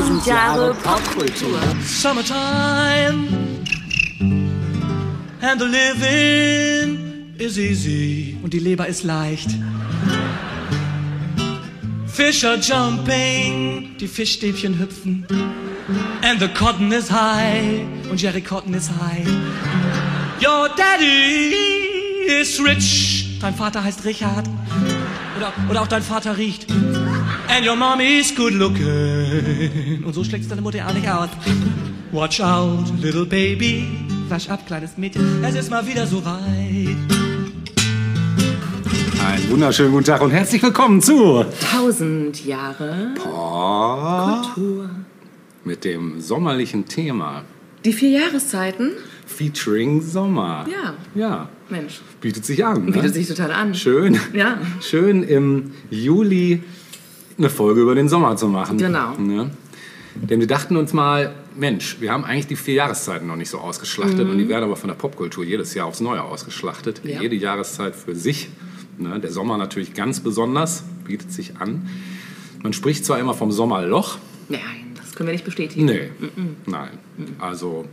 Tausend 0.00 0.24
Jahre 0.24 0.74
Popkultur. 0.82 1.60
Summertime 1.84 3.28
and 5.42 5.60
the 5.60 5.66
living 5.66 7.34
is 7.38 7.58
easy 7.58 8.38
und 8.42 8.54
die 8.54 8.60
Leber 8.60 8.86
ist 8.86 9.02
leicht. 9.04 9.50
Fish 12.06 12.44
are 12.44 12.56
jumping, 12.56 13.94
die 14.00 14.08
Fischstäbchen 14.08 14.78
hüpfen. 14.78 15.26
And 16.22 16.40
the 16.40 16.48
cotton 16.48 16.90
is 16.92 17.10
high 17.10 17.84
und 18.10 18.18
Jerry 18.18 18.40
Cotton 18.40 18.72
is 18.72 18.88
high. 18.88 19.26
Your 20.40 20.70
daddy 20.78 21.54
is 22.26 22.58
rich, 22.58 23.38
dein 23.38 23.54
Vater 23.54 23.84
heißt 23.84 24.06
Richard. 24.06 24.48
Oder, 25.36 25.52
oder 25.68 25.82
auch 25.82 25.88
dein 25.88 26.02
Vater 26.02 26.38
riecht. 26.38 26.66
And 27.52 27.66
your 27.66 27.74
mommy's 27.76 28.32
good 28.34 28.54
looking. 28.54 30.04
Und 30.04 30.12
so 30.14 30.22
schlägt 30.22 30.48
deine 30.50 30.60
Mutter 30.62 30.86
auch 30.86 30.94
nicht 30.94 31.08
aus. 31.08 31.28
Watch 32.12 32.40
out, 32.40 32.84
little 33.00 33.26
baby. 33.26 33.88
Wasch 34.28 34.48
ab, 34.48 34.64
kleines 34.66 34.96
Mädchen. 34.96 35.42
Es 35.42 35.56
ist 35.56 35.68
mal 35.70 35.84
wieder 35.86 36.06
so 36.06 36.24
weit. 36.24 36.96
Einen 39.26 39.50
wunderschönen 39.50 39.90
guten 39.90 40.04
Tag 40.04 40.22
und 40.22 40.30
herzlich 40.30 40.62
willkommen 40.62 41.02
zu 41.02 41.44
Tausend 41.72 42.44
Jahre 42.44 43.14
Kultur. 43.18 44.90
mit 45.64 45.84
dem 45.84 46.20
sommerlichen 46.20 46.86
Thema 46.86 47.42
Die 47.84 47.92
vier 47.92 48.10
Jahreszeiten, 48.10 48.92
featuring 49.26 50.00
Sommer. 50.02 50.66
Ja. 50.70 50.94
Ja, 51.14 51.48
Mensch, 51.68 52.00
bietet 52.20 52.44
sich 52.46 52.64
an. 52.64 52.86
Ne? 52.86 52.92
bietet 52.92 53.14
sich 53.14 53.26
total 53.26 53.50
an. 53.50 53.74
Schön. 53.74 54.18
Ja. 54.32 54.58
Schön 54.80 55.22
im 55.24 55.72
Juli 55.90 56.62
eine 57.40 57.50
Folge 57.50 57.80
über 57.80 57.94
den 57.94 58.08
Sommer 58.08 58.36
zu 58.36 58.48
machen. 58.48 58.78
Genau. 58.78 59.16
Ne? 59.18 59.50
Denn 60.14 60.40
wir 60.40 60.46
dachten 60.46 60.76
uns 60.76 60.92
mal, 60.92 61.32
Mensch, 61.56 61.96
wir 62.00 62.12
haben 62.12 62.24
eigentlich 62.24 62.46
die 62.46 62.56
vier 62.56 62.74
Jahreszeiten 62.74 63.26
noch 63.26 63.36
nicht 63.36 63.48
so 63.50 63.58
ausgeschlachtet 63.58 64.28
und 64.28 64.38
die 64.38 64.48
werden 64.48 64.64
aber 64.64 64.76
von 64.76 64.88
der 64.88 64.94
Popkultur 64.94 65.44
jedes 65.44 65.74
Jahr 65.74 65.86
aufs 65.86 66.00
Neue 66.00 66.22
ausgeschlachtet. 66.22 67.00
Ja. 67.04 67.20
Jede 67.20 67.36
Jahreszeit 67.36 67.96
für 67.96 68.14
sich. 68.14 68.48
Ne? 68.98 69.18
Der 69.20 69.30
Sommer 69.30 69.56
natürlich 69.56 69.94
ganz 69.94 70.20
besonders, 70.20 70.84
bietet 71.04 71.32
sich 71.32 71.56
an. 71.58 71.88
Man 72.62 72.72
spricht 72.72 73.04
zwar 73.04 73.18
immer 73.18 73.34
vom 73.34 73.50
Sommerloch, 73.52 74.18
Nein, 74.48 74.60
das 74.96 75.14
können 75.14 75.28
wir 75.28 75.32
nicht 75.32 75.44
bestätigen. 75.44 75.84
Nee, 75.86 76.10
nein. 76.66 76.90
Also 77.38 77.84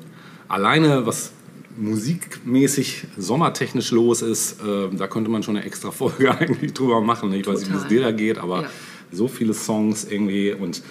alleine 0.48 1.06
was 1.06 1.32
musikmäßig 1.78 3.06
sommertechnisch 3.18 3.92
los 3.92 4.22
ist, 4.22 4.60
äh, 4.62 4.90
da 4.96 5.08
könnte 5.08 5.30
man 5.30 5.44
schon 5.44 5.56
eine 5.56 5.66
extra 5.66 5.92
Folge 5.92 6.32
eigentlich 6.40 6.74
drüber 6.74 7.02
machen. 7.02 7.32
Ich 7.34 7.46
weiß 7.46 7.60
nicht, 7.60 7.72
wie 7.72 7.76
es 7.76 7.84
Total. 7.84 7.90
dir 7.90 8.02
da 8.02 8.12
geht, 8.12 8.38
aber 8.40 8.64
Ja. 8.64 8.70
So 9.12 9.28
viele 9.28 9.54
Songs 9.54 10.06
irgendwie 10.06 10.54
und 10.54 10.82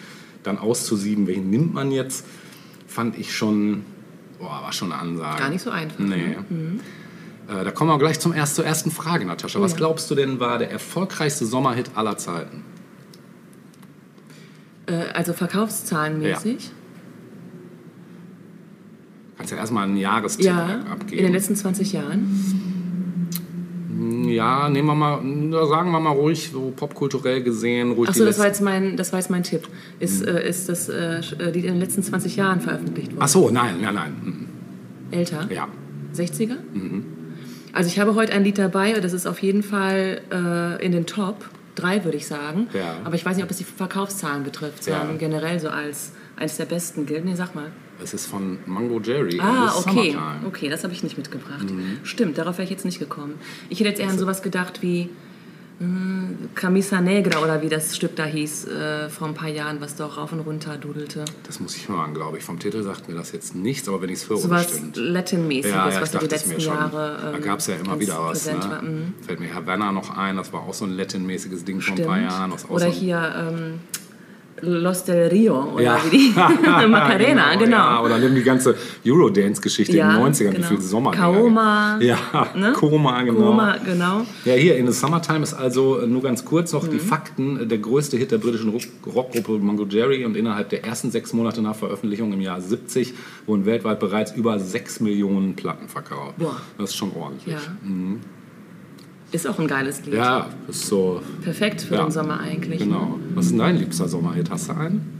dann 0.42 0.58
auszusieben, 0.58 1.26
welchen 1.26 1.50
nimmt 1.50 1.74
man 1.74 1.90
jetzt, 1.90 2.24
fand 2.86 3.18
ich 3.18 3.34
schon, 3.34 3.84
boah, 4.38 4.62
war 4.62 4.72
schon 4.72 4.92
eine 4.92 5.00
Ansage. 5.00 5.38
Gar 5.40 5.50
nicht 5.50 5.62
so 5.62 5.70
einfach. 5.70 5.98
Nee. 5.98 6.36
Äh, 7.48 7.64
da 7.64 7.70
kommen 7.70 7.90
wir 7.90 7.98
gleich 7.98 8.18
zum 8.20 8.32
erst, 8.32 8.54
zur 8.56 8.64
ersten 8.64 8.90
Frage, 8.90 9.24
Natascha. 9.24 9.60
Was 9.60 9.76
glaubst 9.76 10.10
du 10.10 10.14
denn 10.14 10.40
war 10.40 10.58
der 10.58 10.70
erfolgreichste 10.70 11.46
Sommerhit 11.46 11.90
aller 11.94 12.16
Zeiten? 12.16 12.64
Äh, 14.86 14.94
also 15.14 15.32
verkaufszahlenmäßig. 15.32 16.70
Kannst 19.36 19.52
ja 19.52 19.58
erstmal 19.58 19.84
einen 19.84 19.96
Jahrestipp 19.96 20.46
Ja, 20.46 20.80
abgeben. 20.90 21.18
in 21.18 21.24
den 21.24 21.32
letzten 21.32 21.56
20 21.56 21.92
Jahren. 21.92 22.65
Ja, 24.26 24.68
nehmen 24.68 24.88
wir 24.88 24.94
mal, 24.94 25.18
sagen 25.68 25.90
wir 25.90 26.00
mal 26.00 26.10
ruhig, 26.10 26.50
so 26.52 26.72
popkulturell 26.74 27.42
gesehen, 27.42 27.92
ruhig 27.92 28.10
Achso, 28.10 28.24
das 28.24 28.38
war, 28.38 28.46
jetzt 28.46 28.60
mein, 28.60 28.96
das 28.96 29.12
war 29.12 29.20
jetzt 29.20 29.30
mein 29.30 29.42
Tipp. 29.42 29.68
Ist, 30.00 30.22
äh, 30.26 30.46
ist 30.48 30.68
das 30.68 30.88
äh, 30.88 31.20
Lied 31.38 31.64
in 31.64 31.72
den 31.72 31.80
letzten 31.80 32.02
20 32.02 32.36
Jahren 32.36 32.60
veröffentlicht 32.60 33.08
worden? 33.12 33.22
Ach 33.22 33.28
so, 33.28 33.50
nein, 33.50 33.76
nein, 33.80 33.94
nein. 33.94 34.12
Mhm. 34.22 34.46
Älter? 35.10 35.48
Ja. 35.50 35.68
60er? 36.14 36.56
Also 37.72 37.88
ich 37.88 37.98
habe 37.98 38.14
heute 38.14 38.32
ein 38.32 38.42
Lied 38.44 38.58
dabei, 38.58 38.92
das 38.94 39.12
ist 39.12 39.26
auf 39.26 39.40
jeden 39.42 39.62
Fall 39.62 40.20
äh, 40.32 40.84
in 40.84 40.92
den 40.92 41.06
Top. 41.06 41.48
Drei 41.74 42.04
würde 42.04 42.16
ich 42.16 42.26
sagen. 42.26 42.68
Ja. 42.72 42.96
Aber 43.04 43.14
ich 43.16 43.26
weiß 43.26 43.36
nicht, 43.36 43.44
ob 43.44 43.50
es 43.50 43.58
die 43.58 43.64
Verkaufszahlen 43.64 44.44
betrifft, 44.44 44.84
sondern 44.84 45.10
Ja. 45.12 45.16
generell 45.18 45.60
so 45.60 45.68
als 45.68 46.12
eines 46.36 46.56
der 46.56 46.64
besten 46.64 47.04
gilt. 47.04 47.24
Nee, 47.26 47.34
sag 47.34 47.54
mal. 47.54 47.70
Es 48.02 48.14
ist 48.14 48.26
von 48.26 48.58
Mango 48.66 49.00
Jerry. 49.00 49.38
Ah, 49.40 49.72
okay. 49.76 49.90
Summertime. 50.12 50.46
Okay, 50.46 50.68
das 50.68 50.84
habe 50.84 50.92
ich 50.92 51.02
nicht 51.02 51.16
mitgebracht. 51.16 51.70
Mhm. 51.70 51.98
Stimmt, 52.04 52.38
darauf 52.38 52.58
wäre 52.58 52.64
ich 52.64 52.70
jetzt 52.70 52.84
nicht 52.84 52.98
gekommen. 52.98 53.34
Ich 53.68 53.80
hätte 53.80 53.88
jetzt 53.90 54.00
eher 54.00 54.08
an 54.10 54.18
sowas 54.18 54.42
gedacht 54.42 54.82
wie 54.82 55.08
äh, 55.80 55.84
Camisa 56.54 57.00
Negra 57.00 57.38
oder 57.42 57.60
wie 57.62 57.68
das 57.68 57.94
Stück 57.96 58.16
da 58.16 58.24
hieß 58.24 58.66
äh, 58.68 59.08
vor 59.10 59.28
ein 59.28 59.34
paar 59.34 59.48
Jahren, 59.48 59.80
was 59.80 59.96
doch 59.96 60.16
rauf 60.16 60.32
und 60.32 60.40
runter 60.40 60.76
dudelte. 60.78 61.24
Das 61.46 61.60
muss 61.60 61.76
ich 61.76 61.88
hören, 61.88 62.14
glaube 62.14 62.38
ich. 62.38 62.44
Vom 62.44 62.58
Titel 62.58 62.82
sagt 62.82 63.08
mir 63.08 63.14
das 63.14 63.32
jetzt 63.32 63.54
nichts, 63.54 63.88
aber 63.88 64.00
wenn 64.02 64.08
ich 64.10 64.16
es 64.20 64.28
höre, 64.28 64.38
Sowas 64.38 64.66
bestimmt. 64.66 64.96
Latin-mäßiges, 64.96 65.70
Ja, 65.76 65.88
ja, 65.90 66.00
was 66.00 66.12
so 66.12 66.18
die 66.18 66.26
letzten. 66.26 66.60
Jahre 66.60 67.18
da 67.22 67.34
ähm, 67.34 67.42
gab 67.42 67.58
es 67.58 67.66
ja 67.66 67.74
immer 67.76 67.98
wieder 68.00 68.18
was. 68.24 68.46
Ne? 68.46 68.54
Mhm. 68.82 69.14
Fällt 69.26 69.40
mir 69.40 69.54
Havana 69.54 69.92
noch 69.92 70.16
ein, 70.16 70.36
das 70.36 70.52
war 70.52 70.60
auch 70.62 70.74
so 70.74 70.84
ein 70.84 70.96
Latin-mäßiges 70.96 71.64
Ding 71.64 71.80
vor 71.80 71.92
ein 71.92 71.96
Stimmt. 71.98 72.08
paar 72.08 72.20
Jahren. 72.20 72.52
Aus, 72.52 72.64
aus 72.64 72.70
Oder 72.70 72.90
so- 72.90 72.98
hier 72.98 73.34
ähm, 73.50 73.80
Los 74.62 75.04
del 75.04 75.28
Rio 75.28 75.72
oder 75.74 75.82
Ja. 75.82 75.98
wie 76.10 76.10
die 76.10 76.32
Macarena, 76.88 77.54
genau. 77.56 77.76
Ja, 77.76 78.02
oder 78.02 78.18
nimm 78.18 78.34
die 78.34 78.42
ganze 78.42 78.74
Eurodance-Geschichte 79.06 79.96
Ja, 79.96 80.10
in 80.16 80.22
den 80.24 80.32
90ern, 80.32 80.50
wie 80.52 80.54
genau. 80.56 80.68
viel 80.68 80.80
Sommer. 80.80 81.10
Kaoma, 81.12 81.98
Ja, 82.00 82.16
ne? 82.54 82.72
Koma, 82.72 83.22
genau. 83.22 83.40
Koma, 83.40 83.76
genau. 83.84 84.22
Ja, 84.44 84.54
hier 84.54 84.76
in 84.76 84.86
the 84.86 84.92
Summertime 84.92 85.42
ist 85.42 85.54
also 85.54 86.00
äh, 86.00 86.06
nur 86.06 86.22
ganz 86.22 86.44
kurz 86.44 86.72
noch 86.72 86.84
Mhm. 86.86 86.90
die 86.90 86.98
Fakten. 86.98 87.68
Der 87.68 87.78
größte 87.78 88.16
Hit 88.16 88.30
der 88.32 88.38
britischen 88.38 88.70
Rock- 88.70 88.82
Rockgruppe 89.14 89.58
Mango 89.62 89.84
Jerry 89.86 90.24
und 90.24 90.36
innerhalb 90.36 90.70
der 90.70 90.84
ersten 90.84 91.10
sechs 91.10 91.32
Monate 91.32 91.60
nach 91.60 91.76
Veröffentlichung 91.76 92.32
im 92.32 92.40
Jahr 92.40 92.60
70 92.60 93.12
wurden 93.46 93.66
weltweit 93.66 94.00
bereits 94.00 94.32
über 94.32 94.58
sechs 94.58 95.00
Millionen 95.00 95.54
Platten 95.54 95.88
verkauft. 95.88 96.34
Boah. 96.38 96.56
Das 96.78 96.90
ist 96.90 96.96
schon 96.96 97.12
ordentlich. 97.14 97.54
Ja. 97.54 97.60
Ist 99.32 99.46
auch 99.46 99.58
ein 99.58 99.66
geiles 99.66 100.04
Lied. 100.04 100.14
Ja, 100.14 100.48
ist 100.68 100.86
so. 100.86 101.20
Perfekt 101.42 101.80
für 101.82 101.94
Ja. 101.96 102.04
den 102.04 102.10
Sommer 102.12 102.40
eigentlich. 102.40 102.78
Genau. 102.80 103.18
Was 103.34 103.46
ist 103.46 103.50
denn 103.52 103.58
dein 103.58 103.76
liebster 103.76 104.08
Sommerhit? 104.08 104.50
Hast 104.50 104.68
du 104.68 104.72
einen? 104.74 105.12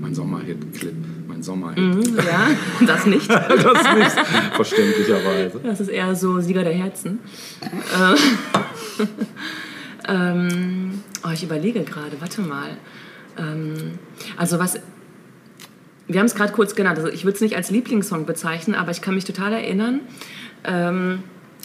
Mein 0.00 0.14
Sommerhit-Clip. 0.14 0.94
Mein 1.28 1.42
Sommerhit. 1.42 1.78
Mhm, 1.78 2.16
ja, 2.16 2.48
das 2.86 3.06
nicht. 3.06 3.30
das 3.30 3.48
nicht. 3.96 4.26
Verständlicherweise. 4.54 5.60
Das 5.62 5.80
ist 5.80 5.88
eher 5.88 6.14
so 6.16 6.40
Sieger 6.40 6.64
der 6.64 6.72
Herzen. 6.74 7.20
Äh, 7.62 8.16
ähm, 10.08 11.02
oh, 11.24 11.30
ich 11.32 11.42
überlege 11.44 11.82
gerade, 11.82 12.20
warte 12.20 12.40
mal. 12.42 12.70
Ähm, 13.38 13.98
also 14.36 14.58
was... 14.58 14.78
Wir 16.10 16.20
haben 16.20 16.26
es 16.26 16.34
gerade 16.34 16.52
kurz 16.54 16.74
genannt. 16.74 16.98
Also 16.98 17.10
ich 17.10 17.24
würde 17.24 17.34
es 17.34 17.42
nicht 17.42 17.54
als 17.54 17.70
Lieblingssong 17.70 18.24
bezeichnen, 18.24 18.74
aber 18.74 18.90
ich 18.90 19.02
kann 19.02 19.14
mich 19.14 19.26
total 19.26 19.52
erinnern 19.52 20.00
ähm, 20.64 21.22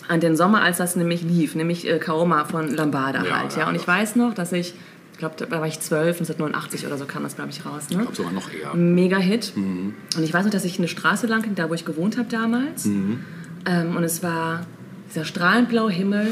an 0.08 0.20
den 0.20 0.36
Sommer, 0.36 0.62
als 0.62 0.78
das 0.78 0.96
nämlich 0.96 1.22
lief, 1.24 1.56
nämlich 1.56 1.88
äh, 1.90 1.98
Kaoma 2.00 2.46
von 2.46 2.70
Lambada 2.76 3.24
Ja, 3.26 3.40
halt. 3.40 3.54
ja, 3.54 3.60
Ja, 3.62 3.68
und 3.70 3.76
ja. 3.76 3.82
ich 3.82 3.88
weiß 3.88 4.16
noch, 4.16 4.34
dass 4.34 4.52
ich, 4.52 4.74
ich 5.14 5.18
glaube, 5.18 5.36
da 5.38 5.50
war 5.50 5.66
ich 5.68 5.80
12, 5.80 6.18
1989 6.22 6.86
oder 6.88 6.98
so 6.98 7.06
kam 7.06 7.24
das, 7.24 7.36
glaube 7.36 7.52
ich, 7.52 7.66
raus. 7.66 7.90
Ne? 7.90 7.98
Ich 7.98 8.00
glaube 8.00 8.16
sogar 8.16 8.32
noch 8.34 8.52
eher. 8.52 8.74
Mega-Hit. 8.74 9.54
Und 9.56 9.94
ich 10.24 10.34
weiß 10.34 10.44
noch, 10.46 10.52
dass 10.52 10.66
ich 10.66 10.78
eine 10.80 10.88
Straße 10.88 11.28
lang 11.28 11.42
ging, 11.44 11.56
da 11.56 11.70
wo 11.70 11.74
ich 11.74 11.86
gewohnt 11.86 12.18
habe 12.18 12.28
damals. 12.30 12.86
Ähm, 12.86 13.96
und 13.96 14.04
es 14.04 14.24
war 14.24 14.66
dieser 15.10 15.26
strahlend 15.26 15.70
blaue 15.70 15.92
Himmel. 15.92 16.28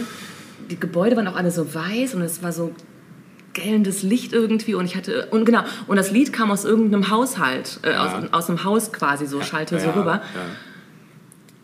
Die 0.69 0.79
Gebäude 0.79 1.15
waren 1.15 1.27
auch 1.27 1.35
alle 1.35 1.51
so 1.51 1.73
weiß 1.73 2.15
und 2.15 2.21
es 2.21 2.41
war 2.43 2.51
so 2.51 2.73
gellendes 3.53 4.01
Licht 4.01 4.31
irgendwie 4.31 4.75
und 4.75 4.85
ich 4.85 4.95
hatte 4.95 5.27
und 5.31 5.43
genau 5.43 5.61
und 5.87 5.97
das 5.97 6.09
Lied 6.11 6.31
kam 6.31 6.51
aus 6.51 6.63
irgendeinem 6.63 7.09
Haushalt 7.09 7.81
äh, 7.83 7.95
aus, 7.95 8.11
aus 8.31 8.47
einem 8.49 8.63
Haus 8.63 8.93
quasi 8.93 9.25
so 9.25 9.41
schallte 9.41 9.77
so 9.77 9.87
Ja, 9.87 9.91
rüber 9.91 10.21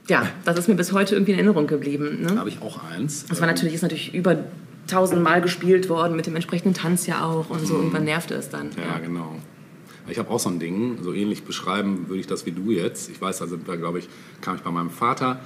Ja. 0.07 0.23
ja 0.23 0.29
das 0.45 0.57
ist 0.57 0.67
mir 0.67 0.75
bis 0.75 0.91
heute 0.93 1.15
irgendwie 1.15 1.31
in 1.33 1.37
Erinnerung 1.37 1.67
geblieben 1.67 2.19
Da 2.23 2.33
ne? 2.33 2.39
habe 2.39 2.49
ich 2.49 2.61
auch 2.61 2.83
eins. 2.83 3.25
das 3.25 3.39
war 3.39 3.47
natürlich 3.47 3.73
ist 3.75 3.81
natürlich 3.81 4.13
über 4.13 4.37
tausendmal 4.87 5.41
gespielt 5.41 5.89
worden 5.89 6.15
mit 6.15 6.25
dem 6.25 6.35
entsprechenden 6.35 6.73
Tanz 6.73 7.07
ja 7.07 7.25
auch 7.25 7.49
und 7.49 7.65
so 7.65 7.75
irgendwann 7.75 8.05
nervte 8.05 8.33
es 8.35 8.49
dann 8.49 8.69
Ja, 8.77 8.99
genau. 8.99 9.35
Ich 10.09 10.19
habe 10.19 10.29
auch 10.29 10.39
so 10.39 10.49
ein 10.49 10.59
Ding, 10.59 10.99
so 11.01 11.13
ähnlich 11.13 11.43
beschreiben 11.43 12.07
würde 12.07 12.21
ich 12.21 12.27
das 12.27 12.45
wie 12.45 12.51
du 12.51 12.71
jetzt. 12.71 13.09
Ich 13.09 13.21
weiß, 13.21 13.39
da 13.39 13.47
sind 13.47 13.67
wir, 13.67 13.75
glaube 13.77 13.99
ich, 13.99 14.07
kam 14.39 14.55
ich 14.55 14.61
bei 14.61 14.71
meinem 14.71 14.89
Vater, 14.89 15.41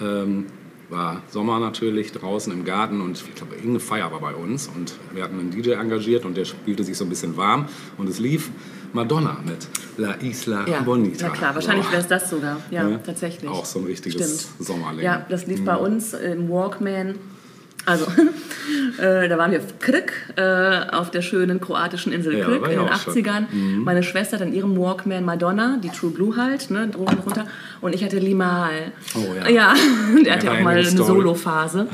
ähm, 0.00 0.46
war 0.88 1.22
Sommer 1.28 1.60
natürlich 1.60 2.10
draußen 2.12 2.52
im 2.52 2.64
Garten 2.64 3.00
und 3.00 3.22
ich 3.28 3.34
glaube, 3.34 3.54
irgendeine 3.54 3.80
Feier 3.80 4.10
war 4.10 4.20
bei 4.20 4.34
uns 4.34 4.68
und 4.74 4.94
wir 5.14 5.22
hatten 5.22 5.38
einen 5.38 5.50
DJ 5.50 5.72
engagiert 5.72 6.24
und 6.24 6.36
der 6.36 6.46
spielte 6.46 6.82
sich 6.82 6.96
so 6.96 7.04
ein 7.04 7.10
bisschen 7.10 7.36
warm 7.36 7.68
und 7.98 8.08
es 8.08 8.18
lief 8.18 8.50
Madonna 8.92 9.36
mit 9.44 9.68
La 9.98 10.14
Isla 10.20 10.66
Ja, 10.68 10.80
Bonita. 10.80 11.28
na 11.28 11.32
klar, 11.34 11.54
wahrscheinlich 11.54 11.86
So. 11.86 11.92
wäre 11.92 12.02
es 12.02 12.08
das 12.08 12.30
sogar. 12.30 12.56
Ja, 12.70 12.84
Ne? 12.84 13.00
tatsächlich. 13.04 13.50
Auch 13.50 13.64
so 13.64 13.78
ein 13.80 13.84
richtiges 13.86 14.42
Stimmt. 14.42 14.66
Sommerling. 14.66 15.04
Ja, 15.04 15.24
das 15.28 15.46
lief 15.46 15.64
bei 15.64 15.76
uns 15.76 16.14
im 16.14 16.48
Walkman. 16.48 17.14
Also, 17.86 18.06
äh, 18.98 19.28
da 19.28 19.38
waren 19.38 19.52
wir 19.52 19.60
Krk 19.80 20.12
äh, 20.36 20.90
auf 20.94 21.10
der 21.10 21.22
schönen 21.22 21.60
kroatischen 21.60 22.12
Insel 22.12 22.36
Ja, 22.38 22.44
Krk 22.44 22.64
in 22.64 22.70
den 22.70 22.78
auch 22.80 23.00
schon. 23.00 23.14
80ern. 23.14 23.44
Meine 23.82 24.02
Schwester 24.02 24.38
hat 24.38 24.46
in 24.46 24.52
ihrem 24.52 24.76
Walkman 24.76 25.24
Madonna, 25.24 25.78
die 25.82 25.88
True 25.88 26.10
Blue 26.10 26.36
halt, 26.36 26.70
ne, 26.70 26.90
und 26.96 26.96
runter. 26.96 27.46
Und 27.80 27.94
ich 27.94 28.04
hatte 28.04 28.18
Limal. 28.18 28.92
Oh 29.14 29.34
ja. 29.34 29.48
Ja, 29.48 29.74
der 30.24 30.34
hatte 30.34 30.46
Ja, 30.46 30.52
auch 30.52 30.60
mal 30.60 30.76
eine. 30.76 30.84
Solo-Phase. 30.84 31.86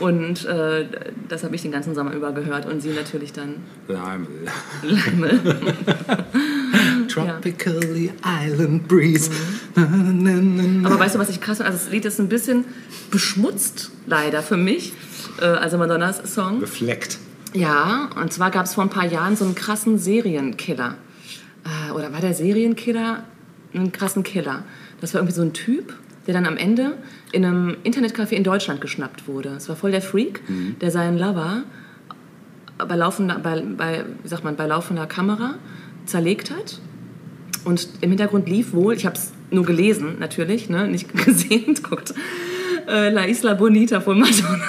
Und 0.00 0.44
äh, 0.44 0.86
das 1.28 1.42
habe 1.44 1.54
ich 1.56 1.62
den 1.62 1.72
ganzen 1.72 1.94
Sommer 1.94 2.12
über 2.12 2.32
gehört. 2.32 2.66
Und 2.66 2.80
sie 2.80 2.90
natürlich 2.90 3.32
dann 3.32 3.56
Leimel. 3.88 4.28
Leimel. 4.82 5.40
Tropically 7.08 8.12
Island 8.24 8.88
Breeze. 8.88 9.30
Na. 9.74 10.86
Aber 10.88 10.98
weißt 10.98 11.14
du, 11.14 11.18
was 11.18 11.30
ich 11.30 11.40
krass 11.40 11.58
finde? 11.58 11.72
Also 11.72 11.84
das 11.84 11.92
Lied 11.92 12.04
ist 12.04 12.20
ein 12.20 12.28
bisschen 12.28 12.64
beschmutzt, 13.10 13.90
leider 14.06 14.42
für 14.42 14.56
mich. 14.56 14.92
Äh, 15.40 15.44
also 15.44 15.78
Madonnas 15.78 16.34
Song. 16.34 16.60
Befleckt. 16.60 17.18
Ja, 17.52 18.10
und 18.20 18.32
zwar 18.32 18.50
gab 18.50 18.66
es 18.66 18.74
vor 18.74 18.84
ein 18.84 18.90
paar 18.90 19.06
Jahren 19.06 19.36
so 19.36 19.44
einen 19.44 19.54
krassen 19.54 19.98
Serienkiller. 19.98 20.96
Äh, 21.64 21.92
oder 21.92 22.12
war 22.12 22.20
der 22.20 22.34
Serienkiller 22.34 23.24
einen 23.74 23.92
krassen 23.92 24.22
Killer? 24.22 24.64
Das 25.00 25.14
war 25.14 25.20
irgendwie 25.20 25.34
so 25.34 25.42
ein 25.42 25.52
Typ, 25.52 25.94
der 26.26 26.34
dann 26.34 26.46
am 26.46 26.56
Ende 26.56 26.98
in 27.32 27.44
einem 27.44 27.76
Internetcafé 27.84 28.32
in 28.32 28.44
Deutschland 28.44 28.80
geschnappt 28.80 29.28
wurde. 29.28 29.50
Das 29.50 29.68
war 29.68 29.76
voll 29.76 29.90
der 29.90 30.02
Freak, 30.02 30.42
der 30.80 30.90
seinen 30.90 31.18
Lover 31.18 31.62
bei 32.78 32.96
laufender, 32.96 33.38
bei, 33.38 33.60
bei, 33.60 34.04
wie 34.22 34.28
sagt 34.28 34.44
man, 34.44 34.56
bei 34.56 34.66
laufender 34.66 35.06
Kamera 35.06 35.54
zerlegt 36.04 36.50
hat. 36.50 36.80
Und 37.64 37.88
im 38.00 38.10
Hintergrund 38.10 38.48
lief 38.48 38.72
wohl, 38.72 38.94
ich 38.94 39.06
habe 39.06 39.16
es 39.16 39.32
nur 39.50 39.64
gelesen 39.64 40.16
natürlich, 40.18 40.68
ne, 40.68 40.88
nicht 40.88 41.12
gesehen, 41.24 41.76
guckt, 41.82 42.14
äh, 42.88 43.10
La 43.10 43.24
Isla 43.24 43.54
Bonita 43.54 44.00
von 44.00 44.18
Madonna. 44.20 44.64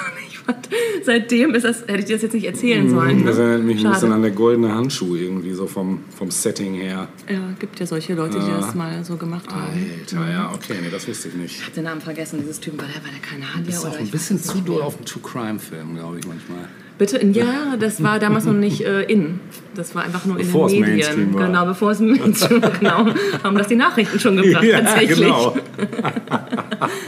Fand, 0.48 0.68
seitdem 1.04 1.54
ist 1.54 1.64
das, 1.64 1.82
hätte 1.82 1.98
ich 1.98 2.04
dir 2.06 2.14
das 2.14 2.22
jetzt 2.22 2.32
nicht 2.32 2.46
erzählen 2.46 2.88
sollen. 2.88 3.26
Das 3.26 3.36
ne? 3.36 3.42
erinnert 3.42 3.64
mich 3.64 3.76
ein 3.76 3.82
Schade. 3.82 3.94
bisschen 3.94 4.12
an 4.12 4.22
der 4.22 4.30
goldene 4.30 4.74
Handschuh 4.74 5.14
irgendwie, 5.14 5.52
so 5.52 5.66
vom, 5.66 6.00
vom 6.16 6.30
Setting 6.30 6.74
her. 6.74 7.08
Ja, 7.30 7.40
gibt 7.58 7.78
ja 7.78 7.86
solche 7.86 8.14
Leute, 8.14 8.38
die 8.38 8.50
das 8.50 8.74
mal 8.74 9.04
so 9.04 9.16
gemacht 9.16 9.46
haben. 9.50 9.86
Alter, 10.00 10.30
ja, 10.30 10.50
okay, 10.54 10.74
nee, 10.82 10.88
das 10.90 11.06
wusste 11.06 11.28
ich 11.28 11.34
nicht. 11.34 11.56
Ich 11.56 11.62
habe 11.62 11.74
den 11.74 11.84
Namen 11.84 12.00
vergessen, 12.00 12.38
dieses 12.40 12.60
Typen, 12.60 12.78
war 12.78 12.86
der, 12.86 13.02
war 13.02 13.10
der 13.10 13.20
Kanadier 13.20 13.74
Ist 13.74 13.84
oder 13.84 13.92
auch 13.92 13.98
ein 13.98 14.08
bisschen 14.08 14.38
zu 14.42 14.58
doll 14.60 14.80
auf 14.80 14.96
einen 14.96 15.04
True-Crime-Film, 15.04 15.96
glaube 15.96 16.18
ich 16.18 16.26
manchmal. 16.26 16.68
Bitte, 16.96 17.24
ja, 17.26 17.76
das 17.78 18.02
war 18.02 18.18
damals 18.18 18.44
noch 18.44 18.54
nicht 18.54 18.80
äh, 18.80 19.02
in. 19.02 19.38
Das 19.76 19.94
war 19.94 20.02
einfach 20.02 20.24
nur 20.24 20.36
Bevor 20.36 20.68
in 20.68 20.82
den 20.82 20.96
Medien. 20.96 21.34
war. 21.34 21.46
Genau, 21.46 21.64
bevor 21.66 21.92
es 21.92 22.00
Mainstream 22.00 22.60
war. 22.60 22.70
Genau, 22.70 23.06
haben 23.44 23.56
das 23.56 23.68
die 23.68 23.76
Nachrichten 23.76 24.18
schon 24.18 24.36
gebracht, 24.36 24.66
tatsächlich. 24.72 25.20
genau. 25.20 25.56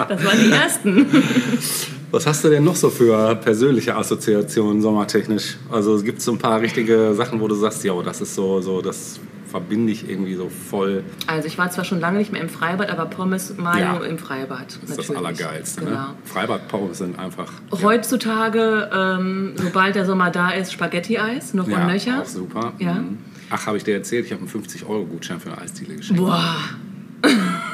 Das 0.09 0.25
waren 0.25 0.39
die 0.39 0.53
ersten. 0.53 1.07
Was 2.11 2.27
hast 2.27 2.43
du 2.45 2.49
denn 2.49 2.65
noch 2.65 2.75
so 2.77 2.91
für 2.91 3.37
persönliche 3.37 3.95
Assoziationen 3.97 4.83
sommertechnisch? 4.83 5.57
Also 5.71 5.95
es 5.95 6.03
gibt 6.05 6.21
so 6.21 6.33
ein 6.33 6.39
paar 6.39 6.61
richtige 6.61 7.15
Sachen, 7.15 7.41
wo 7.41 7.47
du 7.47 7.55
sagst, 7.55 7.85
ja, 7.85 7.93
das 8.03 8.21
ist 8.21 8.35
so, 8.35 8.61
so 8.61 8.83
das 8.83 9.21
verbinde 9.49 9.93
ich 9.93 10.09
irgendwie 10.09 10.35
so 10.35 10.49
voll. 10.49 11.03
Also 11.27 11.47
ich 11.49 11.59
war 11.59 11.71
zwar 11.71 11.85
schon 11.85 12.01
lange 12.01 12.19
nicht 12.19 12.33
mehr 12.33 12.41
im 12.41 12.49
Freibad, 12.49 12.91
aber 12.91 13.07
Pommes 13.07 13.57
Mayo 13.57 13.81
Ja. 13.81 14.05
im 14.05 14.19
Freibad. 14.19 14.67
Das 14.81 14.91
ist 14.91 14.99
das 14.99 15.09
natürlich. 15.09 15.19
Allergeilste. 15.41 15.81
Genau. 15.85 15.91
Ne? 15.93 16.07
Freibad-Pommes 16.25 16.99
sind 16.99 17.19
einfach 17.19 17.51
Heutzutage, 17.83 18.91
ähm, 18.93 19.53
sobald 19.57 19.95
der 19.97 20.07
Sommer 20.07 20.31
da 20.31 20.51
ist, 20.51 20.73
Spaghetti-Eis, 20.73 21.55
noch 21.55 21.69
ja, 21.69 21.79
und 21.81 21.87
nöcher. 21.93 22.23
auch 22.23 22.27
super. 22.27 22.73
Ja. 22.79 22.95
Mhm. 22.95 23.19
Ach, 23.51 23.67
habe 23.67 23.77
ich 23.77 23.85
dir 23.85 23.95
erzählt, 23.95 24.27
ich 24.27 24.33
habe 24.33 24.43
einen 24.43 24.51
50-Euro-Gutschein 24.51 25.41
für 25.41 25.51
eine 25.53 25.61
Eisdiele 25.63 25.97
geschenkt. 25.97 26.23
Boah, 26.23 26.55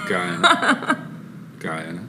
Geil. 0.09 0.39
Ne? 0.41 0.49
Geil. 1.61 1.93
Ne? 1.95 2.01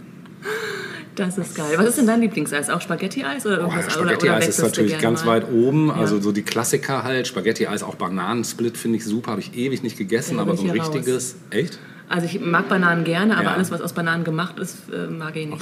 Das 1.18 1.38
ist 1.38 1.56
geil. 1.56 1.74
Was 1.78 1.88
ist 1.88 1.98
denn 1.98 2.08
dein 2.08 2.22
Lieblingseis? 2.22 2.70
Auch 2.70 2.80
Spaghetti-Eis 2.82 3.46
oder 3.46 3.58
Oh, 3.58 3.62
irgendwas? 3.72 3.86
oder 3.98 4.10
Spaghetti-Eis 4.12 4.48
ist 4.48 4.62
natürlich 4.62 4.98
ganz 5.00 5.26
mal? 5.26 5.42
weit 5.42 5.52
oben. 5.52 5.92
Also 5.92 6.16
Ja. 6.18 6.22
so 6.22 6.32
die 6.32 6.44
Klassiker 6.44 7.04
halt. 7.04 7.28
Spaghetti-Eis, 7.28 7.84
auch 7.84 7.96
Bananensplit 7.96 8.78
finde 8.78 8.98
ich 8.98 9.06
super. 9.06 9.32
Habe 9.32 9.42
ich 9.42 9.56
ewig 9.56 9.84
nicht 9.84 9.98
gegessen, 9.98 10.40
aber 10.40 10.56
so 10.56 10.64
ein 10.64 10.70
richtiges. 10.72 11.36
Echt? 11.50 11.80
Also 12.10 12.26
ich 12.26 12.40
mag 12.40 12.70
Bananen 12.70 13.04
gerne, 13.04 13.34
aber 13.36 13.44
Ja. 13.50 13.54
alles, 13.56 13.70
was 13.72 13.82
aus 13.82 13.92
Bananen 13.94 14.24
gemacht 14.24 14.58
ist, 14.60 14.78
äh, 14.94 15.08
mag 15.12 15.36
ich 15.36 15.48
nicht. 15.48 15.62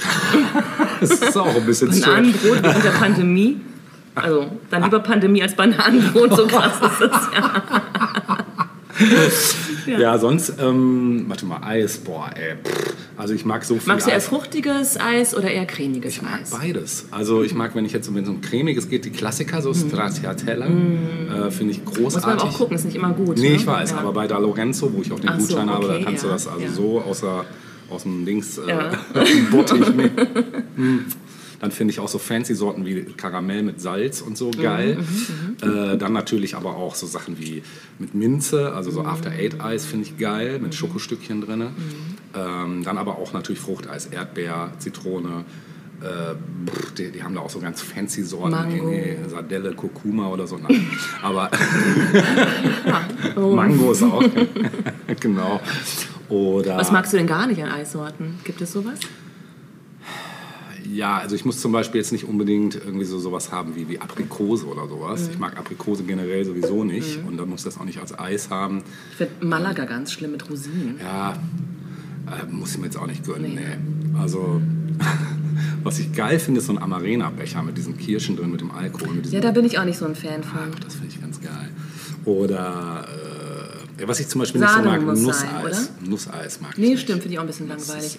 Das 1.00 1.10
ist 1.10 1.36
auch 1.36 1.54
ein 1.54 1.66
bisschen. 1.66 1.88
Bananenbrot 1.90 2.62
während 2.62 2.84
der 2.84 2.90
Pandemie. 2.90 3.60
Also 4.14 4.46
dann 4.70 4.84
lieber 4.84 5.00
Pandemie 5.00 5.42
als 5.42 5.54
Bananenbrot, 5.54 6.34
so 6.36 6.46
krass 6.48 6.72
ist 6.80 7.00
das 7.00 7.28
ja. 7.34 7.62
Ja, 9.86 10.18
sonst, 10.18 10.54
ähm, 10.60 11.24
warte 11.28 11.46
mal, 11.46 11.60
Eis, 11.62 11.98
boah, 11.98 12.30
ey. 12.34 12.54
pff. 12.62 12.94
Also 13.18 13.32
ich 13.32 13.44
mag 13.46 13.64
so 13.64 13.76
viel 13.76 13.86
Magst 13.92 14.06
du 14.06 14.10
eher 14.10 14.16
Eis. 14.18 14.26
fruchtiges 14.26 15.00
Eis 15.00 15.34
oder 15.34 15.50
eher 15.50 15.64
cremiges 15.66 16.12
Ich 16.16 16.22
mag 16.22 16.42
Eis? 16.42 16.50
beides. 16.50 17.06
Also 17.10 17.42
ich 17.42 17.54
mag, 17.54 17.74
wenn 17.74 17.84
ich 17.86 17.92
jetzt, 17.92 18.14
wenn 18.14 18.22
es 18.24 18.28
um 18.28 18.40
cremiges 18.42 18.88
geht, 18.90 19.04
die 19.06 19.10
Klassiker, 19.10 19.62
so 19.62 19.72
Stracciatella, 19.72 20.66
äh, 20.66 21.50
finde 21.50 21.72
ich 21.72 21.78
Mhm. 21.78 21.84
Muss 21.84 21.94
man 21.94 22.02
großartig. 22.04 22.26
aber 22.42 22.42
auch 22.50 22.58
gucken, 22.58 22.76
ist 22.76 22.84
nicht 22.84 22.96
immer 22.96 23.12
gut. 23.12 23.38
Nee, 23.38 23.50
ne? 23.50 23.54
ich 23.56 23.66
weiß, 23.66 23.92
ja. 23.92 23.98
aber 23.98 24.12
bei 24.12 24.26
Da 24.26 24.38
Lorenzo, 24.38 24.92
wo 24.92 25.00
ich 25.00 25.10
auch 25.12 25.20
den 25.20 25.30
Ach 25.30 25.40
so, 25.40 25.46
Gutschein 25.46 25.70
habe, 25.70 25.86
da 25.86 25.94
okay, 25.94 26.04
kannst 26.04 26.22
du 26.24 26.26
ja, 26.28 26.32
das 26.34 26.46
also 26.46 26.60
ja. 26.62 26.70
so 26.70 27.00
außer, 27.00 27.44
aus 27.88 28.02
dem 28.02 28.24
Dings 28.26 28.58
äh, 28.58 28.68
Ja. 28.68 28.90
Bottich 29.50 29.94
mit. 29.94 30.12
Dann 31.60 31.70
finde 31.70 31.92
ich 31.92 32.00
auch 32.00 32.08
so 32.08 32.18
fancy 32.18 32.54
Sorten 32.54 32.84
wie 32.84 33.02
Karamell 33.16 33.62
mit 33.62 33.80
Salz 33.80 34.20
und 34.20 34.30
Mhm, 34.32 34.36
so 34.36 34.50
geil. 34.50 34.98
äh, 35.62 35.96
dann 35.96 36.12
natürlich 36.12 36.54
aber 36.54 36.76
auch 36.76 36.94
so 36.94 37.06
Sachen 37.06 37.38
wie 37.38 37.62
mit 37.98 38.14
Minze, 38.14 38.72
also 38.74 38.90
Mhm. 38.90 38.94
so 38.94 39.04
After 39.04 39.30
Eight 39.30 39.60
Eis 39.60 39.84
finde 39.86 40.06
ich 40.06 40.18
geil, 40.18 40.58
mit 40.58 40.74
Schokostückchen 40.74 41.40
drin. 41.40 41.68
Ähm, 42.34 42.82
dann 42.84 42.98
aber 42.98 43.18
auch 43.18 43.32
natürlich 43.32 43.60
Fruchteis, 43.60 44.06
Erdbeer, 44.06 44.72
Zitrone. 44.78 45.44
Äh, 46.02 46.34
die, 46.98 47.10
die 47.10 47.22
haben 47.22 47.34
da 47.34 47.40
auch 47.40 47.48
so 47.48 47.58
ganz 47.58 47.80
fancy 47.80 48.22
Sorten, 48.22 48.50
Mango. 48.50 48.74
irgendwie 48.90 49.30
Sardelle, 49.30 49.72
Kurkuma 49.72 50.28
oder 50.28 50.46
so. 50.46 50.58
Nein. 50.58 50.86
Aber. 51.22 51.50
Mango 53.36 53.92
ist 53.92 54.02
auch. 54.02 54.22
genau. 55.20 55.60
Oder 56.28 56.76
Was 56.76 56.92
magst 56.92 57.12
du 57.12 57.16
denn 57.16 57.26
gar 57.26 57.46
nicht 57.46 57.62
an 57.62 57.70
Eissorten? 57.70 58.34
Gibt 58.44 58.60
es 58.60 58.72
sowas? 58.72 58.98
Ja, 60.96 61.18
also 61.18 61.36
ich 61.36 61.44
muss 61.44 61.60
zum 61.60 61.72
Beispiel 61.72 62.00
jetzt 62.00 62.12
nicht 62.12 62.24
unbedingt 62.24 62.74
irgendwie 62.74 63.04
so 63.04 63.18
sowas 63.18 63.52
haben 63.52 63.76
wie, 63.76 63.88
wie 63.88 64.00
Aprikose 64.00 64.66
oder 64.66 64.88
sowas. 64.88 65.28
Ich 65.30 65.38
mag 65.38 65.56
Aprikose 65.58 66.04
generell 66.04 66.44
sowieso 66.44 66.84
nicht 66.84 67.18
und 67.26 67.36
dann 67.36 67.50
muss 67.50 67.64
das 67.64 67.78
auch 67.78 67.84
nicht 67.84 68.00
als 68.00 68.18
Eis 68.18 68.48
haben. 68.50 68.82
Ich 69.10 69.16
finde 69.16 69.46
Malaga 69.46 69.84
ganz 69.84 70.12
schlimm 70.12 70.32
mit 70.32 70.48
Rosinen. 70.50 70.98
Ja, 71.00 71.34
äh, 72.26 72.50
muss 72.50 72.72
ich 72.72 72.78
mir 72.78 72.86
jetzt 72.86 72.96
auch 72.96 73.06
nicht 73.06 73.24
gönnen. 73.24 73.54
Nee. 73.54 73.60
Nee. 73.60 74.18
Also 74.18 74.60
was 75.82 75.98
ich 75.98 76.12
geil 76.12 76.38
finde, 76.38 76.60
ist 76.60 76.66
so 76.66 76.72
ein 76.72 76.82
Amarena-Becher 76.82 77.62
mit 77.62 77.76
diesen 77.76 77.98
Kirschen 77.98 78.36
drin, 78.36 78.50
mit 78.50 78.62
dem 78.62 78.70
Alkohol. 78.70 79.14
Mit 79.14 79.30
Ja, 79.30 79.40
da 79.40 79.50
bin 79.50 79.64
ich 79.64 79.78
auch 79.78 79.84
nicht 79.84 79.98
so 79.98 80.06
ein 80.06 80.14
Fan 80.14 80.42
von. 80.42 80.58
Ach, 80.74 80.80
das 80.80 80.94
finde 80.94 81.08
ich 81.08 81.20
ganz 81.20 81.40
geil. 81.40 81.70
Oder 82.24 83.06
äh, 83.06 83.35
was 84.04 84.20
ich 84.20 84.28
zum 84.28 84.40
Beispiel 84.40 84.60
nicht 84.60 84.70
so 84.72 84.82
mag, 84.82 85.00
Nusseis. 85.02 85.40
sein, 85.40 85.88
Nusseis 86.04 86.60
mag 86.60 86.72
ich 86.72 86.78
Nee, 86.78 86.88
nicht. 86.90 87.00
stimmt, 87.00 87.22
finde 87.22 87.34
ich 87.34 87.38
auch 87.38 87.44
ein 87.44 87.46
bisschen 87.46 87.68
Das 87.68 87.88
langweilig. 87.88 88.18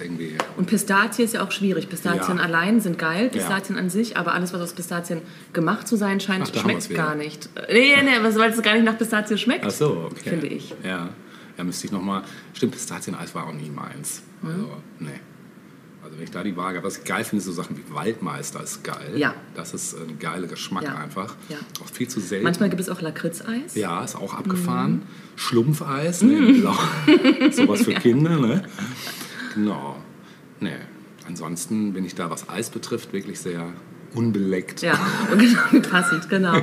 Und 0.58 0.66
Pistazie 0.68 1.24
ist 1.24 1.34
ja 1.36 1.44
auch 1.44 1.52
schwierig. 1.52 1.90
Pistazien 1.90 2.38
Ja. 2.38 2.44
allein 2.44 2.82
sind 2.82 2.98
geil, 2.98 3.30
Pistazien 3.30 3.78
an 3.78 3.90
sich, 3.90 4.18
aber 4.18 4.34
alles, 4.34 4.54
was 4.54 4.62
aus 4.62 4.74
Pistazien 4.74 5.22
gemacht 5.54 5.88
zu 5.88 5.96
sein 5.96 6.20
scheint, 6.20 6.46
Ach, 6.48 6.50
da 6.52 6.60
schmeckt 6.62 6.90
gar 6.96 7.16
nicht. 7.16 7.50
Nee, 7.70 7.96
nee, 8.04 8.12
weil 8.22 8.50
es 8.52 8.62
gar 8.62 8.74
nicht 8.74 8.86
nach 8.86 8.98
Pistazie 8.98 9.38
schmeckt. 9.38 9.66
Ach 9.66 9.72
so, 9.72 10.10
okay. 10.12 10.30
Finde 10.32 10.48
ich. 10.48 10.74
Ja, 10.84 11.10
ja 11.58 11.64
müsste 11.64 11.86
ich 11.88 11.92
nochmal. 11.92 12.24
Stimmt, 12.54 12.74
Pistazieneis 12.74 13.34
war 13.36 13.48
auch 13.48 13.54
nie 13.54 13.70
meins. 13.70 14.24
Also, 14.44 14.72
nee. 15.00 15.20
Wenn 16.18 16.24
ich 16.24 16.32
da 16.32 16.42
die 16.44 16.58
Waage 16.58 16.82
was 16.84 16.98
ich 16.98 17.04
geil 17.04 17.24
finde, 17.24 17.38
ist 17.42 17.46
so 17.46 17.52
Sachen 17.52 17.78
wie 17.78 17.94
Waldmeister 17.94 18.64
ist 18.64 18.84
geil. 18.84 19.14
Ja. 19.16 19.36
Das 19.54 19.74
ist 19.76 19.94
ein 19.96 20.18
geiler 20.18 20.48
Geschmack 20.48 20.84
Ja. 20.84 20.96
einfach. 20.96 21.36
Ja. 21.48 21.58
Auch 21.84 21.90
viel 21.94 22.08
zu 22.08 22.20
selten. 22.20 22.44
Manchmal 22.44 22.70
gibt 22.70 22.82
es 22.82 22.90
auch 22.90 23.02
Lakritzeis. 23.02 23.76
ja, 23.76 24.04
ist 24.04 24.16
auch 24.16 24.34
abgefahren. 24.34 24.92
Mhm. 24.94 25.02
Schlumpfeis, 25.36 26.24
ne, 26.24 26.54
blau. 26.54 26.76
sowas 27.52 27.84
für 27.84 27.94
Kinder, 27.94 28.40
ne? 28.40 28.64
Genau. 29.54 29.98
Nee. 30.60 30.72
Ansonsten 31.28 31.94
bin 31.94 32.04
ich 32.04 32.16
da, 32.16 32.30
was 32.32 32.50
Eis 32.50 32.70
betrifft, 32.72 33.14
wirklich 33.14 33.40
sehr 33.40 33.72
unbeleckt. 34.14 34.82
Ja, 34.82 35.00
und 35.32 35.40
genau, 35.72 35.88
passend, 35.90 36.30
genau. 36.30 36.56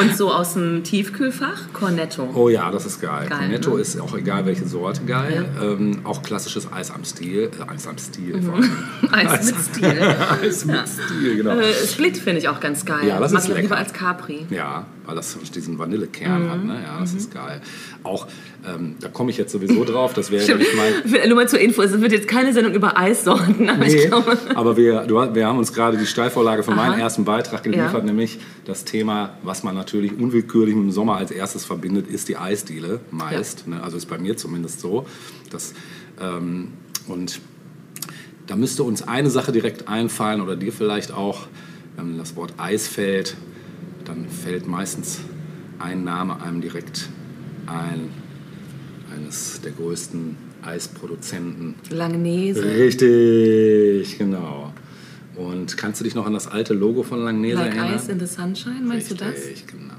Und 0.00 0.16
so 0.16 0.32
aus 0.32 0.54
dem 0.54 0.84
Tiefkühlfach, 0.84 1.72
Cornetto. 1.72 2.28
Oh 2.34 2.48
ja, 2.48 2.70
das 2.70 2.86
ist 2.86 3.00
geil. 3.00 3.26
Geil, 3.28 3.38
Cornetto 3.38 3.74
ne? 3.76 3.80
ist 3.82 4.00
auch 4.00 4.16
egal, 4.16 4.44
welche 4.46 4.66
Sorte 4.66 5.02
geil. 5.04 5.46
Ähm, 5.62 6.00
auch 6.04 6.22
klassisches 6.22 6.70
Eis 6.72 6.90
am 6.90 7.04
Stiel. 7.04 7.50
Äh, 7.58 7.72
Eis 7.72 7.86
am 7.86 7.96
Stiel 7.98 8.42
vor 8.42 8.54
allem. 8.56 8.70
Eis 9.12 9.46
mit 9.46 9.56
Stil. 9.56 10.16
Eis 10.42 10.64
mit 10.64 10.76
Stiel, 10.88 11.36
genau. 11.36 11.56
Äh, 11.58 11.72
Split 11.86 12.18
finde 12.18 12.38
ich 12.40 12.48
auch 12.48 12.60
ganz 12.60 12.84
geil. 12.84 13.06
Ja, 13.06 13.18
das 13.20 13.32
Mag 13.32 13.42
ist 13.42 13.48
ich 13.48 13.54
lieber 13.56 13.62
lecker. 13.62 13.76
als 13.78 13.92
Capri. 13.92 14.46
Ja, 14.50 14.86
weil 15.06 15.14
das 15.16 15.36
diesen 15.54 15.78
Vanillekern 15.78 16.44
Mhm. 16.44 16.50
hat. 16.50 16.64
Ne? 16.64 16.82
Ja, 16.84 17.00
das 17.00 17.14
ist 17.14 17.32
geil. 17.32 17.60
Auch, 18.02 18.26
ähm, 18.74 18.96
da 19.00 19.08
komme 19.08 19.30
ich 19.30 19.36
jetzt 19.38 19.52
sowieso 19.52 19.84
drauf, 19.84 20.12
das 20.14 20.30
wäre, 20.30 20.42
ich 20.44 20.74
mein... 20.76 21.28
Nur 21.28 21.36
mal 21.36 21.48
zur 21.48 21.60
Info, 21.60 21.82
es 21.82 22.00
wird 22.00 22.12
jetzt 22.12 22.28
keine 22.28 22.52
Sendung 22.52 22.74
über 22.74 22.98
Eissorten, 22.98 23.68
aber 23.68 23.86
ich 23.86 23.94
Nee, 23.94 24.06
glaube... 24.06 24.36
aber 24.54 24.76
wir, 24.76 25.02
du, 25.06 25.14
wir 25.34 25.46
haben 25.46 25.58
uns 25.58 25.72
gerade 25.72 25.96
die 25.96 26.06
Steilvorlage 26.06 26.62
für 26.62 26.72
meinen 26.72 26.94
Aha. 26.94 27.00
ersten 27.00 27.24
Beitrag 27.24 27.62
geliefert, 27.62 27.92
Ja. 27.94 28.02
nämlich 28.02 28.38
das 28.64 28.84
Thema, 28.84 29.38
was 29.42 29.62
man 29.62 29.74
natürlich 29.74 30.18
unwillkürlich 30.18 30.74
mit 30.74 30.84
dem 30.84 30.90
Sommer 30.92 31.16
als 31.16 31.30
erstes 31.30 31.64
verbindet, 31.64 32.08
ist 32.08 32.28
die 32.28 32.36
Eisdiele 32.36 33.00
meist. 33.10 33.66
Ne? 33.68 33.82
Also 33.82 33.96
ist 33.96 34.06
bei 34.06 34.18
mir 34.18 34.36
zumindest 34.36 34.80
so. 34.80 35.06
Das, 35.50 35.74
ähm, 36.20 36.68
und 37.06 37.40
da 38.46 38.56
müsste 38.56 38.82
uns 38.82 39.06
eine 39.06 39.30
Sache 39.30 39.52
direkt 39.52 39.88
einfallen 39.88 40.40
oder 40.40 40.56
dir 40.56 40.72
vielleicht 40.72 41.12
auch, 41.12 41.46
wenn 41.96 42.18
das 42.18 42.36
Wort 42.36 42.54
Eis 42.58 42.88
fällt, 42.88 43.36
dann 44.04 44.26
fällt 44.28 44.66
meistens 44.66 45.20
ein 45.78 46.02
Name 46.04 46.40
einem 46.42 46.60
direkt 46.60 47.08
ein, 47.66 48.10
eines 49.14 49.60
der 49.60 49.72
größten 49.72 50.36
Eisproduzenten 50.62 51.74
Langnese. 51.90 52.64
Richtig, 52.64 54.18
genau. 54.18 54.72
Und 55.36 55.76
kannst 55.76 56.00
du 56.00 56.04
dich 56.04 56.14
noch 56.14 56.26
an 56.26 56.32
das 56.32 56.48
alte 56.48 56.74
Logo 56.74 57.02
von 57.04 57.20
Langnese 57.20 57.56
Like 57.56 57.76
erinnern? 57.76 57.96
Ice 57.96 58.10
in 58.10 58.18
the 58.18 58.26
Sunshine, 58.26 58.80
meinst 58.84 59.10
du 59.10 59.14
das? 59.14 59.34
Richtig, 59.34 59.66
genau. 59.68 59.94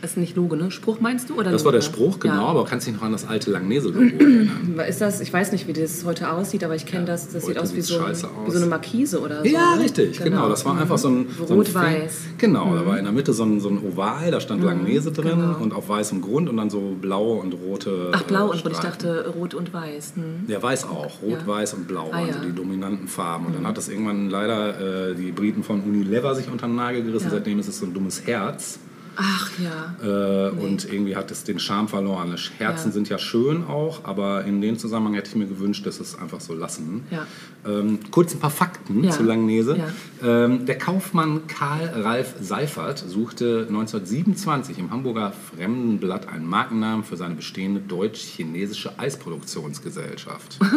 Das 0.00 0.12
ist 0.12 0.16
nicht 0.16 0.34
Logo, 0.34 0.56
ne? 0.56 0.70
Spruch 0.70 1.00
meinst 1.00 1.28
du? 1.28 1.34
Oder 1.38 1.50
Das 1.50 1.64
war 1.66 1.72
der? 1.72 1.82
Spruch, 1.82 2.20
genau, 2.20 2.34
Ja. 2.36 2.46
aber 2.46 2.64
kannst 2.64 2.86
dich 2.86 2.94
noch 2.94 3.02
an 3.02 3.12
das 3.12 3.26
alte 3.28 3.50
Langnese-Logo 3.50 3.98
erinnern? 4.00 4.80
Ist 4.88 5.00
das, 5.02 5.20
ich 5.20 5.30
weiß 5.30 5.52
nicht, 5.52 5.66
wie 5.68 5.74
das 5.74 6.04
heute 6.06 6.30
aussieht, 6.32 6.64
aber 6.64 6.74
ich 6.74 6.86
kenne 6.86 7.04
das, 7.04 7.28
das 7.30 7.44
sieht 7.44 7.58
aus 7.58 7.74
wie, 7.74 7.82
so, 7.82 7.96
wie 8.00 8.04
aus. 8.04 8.20
so 8.20 8.56
eine 8.56 8.64
Markise 8.66 9.20
oder 9.20 9.42
so. 9.42 9.48
Ja, 9.48 9.76
ne? 9.76 9.82
richtig, 9.84 10.22
genau. 10.22 10.48
Das 10.48 10.64
war 10.64 10.78
einfach 10.80 10.96
so 10.96 11.08
ein. 11.08 11.26
So 11.36 11.52
ein 11.52 11.58
Rot-Weiß. 11.58 12.12
Genau, 12.38 12.74
da 12.74 12.86
war 12.86 12.98
in 12.98 13.04
der 13.04 13.12
Mitte 13.12 13.32
so 13.34 13.44
ein, 13.44 13.60
so 13.60 13.68
ein 13.68 13.78
Oval, 13.84 14.30
da 14.30 14.40
stand 14.40 14.62
Langnese 14.64 15.12
drin 15.12 15.38
genau. 15.38 15.58
und 15.58 15.74
auf 15.74 15.88
weißem 15.88 16.22
Grund 16.22 16.48
und 16.48 16.56
dann 16.56 16.70
so 16.70 16.96
blaue 16.98 17.38
und 17.40 17.52
rote. 17.52 18.10
Ach, 18.12 18.22
blau 18.22 18.46
äh, 18.46 18.50
und 18.52 18.64
rot. 18.64 18.72
Ich 18.72 18.78
dachte 18.78 19.28
rot 19.36 19.52
und 19.54 19.74
weiß. 19.74 20.12
Hm. 20.16 20.24
Ja, 20.48 20.62
weiß 20.62 20.84
auch. 20.84 21.20
Rot, 21.22 21.40
Ja. 21.40 21.46
weiß 21.46 21.74
und 21.74 21.86
blau 21.88 22.08
Ah, 22.10 22.16
waren 22.16 22.28
ja. 22.28 22.36
Mhm. 22.36 22.40
so 22.42 22.48
die 22.48 22.54
dominanten 22.54 23.06
Farben. 23.08 23.46
Und 23.46 23.54
dann 23.56 23.66
hat 23.66 23.76
das 23.76 23.88
irgendwann 23.90 24.30
leider 24.30 25.10
äh, 25.10 25.14
die 25.14 25.30
Briten 25.32 25.62
von 25.62 25.80
Unilever 25.82 26.34
sich 26.34 26.48
unter 26.50 26.66
den 26.66 26.76
Nagel 26.76 27.02
gerissen. 27.02 27.26
Ja. 27.26 27.32
Seitdem 27.32 27.58
ist 27.58 27.68
es 27.68 27.78
so 27.78 27.84
ein 27.86 27.92
dummes 27.92 28.26
Herz. 28.26 28.78
Ach 29.16 29.50
ja. 29.58 29.94
Äh, 30.02 30.50
Und 30.50 30.90
irgendwie 30.90 31.16
hat 31.16 31.30
es 31.30 31.44
den 31.44 31.58
Charme 31.58 31.88
verloren. 31.88 32.34
Herzen 32.58 32.88
Ja. 32.88 32.92
sind 32.92 33.08
ja 33.08 33.18
schön 33.18 33.64
auch, 33.64 34.04
aber 34.04 34.44
in 34.44 34.60
dem 34.60 34.78
Zusammenhang 34.78 35.14
hätte 35.14 35.30
ich 35.30 35.36
mir 35.36 35.46
gewünscht, 35.46 35.84
dass 35.86 36.00
es 36.00 36.18
einfach 36.18 36.40
so 36.40 36.54
lassen. 36.54 37.04
Ja. 37.10 37.26
Ähm, 37.66 37.98
kurz 38.10 38.32
ein 38.34 38.40
paar 38.40 38.50
Fakten 38.50 39.04
Ja. 39.04 39.10
zu 39.10 39.22
Langnese. 39.22 39.76
Ähm, 40.22 40.64
der 40.66 40.78
Kaufmann 40.78 41.46
Karl 41.46 41.88
Ralf 42.02 42.34
Seifert 42.40 42.98
suchte 43.06 43.66
1927 43.68 44.78
im 44.78 44.90
Hamburger 44.90 45.32
Fremdenblatt 45.54 46.28
einen 46.28 46.46
Markennamen 46.46 47.04
für 47.04 47.16
seine 47.16 47.34
bestehende 47.34 47.80
deutsch-chinesische 47.80 48.98
Eisproduktionsgesellschaft. 48.98 50.58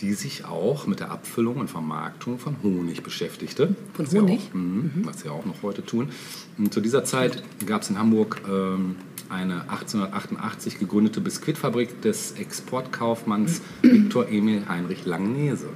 die 0.00 0.14
sich 0.14 0.44
auch 0.44 0.86
mit 0.86 1.00
der 1.00 1.10
Abfüllung 1.10 1.56
und 1.56 1.68
Vermarktung 1.68 2.38
von 2.38 2.56
Honig 2.62 3.02
beschäftigte. 3.02 3.74
Von 3.94 4.06
Was 4.06 4.14
Honig? 4.14 4.40
Auch, 4.50 4.54
mhm, 4.54 4.90
Was 5.02 5.20
sie 5.20 5.28
auch 5.28 5.44
noch 5.44 5.62
heute 5.62 5.84
tun. 5.84 6.10
Und 6.56 6.72
zu 6.72 6.80
dieser 6.80 7.04
Zeit 7.04 7.42
gab 7.66 7.82
es 7.82 7.90
in 7.90 7.98
Hamburg 7.98 8.42
ähm, 8.48 8.96
eine 9.28 9.62
1888 9.62 10.78
gegründete 10.78 11.20
Biskuitfabrik 11.20 12.00
des 12.02 12.32
Exportkaufmanns 12.32 13.60
Viktor 13.82 14.28
Emil 14.28 14.68
Heinrich 14.68 15.04
Langnese. 15.04 15.68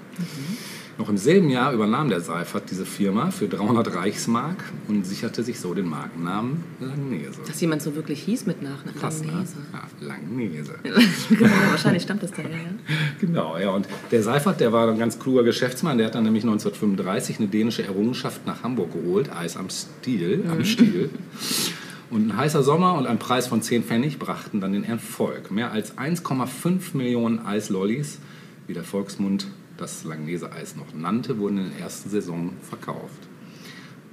Noch 0.98 1.08
im 1.08 1.16
selben 1.16 1.48
Jahr 1.48 1.72
übernahm 1.72 2.10
der 2.10 2.20
Seifert 2.20 2.70
diese 2.70 2.84
Firma 2.84 3.30
für 3.30 3.48
300 3.48 3.94
Reichsmark 3.94 4.62
und 4.88 5.06
sicherte 5.06 5.42
sich 5.42 5.58
so 5.58 5.72
den 5.72 5.86
Markennamen 5.88 6.62
Langnese. 6.80 7.40
Dass 7.46 7.60
jemand 7.60 7.82
so 7.82 7.94
wirklich 7.94 8.22
hieß 8.22 8.46
mit 8.46 8.62
Nachnamen. 8.62 9.00
Krass, 9.00 9.22
ne? 9.22 9.32
Langnese. 10.00 10.74
Ja, 10.84 10.90
Langnese. 10.90 11.28
genau, 11.30 11.50
wahrscheinlich 11.70 12.02
stammt 12.02 12.22
das 12.22 12.30
daher, 12.32 12.50
ja. 12.50 12.56
Genau, 13.20 13.56
ja. 13.56 13.70
Und 13.70 13.88
der 14.10 14.22
Seifert, 14.22 14.60
der 14.60 14.72
war 14.72 14.88
ein 14.90 14.98
ganz 14.98 15.18
kluger 15.18 15.44
Geschäftsmann. 15.44 15.96
Der 15.96 16.08
hat 16.08 16.14
dann 16.14 16.24
nämlich 16.24 16.44
1935 16.44 17.38
eine 17.38 17.48
dänische 17.48 17.84
Errungenschaft 17.84 18.46
nach 18.46 18.62
Hamburg 18.62 18.92
geholt, 18.92 19.30
Eis 19.34 19.56
am 19.56 19.68
Stiel, 19.70 20.44
am 20.50 20.64
Stiel. 20.64 21.08
Und 22.10 22.28
ein 22.28 22.36
heißer 22.36 22.62
Sommer 22.62 22.94
und 22.94 23.06
ein 23.06 23.18
Preis 23.18 23.46
von 23.46 23.62
10 23.62 23.84
Pfennig 23.84 24.18
brachten 24.18 24.60
dann 24.60 24.74
den 24.74 24.84
Erfolg. 24.84 25.50
Mehr 25.50 25.72
als 25.72 25.96
1,5 25.96 26.94
Millionen 26.94 27.38
Eislollis, 27.38 28.18
wie 28.66 28.74
der 28.74 28.84
Volksmund 28.84 29.46
das 29.82 30.04
Langnese-Eis 30.04 30.76
noch 30.76 30.94
nannte, 30.94 31.38
wurden 31.38 31.58
in 31.58 31.70
der 31.70 31.80
ersten 31.80 32.08
Saison 32.08 32.52
verkauft. 32.62 33.28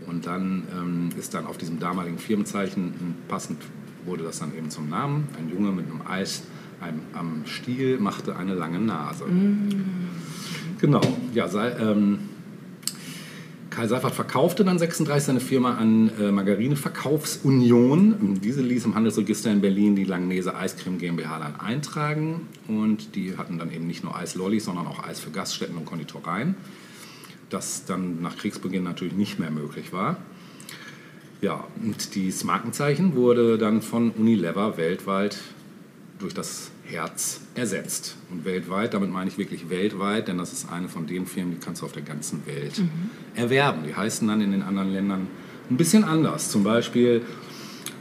Und 0.08 0.26
dann 0.26 0.64
ähm, 0.76 1.10
ist 1.18 1.34
dann 1.34 1.46
auf 1.46 1.58
diesem 1.58 1.80
damaligen 1.80 2.18
Firmenzeichen 2.18 3.16
passend 3.28 3.62
wurde 4.06 4.24
das 4.24 4.40
dann 4.40 4.56
eben 4.58 4.70
zum 4.70 4.90
Namen. 4.90 5.28
Ein 5.38 5.50
Junge 5.50 5.72
mit 5.72 5.86
einem 5.86 6.02
Eis 6.08 6.44
einem, 6.82 7.02
am 7.14 7.46
Stiel 7.46 8.00
machte 8.00 8.36
eine 8.36 8.56
lange 8.56 8.80
Nase. 8.80 9.26
Genau, 10.80 11.02
ja, 11.34 11.48
sei, 11.48 11.72
ähm, 11.72 12.20
Karl 13.70 13.88
Seifert 13.88 14.16
verkaufte 14.16 14.64
dann 14.66 14.80
36 14.80 15.28
seine 15.28 15.40
Firma 15.40 15.76
an 15.76 16.12
äh, 16.20 16.32
Margarine. 16.32 16.76
Diese 16.76 18.62
ließ 18.62 18.86
im 18.86 18.96
Handelsregister 18.96 19.52
in 19.52 19.62
Berlin 19.62 19.96
die 19.96 20.06
Langnese 20.06 20.56
Eiscreme 20.56 20.98
GmbH 20.98 21.40
dann 21.40 21.60
eintragen. 21.60 22.48
Und 22.68 23.16
die 23.16 23.38
hatten 23.38 23.60
dann 23.60 23.72
eben 23.72 23.86
nicht 23.86 24.04
nur 24.04 24.16
Eislollis, 24.16 24.66
sondern 24.66 24.88
auch 24.88 25.04
Eis 25.04 25.20
für 25.20 25.30
Gaststätten 25.30 25.78
und 25.78 25.86
Konditoreien. 25.86 26.56
Das 27.50 27.86
dann 27.86 28.22
nach 28.22 28.38
Kriegsbeginn 28.38 28.84
natürlich 28.84 29.14
nicht 29.14 29.40
mehr 29.40 29.52
möglich 29.52 29.94
war. 29.94 30.18
Ja, 31.42 31.66
und 31.82 32.16
dieses 32.16 32.44
Markenzeichen 32.44 33.16
wurde 33.16 33.58
dann 33.58 33.82
von 33.82 34.12
Unilever 34.12 34.78
weltweit 34.78 35.38
durch 36.20 36.34
das 36.34 36.72
Herz 36.90 37.42
ersetzt. 37.56 38.16
Und 38.32 38.46
weltweit, 38.46 38.94
damit 38.94 39.12
meine 39.12 39.30
ich 39.30 39.38
wirklich 39.38 39.70
weltweit, 39.70 40.28
denn 40.28 40.38
das 40.38 40.54
ist 40.54 40.72
eine 40.72 40.90
von 40.90 41.08
den 41.08 41.26
Firmen, 41.26 41.54
die 41.54 41.60
kannst 41.64 41.82
du 41.82 41.86
auf 41.86 41.92
der 41.92 42.02
ganzen 42.02 42.46
Welt 42.46 42.82
erwerben. 43.36 43.84
Die 43.88 43.96
heißen 43.96 44.28
dann 44.28 44.42
in 44.42 44.52
den 44.52 44.64
anderen 44.64 44.92
Ländern 44.92 45.28
ein 45.70 45.78
bisschen 45.78 46.04
anders. 46.04 46.50
Zum 46.50 46.64
Beispiel 46.64 47.22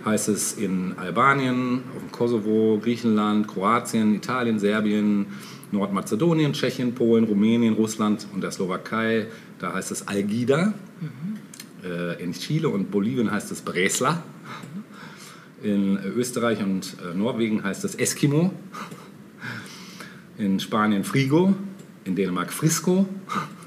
heißt 0.04 0.28
es 0.28 0.54
in 0.54 0.94
Albanien, 0.96 1.82
auf 1.94 2.02
dem 2.02 2.12
Kosovo, 2.12 2.78
Griechenland, 2.82 3.46
Kroatien, 3.48 4.14
Italien, 4.14 4.58
Serbien, 4.58 5.26
Nordmazedonien, 5.70 6.52
Tschechien, 6.52 6.94
Polen, 6.94 7.24
Rumänien, 7.24 7.74
Russland 7.74 8.26
und 8.32 8.42
der 8.42 8.50
Slowakei. 8.50 9.26
Da 9.58 9.74
heißt 9.74 9.90
es 9.90 10.08
Algida. 10.08 10.72
Äh, 11.84 12.22
in 12.22 12.32
Chile 12.32 12.68
und 12.68 12.90
Bolivien 12.90 13.30
heißt 13.30 13.52
es 13.52 13.60
Bresla. 13.60 14.22
In 15.62 15.98
Österreich 16.16 16.62
und 16.62 16.96
äh, 17.02 17.16
Norwegen 17.16 17.64
heißt 17.64 17.84
es 17.84 17.94
Eskimo. 17.96 18.52
In 20.36 20.60
Spanien 20.60 21.04
Frigo. 21.04 21.54
In 22.04 22.14
Dänemark 22.14 22.52
Frisco. 22.52 23.08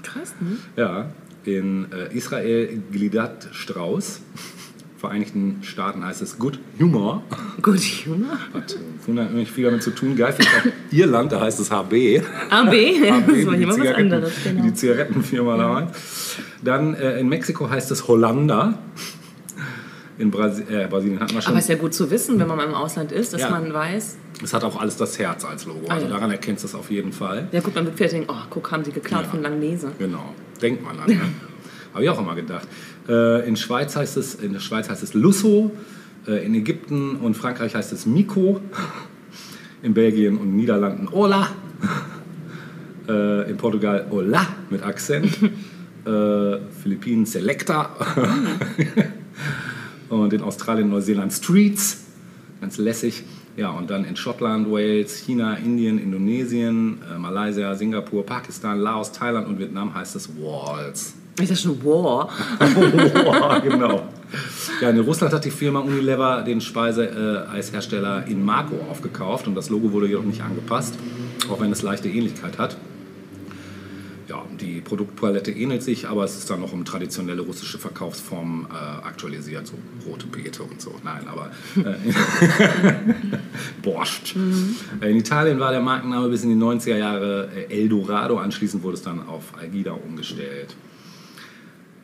Krass, 0.01 0.33
ne? 0.39 0.57
Ja. 0.75 1.11
In 1.43 1.91
äh, 1.91 2.15
Israel 2.15 2.81
Glidat 2.91 3.49
Strauß. 3.51 4.21
Vereinigten 4.97 5.57
Staaten 5.63 6.05
heißt 6.05 6.21
es 6.21 6.37
Good 6.37 6.59
Humor. 6.79 7.23
Gut, 7.61 7.81
Junge. 8.05 8.37
Hat 8.53 8.77
wundert 9.07 9.33
mich 9.33 9.51
viel 9.51 9.65
damit 9.65 9.83
zu 9.83 9.91
tun. 9.91 10.15
Geil 10.15 10.31
finde 10.31 10.51
ich 10.51 10.71
auch 10.71 10.93
Irland, 10.93 11.31
da 11.31 11.41
heißt 11.41 11.59
es 11.59 11.71
HB. 11.71 12.21
AB, 12.49 12.71
HB, 12.71 13.27
das 13.27 13.45
war 13.45 13.57
mal 13.57 13.79
was 13.79 13.95
anderes, 13.95 14.33
genau. 14.43 14.63
Die 14.63 14.73
Zigarettenfirma 14.73 15.57
da. 15.57 15.91
Dann 16.63 16.93
äh, 16.93 17.19
in 17.19 17.27
Mexiko 17.29 17.69
heißt 17.69 17.91
es 17.91 18.07
Hollanda. 18.07 18.77
In 20.21 20.29
Brasi 20.31 20.63
äh, 20.63 20.87
Brasilien 20.87 21.19
hatten 21.19 21.33
wir 21.33 21.41
schon. 21.41 21.51
Aber 21.51 21.59
ist 21.59 21.69
ja 21.69 21.75
gut 21.75 21.93
zu 21.93 22.09
wissen, 22.11 22.39
wenn 22.39 22.47
man 22.47 22.57
mal 22.57 22.65
im 22.67 22.73
Ausland 22.75 23.11
ist, 23.11 23.33
dass 23.33 23.41
Ja. 23.41 23.49
man 23.49 23.73
weiß, 23.73 24.17
Es 24.43 24.53
hat 24.53 24.63
auch 24.63 24.79
alles 24.79 24.95
das 24.97 25.17
Herz 25.19 25.43
als 25.45 25.65
Logo. 25.65 25.81
Ah, 25.89 25.93
Also 25.95 26.05
ja. 26.07 26.13
daran 26.13 26.29
erkennst 26.31 26.63
du 26.63 26.67
es 26.67 26.75
auf 26.75 26.89
jeden 26.91 27.11
Fall. 27.11 27.47
ja 27.51 27.59
gut, 27.61 27.73
man 27.75 27.85
wird 27.85 27.97
vielleicht 27.97 28.13
denken, 28.13 28.29
oh, 28.31 28.43
guck, 28.49 28.71
haben 28.71 28.83
sie 28.83 28.91
geklaut 28.91 29.23
Ja. 29.23 29.29
von 29.29 29.41
Langnese. 29.41 29.91
Genau. 29.99 30.33
Denkt 30.61 30.83
man 30.83 30.99
an. 30.99 31.07
Ne? 31.09 31.19
Habe 31.93 32.03
ich 32.03 32.09
auch 32.09 32.19
immer 32.19 32.35
gedacht. 32.35 32.67
Äh, 33.09 33.47
in, 33.47 33.55
Schweiz 33.57 33.95
heißt 33.95 34.15
es, 34.17 34.35
in 34.35 34.53
der 34.53 34.59
Schweiz 34.61 34.89
heißt 34.89 35.03
es 35.03 35.13
Lusso. 35.13 35.71
Äh, 36.27 36.45
in 36.45 36.53
Ägypten 36.55 37.15
und 37.17 37.35
Frankreich 37.35 37.73
heißt 37.75 37.91
es 37.93 38.05
Miko. 38.05 38.61
In 39.83 39.95
Belgien 39.95 40.37
und 40.37 40.55
Niederlanden 40.55 41.07
Ola. 41.11 41.47
Äh, 43.09 43.49
in 43.49 43.57
Portugal 43.57 44.05
Ola 44.11 44.45
mit 44.69 44.83
Akzent. 44.83 45.25
äh, 46.05 46.57
Philippinen 46.83 47.25
Selecta. 47.25 47.89
Und 50.11 50.33
in 50.33 50.41
Australien 50.41 50.85
und 50.85 50.91
Neuseeland 50.91 51.33
Streets. 51.33 52.05
Ganz 52.59 52.77
lässig. 52.77 53.23
Ja, 53.57 53.71
und 53.71 53.89
dann 53.89 54.05
in 54.05 54.15
Schottland, 54.15 54.71
Wales, 54.71 55.17
China, 55.17 55.55
Indien, 55.55 55.99
Indonesien, 55.99 56.99
äh, 57.13 57.17
Malaysia, 57.17 57.75
Singapur, 57.75 58.25
Pakistan, 58.25 58.79
Laos, 58.79 59.11
Thailand 59.11 59.47
und 59.47 59.59
Vietnam 59.59 59.93
heißt 59.93 60.15
es 60.15 60.29
Walls. 60.37 61.15
Ich 61.39 61.49
dachte 61.49 61.61
schon, 61.61 61.83
wow. 61.83 62.29
Boah, 63.13 63.61
genau. 63.61 64.03
Ja, 64.79 64.89
in 64.89 64.99
Russland 64.99 65.33
hat 65.33 65.43
die 65.43 65.51
Firma 65.51 65.79
Unilever 65.79 66.43
den 66.43 66.61
Speiseeishersteller 66.61 68.27
Inmarko 68.27 68.75
aufgekauft 68.89 69.47
und 69.47 69.55
das 69.55 69.69
Logo 69.69 69.91
wurde 69.91 70.07
jedoch 70.07 70.23
nicht 70.23 70.41
angepasst, 70.41 70.95
auch 71.49 71.59
wenn 71.59 71.71
es 71.71 71.81
leichte 71.81 72.07
Ähnlichkeit 72.09 72.57
hat. 72.57 72.77
Ja, 74.31 74.45
die 74.61 74.79
Produktpalette 74.79 75.51
ähnelt 75.51 75.83
sich, 75.83 76.07
aber 76.07 76.23
es 76.23 76.37
ist 76.37 76.49
dann 76.49 76.61
noch 76.61 76.71
um 76.71 76.85
traditionelle 76.85 77.41
russische 77.41 77.77
Verkaufsformen 77.77 78.65
äh, 78.71 79.05
aktualisiert, 79.05 79.67
so 79.67 79.73
rote 80.09 80.25
Beete 80.25 80.63
und 80.63 80.81
so. 80.81 80.95
Nein, 81.03 81.27
aber 81.27 81.51
äh, 81.75 81.95
Borscht. 83.83 84.37
Äh, 85.01 85.11
In 85.11 85.17
Italien 85.17 85.59
war 85.59 85.71
der 85.71 85.81
Markenname 85.81 86.29
bis 86.29 86.45
in 86.45 86.49
die 86.49 86.55
90er 86.55 86.95
Jahre 86.95 87.49
äh, 87.53 87.81
Eldorado, 87.81 88.37
anschließend 88.37 88.83
wurde 88.83 88.95
es 88.95 89.01
dann 89.01 89.27
auf 89.27 89.51
Algida 89.59 89.91
umgestellt. 89.91 90.77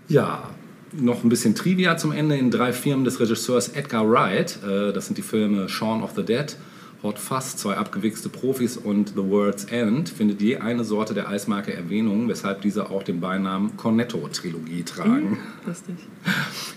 Ja, 0.09 0.49
noch 0.91 1.23
ein 1.23 1.29
bisschen 1.29 1.55
Trivia 1.55 1.95
zum 1.95 2.11
Ende. 2.11 2.35
In 2.35 2.51
drei 2.51 2.73
Filmen 2.73 3.05
des 3.05 3.21
Regisseurs 3.21 3.69
Edgar 3.69 4.05
Wright, 4.11 4.59
äh, 4.67 4.91
das 4.91 5.05
sind 5.05 5.17
die 5.17 5.21
Filme 5.21 5.69
Shaun 5.69 6.03
of 6.03 6.11
the 6.17 6.25
Dead, 6.25 6.57
Hot 7.03 7.19
Fuzz, 7.19 7.55
zwei 7.57 7.75
abgewichste 7.75 8.27
Profis 8.27 8.75
und 8.75 9.09
The 9.09 9.29
World's 9.29 9.65
End, 9.65 10.09
findet 10.09 10.41
je 10.41 10.57
eine 10.57 10.83
Sorte 10.83 11.13
der 11.13 11.29
Eismarke 11.29 11.73
Erwähnung, 11.73 12.27
weshalb 12.27 12.61
diese 12.61 12.89
auch 12.89 13.03
den 13.03 13.19
Beinamen 13.19 13.77
Cornetto-Trilogie 13.77 14.83
tragen. 14.83 15.37
Lustig. 15.65 15.95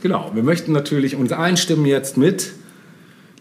Genau, 0.03 0.31
wir 0.35 0.43
möchten 0.43 0.73
natürlich 0.73 1.17
uns 1.17 1.33
einstimmen 1.33 1.87
jetzt 1.87 2.19
mit 2.19 2.53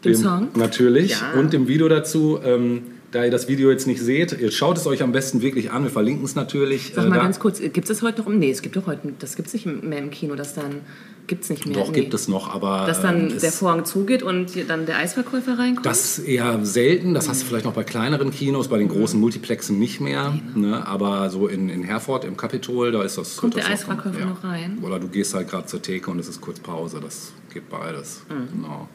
Dem 0.06 0.16
Song? 0.16 0.48
Natürlich. 0.56 1.12
Ja. 1.12 1.40
Und 1.40 1.52
dem 1.54 1.68
Video 1.68 1.90
dazu. 1.90 2.40
Ähm, 2.44 2.84
da 3.12 3.26
ihr 3.26 3.32
das 3.32 3.48
Video 3.48 3.72
jetzt 3.72 3.88
nicht 3.88 4.02
seht, 4.02 4.40
ihr 4.40 4.52
schaut 4.52 4.78
es 4.78 4.86
euch 4.86 5.02
am 5.02 5.12
besten 5.12 5.42
wirklich 5.42 5.72
an. 5.72 5.84
Wir 5.84 5.90
verlinken 5.90 6.26
es 6.26 6.36
natürlich. 6.36 6.92
Sag 6.94 7.06
äh, 7.06 7.10
mal 7.10 7.16
da. 7.16 7.24
ganz 7.24 7.40
kurz, 7.40 7.60
gibt 7.60 7.78
es 7.78 7.88
das 7.88 8.02
heute 8.02 8.22
noch? 8.22 8.30
Nee, 8.30 8.52
es 8.52 8.62
gibt 8.62 8.76
doch 8.76 8.86
heute, 8.86 9.14
das 9.18 9.36
gibt 9.36 9.48
es 9.48 9.54
nicht 9.54 9.66
mehr 9.66 10.00
im 10.00 10.12
Kino, 10.12 10.36
das 10.36 10.54
dann, 10.54 10.82
gibt 11.26 11.44
es 11.44 11.50
nicht 11.50 11.66
mehr. 11.66 11.76
Doch, 11.76 11.92
nee. 11.92 12.02
gibt 12.02 12.14
es 12.14 12.28
noch, 12.28 12.54
aber. 12.54 12.86
Dass 12.86 13.02
dann 13.02 13.32
ähm, 13.32 13.40
der 13.40 13.52
Vorhang 13.52 13.86
zugeht 13.86 14.22
und 14.22 14.52
dann 14.68 14.86
der 14.86 14.98
Eisverkäufer 14.98 15.58
reinkommt? 15.58 15.86
Das 15.86 16.20
eher 16.20 16.64
selten, 16.64 17.16
das 17.16 17.28
hast 17.30 17.42
du 17.42 17.46
vielleicht 17.48 17.66
noch 17.66 17.74
bei 17.74 17.84
kleineren 17.84 18.30
Kinos, 18.30 18.68
bei 18.68 18.78
den 18.78 18.90
großen 18.90 19.20
Multiplexen 19.20 19.80
nicht 19.80 20.02
mehr. 20.02 20.38
Ne? 20.56 20.86
Aber 20.86 21.32
so 21.32 21.48
in, 21.48 21.70
in 21.70 21.84
Herford 21.84 22.26
im 22.26 22.38
Kapitol, 22.38 22.92
da 22.92 23.02
ist 23.02 23.18
das. 23.18 23.38
Kommt 23.38 23.56
der 23.56 23.64
das 23.64 23.70
noch- 23.70 23.94
Eisverkäufer 23.96 24.26
noch 24.26 24.44
rein? 24.44 24.78
Oder 24.84 25.00
du 25.00 25.08
gehst 25.08 25.34
halt 25.34 25.50
gerade 25.50 25.66
zur 25.66 25.82
Theke 25.82 26.12
und 26.12 26.20
es 26.20 26.28
ist 26.28 26.42
kurz 26.42 26.60
Pause, 26.60 27.00
das 27.02 27.32
geht 27.52 27.70
beides. 27.70 28.22
Mhm. 28.30 28.62
Genau. 28.62 28.88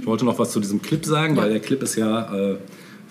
Ich 0.00 0.06
wollte 0.06 0.24
noch 0.24 0.38
was 0.38 0.50
zu 0.50 0.58
diesem 0.58 0.82
Clip 0.82 1.04
sagen, 1.04 1.36
weil 1.36 1.50
der 1.50 1.60
Clip 1.60 1.80
ist 1.82 1.94
ja 1.96 2.34
äh, 2.34 2.58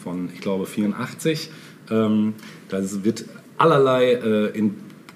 von, 0.04 0.30
ich 0.34 0.42
glaube, 0.42 0.66
84. 0.66 1.50
Ähm, 1.92 2.34
da 2.70 2.80
wird 3.04 3.26
allerlei 3.58 4.14
äh, 4.14 4.58
in 4.58 4.76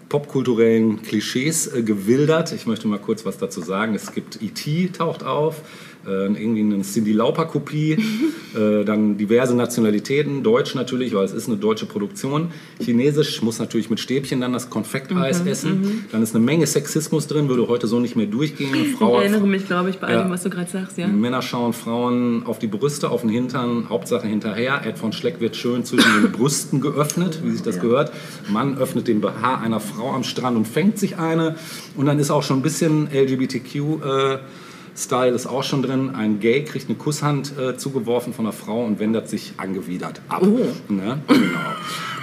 popkulturellen 0.10 1.02
Klischees 1.02 1.68
äh, 1.68 1.82
gewildert. 1.82 2.52
Ich 2.52 2.68
möchte 2.68 2.88
mal 2.88 3.00
kurz 3.00 3.25
was 3.25 3.38
dazu 3.38 3.62
sagen. 3.62 3.96
Es 3.96 4.13
gibt 4.13 4.42
E.T. 4.42 4.90
taucht 4.90 5.24
auf, 5.24 5.62
äh, 6.07 6.25
irgendwie 6.25 6.62
eine 6.62 6.81
Cindy 6.83 7.13
Lauper-Kopie, 7.13 7.91
äh, 8.55 8.83
dann 8.86 9.17
diverse 9.17 9.55
Nationalitäten, 9.55 10.43
Deutsch 10.43 10.75
natürlich, 10.75 11.13
weil 11.13 11.25
es 11.25 11.33
ist 11.33 11.48
eine 11.48 11.57
deutsche 11.57 11.86
Produktion. 11.86 12.50
Chinesisch 12.81 13.41
muss 13.41 13.60
natürlich 13.60 13.89
mit 13.89 14.00
Stäbchen 14.00 14.41
dann 14.41 14.53
das 14.53 14.69
Konfekteis 14.69 15.45
essen. 15.45 16.05
Dann 16.12 16.22
ist 16.24 16.36
eine 16.36 16.43
Menge 16.43 16.67
Sexismus 16.67 17.27
drin, 17.27 17.48
würde 17.50 17.67
heute 17.67 17.88
so 17.88 18.00
nicht 18.00 18.15
mehr 18.15 18.25
durchgehen. 18.25 18.95
Frau 18.98 19.17
ich 19.22 19.29
erinnere 19.29 19.48
mich, 19.48 19.65
glaube 19.67 19.89
ich, 19.89 19.98
bei 20.00 20.12
Ja. 20.12 20.22
allem, 20.22 20.31
was 20.31 20.43
du 20.43 20.50
gerade 20.50 20.69
sagst, 20.69 20.98
ja. 20.98 21.07
Männer 21.07 21.41
schauen 21.41 21.74
Frauen 21.74 22.43
auf 22.45 22.60
die 22.60 22.67
Brüste, 22.67 23.10
auf 23.10 23.22
den 23.22 23.29
Hintern, 23.29 23.88
Hauptsache 23.89 24.27
hinterher. 24.27 24.81
Ed 24.86 24.98
von 24.98 25.13
Schleck 25.13 25.39
wird 25.39 25.55
schön 25.55 25.86
zwischen 25.86 26.22
den 26.22 26.31
Brüsten 26.33 26.81
geöffnet, 26.81 27.39
wie 27.43 27.51
sich 27.51 27.62
das 27.62 27.79
gehört. 27.79 28.12
Mann 28.50 28.77
öffnet 28.77 29.07
den 29.07 29.22
BH 29.22 29.60
einer 29.62 29.79
Frau 29.79 30.12
am 30.12 30.24
Strand 30.24 30.57
und 30.57 30.67
fängt 30.67 30.98
sich 31.00 31.17
eine. 31.17 31.55
Und 31.95 32.05
dann 32.05 32.19
ist 32.19 32.31
auch 32.31 32.43
schon 32.43 32.60
ein 32.60 32.62
bisschen 32.63 33.07
LGBTQ. 33.12 33.75
Äh, 33.75 34.38
Style 34.95 35.33
ist 35.33 35.47
auch 35.47 35.63
schon 35.63 35.81
drin. 35.81 36.12
Ein 36.15 36.39
Gay 36.39 36.63
kriegt 36.63 36.88
eine 36.88 36.97
Kusshand 36.97 37.57
äh, 37.57 37.77
zugeworfen 37.77 38.33
von 38.33 38.45
einer 38.45 38.53
Frau 38.53 38.83
und 38.83 39.00
wendet 39.00 39.27
sich 39.27 39.53
angewidert 39.57 40.21
ab. 40.29 40.43
Ne? 40.43 41.21
Genau. 41.27 41.59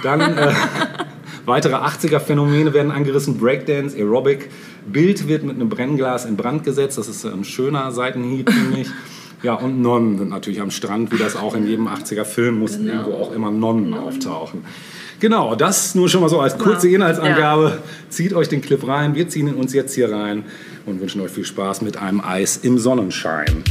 Dann 0.03 0.21
äh, 0.37 0.53
weitere 1.45 1.75
80er-Phänomene 1.75 2.73
werden 2.73 2.91
angerissen. 2.91 3.37
Breakdance, 3.37 3.97
Aerobic. 3.97 4.49
Bild 4.85 5.27
wird 5.27 5.43
mit 5.43 5.55
einem 5.55 5.69
Brennglas 5.69 6.25
in 6.25 6.37
Brand 6.37 6.63
gesetzt. 6.63 6.97
Das 6.97 7.07
ist 7.07 7.25
ein 7.25 7.43
schöner 7.43 7.91
Seitenhieb, 7.91 8.49
finde 8.49 8.81
ich. 8.81 8.89
Ja, 9.43 9.55
und 9.55 9.81
Nonnen 9.81 10.19
sind 10.19 10.29
natürlich 10.29 10.61
am 10.61 10.69
Strand, 10.69 11.11
wie 11.11 11.17
das 11.17 11.35
auch 11.35 11.55
in 11.55 11.67
jedem 11.67 11.87
80er-Film 11.87 12.59
mussten 12.59 12.87
irgendwo 12.87 13.13
auch 13.13 13.31
immer 13.31 13.49
Nonnen 13.49 13.93
auftauchen. 13.95 14.63
Genau, 15.21 15.53
das 15.53 15.93
nur 15.93 16.09
schon 16.09 16.21
mal 16.21 16.29
so 16.29 16.39
als 16.39 16.57
kurze 16.57 16.89
Ja. 16.89 16.95
Inhaltsangabe. 16.95 17.77
Zieht 18.09 18.33
euch 18.33 18.49
den 18.49 18.59
Clip 18.59 18.85
rein. 18.87 19.13
Wir 19.13 19.29
ziehen 19.29 19.47
ihn 19.47 19.53
uns 19.53 19.71
jetzt 19.71 19.93
hier 19.93 20.11
rein 20.11 20.43
und 20.87 20.99
wünschen 20.99 21.21
euch 21.21 21.29
viel 21.31 21.45
Spaß 21.45 21.83
mit 21.83 21.95
einem 21.95 22.21
Eis 22.21 22.57
im 22.57 22.79
Sonnenschein. 22.79 23.63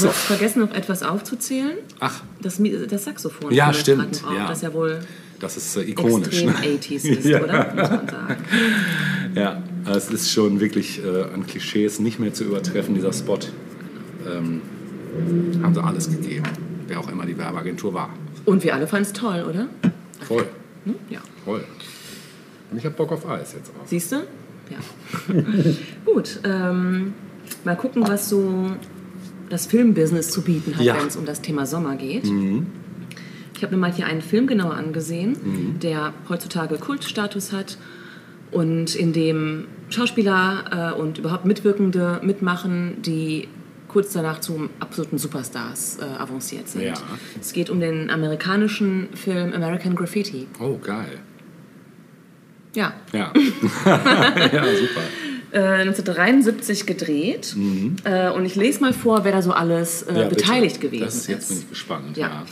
Du 0.00 0.08
hast 0.08 0.16
vergessen, 0.18 0.60
noch 0.60 0.74
etwas 0.74 1.02
aufzuzählen. 1.02 1.76
Ach, 2.00 2.22
Das, 2.42 2.60
das 2.88 3.04
Saxophon. 3.04 3.52
Ja, 3.52 3.72
stimmt, 3.72 4.16
Strattenbrauch, 4.16 4.36
ja. 4.38 4.48
Das 4.48 4.62
ja 4.62 4.72
wohl 4.72 5.00
das 5.38 5.56
ist 5.58 5.76
äh, 5.76 5.82
ikonisch. 5.82 6.28
extrem 6.28 6.46
Ne? 6.48 6.78
80s 6.78 7.04
ist, 7.04 7.24
Ja. 7.26 7.42
oder? 7.42 7.74
Muss 7.74 7.90
man 7.90 8.08
sagen. 8.08 8.36
Ja, 9.34 9.62
es 9.94 10.08
ist 10.10 10.32
schon 10.32 10.60
wirklich 10.60 11.04
äh, 11.04 11.24
an 11.34 11.46
Klischees 11.46 11.98
nicht 12.00 12.18
mehr 12.18 12.32
zu 12.32 12.44
übertreffen, 12.44 12.94
dieser 12.94 13.12
Spot. 13.12 13.38
Ähm, 14.26 14.62
haben 15.62 15.74
sie 15.74 15.82
alles 15.84 16.08
gegeben, 16.10 16.44
wer 16.88 16.98
auch 17.00 17.10
immer 17.10 17.26
die 17.26 17.36
Werbeagentur 17.36 17.92
war. 17.92 18.08
Und 18.46 18.64
wir 18.64 18.74
alle 18.74 18.86
fanden 18.86 19.02
es 19.04 19.12
toll, 19.12 19.44
oder? 19.48 19.66
Voll. 20.26 20.46
Ne? 20.86 20.94
Ja. 21.10 21.20
Toll. 21.44 21.64
Und 22.70 22.78
ich 22.78 22.84
habe 22.86 22.94
Bock 22.94 23.12
auf 23.12 23.28
Eis 23.28 23.52
jetzt 23.52 23.70
auch. 23.78 23.86
Siehst 23.86 24.12
du? 24.12 24.16
Ja. 24.70 25.34
Gut. 26.06 26.40
Ähm, 26.44 27.12
mal 27.64 27.76
gucken, 27.76 28.08
was 28.08 28.30
so 28.30 28.70
das 29.48 29.66
Filmbusiness 29.66 30.30
zu 30.30 30.42
bieten 30.42 30.74
hat, 30.76 30.82
Ja. 30.82 30.94
Mhm. 30.94 30.98
wenn 31.00 31.06
es 31.08 31.16
um 31.16 31.24
das 31.26 31.40
Thema 31.42 31.66
Sommer 31.66 31.96
geht. 31.96 32.24
Ich 33.54 33.62
habe 33.62 33.74
mir 33.74 33.80
mal 33.80 33.92
hier 33.92 34.06
einen 34.06 34.20
Film 34.22 34.46
genauer 34.46 34.74
angesehen, 34.74 35.78
der 35.82 36.12
heutzutage 36.28 36.76
Kultstatus 36.76 37.52
hat 37.52 37.78
und 38.50 38.94
in 38.94 39.12
dem 39.12 39.66
Schauspieler 39.88 40.92
äh, 40.96 41.00
und 41.00 41.18
überhaupt 41.18 41.44
Mitwirkende 41.46 42.20
mitmachen, 42.22 43.02
die 43.02 43.48
kurz 43.88 44.12
danach 44.12 44.40
zum 44.40 44.68
absoluten 44.80 45.16
Superstars 45.16 45.98
äh, 46.00 46.04
avanciert 46.20 46.68
sind. 46.68 46.82
Ja. 46.82 46.94
Es 47.40 47.52
geht 47.52 47.70
um 47.70 47.80
den 47.80 48.10
amerikanischen 48.10 49.08
Film 49.14 49.52
American 49.54 49.94
Graffiti. 49.94 50.46
Oh, 50.60 50.76
geil. 50.78 51.18
Ja, 52.74 52.92
Ja. 53.12 53.32
ja, 53.86 54.64
super. 54.64 55.00
Äh, 55.56 55.80
1973 55.80 56.86
gedreht. 56.86 57.56
Äh, 58.04 58.30
und 58.30 58.44
ich 58.44 58.54
lese 58.56 58.80
mal 58.80 58.92
vor, 58.92 59.24
wer 59.24 59.32
da 59.32 59.42
so 59.42 59.52
alles 59.52 60.02
äh, 60.02 60.12
Mhm. 60.12 60.16
Ja, 60.18 60.22
bitte. 60.28 60.36
beteiligt 60.42 60.80
gewesen 60.80 61.04
das 61.04 61.14
ist. 61.16 61.28
Jetzt 61.28 61.48
bin 61.48 61.58
ich 61.58 61.68
gespannt. 61.70 62.16
Ja. 62.16 62.44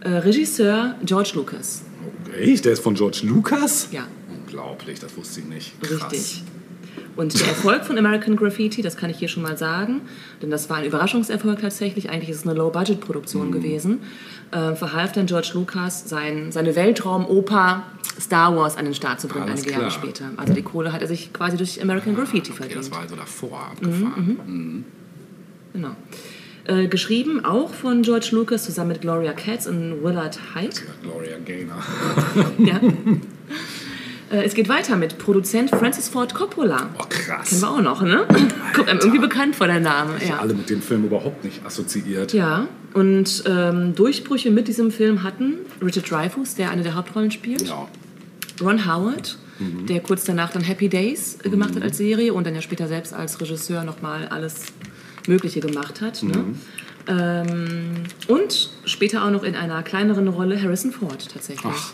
Äh, 0.00 0.08
Regisseur 0.18 0.96
George 1.04 1.32
Lucas. 1.34 1.82
Echt? 2.38 2.64
Der 2.64 2.72
ist 2.72 2.82
von 2.82 2.94
George 2.94 3.20
Lucas? 3.24 3.88
Ja, 3.92 4.06
Unglaublich, 4.44 4.98
das 5.00 5.16
wusste 5.16 5.40
ich 5.40 5.46
nicht. 5.46 5.80
Krass. 5.82 6.12
richtig. 6.12 6.42
Und 7.14 7.38
der 7.38 7.48
Erfolg 7.48 7.84
von 7.84 7.98
American 7.98 8.36
Graffiti, 8.36 8.80
das 8.80 8.96
kann 8.96 9.10
ich 9.10 9.18
hier 9.18 9.28
schon 9.28 9.42
mal 9.42 9.56
sagen, 9.58 10.00
denn 10.40 10.50
das 10.50 10.70
war 10.70 10.78
ein 10.78 10.84
Überraschungserfolg 10.86 11.60
tatsächlich. 11.60 12.08
Eigentlich 12.08 12.30
ist 12.30 12.38
es 12.38 12.46
eine 12.46 12.54
Low-Budget-Produktion 12.54 13.48
Mhm. 13.48 13.52
gewesen. 13.52 13.98
Äh, 14.50 14.74
verhalf 14.74 15.12
dann 15.12 15.26
George 15.26 15.50
Lucas, 15.54 16.08
sein, 16.08 16.52
seine 16.52 16.74
Weltraumoper 16.74 17.82
Star 18.20 18.54
Wars 18.56 18.76
an 18.76 18.84
den 18.86 18.94
Start 18.94 19.20
zu 19.20 19.28
bringen, 19.28 19.44
Alles 19.44 19.60
einige 19.60 19.70
Jahre 19.72 19.84
klar. 19.88 19.90
später. 20.02 20.30
Also 20.36 20.52
die 20.54 20.62
Kohle 20.62 20.92
hat 20.92 21.00
er 21.02 21.08
sich 21.08 21.32
quasi 21.32 21.56
durch 21.56 21.80
American 21.82 22.14
Graffiti 22.14 22.50
Okay, 22.50 22.58
verdient. 22.58 22.80
das 22.80 22.90
war 22.90 23.00
also 23.00 23.16
davor 23.16 23.70
Mhm, 23.80 23.86
abgefahren. 23.86 24.84
Genau. 25.72 25.96
Äh, 26.64 26.86
geschrieben 26.88 27.44
auch 27.44 27.72
von 27.74 28.02
George 28.02 28.28
Lucas 28.32 28.64
zusammen 28.64 28.88
mit 28.92 29.00
Gloria 29.00 29.32
Katz 29.32 29.66
und 29.66 30.02
Willard 30.04 30.38
Hyde. 30.54 30.76
Gloria 31.02 31.38
Gaynor. 31.44 31.82
Ja. 32.58 32.80
Äh, 34.32 34.44
es 34.44 34.54
geht 34.54 34.68
weiter 34.68 34.96
mit 34.96 35.18
Produzent 35.18 35.70
Francis 35.70 36.08
Ford 36.08 36.34
Coppola. 36.34 36.88
Oh, 36.98 37.04
krass. 37.08 37.50
Kennen 37.50 37.60
wir 37.60 37.70
auch 37.70 37.80
noch, 37.82 38.02
ne? 38.02 38.26
Kommt 38.74 38.88
einem 38.88 38.98
irgendwie 39.00 39.18
bekannt 39.20 39.54
vor 39.54 39.66
der 39.66 39.80
Name. 39.80 40.12
Ja. 40.26 40.38
Alle 40.38 40.54
mit 40.54 40.70
dem 40.70 40.80
Film 40.80 41.04
überhaupt 41.04 41.44
nicht 41.44 41.64
assoziiert. 41.64 42.32
Ja, 42.32 42.66
und 42.94 43.44
ähm, 43.46 43.94
Durchbrüche 43.94 44.50
mit 44.50 44.68
diesem 44.68 44.90
Film 44.90 45.22
hatten 45.22 45.54
Richard 45.84 46.10
Dreyfuss, 46.10 46.54
der 46.54 46.70
eine 46.70 46.82
der 46.82 46.94
Hauptrollen 46.94 47.30
spielt, 47.30 47.62
Ja. 47.68 47.86
Ron 48.60 48.86
Howard, 48.86 49.38
der 49.88 50.00
kurz 50.00 50.24
danach 50.24 50.50
dann 50.50 50.62
Happy 50.62 50.88
Days 50.88 51.38
äh, 51.42 51.48
gemacht 51.48 51.74
hat 51.74 51.82
als 51.82 51.96
Serie 51.96 52.32
und 52.34 52.46
dann 52.46 52.54
ja 52.54 52.62
später 52.62 52.86
selbst 52.88 53.12
als 53.14 53.40
Regisseur 53.40 53.82
nochmal 53.84 54.28
alles 54.28 54.64
Mögliche 55.26 55.60
gemacht 55.60 56.00
hat. 56.00 56.22
Ne? 56.22 56.44
Ähm, 57.08 58.04
und 58.28 58.70
später 58.84 59.24
auch 59.24 59.30
noch 59.30 59.42
in 59.42 59.54
einer 59.56 59.82
kleineren 59.82 60.28
Rolle 60.28 60.60
Harrison 60.60 60.92
Ford 60.92 61.28
tatsächlich. 61.32 61.72
Ach. 61.74 61.92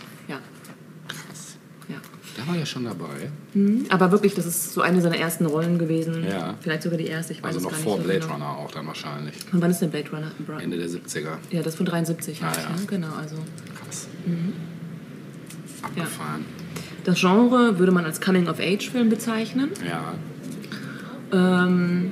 Ja. 2.48 2.54
ja. 2.54 2.54
War 2.54 2.58
ja 2.58 2.66
schon 2.66 2.84
dabei. 2.84 3.30
Aber 3.90 4.10
wirklich, 4.12 4.34
das 4.34 4.46
ist 4.46 4.72
so 4.74 4.80
eine 4.80 5.00
seiner 5.00 5.16
ersten 5.18 5.46
Rollen 5.46 5.78
gewesen. 5.78 6.24
Ja. 6.28 6.54
Vielleicht 6.60 6.82
sogar 6.82 6.98
die 6.98 7.06
erste, 7.06 7.32
ich 7.32 7.42
weiß 7.42 7.56
Also 7.56 7.68
noch 7.68 7.74
vor 7.76 7.96
so 7.98 8.02
Blade 8.04 8.20
genau. 8.20 8.32
Runner 8.34 8.48
auch 8.58 8.70
dann 8.70 8.86
wahrscheinlich. 8.86 9.34
Und 9.52 9.60
wann 9.62 9.70
ist 9.70 9.80
denn 9.80 9.90
Blade 9.90 10.10
Runner? 10.10 10.30
Bra- 10.46 10.60
Ende 10.60 10.76
der 10.78 10.88
70er. 10.88 11.36
Ja, 11.50 11.62
das 11.62 11.74
von 11.76 11.86
73. 11.86 12.42
Ah, 12.42 12.46
halt, 12.46 12.56
ja. 12.58 12.68
ne? 12.70 12.76
Genau, 12.86 13.14
also. 13.20 13.36
Krass. 13.84 14.08
Mhm. 14.26 14.52
Abgefahren. 15.82 16.44
Das 17.04 17.20
Genre 17.20 17.78
würde 17.78 17.92
man 17.92 18.04
als 18.04 18.20
Coming-of-Age-Film 18.20 19.08
bezeichnen. 19.08 19.70
Ja. 19.88 20.14
Ähm, 21.32 22.10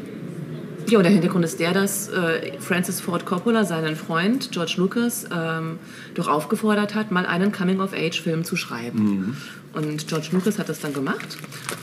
ja, 0.88 0.99
und 0.99 1.05
der 1.05 1.12
Hintergrund 1.12 1.44
ist 1.44 1.59
der, 1.59 1.72
dass 1.72 2.09
äh, 2.09 2.59
Francis 2.61 3.01
Ford 3.01 3.27
Coppola 3.27 3.64
seinen 3.64 3.96
Freund 3.96 4.53
George 4.53 4.75
Lucas 4.77 5.27
ähm, 5.37 5.79
doch 6.14 6.29
aufgefordert 6.29 6.94
hat, 6.94 7.11
mal 7.11 7.27
einen 7.27 7.51
Coming-of-Age-Film 7.51 8.44
zu 8.44 8.55
schreiben. 8.57 9.37
Und 9.77 10.09
George 10.09 10.29
Lucas 10.33 10.59
hat 10.59 10.71
das 10.71 10.81
dann 10.81 10.95
gemacht 10.95 11.37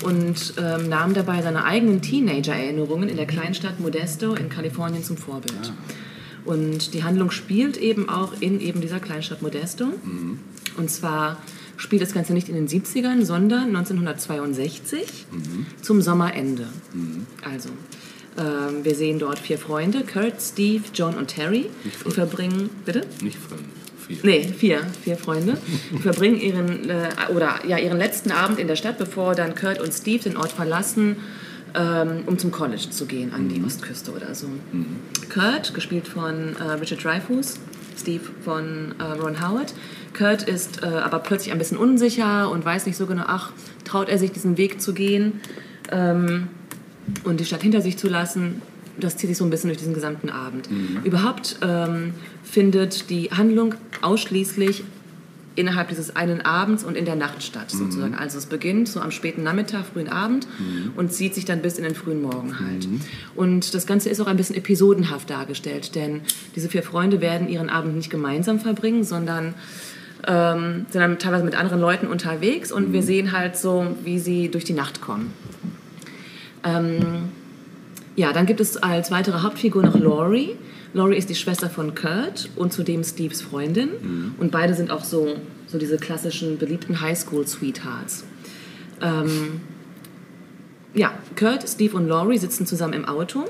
und 0.04 0.56
ähm, 0.58 0.90
nahm 0.90 1.14
dabei 1.14 1.44
seine 1.44 1.64
eigenen 1.64 2.02
Teenager-Erinnerungen 2.02 3.08
in 3.08 3.18
der 3.18 3.28
Kleinstadt 3.28 3.80
Modesto 3.80 4.34
in 4.34 4.50
Kalifornien 4.50 5.04
zum 5.04 5.16
Vorbild. 5.16 5.72
Und 6.44 6.96
die 6.96 7.04
Handlung 7.04 7.30
spielt 7.30 7.78
eben 7.78 8.10
auch 8.10 8.34
in 8.40 8.60
eben 8.60 8.82
dieser 8.82 9.00
Kleinstadt 9.00 9.44
Modesto. 9.44 9.86
Und 10.76 10.90
zwar 10.90 11.38
spielt 11.78 12.02
das 12.02 12.14
Ganze 12.14 12.34
nicht 12.34 12.50
in 12.50 12.56
den 12.56 12.68
70ern, 12.68 13.24
sondern 13.26 13.68
1962 13.68 15.28
zum 15.82 16.02
Sommerende. 16.02 16.68
Also, 17.44 17.70
ähm, 18.40 18.84
wir 18.84 18.96
sehen 18.96 19.20
dort 19.20 19.38
vier 19.38 19.60
Freunde, 19.60 20.04
Kurt, 20.04 20.42
Steve, 20.42 20.84
John 20.96 21.14
und 21.14 21.28
Terry. 21.28 21.70
Die 21.84 22.12
verbringen, 22.12 22.72
bitte? 22.86 23.02
Nicht 23.22 23.38
fünf. 23.38 23.83
Vier. 24.08 24.18
Nee, 24.24 24.44
vier, 24.44 24.82
vier 25.04 25.18
Freunde. 25.18 25.58
Verbringen 26.02 26.40
ihren, 26.40 26.90
äh, 26.90 27.10
oder, 27.34 27.60
ja, 27.68 27.78
ihren 27.78 27.98
letzten 27.98 28.32
Abend 28.32 28.60
in 28.60 28.68
der 28.68 28.76
Stadt, 28.76 28.98
bevor 28.98 29.36
dann 29.36 29.56
Kurt 29.56 29.82
und 29.82 29.94
Steve 29.94 30.24
den 30.24 30.38
Ort 30.38 30.52
verlassen, 30.52 31.18
ähm, 31.76 32.24
um 32.26 32.38
zum 32.38 32.52
College 32.52 32.90
zu 32.90 33.06
gehen, 33.06 33.34
an 33.34 33.50
die 33.50 33.64
Ostküste 33.64 34.12
oder 34.12 34.36
so. 34.36 34.48
Kurt, 35.34 35.74
gespielt 35.74 36.08
von 36.08 36.56
äh, 36.58 36.64
Richard 36.74 37.04
Dreyfuss, 37.04 37.60
Steve 37.98 38.24
von 38.44 38.94
äh, 39.00 39.04
Ron 39.04 39.42
Howard. 39.42 39.74
Kurt 40.16 40.44
ist 40.44 40.84
äh, 40.84 40.86
aber 40.86 41.20
plötzlich 41.20 41.52
ein 41.52 41.58
bisschen 41.58 41.78
unsicher 41.78 42.50
und 42.52 42.64
weiß 42.66 42.86
nicht 42.86 42.98
so 42.98 43.06
genau, 43.06 43.24
ach, 43.26 43.52
traut 43.86 44.10
er 44.10 44.18
sich 44.18 44.32
diesen 44.32 44.58
Weg 44.58 44.82
zu 44.82 44.94
gehen 44.94 45.42
ähm, 45.92 46.50
und 47.24 47.40
die 47.40 47.46
Stadt 47.46 47.62
hinter 47.62 47.82
sich 47.82 47.98
zu 47.98 48.08
lassen. 48.08 48.62
Das 49.00 49.18
zieht 49.18 49.30
sich 49.30 49.38
so 49.38 49.44
ein 49.44 49.50
bisschen 49.50 49.70
durch 49.70 49.80
diesen 49.80 49.94
gesamten 49.94 50.30
Abend. 50.30 50.70
Überhaupt 51.04 51.58
ähm, 51.62 52.14
findet 52.44 53.10
die 53.10 53.32
Handlung 53.32 53.76
ausschließlich 54.02 54.84
innerhalb 55.56 55.90
dieses 55.90 56.16
einen 56.16 56.42
Abends 56.42 56.84
und 56.84 56.96
in 56.96 57.06
der 57.06 57.16
Nacht 57.16 57.44
statt, 57.44 57.70
sozusagen. 57.70 58.16
Also 58.16 58.38
es 58.38 58.48
beginnt 58.48 58.88
so 58.88 59.00
am 59.00 59.12
späten 59.12 59.44
Nachmittag, 59.44 59.86
frühen 59.86 60.10
Abend 60.10 60.48
und 60.96 61.14
zieht 61.14 61.36
sich 61.36 61.46
dann 61.46 61.62
bis 61.62 61.78
in 61.78 61.84
den 61.84 61.96
frühen 61.96 62.22
Morgen 62.22 62.60
halt. 62.60 62.88
Und 63.36 63.74
das 63.74 63.86
Ganze 63.86 64.10
ist 64.10 64.20
auch 64.20 64.28
ein 64.28 64.38
bisschen 64.38 64.56
episodenhaft 64.56 65.30
dargestellt, 65.30 65.96
denn 65.96 66.22
diese 66.56 66.70
vier 66.70 66.84
Freunde 66.84 67.22
werden 67.22 67.50
ihren 67.50 67.70
Abend 67.70 67.96
nicht 67.96 68.10
gemeinsam 68.10 68.60
verbringen, 68.60 69.04
sondern 69.04 69.54
ähm, 70.28 70.86
sind 70.90 71.02
dann 71.02 71.20
teilweise 71.20 71.44
mit 71.44 71.56
anderen 71.56 71.82
Leuten 71.82 72.08
unterwegs 72.08 72.72
und 72.72 72.94
wir 72.94 73.04
sehen 73.04 73.32
halt 73.32 73.58
so, 73.58 73.96
wie 74.04 74.20
sie 74.20 74.50
durch 74.50 74.64
die 74.64 74.74
Nacht 74.74 75.02
kommen. 75.02 75.34
Ähm, 76.64 77.30
ja, 78.16 78.34
dann 78.34 78.46
gibt 78.46 78.60
es 78.60 78.78
als 78.78 79.12
weitere 79.12 79.42
Hauptfigur 79.42 79.84
noch 79.84 79.98
Laurie. 80.00 80.56
Laurie 80.94 81.18
ist 81.18 81.30
die 81.30 81.36
Schwester 81.36 81.70
von 81.70 81.96
Kurt 81.96 82.50
und 82.56 82.72
zudem 82.72 83.04
Steves 83.04 83.42
Freundin. 83.42 83.90
Und 84.38 84.52
beide 84.52 84.76
sind 84.76 84.92
auch 84.92 85.04
so, 85.04 85.36
so 85.68 85.80
diese 85.80 85.98
klassischen 85.98 86.58
beliebten 86.60 87.02
Highschool-Sweethearts. 87.02 88.24
Ähm, 89.02 89.62
ja, 90.94 91.12
Kurt, 91.36 91.68
Steve 91.68 91.98
und 91.98 92.08
Laurie 92.08 92.38
sitzen 92.38 92.68
zusammen 92.68 92.94
im 92.94 93.06
Auto. 93.06 93.46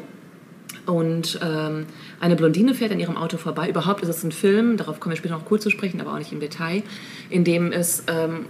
Und 0.85 1.39
ähm, 1.41 1.85
eine 2.19 2.35
Blondine 2.35 2.73
fährt 2.73 2.91
an 2.91 2.99
ihrem 2.99 3.17
Auto 3.17 3.37
vorbei. 3.37 3.69
Überhaupt 3.69 4.01
ist 4.01 4.09
es 4.09 4.23
ein 4.23 4.31
Film, 4.31 4.77
darauf 4.77 4.99
kommen 4.99 5.11
wir 5.11 5.17
später 5.17 5.35
noch 5.35 5.45
kurz 5.45 5.63
zu 5.63 5.69
sprechen, 5.69 6.01
aber 6.01 6.13
auch 6.13 6.17
nicht 6.17 6.31
im 6.31 6.39
Detail, 6.39 6.83
in 7.29 7.43
dem 7.43 7.71
es 7.71 8.03
ähm, 8.07 8.45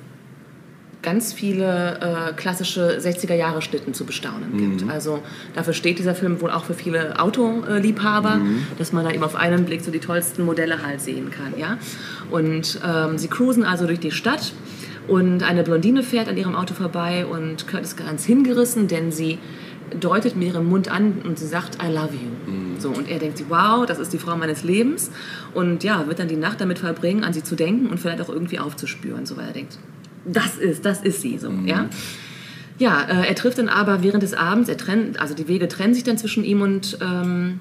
ganz 1.04 1.34
viele 1.34 2.00
äh, 2.00 2.34
klassische 2.34 3.00
60er-Jahre-Schnitten 3.00 3.94
zu 3.94 4.06
bestaunen 4.06 4.58
gibt. 4.58 4.90
Also 4.90 5.20
dafür 5.54 5.74
steht 5.74 6.00
dieser 6.00 6.16
Film 6.16 6.42
wohl 6.42 6.50
auch 6.50 6.66
für 6.66 6.74
viele 6.74 7.20
Autoliebhaber, 7.20 8.40
dass 8.78 8.94
man 8.94 9.04
da 9.04 9.12
eben 9.12 9.24
auf 9.24 9.36
einen 9.36 9.66
Blick 9.66 9.84
so 9.84 9.92
die 9.92 10.00
tollsten 10.00 10.44
Modelle 10.44 10.82
halt 10.82 11.02
sehen 11.02 11.30
kann. 11.30 11.60
Ja? 11.60 11.78
Und 12.32 12.80
ähm, 12.86 13.18
sie 13.18 13.28
cruisen 13.28 13.64
also 13.64 13.86
durch 13.86 14.00
die 14.00 14.12
Stadt 14.12 14.54
und 15.08 15.44
eine 15.44 15.64
Blondine 15.64 16.02
fährt 16.02 16.30
an 16.30 16.38
ihrem 16.38 16.56
Auto 16.56 16.74
vorbei 16.74 17.26
und 17.26 17.68
Kurt 17.68 17.84
ist 17.84 17.98
ganz 17.98 18.24
hingerissen, 18.26 18.88
denn 18.88 19.12
sie 19.12 19.38
deutet 20.00 20.36
mit 20.36 20.48
ihrem 20.48 20.68
Mund 20.68 20.90
an 20.90 21.22
und 21.24 21.38
sie 21.38 21.46
sagt, 21.46 21.78
I 21.84 21.88
love 21.88 22.14
you. 22.14 22.30
So, 22.80 22.90
und 22.90 23.10
er 23.10 23.20
denkt 23.20 23.44
wow, 23.50 23.86
das 23.86 24.00
ist 24.00 24.14
die 24.14 24.18
Frau 24.18 24.36
meines 24.36 24.64
Lebens. 24.64 25.12
Und 25.54 25.84
ja, 25.84 26.08
wird 26.08 26.20
dann 26.20 26.28
die 26.28 26.36
Nacht 26.36 26.62
damit 26.62 26.80
verbringen, 26.80 27.24
an 27.24 27.34
sie 27.34 27.44
zu 27.44 27.56
denken 27.56 27.88
und 27.88 28.00
vielleicht 28.00 28.22
auch 28.22 28.30
irgendwie 28.30 28.60
aufzuspüren, 28.60 29.26
so 29.26 29.38
weil 29.38 29.48
er 29.48 29.54
denkt, 29.54 29.78
das 30.26 30.58
ist, 30.58 30.86
das 30.86 31.02
ist 31.02 31.22
sie 31.22 31.38
so, 31.38 31.52
ja. 31.66 31.90
Ja, 32.80 33.02
äh, 33.04 33.28
er 33.28 33.36
trifft 33.36 33.60
dann 33.60 33.70
aber 33.70 34.02
während 34.04 34.24
des 34.24 34.34
Abends, 34.34 34.68
er 34.68 34.78
trennt, 34.78 35.20
also 35.20 35.36
die 35.36 35.48
Wege 35.48 35.68
trennen 35.68 35.94
sich 35.94 36.04
dann 36.04 36.18
zwischen 36.18 36.44
ihm 36.44 36.62
und 36.62 36.98
ähm, 37.02 37.60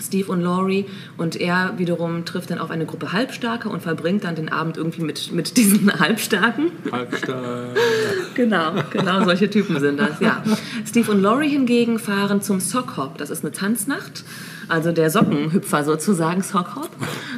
Steve 0.00 0.30
und 0.30 0.40
Laurie 0.40 0.86
und 1.16 1.36
er 1.36 1.74
wiederum 1.76 2.24
trifft 2.24 2.50
dann 2.50 2.58
auf 2.58 2.70
eine 2.70 2.86
Gruppe 2.86 3.12
Halbstarke 3.12 3.68
und 3.68 3.82
verbringt 3.82 4.24
dann 4.24 4.34
den 4.34 4.50
Abend 4.50 4.76
irgendwie 4.76 5.02
mit, 5.02 5.32
mit 5.32 5.56
diesen 5.56 5.92
Halbstarken. 6.00 6.72
Halbstark. 6.90 7.44
Genau, 8.34 8.72
genau 8.90 9.22
solche 9.22 9.48
Typen 9.48 9.78
sind 9.78 10.00
das, 10.00 10.18
ja. 10.18 10.42
Steve 10.88 11.08
und 11.12 11.22
Laurie 11.22 11.48
hingegen 11.48 12.00
fahren 12.00 12.42
zum 12.42 12.58
Sock 12.58 12.96
Hop. 12.96 13.16
Das 13.16 13.30
ist 13.30 13.44
eine 13.44 13.52
Tanznacht, 13.52 14.24
also 14.68 14.92
der 14.92 15.10
Sockenhüpfer 15.10 15.84
sozusagen, 15.84 16.42
Sock 16.42 16.76
Hop. 16.76 16.90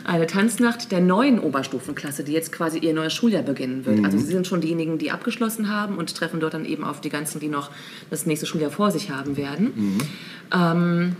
eine 0.04 0.26
Tanznacht 0.26 0.92
der 0.92 1.00
neuen 1.00 1.38
Oberstufenklasse, 1.38 2.24
die 2.24 2.32
jetzt 2.32 2.52
quasi 2.52 2.78
ihr 2.78 2.94
neues 2.94 3.12
Schuljahr 3.12 3.42
beginnen 3.42 3.86
wird. 3.86 4.04
Also 4.04 4.18
sie 4.18 4.24
sind 4.24 4.46
schon 4.46 4.60
diejenigen, 4.60 4.98
die 4.98 5.10
abgeschlossen 5.10 5.70
haben 5.70 5.96
und 5.96 6.14
treffen 6.14 6.40
dort 6.40 6.54
dann 6.54 6.64
eben 6.64 6.84
auf 6.84 7.00
die 7.00 7.08
ganzen, 7.08 7.40
die 7.40 7.48
noch 7.48 7.70
das 8.10 8.26
nächste 8.26 8.46
Schuljahr 8.46 8.70
vor 8.70 8.90
sich 8.90 9.10
haben 9.10 9.36
werden. 9.36 10.00
Ähm, 10.54 11.16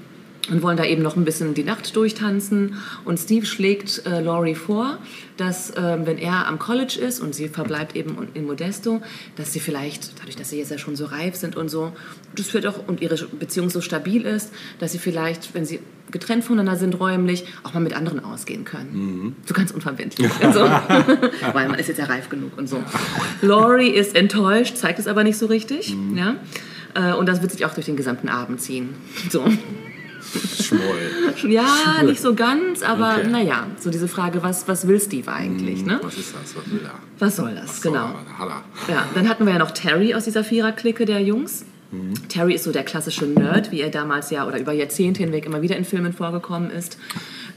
und 0.51 0.63
wollen 0.63 0.77
da 0.77 0.85
eben 0.85 1.03
noch 1.03 1.17
ein 1.17 1.25
bisschen 1.25 1.55
die 1.55 1.65
Nacht 1.65 1.95
durchtanzen. 1.97 2.75
Und 3.05 3.19
Steve 3.19 3.47
schlägt 3.47 4.07
äh, 4.07 4.21
Laurie 4.21 4.55
vor, 4.55 4.99
dass 5.37 5.73
ähm, 5.77 6.07
wenn 6.07 6.19
er 6.19 6.47
am 6.47 6.59
College 6.59 6.99
ist 7.01 7.21
und 7.21 7.35
sie 7.35 7.49
verbleibt 7.49 7.97
eben 7.97 8.17
in 8.35 8.47
Modesto, 8.47 9.03
dass 9.37 9.53
sie 9.53 9.61
vielleicht, 9.61 10.19
dadurch, 10.19 10.37
dass 10.37 10.51
sie 10.51 10.59
jetzt 10.59 10.71
ja 10.71 10.79
schon 10.79 10.97
so 10.97 11.07
reif 11.07 11.37
sind 11.37 11.57
und 11.57 11.69
so, 11.69 11.93
das 12.35 12.55
wird 12.55 12.67
auch, 12.67 12.87
und 12.87 13.01
ihre 13.01 13.17
Beziehung 13.39 13.71
so 13.71 13.81
stabil 13.81 14.23
ist, 14.23 14.53
dass 14.79 14.93
sie 14.93 14.99
vielleicht, 14.99 15.55
wenn 15.55 15.65
sie 15.65 15.81
getrennt 16.11 16.45
voneinander 16.45 16.79
sind 16.79 16.99
räumlich, 17.01 17.45
auch 17.65 17.75
mal 17.75 17.81
mit 17.81 17.97
anderen 17.97 18.25
ausgehen 18.25 18.65
können. 18.65 19.35
So 19.45 19.55
ganz 19.55 19.73
unverbindlich. 19.73 20.31
so. 20.55 20.61
Weil 21.53 21.69
man 21.69 21.79
ist 21.79 21.89
jetzt 21.89 21.99
ja 21.99 22.05
reif 22.05 22.29
genug 22.29 22.57
und 22.57 22.69
so. 22.69 22.83
Laurie 23.43 23.91
ist 23.91 24.15
enttäuscht, 24.15 24.77
zeigt 24.77 25.01
es 25.01 25.09
aber 25.09 25.25
nicht 25.25 25.37
so 25.37 25.47
richtig. 25.47 25.95
Ja? 26.15 26.37
Äh, 26.95 27.15
Und 27.15 27.27
das 27.29 27.43
wird 27.43 27.51
sich 27.53 27.65
auch 27.65 27.75
durch 27.75 27.87
den 27.87 27.97
gesamten 27.97 28.29
Abend 28.29 28.61
ziehen. 28.61 28.91
So. 29.31 29.45
Schmoll. 30.63 31.51
Ja, 31.51 32.03
nicht 32.05 32.21
so 32.21 32.35
ganz, 32.35 32.83
aber 32.83 33.17
Okay. 33.19 33.29
naja, 33.31 33.67
so 33.79 33.91
diese 33.91 34.09
Frage, 34.09 34.43
was, 34.43 34.67
was 34.69 34.87
will 34.89 35.01
Steve 35.01 35.31
eigentlich, 35.33 35.85
ne? 35.85 35.99
Was 36.03 36.17
ist 36.17 36.35
das? 36.35 36.57
Was 36.57 36.71
will 36.71 36.81
er? 36.85 36.95
Was 37.19 37.37
soll 37.37 37.55
das, 37.55 37.81
genau. 37.83 38.09
So, 38.09 38.39
hat 38.45 38.49
er. 38.89 38.93
Ja, 38.95 39.07
dann 39.15 39.29
hatten 39.29 39.45
wir 39.47 39.53
ja 39.53 39.59
noch 39.59 39.71
Terry 39.73 40.15
aus 40.15 40.25
dieser 40.25 40.45
Vierer-Clique 40.45 41.05
der 41.05 41.21
Jungs. 41.21 41.65
Terry 42.29 42.55
ist 42.55 42.65
so 42.65 42.73
der 42.73 42.83
klassische 42.83 43.27
Nerd, 43.27 43.71
wie 43.71 43.81
er 43.81 43.91
damals 43.91 44.31
ja 44.31 44.47
oder 44.47 44.59
über 44.59 44.73
Jahrzehnte 44.73 45.23
hinweg 45.23 45.47
immer 45.47 45.63
wieder 45.63 45.77
in 45.77 45.85
Filmen 45.85 46.13
vorgekommen 46.13 46.71
ist, 46.71 46.99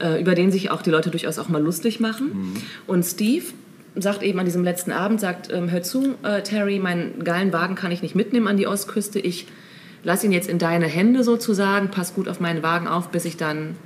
äh, 0.00 0.20
über 0.20 0.34
den 0.36 0.52
sich 0.52 0.70
auch 0.70 0.82
die 0.82 0.90
Leute 0.90 1.10
durchaus 1.10 1.38
auch 1.40 1.48
mal 1.48 1.60
lustig 1.60 1.98
machen. 1.98 2.54
Und 2.86 3.04
Steve 3.04 3.44
sagt 3.96 4.22
eben 4.22 4.38
an 4.38 4.44
diesem 4.44 4.62
letzten 4.62 4.92
Abend, 4.92 5.20
sagt, 5.20 5.52
ähm, 5.52 5.68
hör 5.70 5.82
zu, 5.82 6.14
äh, 6.22 6.42
Terry, 6.42 6.78
meinen 6.78 7.24
geilen 7.24 7.52
Wagen 7.52 7.74
kann 7.74 7.90
ich 7.90 8.02
nicht 8.02 8.14
mitnehmen 8.14 8.46
an 8.46 8.56
die 8.56 8.68
Ostküste. 8.68 9.18
Ich 9.18 9.48
lass 10.02 10.24
ihn 10.24 10.32
jetzt 10.32 10.48
in 10.48 10.58
deine 10.58 10.86
Hände 10.86 11.24
sozusagen, 11.24 11.90
pass 11.90 12.14
gut 12.14 12.28
auf 12.28 12.40
meinen 12.40 12.62
Wagen 12.62 12.88
auf, 12.88 13.08
bis 13.10 13.24
ich 13.24 13.36
dann 13.36 13.76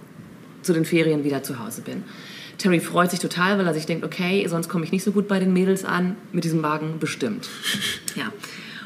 zu 0.63 0.73
den 0.73 0.85
Ferien 0.85 1.25
wieder 1.25 1.43
zu 1.43 1.59
Hause 1.59 1.83
bin. 1.83 2.05
Terry 2.59 2.81
freut 2.81 3.11
sich 3.11 3.21
total, 3.21 3.59
weil 3.59 3.67
er 3.67 3.75
sich 3.75 3.87
denkt, 3.87 4.05
okay, 4.05 4.47
sonst 4.49 4.69
komme 4.69 4.85
ich 4.85 4.93
nicht 4.93 5.05
so 5.05 5.13
gut 5.13 5.29
bei 5.29 5.39
den 5.39 5.53
Mädels 5.53 5.85
an, 5.85 6.17
mit 6.33 6.45
diesem 6.45 6.63
Wagen 6.63 6.99
bestimmt. 7.01 7.49
Ja. 8.17 8.31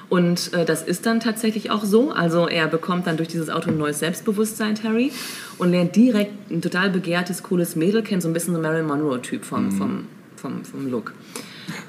Und 0.09 0.55
äh, 0.55 0.64
das 0.64 0.83
ist 0.83 1.05
dann 1.05 1.21
tatsächlich 1.21 1.71
auch 1.71 1.85
so. 1.85 2.12
Also 2.12 2.49
er 2.49 2.67
bekommt 2.67 3.07
dann 3.07 3.19
durch 3.19 3.29
dieses 3.29 3.51
Auto 3.51 3.69
ein 3.69 3.77
neues 3.77 3.99
Selbstbewusstsein, 3.99 4.75
Terry, 4.75 5.12
und 5.59 5.71
lernt 5.71 5.95
direkt 5.97 6.51
ein 6.51 6.62
total 6.62 6.88
begehrtes, 6.88 7.43
cooles 7.43 7.77
Mädel 7.77 8.03
kennen, 8.03 8.23
so 8.23 8.29
ein 8.29 8.33
bisschen 8.33 8.55
so 8.55 8.61
Marilyn 8.61 8.87
Monroe-Typ 8.87 9.45
vom, 9.45 9.71
vom, 9.71 10.07
vom, 10.37 10.64
vom 10.64 10.91
Look. 10.91 11.12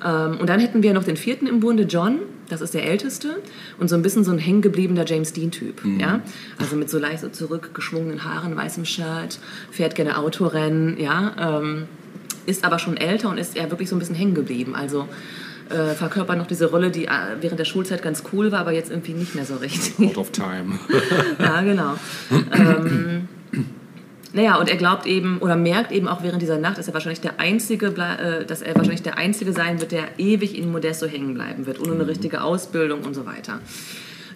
Ähm, 0.05 0.37
und 0.37 0.49
dann 0.49 0.59
hätten 0.59 0.83
wir 0.83 0.93
noch 0.93 1.05
den 1.05 1.15
vierten 1.15 1.47
im 1.47 1.61
Bunde, 1.61 1.83
John, 1.83 2.19
das 2.49 2.61
ist 2.61 2.73
der 2.73 2.85
älteste 2.85 3.41
und 3.79 3.89
so 3.89 3.95
ein 3.95 4.01
bisschen 4.01 4.23
so 4.23 4.31
ein 4.31 4.39
hängengebliebener 4.39 5.05
James 5.05 5.33
Dean-Typ. 5.33 5.81
Ja? 5.99 6.21
Also 6.57 6.75
mit 6.75 6.89
so 6.89 6.99
leicht 6.99 7.21
so 7.21 7.29
zurückgeschwungenen 7.29 8.23
Haaren, 8.23 8.55
weißem 8.55 8.85
Shirt, 8.85 9.39
fährt 9.71 9.95
gerne 9.95 10.17
Autorennen, 10.17 10.99
ja? 10.99 11.59
Ähm, 11.59 11.87
ist 12.45 12.65
aber 12.65 12.79
schon 12.79 12.97
älter 12.97 13.29
und 13.29 13.37
ist 13.37 13.55
eher 13.55 13.69
wirklich 13.69 13.89
so 13.89 13.95
ein 13.95 13.99
bisschen 13.99 14.15
hängen 14.15 14.33
geblieben. 14.33 14.75
Also 14.75 15.07
äh, 15.69 15.93
verkörpert 15.93 16.37
noch 16.37 16.47
diese 16.47 16.65
Rolle, 16.71 16.89
die 16.89 17.05
äh, 17.05 17.11
während 17.41 17.59
der 17.59 17.65
Schulzeit 17.65 18.01
ganz 18.01 18.23
cool 18.33 18.51
war, 18.51 18.61
aber 18.61 18.71
jetzt 18.71 18.89
irgendwie 18.89 19.13
nicht 19.13 19.35
mehr 19.35 19.45
so 19.45 19.57
richtig. 19.57 20.09
Out 20.09 20.17
of 20.17 20.31
time. 20.31 20.79
Ja, 21.39 21.61
genau. 21.61 21.93
ähm, 22.51 23.27
naja, 24.31 24.57
und 24.57 24.69
er 24.69 24.77
glaubt 24.77 25.07
eben 25.07 25.39
oder 25.39 25.55
merkt 25.55 25.91
eben 25.91 26.07
auch 26.07 26.21
während 26.21 26.41
dieser 26.41 26.59
Nacht, 26.59 26.77
dass 26.77 26.87
er 26.87 26.93
wahrscheinlich 26.93 27.21
der 27.21 27.39
einzige, 27.39 27.87
äh, 27.87 28.45
dass 28.45 28.61
er 28.61 28.75
wahrscheinlich 28.75 29.01
der 29.01 29.17
einzige 29.17 29.53
sein 29.53 29.79
wird, 29.79 29.91
der 29.91 30.19
ewig 30.19 30.57
in 30.57 30.71
Modesto 30.71 31.07
hängen 31.07 31.33
bleiben 31.33 31.65
wird, 31.65 31.79
ohne 31.79 31.93
eine 31.93 32.07
richtige 32.07 32.41
Ausbildung 32.41 33.01
und 33.01 33.15
so 33.15 33.25
weiter. 33.25 33.59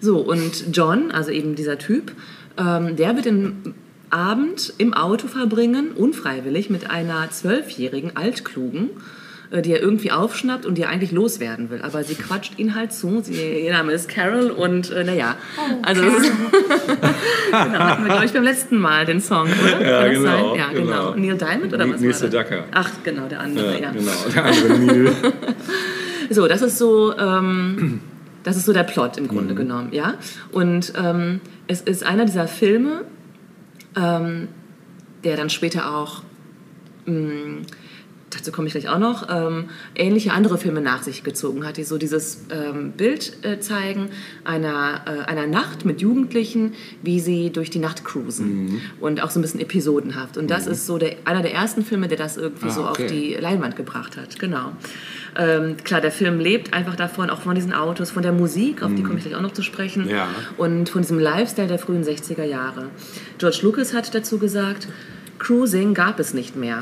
So 0.00 0.18
und 0.18 0.64
John, 0.72 1.12
also 1.12 1.30
eben 1.30 1.54
dieser 1.54 1.78
Typ, 1.78 2.12
ähm, 2.58 2.96
der 2.96 3.14
wird 3.14 3.26
den 3.26 3.74
Abend 4.10 4.72
im 4.78 4.94
Auto 4.94 5.28
verbringen, 5.28 5.92
unfreiwillig 5.92 6.70
mit 6.70 6.90
einer 6.90 7.30
zwölfjährigen 7.30 8.16
Altklugen, 8.16 8.90
die 9.62 9.72
er 9.72 9.80
irgendwie 9.80 10.10
aufschnappt 10.10 10.66
und 10.66 10.76
die 10.76 10.82
er 10.82 10.88
eigentlich 10.88 11.12
loswerden 11.12 11.70
will. 11.70 11.80
Aber 11.82 12.02
sie 12.04 12.14
quatscht 12.14 12.58
ihn 12.58 12.74
halt 12.74 12.92
zu. 12.92 13.20
Sie, 13.22 13.34
ihr 13.64 13.72
Name 13.72 13.92
ist 13.92 14.08
Carol 14.08 14.50
und 14.50 14.90
äh, 14.90 15.04
naja, 15.04 15.36
also 15.82 16.02
das 16.02 16.14
ist, 16.18 16.32
genau, 17.50 17.78
hatten 17.78 18.02
wir, 18.04 18.10
glaube 18.10 18.24
ich, 18.26 18.32
beim 18.32 18.42
letzten 18.44 18.78
Mal 18.78 19.04
den 19.06 19.20
Song, 19.20 19.46
oder? 19.48 19.80
Ja, 19.88 20.08
genau? 20.08 20.56
Ja, 20.56 20.68
genau. 20.72 21.12
genau. 21.12 21.14
Neil 21.16 21.36
Diamond 21.38 21.72
oder 21.74 21.84
Neil- 21.86 21.94
was 21.94 22.00
Neil? 22.00 22.14
Sedaka. 22.14 22.64
Ach, 22.72 22.90
genau, 23.04 23.26
der 23.28 23.40
andere, 23.40 23.74
ja. 23.74 23.80
Ja, 23.80 23.90
genau. 23.92 24.12
Der 24.34 24.44
andere 24.44 24.78
Neil. 24.78 25.12
So, 26.30 26.48
das 26.48 26.62
ist 26.62 26.78
so, 26.78 27.14
ähm, 27.18 28.00
das 28.44 28.56
ist 28.56 28.64
so 28.64 28.72
der 28.72 28.84
Plot 28.84 29.18
im 29.18 29.24
Mhm. 29.24 29.28
Grunde 29.28 29.54
genommen, 29.54 29.88
ja. 29.92 30.14
Und 30.52 30.94
ähm, 30.96 31.40
es 31.66 31.82
ist 31.82 32.02
einer 32.02 32.24
dieser 32.24 32.48
Filme, 32.48 33.02
ähm, 33.94 34.48
der 35.22 35.36
dann 35.36 35.50
später 35.50 35.94
auch, 35.94 36.22
mh, 37.04 37.62
dazu 38.36 38.52
komme 38.52 38.66
ich 38.68 38.72
gleich 38.74 38.88
auch 38.88 38.98
noch, 38.98 39.28
ähm, 39.30 39.66
ähnliche 39.94 40.32
andere 40.32 40.58
Filme 40.58 40.80
nach 40.80 41.02
sich 41.02 41.22
gezogen 41.24 41.66
hat, 41.66 41.76
die 41.76 41.84
so 41.84 41.98
dieses 41.98 42.42
ähm, 42.50 42.92
Bild 42.92 43.38
äh, 43.44 43.58
zeigen 43.60 44.08
einer, 44.44 45.02
äh, 45.06 45.24
einer 45.30 45.46
Nacht 45.46 45.84
mit 45.84 46.00
Jugendlichen, 46.00 46.74
wie 47.02 47.20
sie 47.20 47.50
durch 47.50 47.70
die 47.70 47.78
Nacht 47.78 48.04
cruisen 48.04 48.44
Mhm. 48.66 48.80
und 49.00 49.22
auch 49.22 49.30
so 49.30 49.38
ein 49.38 49.42
bisschen 49.42 49.60
episodenhaft. 49.60 50.36
Und 50.36 50.50
das 50.50 50.66
ist 50.66 50.86
so 50.86 50.98
der, 50.98 51.16
einer 51.24 51.42
der 51.42 51.52
ersten 51.54 51.84
Filme, 51.84 52.08
der 52.08 52.18
das 52.18 52.36
irgendwie 52.36 52.66
Ah, 52.66 52.70
so 52.70 52.80
okay. 52.88 53.04
auf 53.04 53.10
die 53.10 53.34
Leinwand 53.34 53.76
gebracht 53.76 54.16
hat, 54.16 54.38
genau. 54.38 54.72
Ähm, 55.36 55.76
klar, 55.82 56.00
der 56.00 56.12
Film 56.12 56.38
lebt 56.38 56.72
einfach 56.72 56.94
davon, 56.96 57.28
auch 57.30 57.40
von 57.40 57.54
diesen 57.54 57.72
Autos, 57.72 58.10
von 58.10 58.22
der 58.22 58.32
Musik, 58.32 58.82
auf 58.82 58.94
die 58.94 59.02
komme 59.02 59.16
ich 59.18 59.24
gleich 59.24 59.34
auch 59.36 59.40
noch 59.42 59.52
zu 59.52 59.62
sprechen, 59.62 60.08
Ja. 60.08 60.28
und 60.56 60.88
von 60.88 61.02
diesem 61.02 61.18
Lifestyle 61.18 61.66
der 61.68 61.78
frühen 61.78 62.04
60er 62.04 62.44
Jahre. 62.44 62.86
George 63.38 63.58
Lucas 63.62 63.92
hat 63.94 64.14
dazu 64.14 64.38
gesagt, 64.38 64.86
Cruising 65.38 65.94
gab 65.94 66.20
es 66.20 66.32
nicht 66.34 66.54
mehr. 66.56 66.80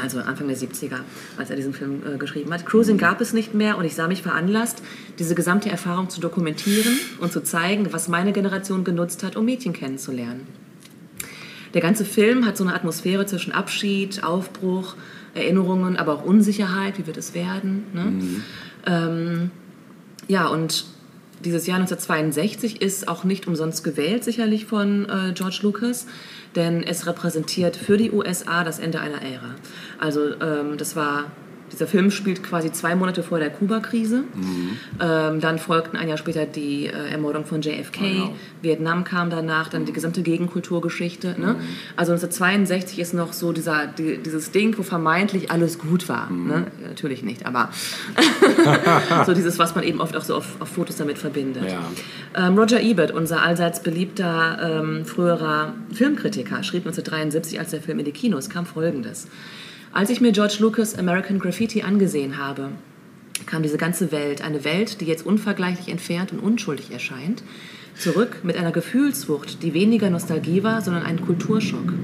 Also 0.00 0.20
Anfang 0.20 0.48
der 0.48 0.56
70er, 0.56 0.98
als 1.36 1.50
er 1.50 1.56
diesen 1.56 1.72
Film 1.72 2.02
äh, 2.06 2.18
geschrieben 2.18 2.52
hat. 2.52 2.66
Cruising 2.66 2.98
gab 2.98 3.20
es 3.20 3.32
nicht 3.32 3.54
mehr 3.54 3.78
und 3.78 3.84
ich 3.84 3.94
sah 3.94 4.08
mich 4.08 4.22
veranlasst, 4.22 4.82
diese 5.18 5.34
gesamte 5.34 5.70
Erfahrung 5.70 6.10
zu 6.10 6.20
dokumentieren 6.20 6.98
und 7.20 7.32
zu 7.32 7.42
zeigen, 7.42 7.92
was 7.92 8.08
meine 8.08 8.32
Generation 8.32 8.84
genutzt 8.84 9.22
hat, 9.22 9.36
um 9.36 9.44
Mädchen 9.44 9.72
kennenzulernen. 9.72 10.46
Der 11.74 11.82
ganze 11.82 12.04
Film 12.04 12.46
hat 12.46 12.56
so 12.56 12.64
eine 12.64 12.74
Atmosphäre 12.74 13.26
zwischen 13.26 13.52
Abschied, 13.52 14.24
Aufbruch, 14.24 14.96
Erinnerungen, 15.34 15.96
aber 15.96 16.14
auch 16.14 16.24
Unsicherheit, 16.24 16.98
wie 16.98 17.06
wird 17.06 17.16
es 17.16 17.34
werden. 17.34 17.84
Ne? 17.92 18.42
Ähm, 18.86 19.50
ja, 20.28 20.46
und 20.46 20.86
dieses 21.46 21.66
Jahr 21.66 21.78
1962 21.78 22.82
ist 22.82 23.06
auch 23.06 23.22
nicht 23.22 23.46
umsonst 23.46 23.84
gewählt, 23.84 24.24
sicherlich 24.24 24.66
von 24.66 25.08
äh, 25.08 25.32
George 25.32 25.60
Lucas, 25.62 26.06
denn 26.56 26.82
es 26.82 27.06
repräsentiert 27.06 27.76
für 27.76 27.96
die 27.96 28.10
USA 28.10 28.64
das 28.64 28.80
Ende 28.80 28.98
einer 28.98 29.22
Ära. 29.22 29.54
Also 29.98 30.34
ähm, 30.40 30.76
das 30.76 30.96
war, 30.96 31.30
dieser 31.72 31.86
Film 31.86 32.10
spielt 32.10 32.42
quasi 32.42 32.72
zwei 32.72 32.94
Monate 32.94 33.22
vor 33.22 33.38
der 33.38 33.50
Kuba-Krise. 33.50 34.24
Ähm, 35.00 35.40
dann 35.40 35.58
folgten 35.58 35.96
ein 35.96 36.08
Jahr 36.08 36.18
später 36.18 36.46
die 36.46 36.86
äh, 36.86 37.10
Ermordung 37.10 37.44
von 37.44 37.60
JFK, 37.60 38.00
Genau. 38.00 38.34
Vietnam 38.62 39.04
kam 39.04 39.30
danach, 39.30 39.68
dann 39.68 39.84
die 39.84 39.92
gesamte 39.92 40.22
Gegenkulturgeschichte. 40.22 41.36
Ne? 41.38 41.56
Also 41.96 42.12
1962 42.12 42.98
ist 42.98 43.14
noch 43.14 43.32
so 43.32 43.52
dieser, 43.52 43.86
die, 43.86 44.18
dieses 44.18 44.50
Ding, 44.50 44.76
wo 44.78 44.82
vermeintlich 44.82 45.50
alles 45.50 45.78
gut 45.78 46.08
war. 46.08 46.30
Ne? 46.30 46.66
Natürlich 46.88 47.22
nicht, 47.22 47.46
aber 47.46 47.70
so 49.26 49.34
dieses, 49.34 49.58
was 49.58 49.74
man 49.74 49.84
eben 49.84 50.00
oft 50.00 50.16
auch 50.16 50.24
so 50.24 50.36
auf, 50.36 50.60
auf 50.60 50.68
Fotos 50.68 50.96
damit 50.96 51.18
verbindet. 51.18 51.70
Ja. 51.70 52.46
Ähm, 52.48 52.58
Roger 52.58 52.80
Ebert, 52.80 53.10
unser 53.10 53.42
allseits 53.42 53.82
beliebter 53.82 54.82
ähm, 54.82 55.04
früherer 55.04 55.74
Filmkritiker, 55.92 56.62
schrieb 56.62 56.86
1973, 56.86 57.58
als 57.58 57.70
der 57.70 57.80
Film 57.80 57.98
in 57.98 58.04
die 58.04 58.12
Kinos 58.12 58.50
kam, 58.50 58.66
folgendes. 58.66 59.28
Als 59.96 60.10
ich 60.10 60.20
mir 60.20 60.32
George 60.32 60.58
Lucas 60.58 60.98
American 60.98 61.38
Graffiti 61.38 61.80
angesehen 61.80 62.36
habe, 62.36 62.68
kam 63.46 63.62
diese 63.62 63.78
ganze 63.78 64.12
Welt, 64.12 64.42
eine 64.42 64.62
Welt, 64.62 65.00
die 65.00 65.06
jetzt 65.06 65.24
unvergleichlich 65.24 65.88
entfernt 65.88 66.34
und 66.34 66.40
unschuldig 66.40 66.90
erscheint, 66.90 67.42
zurück 67.96 68.40
mit 68.42 68.58
einer 68.58 68.72
Gefühlswucht, 68.72 69.62
die 69.62 69.72
weniger 69.72 70.10
Nostalgie 70.10 70.62
war, 70.62 70.82
sondern 70.82 71.02
ein 71.02 71.22
Kulturschock. 71.22 71.94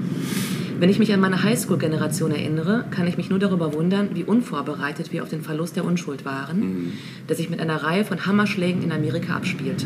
Wenn 0.79 0.89
ich 0.89 0.97
mich 0.97 1.13
an 1.13 1.19
meine 1.19 1.43
Highschool-Generation 1.43 2.31
erinnere, 2.31 2.85
kann 2.89 3.05
ich 3.05 3.15
mich 3.15 3.29
nur 3.29 3.37
darüber 3.37 3.73
wundern, 3.73 4.09
wie 4.15 4.23
unvorbereitet 4.23 5.13
wir 5.13 5.21
auf 5.21 5.29
den 5.29 5.43
Verlust 5.43 5.75
der 5.75 5.85
Unschuld 5.85 6.25
waren, 6.25 6.93
der 7.29 7.35
sich 7.35 7.51
mit 7.51 7.59
einer 7.59 7.83
Reihe 7.83 8.05
von 8.05 8.25
Hammerschlägen 8.25 8.81
in 8.81 8.91
Amerika 8.91 9.35
abspielte. 9.35 9.85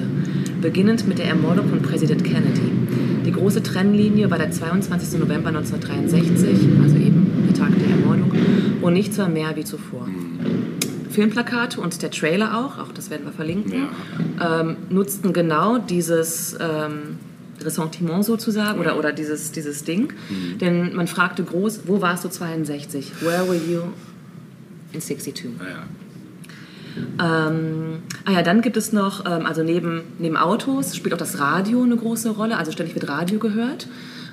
Beginnend 0.62 1.10
mit 1.10 1.20
der 1.20 1.26
Ermordung 1.26 1.68
von 1.68 1.82
Präsident 1.82 2.24
Kennedy. 2.24 2.72
Die 3.26 3.34
große 3.34 3.62
Trennlinie 3.62 4.32
war 4.32 4.38
der 4.38 4.52
22. 4.52 5.20
November 5.20 5.50
1963, 5.50 6.48
also 6.82 6.96
eben 6.96 7.28
der 7.46 7.54
Tag 7.54 7.78
der 7.78 7.90
Ermordung, 7.90 8.32
und 8.88 8.94
nichts 8.94 9.18
war 9.18 9.30
mehr 9.30 9.56
wie 9.56 9.64
zuvor. 9.64 10.08
Filmplakate 11.10 11.80
und 11.80 12.02
der 12.02 12.12
Trailer 12.12 12.58
auch, 12.60 12.78
auch 12.80 12.92
das 12.92 13.10
werden 13.10 13.26
wir 13.26 13.32
verlinken, 13.32 13.88
ähm, 14.42 14.78
nutzten 14.90 15.34
genau 15.34 15.78
dieses, 15.78 16.58
ähm, 16.60 17.18
Ressentiment 17.64 18.24
sozusagen 18.24 18.80
oder, 18.80 18.98
oder 18.98 19.12
dieses, 19.12 19.52
dieses 19.52 19.84
Ding. 19.84 20.14
Denn 20.62 20.96
man 20.96 21.08
fragte 21.08 21.44
groß, 21.44 21.82
wo 21.86 22.02
warst 22.02 22.24
du 22.26 22.30
62? 22.30 23.22
Where 23.22 23.48
were 23.48 23.56
you 23.56 23.82
in 24.94 25.02
62? 25.02 25.50
Naja. 25.58 25.84
Ähm, 27.20 28.00
ah 28.26 28.32
ja, 28.32 28.42
dann 28.42 28.62
gibt 28.62 28.76
es 28.76 28.92
noch, 28.92 29.26
ähm, 29.26 29.46
also 29.46 29.64
neben, 29.64 30.02
neben 30.18 30.36
Autos 30.36 30.96
spielt 30.96 31.14
auch 31.14 31.20
das 31.20 31.40
Radio 31.40 31.84
eine 31.84 31.96
große 31.96 32.32
Rolle. 32.32 32.58
Also 32.58 32.72
ständig 32.72 32.96
wird 32.96 33.08
Radio 33.08 33.38
gehört, 33.38 33.88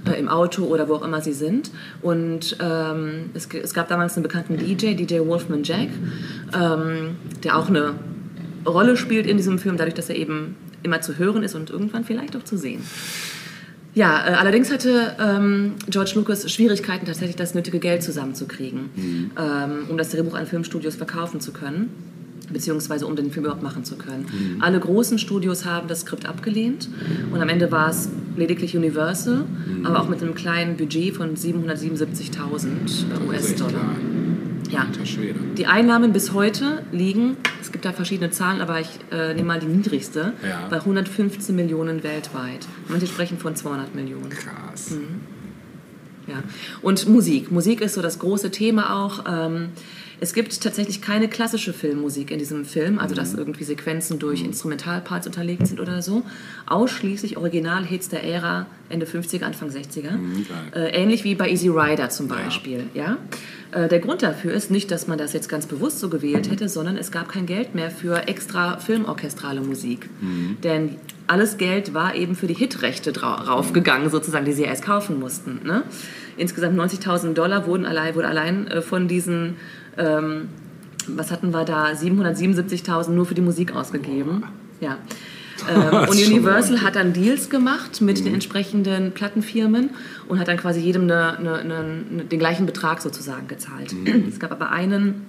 äh, 0.07 0.19
im 0.19 0.29
Auto 0.29 0.65
oder 0.65 0.89
wo 0.89 0.95
auch 0.95 1.05
immer 1.05 1.21
sie 1.21 1.33
sind. 1.33 1.71
Und 2.03 2.57
ähm, 2.61 3.31
es, 3.35 3.47
es 3.47 3.75
gab 3.75 3.89
damals 3.89 4.17
einen 4.17 4.23
bekannten 4.23 4.57
DJ, 4.57 4.95
DJ 4.95 5.21
Wolfman 5.21 5.63
Jack, 5.63 5.89
ähm, 6.55 7.17
der 7.43 7.57
auch 7.57 7.69
eine 7.69 7.95
Rolle 8.67 8.97
spielt 8.97 9.27
in 9.27 9.37
diesem 9.37 9.59
Film, 9.59 9.77
dadurch, 9.77 9.95
dass 9.95 10.09
er 10.09 10.17
eben 10.17 10.57
immer 10.83 11.01
zu 11.01 11.19
hören 11.19 11.43
ist 11.43 11.55
und 11.55 11.71
irgendwann 11.71 12.05
vielleicht 12.05 12.37
auch 12.37 12.45
zu 12.45 12.57
sehen. 12.57 12.83
Ja, 13.95 14.27
äh, 14.27 14.33
allerdings 14.35 14.73
hatte 14.73 15.17
ähm, 15.21 15.75
George 15.89 16.13
Lucas 16.17 16.51
Schwierigkeiten, 16.51 17.07
tatsächlich 17.07 17.37
das 17.37 17.55
nötige 17.55 17.79
Geld 17.79 18.03
zusammenzukriegen, 18.03 18.91
ähm, 19.39 19.87
um 19.89 19.97
das 19.97 20.11
Drehbuch 20.11 20.35
an 20.35 20.47
Filmstudios 20.47 20.97
verkaufen 20.97 21.41
zu 21.41 21.53
können, 21.53 21.91
beziehungsweise 22.53 23.07
um 23.07 23.17
den 23.17 23.31
Film 23.31 23.45
überhaupt 23.47 23.63
machen 23.63 23.85
zu 23.85 23.97
können. 23.97 24.59
Alle 24.61 24.79
großen 24.81 25.19
Studios 25.19 25.65
haben 25.65 25.89
das 25.89 26.01
Skript 26.01 26.27
abgelehnt 26.27 26.89
und 27.33 27.41
am 27.41 27.49
Ende 27.49 27.71
war 27.71 27.89
es 27.91 28.09
lediglich 28.37 28.77
Universal, 28.77 29.45
aber 29.85 30.01
auch 30.01 30.09
mit 30.09 30.23
einem 30.23 30.35
kleinen 30.35 30.77
Budget 30.77 31.15
von 31.15 31.37
777.000 31.37 32.07
Das 32.83 32.93
ist 32.93 33.05
echt 33.05 33.29
US-Dollar. 33.29 33.97
Ja. 34.71 34.87
Schwede. 35.05 35.39
Die 35.57 35.67
Einnahmen 35.67 36.13
bis 36.13 36.33
heute 36.33 36.83
liegen, 36.91 37.37
es 37.61 37.71
gibt 37.71 37.85
da 37.85 37.93
verschiedene 37.93 38.31
Zahlen, 38.31 38.61
aber 38.61 38.81
ich 38.81 38.89
äh, 39.13 39.35
nehme 39.35 39.47
mal 39.49 39.61
die 39.61 39.67
niedrigste, 39.67 40.33
Ja. 40.43 40.67
bei 40.69 40.77
115 40.79 41.55
Millionen 41.55 42.03
weltweit. 42.03 42.67
Manche 42.89 43.07
sprechen 43.07 43.39
von 43.39 43.55
200 43.55 43.95
Millionen. 43.95 44.31
Krass. 44.31 44.91
Mhm. 44.91 45.21
Ja. 46.27 46.43
Und 46.83 47.07
Musik. 47.09 47.53
Musik 47.53 47.83
ist 47.83 47.95
so 47.95 48.03
das 48.03 48.19
große 48.19 48.51
Thema 48.51 49.05
auch. 49.05 49.25
Ähm, 49.31 49.69
es 50.21 50.33
gibt 50.33 50.61
tatsächlich 50.63 51.03
keine 51.03 51.29
klassische 51.29 51.73
Filmmusik 51.73 52.31
in 52.31 52.39
diesem 52.39 52.65
Film, 52.65 52.99
also 52.99 53.15
Mhm. 53.15 53.19
dass 53.19 53.35
irgendwie 53.35 53.65
Sequenzen 53.65 54.19
durch 54.19 54.43
Instrumentalparts 54.43 55.27
unterlegt 55.27 55.67
sind 55.67 55.81
oder 55.81 56.03
so. 56.03 56.23
Ausschließlich 56.67 57.37
Originalhits 57.37 58.09
der 58.09 58.25
Ära 58.25 58.67
Ende 58.89 59.07
50er, 59.07 59.45
Anfang 59.45 59.71
60er. 59.71 60.13
Mhm, 60.13 60.47
geil. 60.73 60.85
Äh, 60.93 61.03
ähnlich 61.03 61.25
wie 61.25 61.35
bei 61.35 61.49
Easy 61.51 61.69
Rider 61.69 62.09
zum 62.11 62.29
Beispiel. 62.29 62.85
Ja. 62.95 63.17
Äh, 63.73 63.89
der 63.89 63.99
Grund 64.01 64.23
dafür 64.23 64.53
ist 64.53 64.71
nicht, 64.71 64.91
dass 64.91 65.07
man 65.07 65.19
das 65.19 65.33
jetzt 65.33 65.49
ganz 65.49 65.67
bewusst 65.67 66.01
so 66.01 66.09
gewählt 66.09 66.51
hätte, 66.51 66.69
sondern 66.69 66.97
es 66.97 67.11
gab 67.11 67.29
kein 67.29 67.47
Geld 67.47 67.75
mehr 67.75 67.91
für 67.91 68.29
extra 68.29 68.79
filmorchestrale 68.79 69.61
Musik. 69.63 70.09
Denn 70.63 70.97
alles 71.27 71.57
Geld 71.57 71.95
war 71.95 72.15
eben 72.15 72.35
für 72.37 72.47
die 72.47 72.55
Hitrechte 72.55 73.13
drau- 73.13 73.35
raufgegangen, 73.35 74.11
sozusagen, 74.11 74.45
die 74.45 74.53
sie 74.53 74.63
erst 74.65 74.85
kaufen 74.85 75.19
mussten. 75.19 75.61
Ne? 75.65 75.83
Insgesamt 76.37 76.77
90.000 76.77 77.35
Dollar 77.35 77.67
wurden 77.67 77.87
allein, 77.87 78.15
wurde 78.15 78.29
allein 78.29 78.67
äh, 78.69 78.83
von 78.83 79.09
diesen, 79.09 79.57
ähm, 79.99 80.49
was 81.07 81.31
hatten 81.31 81.53
wir 81.53 81.65
da, 81.65 81.89
777.000 81.89 83.11
nur 83.11 83.27
für 83.27 83.35
die 83.35 83.43
Musik 83.43 83.75
ausgegeben. 83.75 84.45
Ja. 84.81 84.99
Ähm, 85.69 85.95
und 86.09 86.11
Universal 86.11 86.83
hat 86.83 86.97
dann 86.97 87.13
Deals 87.13 87.51
gemacht 87.51 88.01
mit 88.01 88.25
den 88.25 88.35
entsprechenden 88.35 89.13
Plattenfirmen 89.13 89.91
und 90.29 90.39
hat 90.39 90.49
dann 90.49 90.57
quasi 90.57 90.81
jedem 90.81 91.03
eine, 91.03 91.39
eine, 91.39 91.59
eine, 91.59 92.25
den 92.25 92.39
gleichen 92.39 92.67
Betrag 92.67 93.01
sozusagen 93.03 93.49
gezahlt. 93.49 93.95
Es 94.29 94.39
gab 94.41 94.51
aber 94.53 94.71
einen, 94.71 95.27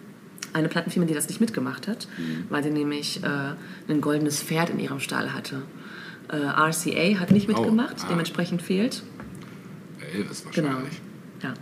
eine 0.54 0.68
Plattenfirma, 0.70 1.08
die 1.08 1.14
das 1.14 1.28
nicht 1.28 1.42
mitgemacht 1.42 1.88
hat, 1.88 2.08
weil 2.50 2.64
sie 2.64 2.72
nämlich 2.72 3.22
äh, 3.24 3.92
ein 3.92 4.02
goldenes 4.02 4.42
Pferd 4.42 4.70
in 4.70 4.80
ihrem 4.80 5.00
Stall 5.00 5.34
hatte. 5.34 5.62
Äh, 6.30 6.38
RCA 6.38 7.20
hat 7.20 7.32
nicht 7.32 7.48
Oh, 7.50 7.54
mitgemacht, 7.54 7.98
ah. 8.02 8.08
dementsprechend 8.10 8.62
fehlt. 8.62 9.04
Elvis 10.14 10.46
Genau. 10.54 10.70
wahrscheinlich. 10.70 11.02
Ja. 11.44 11.54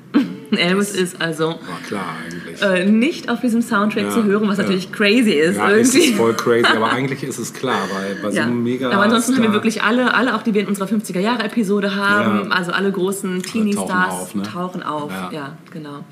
Elvis 0.57 0.91
ist 0.91 1.21
also 1.21 1.47
War 1.49 1.57
klar 1.87 2.15
eigentlich. 2.25 2.61
äh, 2.61 2.85
nicht 2.85 3.29
auf 3.29 3.41
diesem 3.41 3.61
Soundtrack 3.61 4.03
Ja, 4.05 4.09
zu 4.11 4.23
hören, 4.23 4.47
was 4.47 4.57
ja. 4.57 4.63
natürlich 4.63 4.91
crazy 4.91 5.31
ist. 5.31 5.57
ja, 5.57 5.69
irgendwie. 5.71 5.97
ist 5.99 6.15
voll 6.15 6.33
crazy, 6.33 6.65
aber 6.65 6.91
eigentlich 6.91 7.23
ist 7.23 7.37
es 7.39 7.53
klar, 7.53 7.87
weil 7.93 8.15
bei 8.21 8.31
so 8.31 8.41
einem 8.41 8.63
mega. 8.63 8.89
Aber 8.91 9.03
ansonsten 9.03 9.35
haben 9.35 9.43
wir 9.43 9.53
wirklich 9.53 9.83
alle, 9.83 10.13
alle 10.13 10.35
auch 10.35 10.43
die 10.43 10.53
wir 10.53 10.61
in 10.61 10.67
unserer 10.67 10.87
50er-Jahre-Episode 10.87 11.95
haben, 11.95 12.51
also 12.51 12.71
alle 12.71 12.91
großen 12.91 13.41
Teenie-Stars 13.43 14.13
auf, 14.13 14.35
ne? 14.35 14.43
tauchen 14.43 14.83
auf. 14.83 15.11
Ja. 15.31 15.57
Genau. 15.71 16.03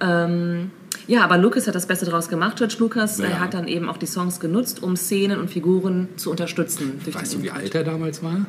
Ähm, 0.00 0.70
ja, 1.06 1.22
aber 1.22 1.36
Lucas 1.36 1.66
hat 1.66 1.74
das 1.74 1.86
Beste 1.86 2.06
draus 2.06 2.28
gemacht, 2.28 2.56
George 2.56 2.76
Lucas. 2.78 3.18
Ja. 3.18 3.26
Er 3.26 3.40
hat 3.40 3.52
dann 3.54 3.68
eben 3.68 3.88
auch 3.88 3.98
die 3.98 4.06
Songs 4.06 4.40
genutzt, 4.40 4.82
um 4.82 4.96
Szenen 4.96 5.38
und 5.38 5.50
Figuren 5.50 6.08
zu 6.16 6.30
unterstützen. 6.30 7.00
Durch 7.04 7.14
Weißt 7.14 7.34
du, 7.34 7.42
wie 7.42 7.50
alt 7.50 7.74
er 7.74 7.84
damals 7.84 8.22
war? 8.22 8.46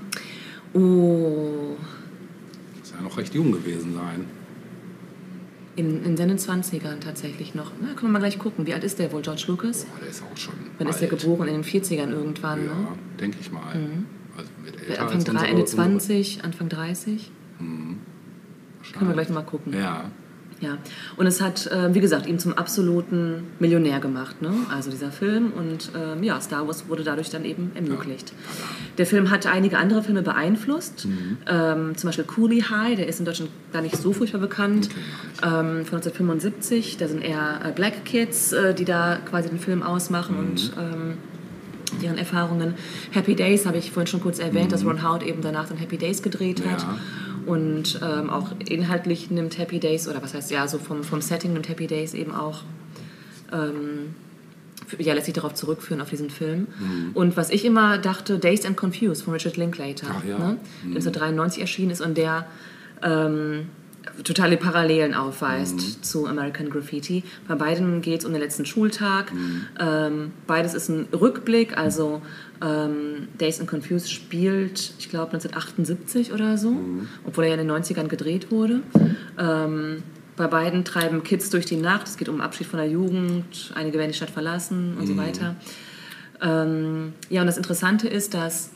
Oh, 0.74 1.76
Muss 2.80 2.94
ja 2.96 3.02
noch 3.04 3.18
recht 3.18 3.34
jung 3.34 3.52
gewesen 3.52 3.94
sein. 3.96 4.26
In, 5.76 6.04
in 6.06 6.16
seinen 6.18 6.38
20ern 6.38 7.00
tatsächlich 7.00 7.54
noch. 7.56 7.72
Na, 7.82 7.88
können 7.90 8.04
wir 8.04 8.10
mal 8.10 8.20
gleich 8.20 8.40
gucken. 8.40 8.66
Wie 8.66 8.74
alt 8.74 8.84
ist 8.84 8.98
der 9.00 9.12
wohl, 9.12 9.22
George 9.22 9.44
Lucas? 9.48 9.86
Boah, 9.86 10.00
der 10.02 10.10
ist 10.10 10.24
auch 10.24 10.38
schon. 10.38 10.54
Wann 10.78 10.88
ist 10.88 11.02
er 11.02 11.12
alt. 11.12 11.20
geboren? 11.22 11.48
In 11.48 11.56
den 11.56 11.64
40ern 11.64 12.10
irgendwann, 12.12 12.66
Ja, 12.66 12.74
ne? 12.74 12.88
denke 13.20 13.38
ich 13.42 13.52
mal. 13.52 13.62
Also 14.38 14.50
wird 14.64 14.80
älter 14.90 15.02
Anfang 15.02 15.16
als 15.16 15.24
drei, 15.26 15.46
Ende 15.48 15.62
unsere- 15.62 15.82
20, 15.84 16.44
Anfang 16.44 16.70
30. 16.70 17.32
Können 17.58 19.08
wir 19.08 19.14
gleich 19.14 19.28
nochmal 19.30 19.46
gucken. 19.46 19.74
Ja. 19.74 20.12
Ja, 20.62 20.78
und 21.18 21.28
es 21.28 21.42
hat, 21.42 21.68
äh, 21.68 21.94
wie 21.94 22.00
gesagt, 22.00 22.28
ihn 22.28 22.40
zum 22.40 22.54
absoluten 22.54 23.44
Millionär 23.60 24.00
gemacht, 24.00 24.42
ne? 24.42 24.52
also 24.74 24.90
dieser 24.90 25.12
Film. 25.12 25.52
Und 25.52 25.92
ähm, 25.96 26.24
ja, 26.24 26.40
Star 26.40 26.66
Wars 26.66 26.88
wurde 26.88 27.04
dadurch 27.04 27.30
dann 27.30 27.44
eben 27.44 27.72
ermöglicht. 27.76 28.32
Der 28.98 29.06
Film 29.06 29.32
hat 29.32 29.46
einige 29.48 29.78
andere 29.78 30.02
Filme 30.02 30.22
beeinflusst, 30.22 31.08
ähm, 31.48 31.98
zum 31.98 32.08
Beispiel 32.08 32.24
Coolie 32.24 32.64
High, 32.70 32.96
der 32.96 33.08
ist 33.08 33.20
in 33.20 33.26
Deutschland 33.26 33.52
gar 33.74 33.82
nicht 33.82 33.98
so 33.98 34.14
furchtbar 34.14 34.40
bekannt, 34.40 34.90
ähm, 35.44 35.84
von 35.86 35.98
1975. 35.98 36.98
Da 36.98 37.10
sind 37.10 37.22
eher 37.22 37.60
äh, 37.66 37.72
Black 37.72 38.06
Kids, 38.06 38.54
äh, 38.54 38.74
die 38.74 38.86
da 38.86 39.18
quasi 39.30 39.50
den 39.50 39.60
Film 39.60 39.84
ausmachen 39.84 40.38
und 40.38 40.72
ähm, 40.80 41.18
deren 42.02 42.18
Erfahrungen. 42.18 42.76
Happy 43.12 43.36
Days 43.36 43.66
habe 43.66 43.78
ich 43.78 43.92
vorhin 43.92 44.08
schon 44.08 44.22
kurz 44.22 44.40
erwähnt, 44.40 44.72
dass 44.72 44.86
Ron 44.86 45.04
Howard 45.04 45.24
eben 45.24 45.42
danach 45.42 45.68
dann 45.68 45.78
Happy 45.78 45.98
Days 45.98 46.22
gedreht 46.22 46.64
hat. 46.66 46.86
Und 47.46 48.00
ähm, 48.04 48.30
auch 48.30 48.52
inhaltlich 48.68 49.30
nimmt 49.30 49.58
Happy 49.58 49.80
Days, 49.80 50.08
oder 50.08 50.22
was 50.22 50.34
heißt 50.34 50.52
ja, 50.52 50.68
so 50.68 50.78
vom, 50.78 51.04
vom 51.04 51.22
Setting 51.22 51.54
nimmt 51.54 51.70
Happy 51.70 51.88
Days 51.88 52.14
eben 52.14 52.34
auch, 52.34 52.64
ähm, 53.52 54.16
ja, 55.00 55.14
lässt 55.14 55.26
sich 55.26 55.34
darauf 55.34 55.54
zurückführen, 55.54 56.02
auf 56.02 56.10
diesen 56.10 56.30
Film. 56.30 56.68
Und 57.14 57.38
was 57.38 57.50
ich 57.50 57.66
immer 57.66 57.98
dachte, 57.98 58.38
Dazed 58.38 58.66
and 58.66 58.78
Confused 58.78 59.24
von 59.24 59.34
Richard 59.34 59.58
Linklater, 59.58 60.08
Ach 60.10 60.24
ja. 60.24 60.38
ne? 60.38 60.58
der 60.84 60.98
1993 60.98 61.62
erschienen 61.62 61.92
ist 61.92 62.02
und 62.02 62.18
der 62.18 62.46
ähm, 63.02 63.68
totale 64.24 64.58
Parallelen 64.58 65.14
aufweist 65.14 66.06
zu 66.06 66.28
American 66.28 66.70
Graffiti. 66.70 67.24
Bei 67.48 67.56
beiden 67.56 68.02
geht 68.02 68.22
es 68.22 68.26
um 68.26 68.34
den 68.34 68.42
letzten 68.42 68.66
Schultag. 68.66 69.32
Ähm, 69.80 70.32
beides 70.48 70.74
ist 70.74 70.90
ein 70.90 71.08
Rückblick, 71.12 71.78
also 71.78 72.22
ähm, 72.64 73.28
Days 73.40 73.60
and 73.60 73.70
Confused 73.70 74.12
spielt, 74.12 74.94
ich 74.98 75.10
glaube, 75.10 75.34
1978 75.34 76.34
oder 76.34 76.58
so, 76.58 76.76
obwohl 77.26 77.46
er 77.46 77.56
ja 77.56 77.62
in 77.62 77.68
den 77.68 77.76
90ern 77.76 78.08
gedreht 78.08 78.52
wurde. 78.52 78.82
Ähm, 79.38 80.04
bei 80.36 80.48
beiden 80.48 80.84
treiben 80.84 81.24
Kids 81.24 81.50
durch 81.50 81.66
die 81.66 81.78
Nacht. 81.78 82.08
Es 82.08 82.18
geht 82.18 82.30
um 82.30 82.42
Abschied 82.42 82.68
von 82.68 82.80
der 82.80 82.90
Jugend, 82.90 83.72
einige 83.74 83.98
werden 83.98 84.12
die 84.12 84.18
Stadt 84.18 84.30
verlassen 84.30 84.98
und 85.00 85.08
so 85.08 85.18
weiter. 85.18 85.56
Ähm, 86.42 87.14
ja, 87.30 87.42
und 87.42 87.48
das 87.48 87.58
Interessante 87.58 88.08
ist, 88.08 88.34
dass 88.34 88.72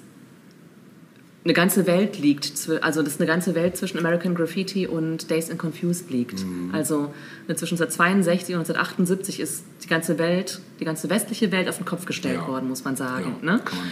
eine 1.45 1.53
ganze 1.53 1.87
Welt 1.87 2.19
liegt, 2.19 2.69
also 2.81 3.01
dass 3.01 3.17
eine 3.17 3.25
ganze 3.25 3.55
Welt 3.55 3.77
zwischen 3.77 3.97
American 3.97 4.35
Graffiti 4.35 4.87
und 4.87 5.29
Days 5.31 5.49
and 5.49 5.57
Confused 5.57 6.09
liegt. 6.11 6.43
Also 6.73 7.13
ne, 7.47 7.55
zwischen 7.55 7.75
1962 7.75 8.55
und 8.55 8.59
1978 8.61 9.39
ist 9.39 9.63
die 9.83 9.87
ganze 9.87 10.19
Welt, 10.19 10.59
die 10.81 10.85
ganze 10.85 11.09
westliche 11.09 11.51
Welt 11.53 11.69
auf 11.69 11.77
den 11.77 11.85
Kopf 11.85 12.05
gestellt 12.05 12.41
Ja. 12.41 12.47
worden, 12.47 12.67
muss 12.67 12.83
man 12.83 12.97
sagen. 12.97 13.35
Ja, 13.41 13.45
ne? 13.45 13.57
man 13.57 13.65
sagen. 13.65 13.83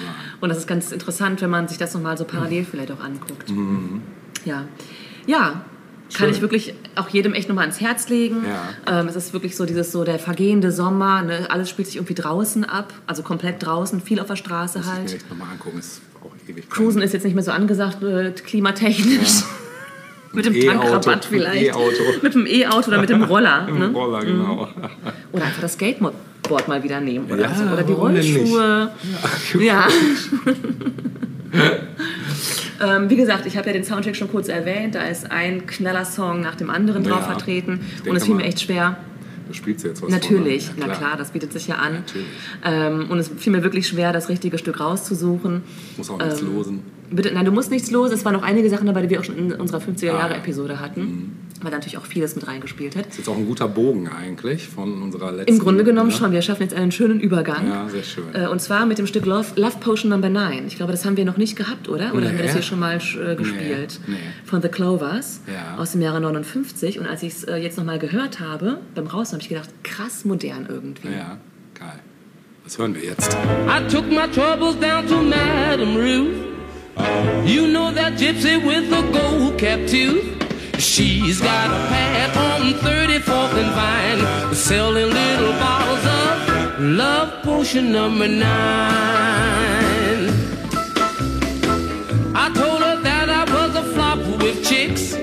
Und 0.42 0.50
das 0.50 0.58
ist 0.58 0.68
ganz 0.68 0.92
interessant, 0.92 1.42
wenn 1.42 1.50
man 1.50 1.70
sich 1.70 1.78
das 1.78 1.94
nochmal 1.94 2.18
so 2.18 2.26
parallel 2.26 2.66
vielleicht 2.66 2.92
auch 2.92 3.00
anguckt. 3.00 3.50
Ja. 4.44 4.66
Ja. 5.26 5.66
Kann 6.14 6.28
Schön. 6.28 6.36
ich 6.36 6.42
wirklich 6.42 6.74
auch 6.96 7.10
jedem 7.10 7.34
echt 7.34 7.50
nochmal 7.50 7.64
ans 7.64 7.82
Herz 7.82 8.08
legen. 8.08 8.46
Ja. 8.46 9.02
Ähm, 9.02 9.08
es 9.08 9.16
ist 9.16 9.34
wirklich 9.34 9.56
so 9.58 9.66
dieses 9.66 9.92
so 9.92 10.04
der 10.06 10.20
vergehende 10.20 10.72
Sommer, 10.72 11.22
ne? 11.22 11.48
alles 11.50 11.70
spielt 11.70 11.88
sich 11.88 11.98
irgendwie 11.98 12.14
draußen 12.14 12.64
ab, 12.64 12.94
also 13.08 13.24
komplett 13.24 13.66
draußen, 13.66 14.00
viel 14.02 14.20
auf 14.22 14.28
der 14.28 14.38
Straße 14.38 14.78
Muss 14.80 14.88
ich 14.88 14.94
halt. 14.94 15.04
mir 15.10 15.16
echt 15.16 15.30
nochmal 15.30 15.50
angucken. 15.52 15.80
Ist 15.80 16.02
auch 16.24 16.32
ewig. 16.50 16.70
Cruisen 16.70 17.02
ist 17.02 17.14
jetzt 17.14 17.24
nicht 17.24 17.34
mehr 17.34 17.44
so 17.44 17.52
angesagt, 17.52 18.02
äh, 18.04 18.32
klimatechnisch. 18.32 19.44
mit 20.34 20.46
dem 20.46 20.56
E-Auto, 20.56 20.80
Tankrabatt 20.80 21.26
vielleicht. 21.26 21.64
E-Auto. 21.68 22.04
Mit 22.22 22.36
dem 22.36 22.46
E-Auto 22.46 22.88
oder 22.90 23.02
mit 23.02 23.10
dem 23.10 23.24
Roller. 23.24 23.66
Im 23.70 23.80
ne? 23.80 23.88
Roller, 23.88 24.24
genau. 24.24 24.68
Oder 25.32 25.46
einfach 25.46 25.62
das 25.62 25.74
Skateboard 25.74 26.14
mal 26.68 26.84
wieder 26.84 27.00
nehmen. 27.02 27.30
Oder, 27.32 27.44
Ja, 27.44 27.56
so. 27.56 27.64
oder 27.64 27.84
die? 27.84 27.94
Rollschuhe. 27.94 28.92
Ja. 29.60 29.88
Ähm, 32.82 33.10
wie 33.10 33.16
gesagt, 33.16 33.46
ich 33.46 33.58
habe 33.58 33.68
ja 33.68 33.74
den 33.74 33.84
Soundtrack 33.84 34.16
schon 34.16 34.30
kurz 34.32 34.48
erwähnt. 34.48 34.96
Da 34.96 35.02
ist 35.04 35.30
ein 35.32 35.66
Knallersong 35.66 36.42
nach 36.42 36.56
dem 36.56 36.70
anderen 36.70 37.04
drauf 37.04 37.22
Ja, 37.22 37.26
vertreten. 37.28 37.80
ich 38.04 38.10
Und 38.10 38.16
es 38.16 38.26
fiel 38.26 38.36
mir 38.36 38.44
echt 38.44 38.62
schwer. 38.62 38.98
Du 39.48 39.54
spielst 39.54 39.86
jetzt 39.86 40.02
was 40.02 40.10
Natürlich, 40.10 40.66
von, 40.68 40.76
na 40.80 40.94
klar, 40.94 41.16
das 41.18 41.32
bietet 41.32 41.54
sich 41.54 41.68
ja 41.68 41.76
an. 41.76 42.04
Ähm, 42.66 43.10
und 43.10 43.18
es 43.18 43.30
fiel 43.38 43.54
mir 43.54 43.64
wirklich 43.64 43.88
schwer, 43.88 44.12
das 44.12 44.28
richtige 44.28 44.58
Stück 44.58 44.80
rauszusuchen. 44.82 45.62
Muss 45.96 46.10
auch 46.10 46.18
nichts 46.20 46.42
Ähm, 46.42 46.54
losen. 46.54 46.80
Bitte, 47.10 47.32
nein, 47.34 47.46
du 47.46 47.54
musst 47.54 47.72
nichts 47.72 47.90
los. 47.90 48.12
Es 48.12 48.26
waren 48.26 48.34
noch 48.34 48.44
einige 48.44 48.70
Sachen 48.70 48.86
dabei, 48.88 49.02
die 49.04 49.10
wir 49.10 49.20
auch 49.22 49.24
schon 49.24 49.38
in 49.38 49.54
unserer 49.54 49.80
50er-Jahre-Episode 49.80 50.82
hatten. 50.82 51.38
Weil 51.62 51.72
natürlich 51.72 51.98
auch 51.98 52.06
vieles 52.06 52.36
mit 52.36 52.48
reingespielt 52.48 52.96
hat. 52.96 53.06
Das 53.06 53.14
ist 53.14 53.18
jetzt 53.20 53.30
auch 53.30 53.36
ein 53.38 53.48
guter 53.48 53.68
Bogen 53.68 54.08
eigentlich 54.10 54.68
von 54.68 55.02
unserer 55.02 55.32
letzten. 55.32 55.54
Im 55.54 55.60
Grunde 55.60 55.84
genommen 55.84 56.12
ja? 56.12 56.18
schon. 56.18 56.32
Wir 56.32 56.42
schaffen 56.44 56.62
jetzt 56.62 56.76
einen 56.76 56.92
schönen 56.92 57.20
Übergang. 57.20 57.68
Ja, 57.68 57.90
sehr 57.90 58.04
schön. 58.04 58.26
Äh, 58.34 58.48
Und 58.48 58.62
zwar 58.62 58.86
mit 58.86 59.00
dem 59.00 59.08
Stück 59.08 59.26
Love, 59.26 59.48
Love 59.56 59.78
Potion 59.80 60.12
Number 60.12 60.30
9. 60.30 60.68
Ich 60.68 60.76
glaube, 60.76 60.92
das 60.92 61.04
haben 61.04 61.18
wir 61.18 61.26
noch 61.26 61.38
nicht 61.38 61.56
gehabt, 61.56 61.90
oder? 61.90 62.14
Oder 62.14 62.28
haben 62.28 62.34
wir 62.38 62.42
Nee. 62.42 62.44
das 62.44 62.54
hier 62.54 62.62
schon 62.62 62.80
mal 62.80 62.98
äh, 62.98 63.36
gespielt? 63.36 64.00
Nee. 64.06 64.18
Von 64.46 64.62
The 64.62 64.70
Clovers 64.70 65.42
Ja. 65.48 65.78
aus 65.82 65.94
dem 65.94 66.02
Jahre 66.02 66.22
59. 66.22 67.00
Und 67.00 67.08
als 67.08 67.24
ich 67.24 67.34
es 67.34 67.44
äh, 67.46 67.56
jetzt 67.56 67.78
nochmal 67.78 67.98
gehört 67.98 68.40
habe, 68.40 68.78
beim 68.94 69.08
Raus, 69.08 69.32
habe 69.34 69.42
ich 69.42 69.50
gedacht, 69.50 69.70
krass 69.84 70.26
modern 70.26 70.68
irgendwie. 70.70 71.08
Ja, 71.10 71.38
geil. 71.74 72.00
Was 72.64 72.78
hören 72.78 72.94
wir 72.94 73.04
jetzt? 73.04 73.34
I 73.68 73.92
took 73.92 74.08
my 74.10 74.28
troubles 74.32 74.78
down 74.80 75.08
to 75.08 75.22
Madame 75.24 75.96
Ruth. 75.98 76.36
You 77.46 77.66
know 77.68 77.92
that 77.92 78.14
gypsy 78.20 78.58
with 78.64 78.90
the 78.90 79.02
gold 79.12 79.58
cap 79.58 79.80
tooth. 79.88 80.37
She's 80.80 81.42
got 81.42 81.72
a 81.72 81.88
pad 81.90 82.38
on 82.38 82.74
34th 82.74 83.54
and 83.62 83.74
Vine, 83.74 84.56
selling 84.56 85.10
little 85.10 85.54
bottles 85.54 86.06
of 86.06 86.80
love 86.80 87.44
potion 87.44 87.92
number 87.92 88.28
nine. 88.28 88.48
I 92.36 92.52
told 92.54 92.84
her 92.84 93.02
that 93.02 93.28
I 93.28 93.44
was 93.52 93.76
a 93.76 93.84
flop 93.94 94.20
with 94.40 94.64
chicks. 94.64 95.16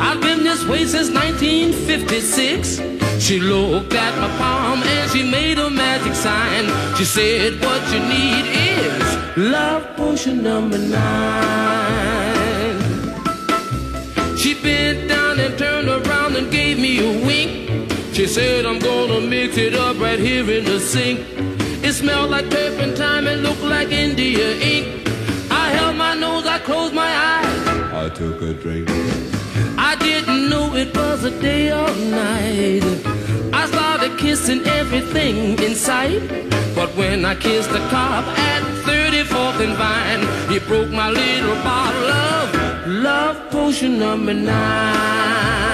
I've 0.00 0.20
been 0.20 0.42
this 0.42 0.66
way 0.66 0.84
since 0.86 1.08
1956. 1.10 2.80
She 3.22 3.38
looked 3.38 3.94
at 3.94 4.18
my 4.18 4.28
palm 4.38 4.82
and 4.82 5.10
she 5.12 5.22
made 5.22 5.58
a 5.60 5.70
magic 5.70 6.14
sign. 6.14 6.64
She 6.96 7.04
said, 7.04 7.60
What 7.64 7.80
you 7.92 8.00
need 8.00 8.44
is 8.74 9.36
love 9.36 9.96
potion 9.96 10.42
number 10.42 10.78
nine. 10.78 11.93
She 14.64 14.70
bent 14.70 15.08
down 15.10 15.38
and 15.40 15.58
turned 15.58 15.88
around 15.88 16.36
and 16.36 16.50
gave 16.50 16.78
me 16.78 16.98
a 16.98 17.26
wink. 17.26 17.92
She 18.14 18.26
said, 18.26 18.64
I'm 18.64 18.78
gonna 18.78 19.20
mix 19.20 19.58
it 19.58 19.74
up 19.74 19.98
right 19.98 20.18
here 20.18 20.48
in 20.50 20.64
the 20.64 20.80
sink. 20.80 21.20
It 21.84 21.92
smelled 21.92 22.30
like 22.30 22.48
turpentine 22.48 23.26
and 23.26 23.42
looked 23.42 23.62
like 23.62 23.90
India 23.90 24.56
ink. 24.56 25.06
I 25.50 25.68
held 25.68 25.96
my 25.96 26.14
nose, 26.14 26.46
I 26.46 26.60
closed 26.60 26.94
my 26.94 27.10
eyes. 27.30 27.68
I 27.92 28.08
took 28.08 28.40
a 28.40 28.54
drink. 28.54 28.88
I 29.76 29.96
didn't 29.96 30.48
know 30.48 30.74
it 30.74 30.96
was 30.96 31.24
a 31.24 31.40
day 31.42 31.70
or 31.70 31.94
night. 32.22 32.84
I 33.52 33.66
started 33.66 34.18
kissing 34.18 34.62
everything 34.66 35.62
in 35.62 35.74
sight. 35.74 36.22
But 36.74 36.88
when 36.96 37.26
I 37.26 37.34
kissed 37.34 37.70
the 37.70 37.80
cop 37.90 38.24
at 38.38 38.62
34th 38.86 39.60
and 39.60 39.76
Vine, 39.76 40.50
he 40.50 40.58
broke 40.58 40.90
my 40.90 41.10
little 41.10 41.54
bottle 41.56 42.10
of 42.10 42.73
love 42.86 43.50
potion 43.50 43.98
number 43.98 44.34
nine. 44.34 45.73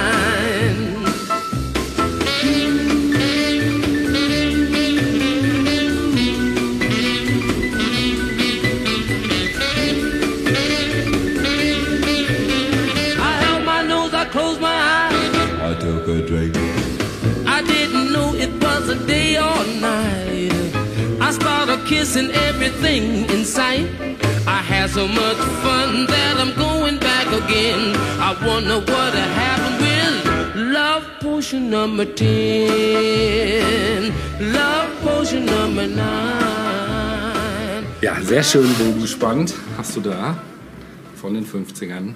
Kissing 21.90 22.30
everything 22.48 23.28
in 23.34 23.44
sight. 23.44 23.86
I 24.46 24.62
had 24.62 24.88
so 24.90 25.08
much 25.08 25.38
fun 25.64 26.06
that 26.06 26.36
I'm 26.38 26.54
going 26.54 27.00
back 27.00 27.26
again. 27.42 27.96
I 28.20 28.32
wonder 28.46 28.78
what 28.78 29.12
happened 29.12 29.80
with 29.82 30.54
love 30.72 31.04
potion 31.20 31.68
number 31.68 32.04
10. 32.04 34.12
Love 34.52 34.88
potion 35.02 35.44
number 35.44 35.88
9. 35.88 35.96
Ja, 38.02 38.22
sehr 38.22 38.44
schön 38.44 38.72
bogengespannt 38.78 39.52
hast 39.76 39.96
du 39.96 40.00
da 40.00 40.40
von 41.16 41.34
den 41.34 41.44
50ern 41.44 42.14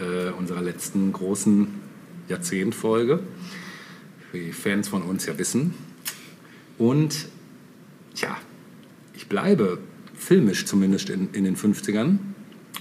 äh, 0.00 0.30
unserer 0.30 0.62
letzten 0.62 1.12
großen 1.12 1.68
Jahrzehntfolge. 2.28 3.20
Wie 4.32 4.50
Fans 4.52 4.88
von 4.88 5.02
uns 5.02 5.26
ja 5.26 5.36
wissen. 5.36 5.74
Und 6.78 7.26
ich 8.14 8.24
bleibe 9.32 9.78
filmisch 10.14 10.66
zumindest 10.66 11.08
in, 11.08 11.30
in 11.32 11.44
den 11.44 11.56
50ern. 11.56 12.18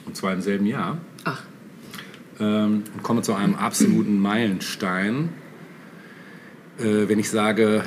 Und 0.06 0.18
zwar 0.18 0.34
im 0.34 0.42
selben 0.42 0.66
Jahr. 0.66 0.98
Ach, 1.24 1.44
ähm, 2.42 2.84
und 2.94 3.04
komme 3.04 3.22
zu 3.22 3.34
einem 3.34 3.56
absoluten 3.56 4.20
Meilenstein. 4.20 5.30
Äh, 6.78 7.08
wenn 7.08 7.20
ich 7.20 7.30
sage, 7.30 7.84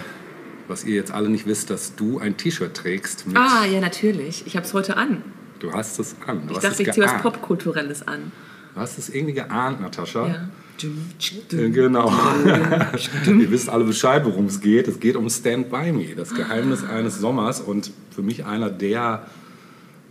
was 0.69 0.85
ihr 0.85 0.95
jetzt 0.95 1.13
alle 1.13 1.29
nicht 1.29 1.47
wisst, 1.47 1.69
dass 1.69 1.95
du 1.97 2.19
ein 2.19 2.37
T-Shirt 2.37 2.75
trägst 2.75 3.27
ah, 3.35 3.67
ja, 3.67 3.81
natürlich. 3.81 4.47
Ich 4.47 4.57
habe 4.57 4.65
es 4.65 4.73
heute 4.73 4.97
an. 4.97 5.23
Du 5.59 5.73
hast 5.73 5.99
es 5.99 6.17
an. 6.27 6.47
Du 6.47 6.53
Ich 6.53 6.57
hast 6.57 6.65
dachte, 6.65 6.83
es 6.83 6.89
ich 6.89 6.93
ziehe 6.93 7.05
was. 7.05 7.21
Popkulturelles 7.21 8.07
an. 8.07 8.33
Du 8.75 8.81
hast 8.81 8.99
es 8.99 9.09
irgendwie 9.11 9.35
geahnt, 9.35 9.81
Natascha. 9.81 10.27
Ja. 10.27 10.49
Genau. 11.73 12.13
Ihr 13.27 13.51
wisst 13.51 13.69
alle 13.69 13.85
Bescheid, 13.85 14.25
worum 14.25 14.47
es 14.47 14.61
geht. 14.61 14.89
Es 14.89 15.01
geht 15.01 15.17
um 15.17 15.29
Stand 15.31 15.71
By 15.71 15.93
Me, 15.93 16.15
das 16.17 16.35
Geheimnis 16.35 16.85
eines 16.85 17.19
Sommers 17.19 17.61
und 17.61 17.93
für 18.11 18.23
mich 18.23 18.45
einer 18.45 18.71
der 18.71 19.27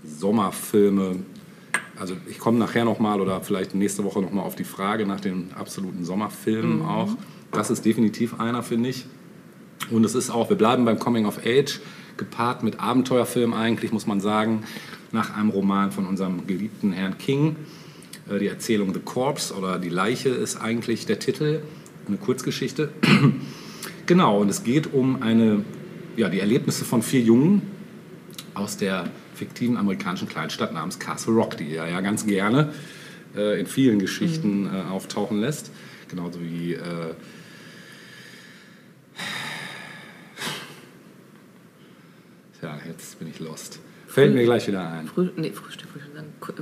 Sommerfilme. 0.04 1.18
Also 2.00 2.16
ich 2.30 2.40
komme 2.40 2.58
nachher 2.58 2.86
nochmal 2.86 3.22
oder 3.22 3.42
vielleicht 3.42 3.76
nächste 3.76 4.04
Woche 4.04 4.22
nochmal 4.22 4.46
auf 4.46 4.56
die 4.56 4.64
Frage 4.64 5.06
nach 5.06 5.20
den 5.20 5.52
absoluten 5.54 6.06
Sommerfilmen 6.06 6.82
auch. 6.82 7.16
Das 7.52 7.70
ist 7.70 7.86
definitiv 7.86 8.40
einer, 8.40 8.64
finde 8.64 8.90
ich. 8.90 9.06
Und 9.92 10.04
es 10.06 10.16
ist 10.16 10.30
auch, 10.30 10.50
wir 10.50 10.58
bleiben 10.58 10.86
beim 10.86 10.98
Coming 10.98 11.26
of 11.26 11.40
Age, 11.46 11.80
gepaart 12.18 12.64
mit 12.64 12.80
Abenteuerfilm 12.80 13.54
eigentlich, 13.54 13.92
muss 13.92 14.08
man 14.08 14.22
sagen, 14.22 14.64
nach 15.12 15.36
einem 15.36 15.50
Roman 15.50 15.92
von 15.92 16.06
unserem 16.06 16.48
geliebten 16.48 16.92
Herrn 16.92 17.18
King. 17.18 17.56
Äh, 18.30 18.40
Die 18.40 18.48
Erzählung 18.48 18.94
The 18.94 19.00
Corpse 19.00 19.54
oder 19.54 19.80
Die 19.80 19.90
Leiche 19.90 20.30
ist 20.30 20.58
eigentlich 20.58 21.06
der 21.06 21.20
Titel, 21.20 21.62
eine 22.08 22.18
Kurzgeschichte. 22.18 22.90
genau, 24.06 24.42
und 24.42 24.50
es 24.50 24.64
geht 24.64 24.94
um 24.94 25.22
eine, 25.22 25.64
ja, 26.18 26.30
die 26.30 26.40
Erlebnisse 26.40 26.86
von 26.86 27.02
vier 27.02 27.22
Jungen 27.22 27.62
aus 28.54 28.78
der 28.78 29.10
fiktiven 29.36 29.78
amerikanischen 29.78 30.28
Kleinstadt 30.28 30.74
namens 30.74 31.00
Castle 31.00 31.34
Rock, 31.34 31.58
die 31.58 31.76
er 31.76 31.90
ja 31.90 32.02
ganz 32.02 32.26
gerne 32.26 32.74
äh, 33.36 33.60
in 33.60 33.66
vielen 33.66 34.00
Geschichten 34.00 34.68
äh, 34.68 34.92
auftauchen 34.92 35.40
lässt. 35.40 35.72
Genauso 36.10 36.40
wie 36.42 36.74
äh, 36.74 36.80
Ja, 42.62 42.80
jetzt 42.88 43.18
bin 43.20 43.28
ich 43.28 43.40
lost. 43.40 43.80
Fällt 44.08 44.36
mir 44.36 44.44
gleich 44.44 44.68
wieder 44.68 44.88
ein. 44.88 45.08
Früh, 45.08 45.30
nee, 45.36 45.52
Frühstück, 45.52 45.90
wollte 45.96 46.03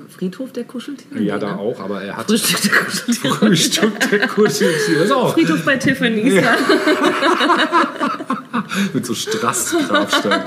Friedhof 0.09 0.51
der 0.51 0.63
Kuscheltiere? 0.65 1.19
Ja, 1.21 1.35
Nee, 1.35 1.39
da 1.41 1.53
ne? 1.53 1.59
auch, 1.59 1.79
aber 1.79 2.01
er 2.01 2.17
hat 2.17 2.27
Frühstück 2.27 2.61
der 2.61 2.71
Kuscheltiere. 2.71 3.33
Frühstück 3.35 4.09
der 4.09 4.27
Kuscheltiere. 4.27 5.03
Ist 5.03 5.11
auch 5.11 5.33
Friedhof 5.33 5.63
bei 5.63 5.77
Tiffany's, 5.77 6.33
ja. 6.35 6.55
mit 8.93 9.05
so 9.05 9.13
Strassgrabstein. 9.13 10.41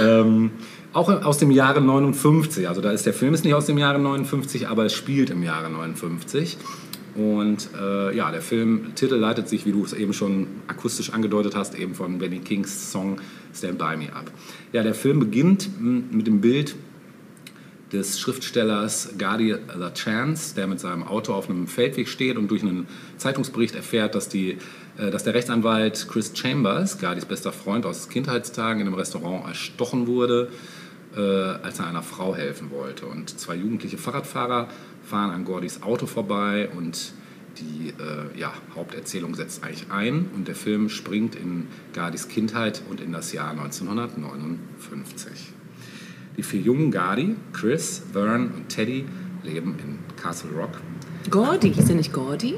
ähm, 0.00 0.50
auch 0.92 1.08
aus 1.24 1.38
dem 1.38 1.50
Jahre 1.50 1.80
59. 1.80 2.68
Also 2.68 2.80
da 2.80 2.90
ist 2.90 3.06
der 3.06 3.14
Film 3.14 3.34
ist 3.34 3.44
nicht 3.44 3.54
aus 3.54 3.66
dem 3.66 3.78
Jahre 3.78 3.98
59, 3.98 4.68
aber 4.68 4.86
es 4.86 4.92
spielt 4.92 5.30
im 5.30 5.42
Jahre 5.42 5.70
59. 5.70 6.58
Und 7.16 7.68
äh, 7.80 8.16
ja, 8.16 8.30
der 8.30 8.40
Filmtitel 8.40 9.16
leitet 9.16 9.48
sich, 9.48 9.66
wie 9.66 9.72
du 9.72 9.84
es 9.84 9.92
eben 9.92 10.12
schon 10.12 10.46
akustisch 10.68 11.12
angedeutet 11.12 11.56
hast, 11.56 11.76
eben 11.78 11.94
von 11.94 12.18
Benny 12.18 12.38
Kings 12.38 12.92
Song 12.92 13.20
Stand 13.52 13.78
By 13.78 13.96
Me 13.96 14.12
ab. 14.14 14.30
Ja, 14.72 14.82
der 14.84 14.94
Film 14.94 15.18
beginnt 15.18 15.68
m, 15.80 16.04
mit 16.12 16.28
dem 16.28 16.40
Bild 16.40 16.76
des 17.92 18.20
Schriftstellers 18.20 19.14
Gardy 19.18 19.54
the 19.54 19.92
Chance, 19.94 20.54
der 20.54 20.66
mit 20.66 20.80
seinem 20.80 21.02
Auto 21.02 21.32
auf 21.32 21.50
einem 21.50 21.66
Feldweg 21.66 22.08
steht 22.08 22.36
und 22.36 22.50
durch 22.50 22.62
einen 22.62 22.86
Zeitungsbericht 23.16 23.74
erfährt, 23.74 24.14
dass, 24.14 24.28
die, 24.28 24.58
äh, 24.98 25.10
dass 25.10 25.24
der 25.24 25.34
Rechtsanwalt 25.34 26.06
Chris 26.08 26.32
Chambers, 26.34 26.98
Gardys 26.98 27.24
bester 27.24 27.52
Freund 27.52 27.86
aus 27.86 28.08
Kindheitstagen, 28.08 28.80
in 28.80 28.86
einem 28.86 28.96
Restaurant 28.96 29.46
erstochen 29.46 30.06
wurde, 30.06 30.48
äh, 31.16 31.20
als 31.20 31.80
er 31.80 31.88
einer 31.88 32.02
Frau 32.02 32.34
helfen 32.34 32.70
wollte. 32.70 33.06
Und 33.06 33.38
zwei 33.38 33.56
jugendliche 33.56 33.98
Fahrradfahrer 33.98 34.68
fahren 35.04 35.30
an 35.30 35.44
Gordys 35.44 35.82
Auto 35.82 36.06
vorbei 36.06 36.68
und 36.76 37.12
die 37.58 37.88
äh, 37.88 38.38
ja, 38.38 38.52
Haupterzählung 38.76 39.34
setzt 39.34 39.64
eigentlich 39.64 39.90
ein 39.90 40.30
und 40.34 40.46
der 40.46 40.54
Film 40.54 40.88
springt 40.88 41.34
in 41.34 41.66
Gardys 41.92 42.28
Kindheit 42.28 42.80
und 42.88 43.00
in 43.00 43.12
das 43.12 43.32
Jahr 43.32 43.50
1959. 43.50 45.59
Die 46.36 46.42
vier 46.42 46.60
jungen 46.60 46.90
Gardy, 46.90 47.36
Chris, 47.52 48.02
Vern 48.12 48.50
und 48.54 48.68
Teddy, 48.68 49.04
leben 49.42 49.74
in 49.82 49.98
Castle 50.16 50.50
Rock. 50.52 50.80
Gordy, 51.30 51.72
hieß 51.72 51.86
der 51.86 51.96
nicht 51.96 52.12
Gordy? 52.12 52.54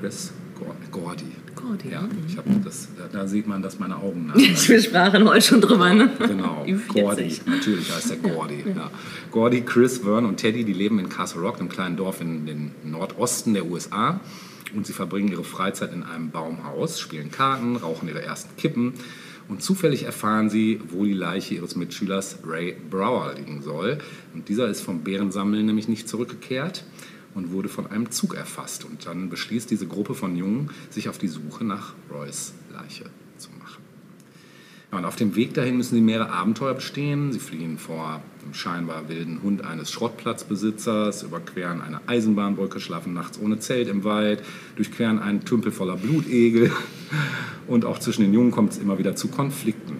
Chris, 0.00 0.32
Gor- 0.58 0.74
Gordy. 0.90 1.24
Gordy. 1.54 1.88
Ja, 1.90 2.06
ich 2.28 2.36
hab 2.36 2.44
das, 2.62 2.88
da- 3.10 3.26
sieht 3.26 3.46
man, 3.46 3.62
dass 3.62 3.78
meine 3.78 3.96
Augen 3.96 4.26
nach. 4.28 4.34
Wir 4.36 4.80
sprachen 4.82 5.26
heute 5.26 5.40
schon 5.40 5.60
drüber, 5.60 5.92
ne? 5.94 6.10
Genau, 6.18 6.64
Ü40. 6.66 6.88
Gordy, 7.02 7.36
natürlich 7.46 7.90
heißt 7.90 8.10
der 8.10 8.16
Gordy. 8.18 8.64
Ja. 8.76 8.90
Gordy, 9.30 9.62
Chris, 9.62 9.98
Vern 9.98 10.26
und 10.26 10.36
Teddy, 10.36 10.64
die 10.64 10.74
leben 10.74 10.98
in 10.98 11.08
Castle 11.08 11.40
Rock, 11.40 11.58
einem 11.58 11.68
kleinen 11.70 11.96
Dorf 11.96 12.20
in 12.20 12.44
den 12.46 12.72
Nordosten 12.84 13.54
der 13.54 13.64
USA. 13.66 14.20
Und 14.76 14.86
sie 14.86 14.92
verbringen 14.92 15.28
ihre 15.28 15.44
Freizeit 15.44 15.92
in 15.92 16.02
einem 16.02 16.30
Baumhaus, 16.30 16.98
spielen 17.00 17.30
Karten, 17.30 17.76
rauchen 17.76 18.08
ihre 18.08 18.22
ersten 18.22 18.56
Kippen. 18.56 18.92
Und 19.48 19.62
zufällig 19.62 20.04
erfahren 20.04 20.48
sie, 20.48 20.80
wo 20.88 21.04
die 21.04 21.12
Leiche 21.12 21.54
ihres 21.54 21.76
Mitschülers 21.76 22.38
Ray 22.46 22.76
Brower 22.90 23.34
liegen 23.34 23.62
soll. 23.62 23.98
Und 24.32 24.48
dieser 24.48 24.68
ist 24.68 24.80
vom 24.80 25.00
Bärensammeln 25.00 25.66
nämlich 25.66 25.88
nicht 25.88 26.08
zurückgekehrt 26.08 26.84
und 27.34 27.52
wurde 27.52 27.68
von 27.68 27.86
einem 27.86 28.10
Zug 28.10 28.34
erfasst. 28.34 28.84
Und 28.84 29.06
dann 29.06 29.28
beschließt 29.28 29.70
diese 29.70 29.86
Gruppe 29.86 30.14
von 30.14 30.36
Jungen, 30.36 30.70
sich 30.90 31.08
auf 31.08 31.18
die 31.18 31.28
Suche 31.28 31.64
nach 31.64 31.94
Roys 32.10 32.54
Leiche. 32.72 33.04
Und 34.96 35.04
auf 35.04 35.16
dem 35.16 35.34
Weg 35.34 35.54
dahin 35.54 35.76
müssen 35.76 35.96
sie 35.96 36.00
mehrere 36.00 36.30
Abenteuer 36.30 36.74
bestehen. 36.74 37.32
Sie 37.32 37.38
fliehen 37.38 37.78
vor 37.78 38.22
dem 38.44 38.54
scheinbar 38.54 39.08
wilden 39.08 39.40
Hund 39.42 39.64
eines 39.64 39.90
Schrottplatzbesitzers, 39.90 41.22
überqueren 41.22 41.80
eine 41.80 42.00
Eisenbahnbrücke, 42.06 42.78
schlafen 42.80 43.12
nachts 43.12 43.38
ohne 43.40 43.58
Zelt 43.58 43.88
im 43.88 44.04
Wald, 44.04 44.42
durchqueren 44.76 45.18
einen 45.18 45.44
Tümpel 45.44 45.72
voller 45.72 45.96
Blutegel 45.96 46.70
und 47.66 47.84
auch 47.84 47.98
zwischen 47.98 48.22
den 48.22 48.32
Jungen 48.32 48.50
kommt 48.50 48.72
es 48.72 48.78
immer 48.78 48.98
wieder 48.98 49.16
zu 49.16 49.28
Konflikten. 49.28 49.96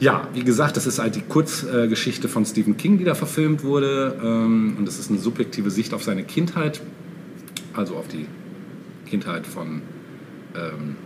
Ja, 0.00 0.28
wie 0.32 0.44
gesagt, 0.44 0.76
das 0.76 0.86
ist 0.86 1.00
halt 1.00 1.16
die 1.16 1.22
Kurzgeschichte 1.22 2.28
von 2.28 2.46
Stephen 2.46 2.76
King, 2.76 2.98
die 2.98 3.04
da 3.04 3.16
verfilmt 3.16 3.64
wurde. 3.64 4.16
ähm, 4.22 4.76
Und 4.78 4.86
das 4.86 4.98
ist 4.98 5.10
eine 5.10 5.18
subjektive 5.18 5.70
Sicht 5.70 5.92
auf 5.92 6.04
seine 6.04 6.22
Kindheit, 6.22 6.80
also 7.74 7.96
auf 7.96 8.06
die 8.06 8.26
Kindheit 9.06 9.44
von 9.44 9.82
ähm, 10.54 10.96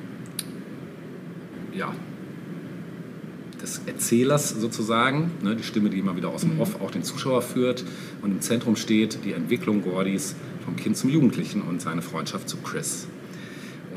ja, 1.74 1.94
des 3.62 3.80
Erzählers 3.86 4.50
sozusagen, 4.50 5.30
ne, 5.42 5.54
die 5.56 5.62
Stimme, 5.62 5.88
die 5.88 5.98
immer 5.98 6.16
wieder 6.16 6.28
aus 6.28 6.42
dem 6.42 6.60
Off 6.60 6.80
auch 6.80 6.90
den 6.90 7.04
Zuschauer 7.04 7.42
führt. 7.42 7.84
Und 8.20 8.32
im 8.32 8.40
Zentrum 8.40 8.76
steht 8.76 9.24
die 9.24 9.32
Entwicklung 9.32 9.82
Gordys 9.82 10.34
vom 10.64 10.76
Kind 10.76 10.96
zum 10.96 11.10
Jugendlichen 11.10 11.62
und 11.62 11.80
seine 11.80 12.02
Freundschaft 12.02 12.48
zu 12.48 12.56
Chris. 12.58 13.06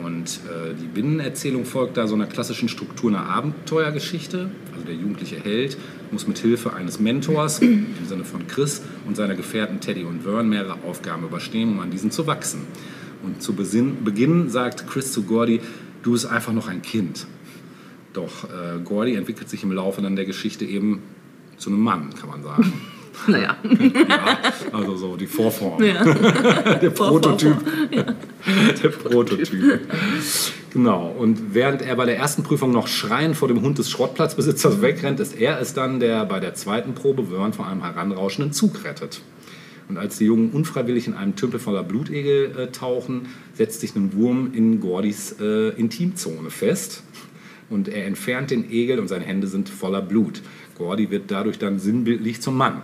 Und 0.04 0.42
äh, 0.46 0.74
die 0.80 0.88
Binnenerzählung 0.88 1.66
folgt 1.66 1.98
da 1.98 2.06
so 2.06 2.16
einer 2.16 2.26
klassischen 2.26 2.68
Struktur 2.68 3.10
einer 3.10 3.28
Abenteuergeschichte. 3.30 4.50
Also 4.74 4.86
der 4.86 4.96
jugendliche 4.96 5.38
Held 5.38 5.78
muss 6.12 6.28
mit 6.28 6.38
Hilfe 6.38 6.74
eines 6.74 7.00
Mentors, 7.00 7.60
im 7.60 7.88
Sinne 8.08 8.26
von 8.26 8.46
Chris 8.48 8.82
und 9.08 9.16
seiner 9.16 9.36
Gefährten 9.36 9.80
Teddy 9.80 10.04
und 10.04 10.24
Vern, 10.24 10.50
mehrere 10.50 10.78
Aufgaben 10.86 11.24
überstehen, 11.24 11.70
um 11.70 11.80
an 11.80 11.92
diesen 11.92 12.12
zu 12.12 12.28
wachsen. 12.28 12.62
Und 13.24 13.42
zu 13.42 13.54
Beginn 13.54 14.50
sagt 14.50 14.86
Chris 14.88 15.12
zu 15.12 15.24
Gordy, 15.24 15.62
du 16.04 16.12
bist 16.12 16.26
einfach 16.26 16.54
noch 16.54 16.68
ein 16.68 16.82
Kind. 16.82 17.26
Doch 18.16 18.46
äh, 18.46 18.80
Gordy 18.84 19.16
entwickelt 19.16 19.50
sich 19.50 19.64
im 19.64 19.72
Laufe 19.72 20.02
dann 20.02 20.16
der 20.16 20.26
Geschichte 20.26 20.66
eben 20.66 21.04
zu 21.58 21.70
einem 21.70 21.82
Mann, 21.82 22.14
kann 22.20 22.30
man 22.30 22.44
sagen. 22.44 22.74
Naja, 23.28 23.56
Ja, 24.10 24.38
also 24.74 24.98
so 24.98 25.16
die 25.16 25.26
Vorform. 25.26 25.82
Der 25.82 26.90
Prototyp. 26.90 27.56
Der 28.84 28.90
Prototyp. 28.90 29.80
Genau. 30.74 31.16
Und 31.18 31.54
während 31.54 31.82
er 31.82 31.96
bei 31.96 32.06
der 32.06 32.18
ersten 32.18 32.44
Prüfung 32.44 32.72
noch 32.72 32.88
schreiend 32.88 33.38
vor 33.38 33.48
dem 33.48 33.62
Hund 33.62 33.78
des 33.78 33.90
Schrottplatzbesitzers 33.90 34.82
wegrennt, 34.82 35.22
ist 35.22 35.40
er 35.40 35.62
es 35.62 35.74
dann, 35.74 36.02
der 36.02 36.26
bei 36.26 36.42
der 36.42 36.56
zweiten 36.56 36.94
Probe 36.94 37.28
Vern 37.28 37.54
vor 37.54 37.66
einem 37.66 37.84
heranrauschenden 37.84 38.52
Zug 38.52 38.84
rettet. 38.84 39.22
Und 39.88 39.98
als 39.98 40.18
die 40.18 40.26
Jungen 40.26 40.50
unfreiwillig 40.52 41.08
in 41.08 41.14
einem 41.14 41.36
Tümpel 41.36 41.60
voller 41.60 41.84
Blutegel 41.84 42.52
äh, 42.58 42.68
tauchen, 42.72 43.28
setzt 43.54 43.82
sich 43.82 43.96
ein 43.96 44.14
Wurm 44.14 44.52
in 44.54 44.82
Gordys 44.82 45.36
äh, 45.40 45.70
Intimzone 45.70 46.50
fest. 46.50 47.04
Und 47.70 47.88
er 47.88 48.06
entfernt 48.06 48.52
den 48.52 48.70
Egel 48.72 49.00
und 49.00 49.08
seine 49.08 49.26
Hände 49.26 49.48
sind 49.48 49.70
voller 49.70 50.02
Blut. 50.02 50.42
Gordy 50.78 51.10
wird 51.10 51.32
dadurch 51.32 51.58
dann 51.58 51.80
sinnbildlich 51.80 52.42
zum 52.42 52.58
Mann. 52.58 52.84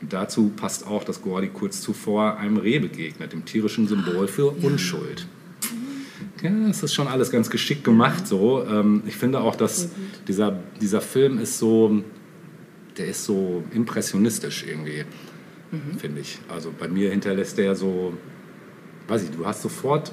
Und 0.00 0.12
dazu 0.12 0.52
passt 0.54 0.86
auch, 0.86 1.02
dass 1.02 1.22
Gordy 1.22 1.48
kurz 1.48 1.80
zuvor 1.80 2.36
einem 2.38 2.56
Reh 2.56 2.78
begegnet, 2.78 3.32
dem 3.32 3.44
tierischen 3.44 3.88
Symbol 3.88 4.28
für 4.28 4.50
Unschuld. 4.50 5.26
Ja, 6.42 6.50
das 6.66 6.82
ist 6.82 6.94
schon 6.94 7.08
alles 7.08 7.30
ganz 7.30 7.50
geschickt 7.50 7.84
gemacht 7.84 8.26
so. 8.26 8.64
Ähm, 8.64 9.02
ich 9.06 9.16
finde 9.16 9.40
auch, 9.40 9.54
dass 9.54 9.90
dieser, 10.26 10.58
dieser 10.80 11.00
Film 11.00 11.38
ist 11.38 11.58
so, 11.58 12.02
der 12.98 13.06
ist 13.06 13.24
so 13.24 13.64
impressionistisch 13.72 14.64
irgendwie, 14.68 15.04
finde 15.98 16.20
ich. 16.20 16.38
Also 16.48 16.72
bei 16.76 16.88
mir 16.88 17.10
hinterlässt 17.10 17.58
der 17.58 17.74
so, 17.76 18.12
weiß 19.08 19.22
ich, 19.24 19.30
du 19.30 19.46
hast 19.46 19.62
sofort, 19.62 20.12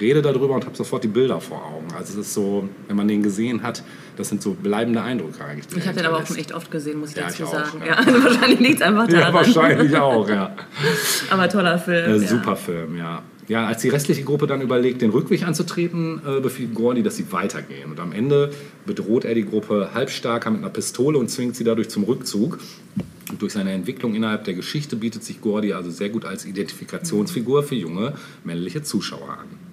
rede 0.00 0.22
darüber 0.22 0.54
und 0.54 0.64
habe 0.64 0.76
sofort 0.76 1.04
die 1.04 1.08
Bilder 1.08 1.40
vor 1.40 1.58
Augen. 1.64 1.86
Also 1.96 2.14
es 2.18 2.26
ist 2.26 2.34
so, 2.34 2.68
wenn 2.88 2.96
man 2.96 3.08
den 3.08 3.22
gesehen 3.22 3.62
hat, 3.62 3.82
das 4.16 4.28
sind 4.28 4.42
so 4.42 4.54
bleibende 4.54 5.02
Eindrücke 5.02 5.44
eigentlich. 5.44 5.66
ich 5.76 5.86
habe 5.86 5.96
den 5.96 6.06
aber 6.06 6.18
auch 6.18 6.26
schon 6.26 6.36
echt 6.36 6.52
oft 6.52 6.70
gesehen, 6.70 7.00
muss 7.00 7.10
ich 7.10 7.16
Ja, 7.16 7.24
dazu 7.24 7.42
ich 7.42 7.48
auch, 7.48 7.52
sagen. 7.52 7.80
ja. 7.80 7.86
Ja. 7.86 7.94
also 7.98 8.24
wahrscheinlich 8.24 8.60
liegt 8.60 8.76
es 8.76 8.82
einfach 8.82 9.06
daran. 9.06 9.22
Ja, 9.22 9.32
wahrscheinlich 9.34 9.96
auch, 9.96 10.28
ja. 10.28 10.54
Aber 11.30 11.48
toller 11.48 11.78
Film. 11.78 12.10
Äh, 12.10 12.16
ja. 12.16 12.28
Super 12.28 12.56
Film, 12.56 12.96
ja. 12.96 13.22
Ja, 13.48 13.66
als 13.66 13.82
die 13.82 13.88
restliche 13.88 14.22
Gruppe 14.22 14.46
dann 14.46 14.60
überlegt, 14.60 15.02
den 15.02 15.10
Rückweg 15.10 15.42
anzutreten, 15.42 16.20
äh, 16.24 16.40
befiehlt 16.40 16.72
Gordy, 16.72 17.02
dass 17.02 17.16
sie 17.16 17.32
weitergehen. 17.32 17.90
Und 17.90 17.98
am 17.98 18.12
Ende 18.12 18.52
bedroht 18.86 19.24
er 19.24 19.34
die 19.34 19.44
Gruppe 19.44 19.90
halbstarker 19.92 20.52
mit 20.52 20.60
einer 20.60 20.70
Pistole 20.70 21.18
und 21.18 21.30
zwingt 21.30 21.56
sie 21.56 21.64
dadurch 21.64 21.88
zum 21.88 22.04
Rückzug. 22.04 22.60
Und 23.30 23.42
durch 23.42 23.52
seine 23.52 23.72
Entwicklung 23.72 24.14
innerhalb 24.14 24.44
der 24.44 24.54
Geschichte 24.54 24.94
bietet 24.94 25.24
sich 25.24 25.40
Gordy 25.40 25.72
also 25.72 25.90
sehr 25.90 26.10
gut 26.10 26.24
als 26.24 26.44
Identifikationsfigur 26.44 27.64
für 27.64 27.74
junge 27.74 28.14
männliche 28.44 28.82
Zuschauer 28.82 29.30
an. 29.30 29.69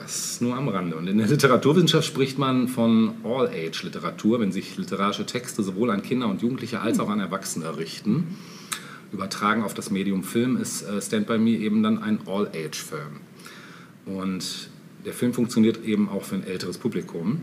Das 0.00 0.40
nur 0.40 0.54
am 0.54 0.68
Rande. 0.68 0.96
Und 0.96 1.08
in 1.08 1.18
der 1.18 1.26
Literaturwissenschaft 1.26 2.06
spricht 2.06 2.38
man 2.38 2.68
von 2.68 3.14
All-Age-Literatur, 3.24 4.38
wenn 4.38 4.52
sich 4.52 4.76
literarische 4.76 5.26
Texte 5.26 5.64
sowohl 5.64 5.90
an 5.90 6.02
Kinder 6.02 6.28
und 6.28 6.40
Jugendliche 6.40 6.80
als 6.80 7.00
auch 7.00 7.08
an 7.08 7.18
Erwachsene 7.18 7.76
richten. 7.76 8.36
Übertragen 9.12 9.64
auf 9.64 9.74
das 9.74 9.90
Medium 9.90 10.22
Film 10.22 10.56
ist 10.56 10.82
äh, 10.82 11.02
Stand 11.02 11.26
By 11.26 11.38
Me 11.38 11.50
eben 11.50 11.82
dann 11.82 12.00
ein 12.00 12.20
All-Age-Film. 12.26 13.20
Und 14.06 14.70
der 15.04 15.12
Film 15.12 15.34
funktioniert 15.34 15.84
eben 15.84 16.08
auch 16.08 16.22
für 16.22 16.36
ein 16.36 16.44
älteres 16.44 16.78
Publikum. 16.78 17.40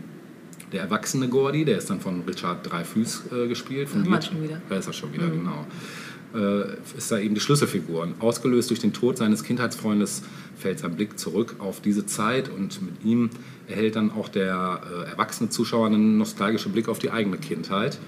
Der 0.72 0.80
erwachsene 0.82 1.28
Gordy, 1.28 1.64
der 1.64 1.78
ist 1.78 1.90
dann 1.90 2.00
von 2.00 2.22
Richard 2.22 2.70
Dreyfuss 2.70 3.24
äh, 3.32 3.48
gespielt. 3.48 3.88
Von 3.88 4.04
schon 4.22 4.42
wieder. 4.42 4.62
Da 4.68 4.76
ist 4.76 4.86
er 4.86 4.92
schon 4.94 5.12
wieder, 5.12 5.28
genau. 5.28 5.66
Äh, 6.34 6.76
ist 6.96 7.10
da 7.10 7.18
eben 7.18 7.34
die 7.34 7.40
Schlüsselfigur. 7.40 8.02
Und 8.02 8.20
ausgelöst 8.20 8.70
durch 8.70 8.80
den 8.80 8.92
Tod 8.92 9.16
seines 9.16 9.42
Kindheitsfreundes 9.42 10.22
fällt 10.58 10.80
sein 10.80 10.94
Blick 10.96 11.18
zurück 11.18 11.56
auf 11.58 11.80
diese 11.80 12.06
Zeit 12.06 12.48
und 12.48 12.82
mit 12.82 13.04
ihm 13.04 13.30
erhält 13.68 13.96
dann 13.96 14.10
auch 14.10 14.28
der 14.28 14.80
äh, 14.84 15.10
erwachsene 15.10 15.50
Zuschauer 15.50 15.86
einen 15.86 16.18
nostalgischen 16.18 16.72
Blick 16.72 16.88
auf 16.88 16.98
die 16.98 17.10
eigene 17.10 17.38
Kindheit, 17.38 17.98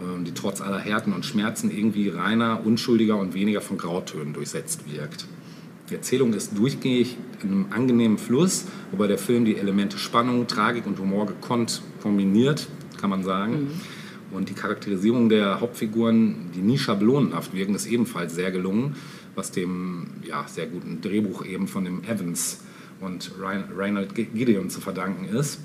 ähm, 0.00 0.24
die 0.24 0.32
trotz 0.32 0.60
aller 0.60 0.78
Härten 0.78 1.12
und 1.12 1.24
Schmerzen 1.24 1.70
irgendwie 1.70 2.08
reiner, 2.08 2.64
unschuldiger 2.64 3.16
und 3.16 3.34
weniger 3.34 3.60
von 3.60 3.78
Grautönen 3.78 4.34
durchsetzt 4.34 4.92
wirkt. 4.92 5.26
Die 5.88 5.94
Erzählung 5.94 6.34
ist 6.34 6.58
durchgängig 6.58 7.16
in 7.42 7.50
einem 7.50 7.66
angenehmen 7.70 8.18
Fluss, 8.18 8.64
wobei 8.90 9.06
der 9.06 9.18
Film 9.18 9.44
die 9.44 9.56
Elemente 9.56 9.98
Spannung, 9.98 10.46
Tragik 10.48 10.86
und 10.86 10.98
Humor 10.98 11.26
gekonnt 11.26 11.80
kombiniert, 12.02 12.66
kann 13.00 13.10
man 13.10 13.22
sagen. 13.22 13.70
Und 14.36 14.48
die 14.50 14.54
Charakterisierung 14.54 15.28
der 15.28 15.60
Hauptfiguren, 15.60 16.50
die 16.54 16.60
nie 16.60 16.78
schablonenhaft 16.78 17.54
wirken, 17.54 17.74
ist 17.74 17.86
ebenfalls 17.86 18.34
sehr 18.34 18.50
gelungen, 18.50 18.94
was 19.34 19.50
dem 19.50 20.06
ja, 20.22 20.44
sehr 20.46 20.66
guten 20.66 21.00
Drehbuch 21.00 21.44
eben 21.44 21.66
von 21.68 21.84
dem 21.84 22.04
Evans 22.04 22.60
und 23.00 23.32
Rein- 23.40 23.64
Reinhold 23.76 24.14
Gideon 24.14 24.70
zu 24.70 24.80
verdanken 24.80 25.34
ist. 25.34 25.60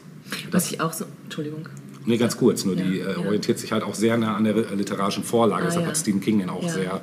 Was 0.51 0.71
ich 0.71 0.79
auch 0.81 0.93
so. 0.93 1.05
Entschuldigung. 1.25 1.67
Nee, 2.05 2.17
ganz 2.17 2.35
kurz, 2.37 2.65
nur 2.65 2.75
die 2.75 2.97
Ja, 2.99 3.07
äh, 3.07 3.11
ja. 3.13 3.17
orientiert 3.19 3.59
sich 3.59 3.71
halt 3.71 3.83
auch 3.83 3.93
sehr 3.93 4.17
nah 4.17 4.35
an 4.35 4.43
der 4.45 4.55
literarischen 4.75 5.23
Vorlage. 5.23 5.63
Ah, 5.63 5.65
Deshalb 5.67 5.85
hat 5.85 5.97
Stephen 5.97 6.19
King 6.21 6.39
den 6.39 6.49
auch 6.49 6.67
sehr 6.67 7.01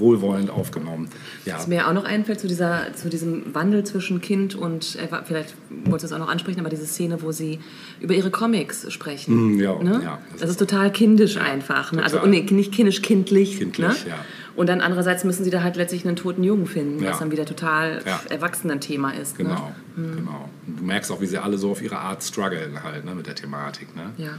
wohlwollend 0.00 0.50
aufgenommen. 0.50 1.08
Ja. 1.44 1.56
Was 1.56 1.66
mir 1.68 1.86
auch 1.86 1.92
noch 1.92 2.04
einfällt 2.04 2.40
zu, 2.40 2.48
dieser, 2.48 2.92
zu 2.94 3.08
diesem 3.08 3.54
Wandel 3.54 3.84
zwischen 3.84 4.20
Kind 4.20 4.54
und, 4.54 4.96
äh, 4.96 5.08
vielleicht 5.24 5.54
wolltest 5.84 6.02
du 6.02 6.06
es 6.06 6.12
auch 6.12 6.24
noch 6.24 6.30
ansprechen, 6.32 6.60
aber 6.60 6.70
diese 6.70 6.86
Szene, 6.86 7.22
wo 7.22 7.30
sie 7.32 7.60
über 8.00 8.14
ihre 8.14 8.30
Comics 8.30 8.90
sprechen. 8.92 9.56
Mm, 9.56 9.60
ja, 9.60 9.80
ne? 9.82 10.00
ja, 10.02 10.18
das, 10.32 10.40
das 10.40 10.50
ist 10.50 10.60
ist 10.60 10.68
total 10.70 10.90
kindisch 10.90 11.36
einfach. 11.36 11.92
Ne? 11.92 12.02
Also 12.02 12.16
total. 12.16 12.30
nee, 12.30 12.46
nicht 12.50 12.72
kindisch, 12.72 13.02
kindlich. 13.02 13.58
Kindlich, 13.58 14.04
ne? 14.04 14.10
ja. 14.10 14.16
Und 14.56 14.68
dann 14.68 14.80
andererseits 14.80 15.22
müssen 15.24 15.44
sie 15.44 15.50
da 15.50 15.62
halt 15.62 15.76
letztlich 15.76 16.04
einen 16.06 16.16
toten 16.16 16.42
Jungen 16.42 16.66
finden, 16.66 17.02
Ja. 17.02 17.10
was 17.10 17.20
dann 17.20 17.30
wieder 17.30 17.44
total 17.46 18.02
Ja. 18.04 18.20
Erwachsenen-Thema 18.28 19.12
ist. 19.12 19.38
Genau, 19.38 19.72
Ne? 19.96 20.16
genau. 20.16 20.48
Und 20.66 20.80
du 20.80 20.84
merkst 20.84 21.10
auch, 21.12 21.20
wie 21.20 21.26
sie 21.26 21.38
alle 21.38 21.56
so 21.56 21.70
auf 21.70 21.80
ihre 21.82 21.98
Art 21.98 22.22
strugglen 22.22 22.82
halt 22.82 23.04
ne, 23.04 23.14
mit 23.14 23.26
der 23.26 23.34
Thematik. 23.36 23.94
Ne? 23.94 24.10
Ja. 24.18 24.38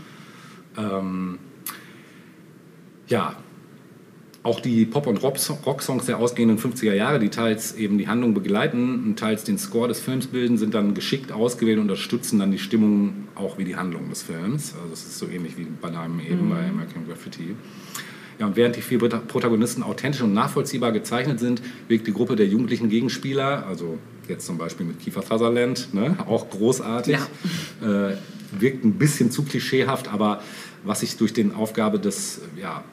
Ja, 3.07 3.35
auch 4.43 4.59
die 4.59 4.85
Pop- 4.85 5.07
und 5.07 5.17
Rock- 5.21 5.37
Rocksongs 5.65 6.07
der 6.07 6.17
ausgehenden 6.17 6.57
50er 6.57 6.93
Jahre, 6.93 7.19
die 7.19 7.29
teils 7.29 7.75
eben 7.75 7.97
die 7.97 8.07
Handlung 8.07 8.33
begleiten 8.33 9.03
und 9.05 9.19
teils 9.19 9.43
den 9.43 9.57
Score 9.59 9.87
des 9.87 9.99
Films 9.99 10.27
bilden, 10.27 10.57
sind 10.57 10.73
dann 10.73 10.93
geschickt 10.95 11.31
ausgewählt 11.31 11.77
und 11.77 11.83
unterstützen 11.83 12.39
dann 12.39 12.51
die 12.51 12.57
Stimmung 12.57 13.27
auch 13.35 13.57
wie 13.59 13.65
die 13.65 13.75
Handlung 13.75 14.09
des 14.09 14.23
Films. 14.23 14.73
Also 14.81 14.93
es 14.93 15.03
ist 15.05 15.19
so 15.19 15.27
ähnlich 15.27 15.57
wie 15.57 15.67
bei 15.79 15.89
deinem 15.91 16.19
eben 16.19 16.49
bei 16.49 16.67
American 16.67 17.05
Graffiti. 17.07 17.55
Ja, 18.39 18.47
und 18.47 18.55
während 18.55 18.75
die 18.75 18.81
vier 18.81 18.97
Prota- 18.97 19.19
Protagonisten 19.19 19.83
authentisch 19.83 20.21
und 20.21 20.33
nachvollziehbar 20.33 20.91
gezeichnet 20.91 21.39
sind, 21.39 21.61
wirkt 21.87 22.07
die 22.07 22.13
Gruppe 22.13 22.35
der 22.35 22.47
jugendlichen 22.47 22.89
Gegenspieler, 22.89 23.67
also 23.67 23.99
jetzt 24.27 24.47
zum 24.47 24.57
Beispiel 24.57 24.87
mit 24.87 24.99
Kiefer 24.99 25.21
Sutherland, 25.21 25.93
ne, 25.93 26.17
auch 26.25 26.49
großartig, 26.49 27.17
äh, 27.81 28.15
wirkt 28.59 28.83
ein 28.83 28.93
bisschen 28.93 29.29
zu 29.29 29.43
klischeehaft, 29.43 30.07
aber 30.11 30.41
was 30.83 31.01
sich 31.01 31.17
durch 31.17 31.33
den 31.33 31.53
Aufgabe 31.53 31.99
des, 31.99 32.41
ja, 32.59 32.83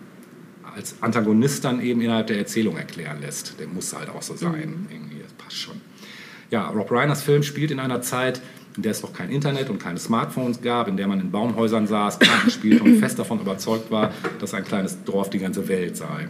als 0.79 0.95
Antagonist 1.01 1.65
dann 1.65 1.83
eben 1.83 2.01
innerhalb 2.01 2.29
der 2.29 2.39
Erzählung 2.39 2.77
erklären 2.77 3.21
lässt. 3.21 3.59
Der 3.59 3.67
muss 3.67 3.93
halt 3.93 4.09
auch 4.11 4.23
so 4.23 4.37
sein. 4.37 4.87
Irgendwie, 4.91 5.19
das 5.21 5.33
passt 5.33 5.57
schon. 5.57 5.81
Ja, 6.51 6.69
Rob 6.69 6.91
Reiners 6.93 7.23
Film 7.23 7.43
spielt 7.43 7.73
in 7.73 7.81
einer 7.81 8.01
Zeit, 8.01 8.41
in 8.77 8.83
der 8.83 8.93
es 8.93 9.03
noch 9.03 9.13
kein 9.13 9.29
Internet 9.29 9.71
und 9.71 9.83
keine 9.83 9.99
Smartphones 9.99 10.63
gab, 10.63 10.87
in 10.87 10.97
der 10.97 11.09
man 11.09 11.19
in 11.19 11.33
Baumhäusern 11.33 11.89
saß, 11.89 12.21
Karten 12.21 12.51
spielte 12.51 12.85
und 12.85 13.01
fest 13.01 13.19
davon 13.19 13.41
überzeugt 13.41 13.91
war, 13.91 14.13
dass 14.39 14.55
ein 14.55 14.65
kleines 14.65 15.03
Dorf 15.03 15.31
die 15.31 15.41
ganze 15.41 15.67
Welt 15.67 15.97
sei. 15.97 16.29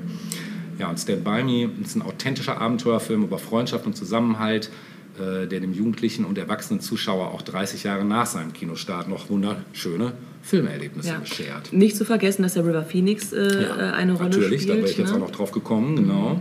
Ja, 0.78 0.88
und 0.88 0.98
Stand 0.98 1.24
By 1.24 1.42
Me 1.44 1.70
ist 1.84 1.94
ein 1.94 2.02
authentischer 2.02 2.58
Abenteuerfilm 2.58 3.24
über 3.24 3.38
Freundschaft 3.38 3.84
und 3.84 3.96
Zusammenhalt, 3.96 4.70
der 5.18 5.60
dem 5.60 5.72
jugendlichen 5.72 6.24
und 6.24 6.38
erwachsenen 6.38 6.80
Zuschauer 6.80 7.28
auch 7.28 7.42
30 7.42 7.84
Jahre 7.84 8.04
nach 8.04 8.26
seinem 8.26 8.52
Kinostart 8.52 9.08
noch 9.08 9.28
wunderschöne 9.30 10.12
Filmerlebnisse 10.42 11.08
Ja. 11.10 11.18
beschert. 11.18 11.72
Nicht 11.72 11.96
zu 11.96 12.04
vergessen, 12.04 12.42
dass 12.42 12.54
der 12.54 12.64
River 12.64 12.82
Phoenix 12.84 13.32
äh, 13.32 13.46
äh, 13.64 13.70
eine 13.92 14.12
Rolle 14.14 14.30
Natürlich, 14.30 14.62
spielt. 14.62 14.76
da 14.78 14.80
wäre 14.82 14.90
ich 14.90 14.98
jetzt 14.98 15.10
ne? 15.10 15.16
auch 15.16 15.20
noch 15.20 15.30
drauf 15.30 15.50
gekommen, 15.52 15.96
genau. 15.96 16.40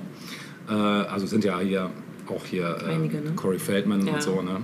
Äh, 0.70 0.74
also 0.74 1.26
sind 1.28 1.44
ja 1.44 1.60
hier 1.60 1.90
auch 2.30 2.46
hier 2.46 2.78
äh, 2.88 2.94
Einige, 2.94 3.18
ne? 3.18 3.32
Corey 3.36 3.60
Feldman 3.60 4.06
Ja. 4.06 4.14
und 4.14 4.22
so, 4.24 4.42
ne? 4.42 4.58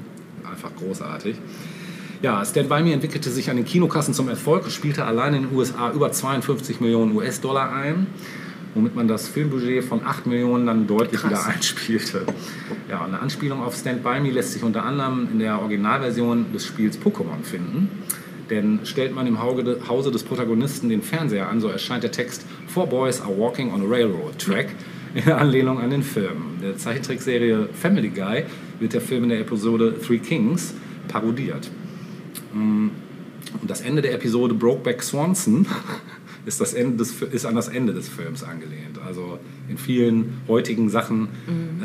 Einfach 0.49 0.71
großartig. 0.75 1.35
Ja, 2.21 2.43
Stand 2.45 2.69
By 2.69 2.81
Me 2.83 2.93
entwickelte 2.93 3.29
sich 3.29 3.49
an 3.49 3.57
den 3.57 3.65
Kinokassen 3.65 4.13
zum 4.13 4.29
Erfolg 4.29 4.69
spielte 4.71 5.03
allein 5.05 5.33
in 5.33 5.43
den 5.43 5.55
USA 5.55 5.91
über 5.91 6.11
52 6.11 6.79
Millionen 6.79 7.13
US-Dollar 7.15 7.73
ein, 7.73 8.07
womit 8.75 8.95
man 8.95 9.07
das 9.07 9.27
Filmbudget 9.27 9.83
von 9.83 10.05
8 10.05 10.25
Millionen 10.25 10.65
dann 10.65 10.87
deutlich 10.87 11.21
Krass. 11.21 11.31
wieder 11.31 11.45
einspielte. 11.45 12.25
Ja, 12.89 13.05
eine 13.05 13.19
Anspielung 13.19 13.61
auf 13.61 13.75
Stand 13.75 14.03
By 14.03 14.19
Me 14.19 14.31
lässt 14.31 14.53
sich 14.53 14.63
unter 14.63 14.83
anderem 14.83 15.27
in 15.31 15.39
der 15.39 15.59
Originalversion 15.59 16.51
des 16.53 16.65
Spiels 16.65 16.99
Pokémon 16.99 17.43
finden. 17.43 17.89
Denn 18.49 18.79
stellt 18.83 19.15
man 19.15 19.25
im 19.25 19.41
Hause 19.41 20.11
des 20.11 20.23
Protagonisten 20.23 20.89
den 20.89 21.01
Fernseher 21.01 21.49
an, 21.49 21.61
so 21.61 21.69
erscheint 21.69 22.03
der 22.03 22.11
Text 22.11 22.45
Four 22.67 22.87
Boys 22.87 23.21
are 23.21 23.35
walking 23.37 23.71
on 23.71 23.81
a 23.81 23.85
railroad 23.85 24.37
track 24.37 24.67
in 25.15 25.31
Anlehnung 25.31 25.79
an 25.79 25.89
den 25.89 26.03
Film. 26.03 26.57
Der 26.61 26.77
Zeichentrickserie 26.77 27.69
Family 27.73 28.09
Guy 28.09 28.45
wird 28.79 28.93
der 28.93 29.01
Film 29.01 29.23
in 29.23 29.29
der 29.29 29.39
Episode 29.39 29.95
Three 29.99 30.17
Kings 30.17 30.73
parodiert. 31.07 31.69
Und 32.53 33.69
das 33.69 33.81
Ende 33.81 34.01
der 34.01 34.13
Episode 34.13 34.53
Brokeback 34.53 35.03
Swanson 35.03 35.65
ist, 36.45 36.59
das 36.61 36.73
Ende 36.73 36.97
des, 36.97 37.21
ist 37.21 37.45
an 37.45 37.55
das 37.55 37.67
Ende 37.69 37.93
des 37.93 38.09
Films 38.09 38.43
angelehnt. 38.43 38.99
Also 39.05 39.39
in 39.69 39.77
vielen 39.77 40.41
heutigen 40.47 40.89
Sachen 40.89 41.29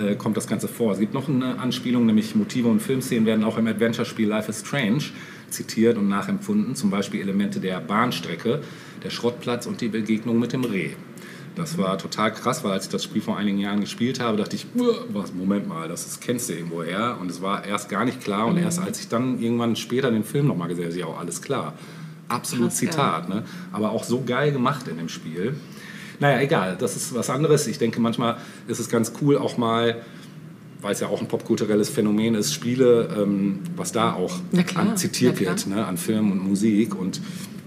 äh, 0.02 0.14
kommt 0.16 0.36
das 0.36 0.46
Ganze 0.46 0.68
vor. 0.68 0.92
Es 0.92 0.98
gibt 0.98 1.14
noch 1.14 1.28
eine 1.28 1.58
Anspielung, 1.58 2.06
nämlich 2.06 2.34
Motive 2.34 2.68
und 2.68 2.80
Filmszenen 2.80 3.24
werden 3.26 3.44
auch 3.44 3.56
im 3.58 3.66
Adventure-Spiel 3.66 4.28
Life 4.28 4.50
is 4.50 4.60
Strange 4.66 5.02
zitiert 5.50 5.96
und 5.96 6.08
nachempfunden. 6.08 6.74
Zum 6.74 6.90
Beispiel 6.90 7.20
Elemente 7.20 7.60
der 7.60 7.80
Bahnstrecke, 7.80 8.60
der 9.04 9.10
Schrottplatz 9.10 9.66
und 9.66 9.80
die 9.80 9.88
Begegnung 9.88 10.38
mit 10.38 10.52
dem 10.52 10.64
Reh. 10.64 10.90
Das 11.54 11.76
war 11.76 11.98
total 11.98 12.32
krass, 12.32 12.62
weil 12.62 12.70
als 12.72 12.84
ich 12.84 12.90
das 12.92 13.02
Spiel 13.02 13.20
vor 13.20 13.36
einigen 13.36 13.58
Jahren 13.58 13.80
gespielt 13.80 14.20
habe, 14.20 14.36
dachte 14.36 14.54
ich, 14.54 14.66
"Uah, 14.76 15.04
was, 15.12 15.34
Moment 15.34 15.66
mal, 15.66 15.88
das 15.88 16.06
ist- 16.06 16.20
kennst 16.20 16.48
du 16.48 16.52
irgendwo 16.52 16.84
her. 16.84 17.16
Und 17.20 17.30
es 17.30 17.42
war 17.42 17.64
erst 17.64 17.88
gar 17.88 18.04
nicht 18.04 18.20
klar. 18.20 18.46
Und 18.46 18.58
erst 18.58 18.78
als 18.78 19.00
ich 19.00 19.08
dann 19.08 19.40
irgendwann 19.40 19.74
später 19.74 20.10
den 20.12 20.22
Film 20.22 20.46
nochmal 20.46 20.68
gesehen 20.68 20.84
habe, 20.84 20.92
ist 20.94 21.00
ja 21.00 21.06
auch 21.06 21.18
alles 21.18 21.42
klar. 21.42 21.74
Absolut 22.28 22.68
Krass. 22.68 22.76
Zitat, 22.76 23.28
ne? 23.28 23.44
aber 23.72 23.90
auch 23.90 24.04
so 24.04 24.22
geil 24.24 24.52
gemacht 24.52 24.86
in 24.88 24.98
dem 24.98 25.08
Spiel. 25.08 25.54
Naja, 26.20 26.40
egal, 26.40 26.76
das 26.78 26.96
ist 26.96 27.14
was 27.14 27.30
anderes. 27.30 27.66
Ich 27.66 27.78
denke, 27.78 28.00
manchmal 28.00 28.36
ist 28.66 28.80
es 28.80 28.88
ganz 28.88 29.12
cool, 29.22 29.38
auch 29.38 29.56
mal, 29.56 30.02
weil 30.80 30.92
es 30.92 31.00
ja 31.00 31.06
auch 31.08 31.20
ein 31.20 31.28
popkulturelles 31.28 31.88
Phänomen 31.88 32.34
ist, 32.34 32.52
Spiele, 32.52 33.08
ähm, 33.16 33.60
was 33.76 33.92
da 33.92 34.12
auch 34.14 34.40
klar, 34.66 34.84
an 34.88 34.96
zitiert 34.96 35.38
wird, 35.40 35.66
ne? 35.68 35.86
an 35.86 35.96
Film 35.96 36.32
und 36.32 36.38
Musik. 36.46 36.94
Und 36.94 37.20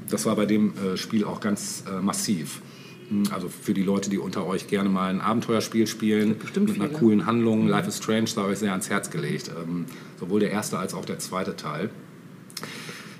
das 0.09 0.25
war 0.25 0.35
bei 0.35 0.45
dem 0.45 0.73
äh, 0.77 0.97
Spiel 0.97 1.23
auch 1.23 1.39
ganz 1.39 1.83
äh, 1.89 2.01
massiv. 2.01 2.61
Hm, 3.09 3.23
Also 3.33 3.47
für 3.47 3.73
die 3.73 3.83
Leute, 3.83 4.09
die 4.09 4.17
unter 4.17 4.45
euch 4.45 4.67
gerne 4.67 4.89
mal 4.89 5.09
ein 5.09 5.21
Abenteuerspiel 5.21 5.87
spielen, 5.87 6.37
Bestimmt 6.37 6.67
mit 6.67 6.75
einer 6.75 6.89
viele. 6.89 6.99
coolen 6.99 7.25
Handlung, 7.25 7.67
Life 7.67 7.87
is 7.87 7.97
Strange, 7.97 8.27
sei 8.27 8.43
euch 8.43 8.59
sehr 8.59 8.71
ans 8.71 8.89
Herz 8.89 9.09
gelegt. 9.09 9.49
Ähm, 9.49 9.85
sowohl 10.19 10.41
der 10.41 10.51
erste 10.51 10.77
als 10.77 10.93
auch 10.93 11.05
der 11.05 11.19
zweite 11.19 11.55
Teil. 11.55 11.89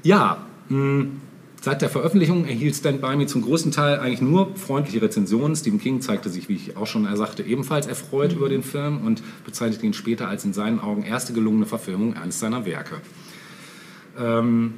Ja, 0.03 0.45
mh, 0.69 1.05
seit 1.61 1.81
der 1.81 1.89
Veröffentlichung 1.89 2.45
erhielt 2.45 2.75
Stand 2.75 3.01
By 3.01 3.15
Me 3.15 3.27
zum 3.27 3.43
größten 3.43 3.71
Teil 3.71 3.99
eigentlich 3.99 4.21
nur 4.21 4.55
freundliche 4.55 5.01
Rezensionen. 5.01 5.55
Stephen 5.55 5.79
King 5.79 6.01
zeigte 6.01 6.29
sich, 6.29 6.49
wie 6.49 6.55
ich 6.55 6.75
auch 6.75 6.87
schon 6.87 7.07
sagte, 7.15 7.43
ebenfalls 7.43 7.87
erfreut 7.87 8.33
über 8.33 8.49
den 8.49 8.63
Film 8.63 9.05
und 9.05 9.21
bezeichnete 9.45 9.85
ihn 9.85 9.93
später 9.93 10.27
als 10.27 10.43
in 10.43 10.53
seinen 10.53 10.79
Augen 10.79 11.03
erste 11.03 11.33
gelungene 11.33 11.67
Verfilmung 11.67 12.17
eines 12.17 12.39
seiner 12.39 12.65
Werke. 12.65 12.95
Ähm, 14.19 14.73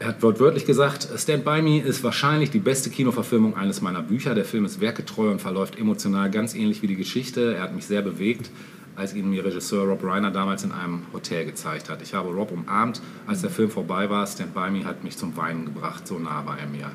er 0.00 0.08
hat 0.08 0.22
wortwörtlich 0.22 0.66
gesagt, 0.66 1.08
Stand 1.16 1.44
By 1.44 1.62
Me 1.62 1.80
ist 1.80 2.02
wahrscheinlich 2.02 2.50
die 2.50 2.58
beste 2.58 2.90
Kinoverfilmung 2.90 3.56
eines 3.56 3.80
meiner 3.80 4.02
Bücher. 4.02 4.34
Der 4.34 4.44
Film 4.44 4.64
ist 4.64 4.80
werketreu 4.80 5.30
und 5.30 5.40
verläuft 5.40 5.78
emotional 5.78 6.30
ganz 6.30 6.54
ähnlich 6.54 6.82
wie 6.82 6.88
die 6.88 6.96
Geschichte. 6.96 7.54
Er 7.54 7.62
hat 7.62 7.74
mich 7.74 7.86
sehr 7.86 8.02
bewegt, 8.02 8.50
als 8.96 9.14
ihn 9.14 9.28
mir 9.28 9.44
Regisseur 9.44 9.84
Rob 9.86 10.04
Reiner 10.04 10.30
damals 10.30 10.64
in 10.64 10.72
einem 10.72 11.02
Hotel 11.12 11.44
gezeigt 11.44 11.90
hat. 11.90 12.02
Ich 12.02 12.14
habe 12.14 12.30
Rob 12.30 12.52
umarmt, 12.52 13.00
als 13.26 13.40
der 13.40 13.50
Film 13.50 13.70
vorbei 13.70 14.08
war. 14.10 14.26
Stand 14.26 14.54
By 14.54 14.70
Me 14.70 14.84
hat 14.84 15.02
mich 15.04 15.16
zum 15.16 15.36
Weinen 15.36 15.64
gebracht, 15.64 16.06
so 16.06 16.18
nah 16.18 16.46
war 16.46 16.58
er 16.58 16.66
mir. 16.66 16.90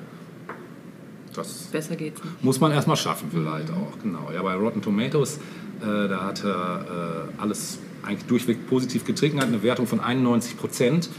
Das 1.33 1.67
Besser 1.71 1.95
geht's 1.95 2.23
nicht. 2.23 2.43
muss 2.43 2.59
man 2.59 2.71
erstmal 2.71 2.97
schaffen 2.97 3.29
vielleicht 3.31 3.69
auch, 3.69 4.01
genau. 4.01 4.29
Ja, 4.33 4.41
bei 4.41 4.55
Rotten 4.55 4.81
Tomatoes, 4.81 5.37
äh, 5.81 6.07
da 6.07 6.25
hat 6.25 6.43
er 6.43 7.29
äh, 7.37 7.41
alles 7.41 7.79
eigentlich 8.03 8.25
durchweg 8.25 8.67
positiv 8.67 9.05
getrunken, 9.05 9.39
hat 9.39 9.47
eine 9.47 9.61
Wertung 9.61 9.85
von 9.85 9.99
91 9.99 10.57
Prozent. 10.57 11.09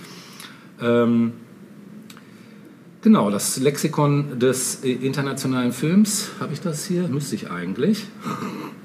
Ähm, 0.82 1.32
genau, 3.02 3.30
das 3.30 3.58
Lexikon 3.58 4.38
des 4.38 4.82
äh, 4.82 4.92
internationalen 4.92 5.72
Films, 5.72 6.30
habe 6.40 6.52
ich 6.52 6.60
das 6.60 6.86
hier? 6.86 7.06
Müsste 7.08 7.36
ich 7.36 7.50
eigentlich. 7.50 8.06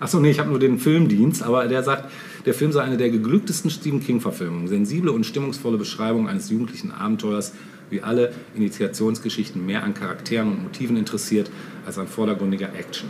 Achso, 0.00 0.20
nee, 0.20 0.30
ich 0.30 0.38
habe 0.38 0.50
nur 0.50 0.58
den 0.58 0.78
Filmdienst, 0.78 1.42
aber 1.42 1.66
der 1.66 1.82
sagt, 1.82 2.10
der 2.46 2.54
Film 2.54 2.72
sei 2.72 2.82
eine 2.82 2.96
der 2.96 3.10
geglücktesten 3.10 3.70
Stephen 3.70 4.00
King-Verfilmungen. 4.00 4.68
Sensible 4.68 5.12
und 5.12 5.24
stimmungsvolle 5.24 5.78
Beschreibung 5.78 6.28
eines 6.28 6.50
jugendlichen 6.50 6.90
Abenteuers, 6.90 7.52
wie 7.90 8.02
alle 8.02 8.32
Initiationsgeschichten 8.54 9.64
mehr 9.64 9.82
an 9.82 9.94
Charakteren 9.94 10.48
und 10.48 10.62
Motiven 10.62 10.96
interessiert 10.96 11.50
als 11.86 11.98
an 11.98 12.08
vordergründiger 12.08 12.74
Action. 12.74 13.08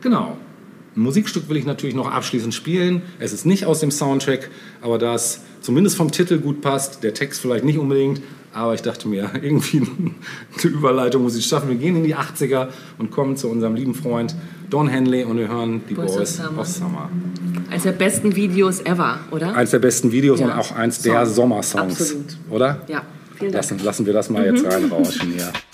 Genau. 0.00 0.36
Ein 0.96 1.02
Musikstück 1.02 1.48
will 1.48 1.56
ich 1.56 1.66
natürlich 1.66 1.94
noch 1.94 2.10
abschließend 2.10 2.54
spielen. 2.54 3.02
Es 3.18 3.32
ist 3.32 3.44
nicht 3.44 3.66
aus 3.66 3.80
dem 3.80 3.90
Soundtrack, 3.90 4.50
aber 4.80 4.98
da 4.98 5.14
es 5.14 5.42
zumindest 5.60 5.96
vom 5.96 6.10
Titel 6.10 6.38
gut 6.38 6.62
passt, 6.62 7.02
der 7.02 7.12
Text 7.12 7.40
vielleicht 7.40 7.64
nicht 7.64 7.78
unbedingt, 7.78 8.22
aber 8.56 8.74
ich 8.74 8.82
dachte 8.82 9.06
mir, 9.08 9.30
irgendwie 9.42 9.78
eine 9.78 10.72
Überleitung 10.72 11.22
muss 11.22 11.36
ich 11.36 11.46
schaffen. 11.46 11.68
Wir 11.68 11.76
gehen 11.76 11.96
in 11.96 12.04
die 12.04 12.16
80er 12.16 12.68
und 12.98 13.10
kommen 13.10 13.36
zu 13.36 13.48
unserem 13.48 13.74
lieben 13.74 13.94
Freund 13.94 14.34
Don 14.70 14.88
Henley 14.88 15.24
und 15.24 15.36
wir 15.38 15.48
hören 15.48 15.82
die 15.88 15.94
Boys 15.94 16.10
of 16.12 16.16
Boys 16.16 16.36
Summer. 16.36 16.60
of 16.60 16.66
Summer. 16.66 17.10
Eines 17.70 17.82
der 17.84 17.92
besten 17.92 18.34
Videos 18.34 18.80
ever, 18.80 19.20
oder? 19.30 19.54
Eins 19.54 19.70
der 19.70 19.78
besten 19.80 20.10
Videos 20.10 20.40
Ja. 20.40 20.46
und 20.46 20.52
auch 20.52 20.72
eins 20.72 21.02
der 21.02 21.24
Song. 21.26 21.34
Sommersongs, 21.34 22.00
Absolut. 22.00 22.36
oder? 22.50 22.80
Ja, 22.88 23.02
vielen 23.36 23.52
Dank. 23.52 23.54
Lassen, 23.54 23.78
lassen 23.84 24.06
wir 24.06 24.12
das 24.12 24.30
mal 24.30 24.44
jetzt 24.44 24.64
reinrauschen 24.64 25.32
hier. 25.32 25.52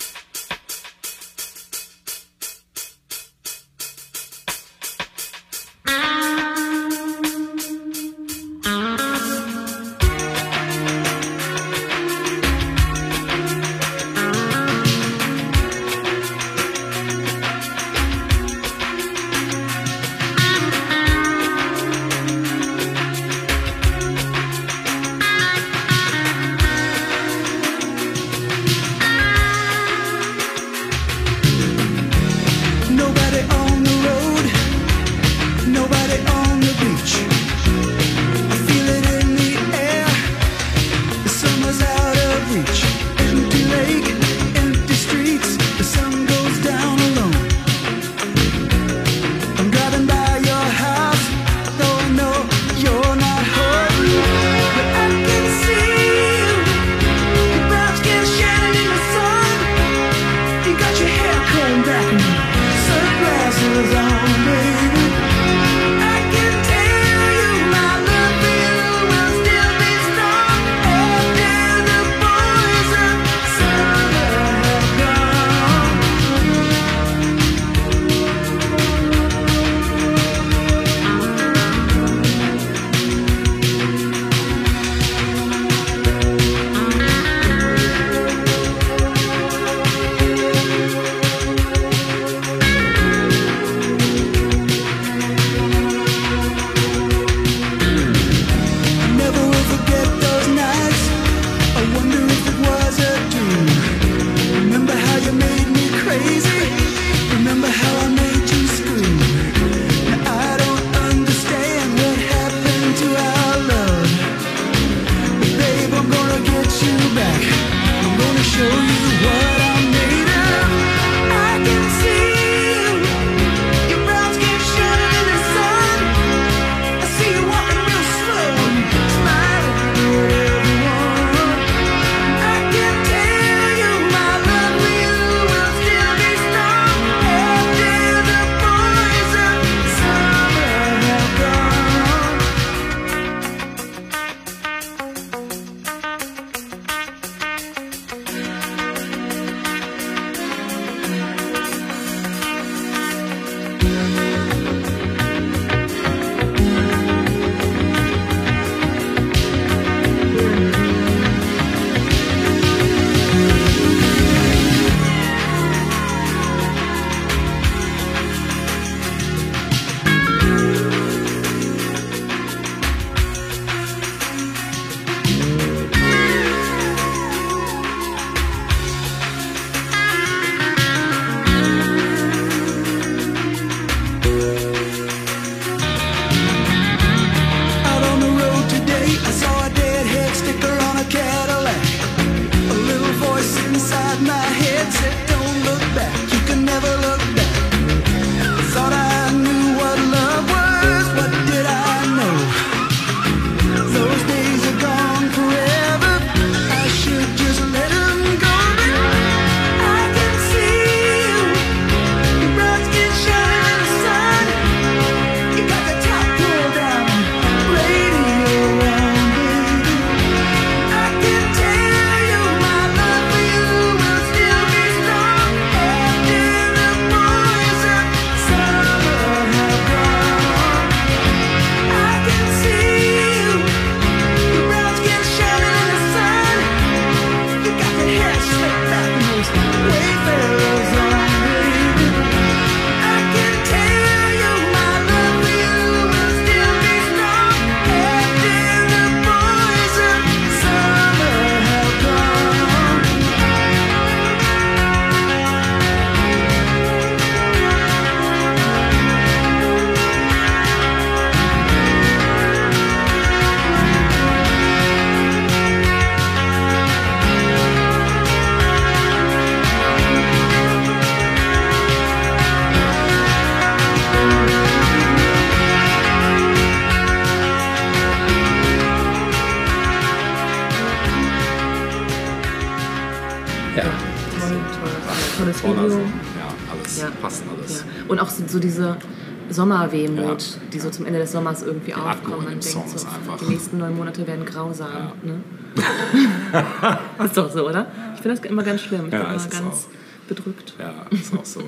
Sommerwehmut, 289.93 290.41
Ja. 290.41 290.61
die 290.73 290.79
so 290.79 290.89
zum 290.89 291.05
Ende 291.05 291.19
des 291.19 291.31
Sommers 291.31 291.61
irgendwie 291.63 291.91
Die 291.91 291.95
aufkommen. 291.95 292.37
Man 292.45 292.47
denkt 292.59 292.63
so, 292.63 292.79
einfach- 292.79 293.37
die 293.39 293.45
nächsten 293.51 293.77
neun 293.77 293.95
Monate 293.95 294.25
werden 294.27 294.45
grausam. 294.45 294.89
Ne? 295.23 295.39
ist 297.25 297.37
doch 297.37 297.49
so, 297.51 297.67
oder? 297.67 297.87
Ich 298.15 298.21
finde 298.21 298.37
das 298.39 298.45
immer 298.49 298.63
ganz 298.63 298.81
schlimm. 298.81 299.05
Ich 299.07 299.13
Ja, 299.13 299.23
bin 299.23 299.33
immer 299.35 299.47
ganz 299.49 299.87
bedrückt. 300.27 300.73
Ja, 300.79 300.93
ist 301.09 301.33
auch 301.37 301.45
so. 301.45 301.61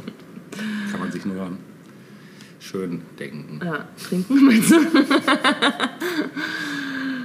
Kann 0.91 0.99
man 0.99 1.11
sich 1.11 1.25
nur 1.25 1.49
schön 2.59 3.01
denken. 3.19 3.59
Ja, 3.63 3.85
trinken 4.07 4.45
meinst 4.45 4.71
du? 4.71 4.77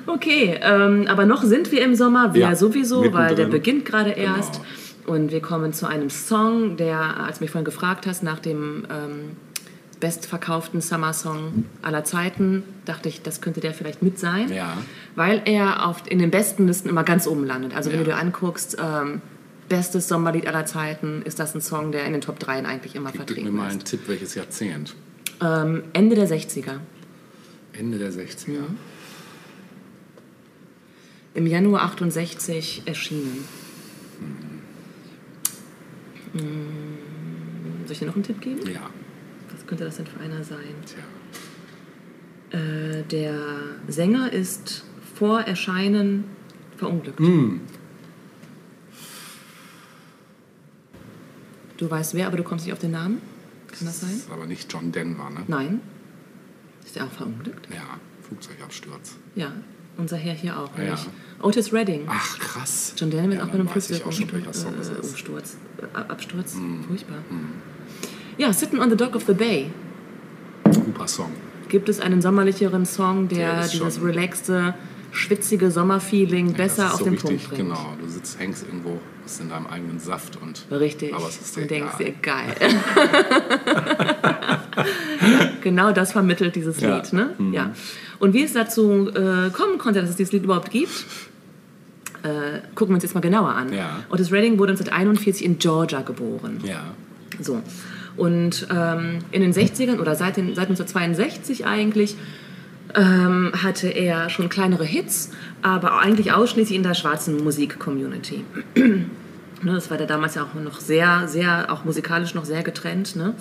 okay, 0.06 0.58
ähm, 0.62 1.06
aber 1.08 1.24
noch 1.26 1.42
sind 1.42 1.70
wir 1.72 1.82
im 1.82 1.94
Sommer, 1.94 2.34
wir 2.34 2.40
Ja, 2.42 2.54
sowieso, 2.56 3.00
weil 3.00 3.10
der 3.34 3.46
mittendrin. 3.46 3.50
beginnt 3.50 3.84
gerade 3.84 4.10
erst. 4.10 4.54
Genau. 4.54 4.64
Und 5.06 5.32
wir 5.32 5.40
kommen 5.40 5.72
zu 5.72 5.86
einem 5.88 6.10
Song, 6.10 6.76
der, 6.76 7.00
als 7.24 7.38
du 7.38 7.44
mich 7.44 7.50
vorhin 7.50 7.64
gefragt 7.64 8.06
hast, 8.06 8.22
nach 8.22 8.38
dem 8.38 8.86
ähm, 8.90 9.36
bestverkauften 10.00 10.80
Summer-Song 10.80 11.64
aller 11.82 12.04
Zeiten, 12.04 12.62
dachte 12.86 13.08
ich, 13.08 13.22
das 13.22 13.40
könnte 13.40 13.60
der 13.60 13.74
vielleicht 13.74 14.02
mit 14.02 14.18
sein. 14.18 14.50
Ja. 14.52 14.78
Weil 15.14 15.42
er 15.44 15.86
auf, 15.86 16.02
in 16.08 16.18
den 16.18 16.30
besten 16.30 16.66
Listen 16.66 16.88
immer 16.88 17.04
ganz 17.04 17.26
oben 17.26 17.44
landet. 17.44 17.74
Also 17.76 17.90
wenn 17.90 17.98
Ja. 17.98 18.04
du 18.04 18.10
dir 18.10 18.16
anguckst, 18.16 18.76
ähm, 18.82 19.20
bestes 19.68 20.08
Sommerlied 20.08 20.46
aller 20.48 20.66
Zeiten, 20.66 21.22
ist 21.22 21.38
das 21.38 21.54
ein 21.54 21.60
Song, 21.60 21.92
der 21.92 22.04
in 22.06 22.12
den 22.12 22.20
Top 22.22 22.38
3 22.38 22.64
eigentlich 22.64 22.94
immer 22.96 23.12
Gib 23.12 23.20
mir 23.20 23.26
vertreten 23.26 23.54
mal 23.54 23.66
ist. 23.66 23.72
einen 23.72 23.84
Tipp, 23.84 24.00
welches 24.06 24.34
Jahrzehnt? 24.34 24.94
Ähm, 25.42 25.84
Ende 25.92 26.16
der 26.16 26.26
60er. 26.28 26.80
Ende 27.72 27.98
der 27.98 28.10
60er. 28.12 28.64
Im 31.34 31.46
Januar 31.46 31.82
68 31.82 32.82
erschienen. 32.86 33.44
Mm, 36.32 36.38
Soll 37.84 37.92
ich 37.92 37.98
dir 38.00 38.06
noch 38.06 38.14
einen 38.14 38.24
Tipp 38.24 38.40
geben? 38.40 38.60
Ja. 38.70 38.90
Könnte 39.70 39.84
das 39.84 39.98
denn 39.98 40.06
für 40.06 40.18
einer 40.18 40.42
sein? 40.42 40.74
Tja. 40.84 42.58
Äh, 42.58 43.04
der 43.04 43.38
Sänger 43.86 44.32
ist 44.32 44.84
vor 45.14 45.42
Erscheinen 45.42 46.24
verunglückt. 46.76 47.20
Du 51.76 51.88
weißt 51.88 52.14
wer, 52.14 52.26
aber 52.26 52.36
du 52.36 52.42
kommst 52.42 52.64
nicht 52.64 52.72
auf 52.72 52.80
den 52.80 52.90
Namen? 52.90 53.22
Kann 53.68 53.86
das 53.86 54.00
sein? 54.00 54.10
ist 54.10 54.28
aber 54.28 54.46
nicht 54.46 54.72
John 54.72 54.90
Denver, 54.90 55.30
ne? 55.30 55.44
Nein. 55.46 55.80
Ist 56.84 56.96
er 56.96 57.04
auch 57.04 57.12
verunglückt? 57.12 57.68
Ja, 57.72 58.00
Flugzeugabsturz. 58.22 59.18
Ja. 59.36 59.52
Unser 59.96 60.16
Herr 60.16 60.34
hier 60.34 60.58
auch. 60.58 60.76
Ja. 60.76 60.98
Otis 61.40 61.72
Redding. 61.72 62.06
Ach, 62.08 62.38
krass. 62.40 62.94
John 62.96 63.12
Denver 63.12 63.34
ist 63.34 63.38
ja, 63.38 63.44
auch 63.44 63.46
bei 63.46 63.54
einem 63.54 63.66
dann 63.68 63.76
weiß 63.76 63.90
ich 63.90 64.04
auch 64.04 64.10
schon, 64.10 64.26
Flugzeug 64.26 64.46
welcher 64.46 64.52
Song 64.52 64.74
es 64.80 64.88
ist. 64.88 65.10
Umsturz. 65.10 65.56
Äh, 65.78 65.96
Absturz. 65.96 66.56
Furchtbar. 66.88 67.18
Ja, 68.40 68.54
Sitting 68.54 68.80
on 68.80 68.88
the 68.88 68.96
Dock 68.96 69.14
of 69.16 69.24
the 69.26 69.34
Bay. 69.34 69.70
Super 70.70 71.06
Song. 71.06 71.30
Gibt 71.68 71.90
es 71.90 72.00
einen 72.00 72.22
sommerlicheren 72.22 72.86
Song, 72.86 73.28
der, 73.28 73.56
Der 73.56 73.68
dieses 73.68 74.02
relaxte, 74.02 74.72
schwitzige 75.12 75.70
Sommerfeeling 75.70 76.54
besser 76.54 76.86
ist 76.86 76.92
auf 76.92 76.98
so 77.00 77.04
den 77.04 77.12
richtig, 77.14 77.28
Punkt 77.28 77.48
bringt? 77.50 77.68
Genau, 77.68 77.94
du 78.00 78.08
sitzt, 78.08 78.38
hängst 78.40 78.64
irgendwo, 78.64 78.98
bist 79.24 79.42
in 79.42 79.50
deinem 79.50 79.66
eigenen 79.66 80.00
Saft 80.00 80.38
und. 80.40 80.64
Richtig. 80.70 81.12
Aber 81.12 81.28
es 81.28 81.38
ist 81.38 81.54
dir 81.54 81.60
und 81.62 81.70
denkst 81.70 81.98
dir, 81.98 82.12
geil. 82.22 82.56
ja, 84.22 85.50
genau 85.60 85.92
das 85.92 86.12
vermittelt 86.12 86.56
dieses 86.56 86.80
Ja. 86.80 86.96
Lied. 86.96 87.12
Ne? 87.12 87.34
Mhm. 87.36 87.52
Ja. 87.52 87.72
Und 88.20 88.32
wie 88.32 88.42
es 88.42 88.54
dazu 88.54 89.10
äh, 89.10 89.50
kommen 89.50 89.76
konnte, 89.76 90.00
dass 90.00 90.08
es 90.08 90.16
dieses 90.16 90.32
Lied 90.32 90.44
überhaupt 90.44 90.70
gibt, 90.70 91.04
äh, 92.22 92.60
gucken 92.74 92.92
wir 92.92 92.94
uns 92.94 93.02
jetzt 93.02 93.14
mal 93.14 93.20
genauer 93.20 93.50
an. 93.50 93.70
Ja. 93.70 94.02
Otis 94.08 94.32
Redding 94.32 94.58
wurde 94.58 94.72
1941 94.72 95.44
in 95.44 95.58
Georgia 95.58 96.00
geboren. 96.00 96.62
Ja. 96.64 96.84
So. 97.38 97.60
Und 98.20 98.66
ähm, 98.70 99.20
in 99.32 99.40
den 99.40 99.54
60ern 99.54 99.98
oder 99.98 100.14
seit, 100.14 100.36
den, 100.36 100.54
seit 100.54 100.68
1962 100.68 101.64
eigentlich 101.64 102.16
ähm, 102.94 103.50
hatte 103.62 103.88
er 103.88 104.28
schon 104.28 104.50
kleinere 104.50 104.84
Hits, 104.84 105.30
aber 105.62 105.98
eigentlich 105.98 106.30
ausschließlich 106.30 106.76
in 106.76 106.82
der 106.82 106.92
schwarzen 106.92 107.42
Musik-Community. 107.42 108.44
Ne, 109.62 109.74
das 109.74 109.90
war 109.90 109.98
da 109.98 110.06
damals 110.06 110.36
ja 110.36 110.42
auch 110.42 110.54
noch 110.54 110.80
sehr, 110.80 111.28
sehr, 111.28 111.70
auch 111.70 111.84
musikalisch 111.84 112.34
noch 112.34 112.46
sehr 112.46 112.62
getrennt. 112.62 113.14
Ne? 113.14 113.34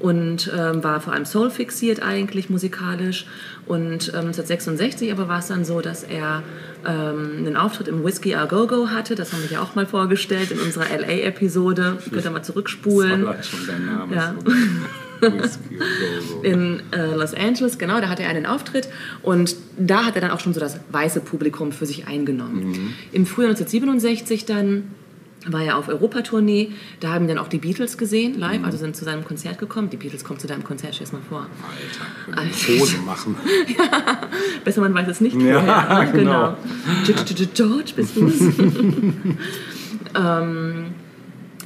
Und 0.00 0.52
ähm, 0.52 0.82
war 0.82 1.00
vor 1.00 1.12
allem 1.12 1.24
Soul 1.24 1.50
fixiert 1.50 2.02
eigentlich 2.02 2.50
musikalisch. 2.50 3.26
Und 3.64 4.08
ähm, 4.08 4.26
1966 4.26 5.12
aber 5.12 5.28
war 5.28 5.38
es 5.38 5.46
dann 5.46 5.64
so, 5.64 5.80
dass 5.80 6.02
er 6.02 6.42
ähm, 6.86 7.38
einen 7.38 7.56
Auftritt 7.56 7.88
im 7.88 8.04
Whiskey 8.04 8.34
A 8.34 8.46
Go 8.46 8.66
Go 8.66 8.88
hatte. 8.88 9.14
Das 9.14 9.32
haben 9.32 9.42
wir 9.42 9.50
ja 9.50 9.62
auch 9.62 9.74
mal 9.74 9.86
vorgestellt 9.86 10.50
in 10.50 10.60
unserer 10.60 10.86
LA-Episode. 10.96 11.98
Könnt 12.10 12.24
ihr 12.24 12.30
mal 12.30 12.42
zurückspulen. 12.42 13.26
Allein 13.26 13.42
schon 13.42 13.66
der 13.66 13.78
Name. 13.78 14.14
Ja. 14.14 14.34
In 16.42 16.82
äh, 16.92 17.14
Los 17.14 17.32
Angeles, 17.32 17.78
genau, 17.78 18.00
da 18.00 18.10
hatte 18.10 18.22
er 18.22 18.28
einen 18.28 18.44
Auftritt 18.44 18.88
und 19.22 19.56
da 19.78 20.04
hat 20.04 20.14
er 20.14 20.20
dann 20.20 20.30
auch 20.30 20.40
schon 20.40 20.52
so 20.52 20.60
das 20.60 20.78
weiße 20.90 21.20
Publikum 21.20 21.72
für 21.72 21.86
sich 21.86 22.06
eingenommen. 22.06 22.94
Im 23.12 23.24
Frühjahr 23.24 23.50
1967 23.50 24.44
dann 24.44 24.88
war 25.48 25.62
er 25.62 25.76
auf 25.76 25.88
Europatournee, 25.88 26.72
da 27.00 27.12
haben 27.12 27.28
dann 27.28 27.38
auch 27.38 27.48
die 27.48 27.58
Beatles 27.58 27.98
gesehen, 27.98 28.38
live, 28.38 28.64
also 28.64 28.78
sind 28.78 28.96
zu 28.96 29.04
seinem 29.04 29.24
Konzert 29.24 29.58
gekommen. 29.58 29.90
Die 29.90 29.96
Beatles 29.96 30.24
kommen 30.24 30.38
zu 30.38 30.46
deinem 30.46 30.64
Konzert, 30.64 30.94
stell 30.94 31.06
mal 31.12 31.20
vor. 31.28 31.46
Alter, 31.62 32.40
wenn 32.40 32.48
die 32.48 32.78
Pose 32.78 32.98
machen. 32.98 33.36
Besser 34.64 34.80
man 34.80 34.94
weiß 34.94 35.08
es 35.08 35.20
nicht 35.20 35.40
Ja, 35.40 35.60
vorher. 35.60 36.06
genau. 36.12 36.56
George, 37.04 37.48
George, 37.54 37.92
bist 37.94 38.16
du 38.16 38.26
es? 38.26 38.40
ähm, 40.14 40.86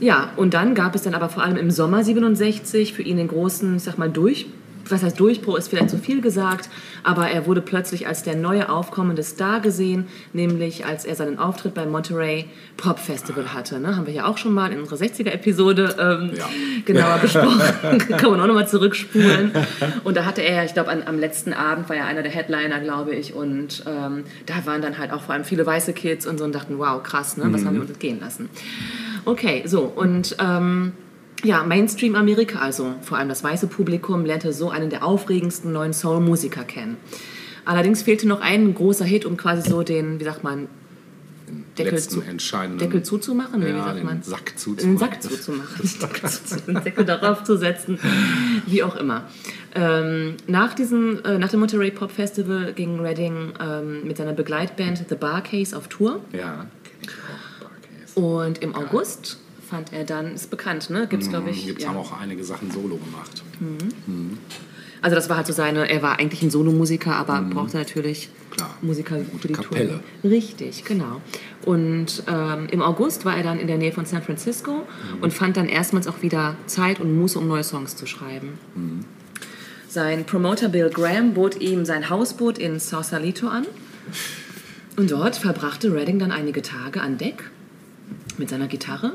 ja, 0.00 0.30
und 0.36 0.54
dann 0.54 0.74
gab 0.74 0.94
es 0.94 1.02
dann 1.02 1.14
aber 1.14 1.28
vor 1.28 1.42
allem 1.42 1.56
im 1.56 1.70
Sommer 1.70 2.02
67 2.02 2.94
für 2.94 3.02
ihn 3.02 3.18
den 3.18 3.28
großen, 3.28 3.76
ich 3.76 3.82
sag 3.82 3.98
mal, 3.98 4.10
durch, 4.10 4.46
was 4.88 5.02
heißt 5.02 5.18
Durchbruch, 5.20 5.56
ist 5.56 5.68
vielleicht 5.68 5.90
zu 5.90 5.98
viel 5.98 6.20
gesagt, 6.20 6.68
aber 7.02 7.28
er 7.30 7.46
wurde 7.46 7.60
plötzlich 7.60 8.06
als 8.06 8.22
der 8.22 8.36
neue 8.36 8.68
aufkommende 8.68 9.22
Star 9.22 9.60
gesehen, 9.60 10.06
nämlich 10.32 10.84
als 10.86 11.04
er 11.04 11.14
seinen 11.14 11.38
Auftritt 11.38 11.74
beim 11.74 11.90
Monterey 11.90 12.46
Pop 12.76 12.98
Festival 12.98 13.52
hatte. 13.54 13.78
Ne? 13.80 13.96
Haben 13.96 14.06
wir 14.06 14.14
ja 14.14 14.26
auch 14.26 14.38
schon 14.38 14.52
mal 14.52 14.72
in 14.72 14.80
unserer 14.80 14.98
60er-Episode 14.98 15.96
ähm, 15.98 16.32
Ja. 16.36 16.48
genauer 16.84 17.18
besprochen. 17.22 17.60
Kann 18.16 18.30
man 18.30 18.40
auch 18.40 18.46
nochmal 18.46 18.68
zurückspulen. 18.68 19.52
Und 20.04 20.16
da 20.16 20.24
hatte 20.24 20.42
er, 20.42 20.64
ich 20.64 20.74
glaube, 20.74 20.90
am 20.90 21.18
letzten 21.18 21.52
Abend 21.52 21.88
war 21.88 21.96
er 21.96 22.06
einer 22.06 22.22
der 22.22 22.32
Headliner, 22.32 22.80
glaube 22.80 23.14
ich. 23.14 23.34
Und 23.34 23.84
ähm, 23.86 24.24
da 24.46 24.54
waren 24.66 24.82
dann 24.82 24.98
halt 24.98 25.12
auch 25.12 25.22
vor 25.22 25.34
allem 25.34 25.44
viele 25.44 25.64
weiße 25.66 25.92
Kids 25.92 26.26
und 26.26 26.38
so 26.38 26.44
und 26.44 26.54
dachten, 26.54 26.78
wow, 26.78 27.02
krass, 27.02 27.36
ne? 27.36 27.44
was 27.50 27.64
haben 27.64 27.74
wir 27.74 27.82
uns 27.82 27.98
gehen 27.98 28.20
lassen. 28.20 28.48
Okay, 29.24 29.62
so 29.66 29.80
und 29.82 30.36
ähm, 30.40 30.92
ja, 31.42 31.62
Mainstream-Amerika, 31.62 32.58
also 32.58 32.94
vor 33.02 33.18
allem 33.18 33.28
das 33.28 33.42
weiße 33.42 33.66
Publikum, 33.66 34.24
lernte 34.24 34.52
so 34.52 34.70
einen 34.70 34.90
der 34.90 35.04
aufregendsten 35.04 35.72
neuen 35.72 35.92
Soul-Musiker 35.92 36.64
kennen. 36.64 36.96
Allerdings 37.64 38.02
fehlte 38.02 38.26
noch 38.26 38.40
ein 38.40 38.74
großer 38.74 39.04
Hit, 39.04 39.24
um 39.24 39.36
quasi 39.36 39.68
so 39.68 39.82
den, 39.82 40.18
wie 40.20 40.24
sagt 40.24 40.44
man, 40.44 40.68
Deckel, 41.76 41.98
zu, 41.98 42.20
Deckel 42.20 43.02
zuzumachen? 43.02 43.60
Nee, 43.60 43.66
wie 43.66 43.70
Ja, 43.70 43.84
sagt 43.84 43.98
den 43.98 44.04
man? 44.04 44.22
Sack 44.22 44.46
Den 44.46 44.56
zuzumachen. 44.56 44.98
Sack 44.98 45.22
zuzumachen. 45.22 46.66
Den 46.66 46.84
Deckel 46.84 47.04
darauf 47.04 47.42
zu 47.44 47.56
setzen. 47.56 47.98
Wie 48.66 48.82
auch 48.82 48.96
immer. 48.96 49.24
Ähm, 49.74 50.36
nach, 50.46 50.74
diesem, 50.74 51.22
äh, 51.24 51.38
nach 51.38 51.48
dem 51.48 51.60
Monterey 51.60 51.90
Pop 51.90 52.12
Festival 52.12 52.72
ging 52.72 53.00
Redding 53.00 53.52
ähm, 53.60 54.06
mit 54.06 54.16
seiner 54.16 54.32
Begleitband 54.32 55.06
The 55.08 55.14
Barcase 55.16 55.76
auf 55.76 55.88
Tour. 55.88 56.20
Ja, 56.32 56.66
kenn 56.84 57.00
ich 57.02 57.08
auch. 57.08 57.68
Barcase. 57.68 58.20
Und 58.20 58.58
im 58.58 58.74
August 58.74 59.38
fand 59.70 59.92
er 59.92 60.04
dann, 60.04 60.34
ist 60.34 60.50
bekannt, 60.50 60.90
ne? 60.90 61.06
Gibt's, 61.08 61.28
glaube 61.28 61.50
ich. 61.50 61.66
Gibt 61.66 61.82
ja. 61.82 61.88
haben 61.88 61.96
auch 61.96 62.12
einige 62.20 62.44
Sachen 62.44 62.70
solo 62.70 62.96
gemacht. 62.96 63.42
Also 65.02 65.14
das 65.16 65.28
war 65.30 65.36
halt 65.38 65.46
so 65.46 65.52
seine, 65.52 65.88
er 65.90 66.02
war 66.02 66.18
eigentlich 66.18 66.42
ein 66.42 66.50
Solomusiker, 66.50 67.14
aber 67.14 67.40
brauchte 67.42 67.76
natürlich 67.78 68.28
Mhm. 68.28 68.54
Klar. 68.56 68.76
Musiker 68.82 69.16
für 69.40 69.46
die 69.46 69.54
Kapelle. 69.54 70.00
Tour. 70.22 70.30
Richtig, 70.30 70.84
genau. 70.84 71.20
Und 71.64 72.24
ähm, 72.26 72.66
im 72.72 72.82
August 72.82 73.24
war 73.24 73.36
er 73.36 73.44
dann 73.44 73.60
in 73.60 73.68
der 73.68 73.78
Nähe 73.78 73.92
von 73.92 74.04
San 74.06 74.22
Francisco 74.22 74.72
Mhm. 74.72 75.22
und 75.22 75.32
fand 75.32 75.56
dann 75.56 75.68
erstmals 75.68 76.08
auch 76.08 76.20
wieder 76.22 76.56
Zeit 76.66 76.98
und 77.00 77.16
Muße, 77.16 77.38
um 77.38 77.46
neue 77.46 77.62
Songs 77.62 77.94
zu 77.94 78.06
schreiben. 78.06 78.58
Mhm. 78.74 79.04
Sein 79.88 80.24
Promoter 80.24 80.68
Bill 80.68 80.90
Graham 80.90 81.32
bot 81.34 81.60
ihm 81.60 81.84
sein 81.84 82.10
Hausboot 82.10 82.58
in 82.58 82.80
Sausalito 82.80 83.46
an. 83.46 83.66
Und 84.96 85.12
dort 85.12 85.36
verbrachte 85.36 85.92
Redding 85.94 86.18
dann 86.18 86.32
einige 86.32 86.60
Tage 86.62 87.00
an 87.00 87.16
Deck 87.16 87.50
mit 88.40 88.48
seiner 88.48 88.66
Gitarre 88.66 89.12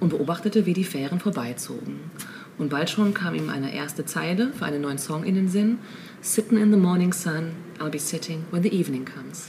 und 0.00 0.10
beobachtete, 0.10 0.66
wie 0.66 0.74
die 0.74 0.84
Fähren 0.84 1.20
vorbeizogen. 1.20 2.00
Und 2.58 2.68
bald 2.68 2.90
schon 2.90 3.14
kam 3.14 3.34
ihm 3.34 3.48
eine 3.48 3.74
erste 3.74 4.04
Zeile 4.04 4.52
für 4.52 4.66
einen 4.66 4.82
neuen 4.82 4.98
Song 4.98 5.24
in 5.24 5.34
den 5.34 5.48
Sinn. 5.48 5.78
Sitting 6.20 6.58
in 6.58 6.70
the 6.70 6.78
morning 6.78 7.12
sun, 7.12 7.52
I'll 7.80 7.90
be 7.90 7.98
sitting 7.98 8.44
when 8.50 8.62
the 8.62 8.72
evening 8.72 9.06
comes. 9.06 9.48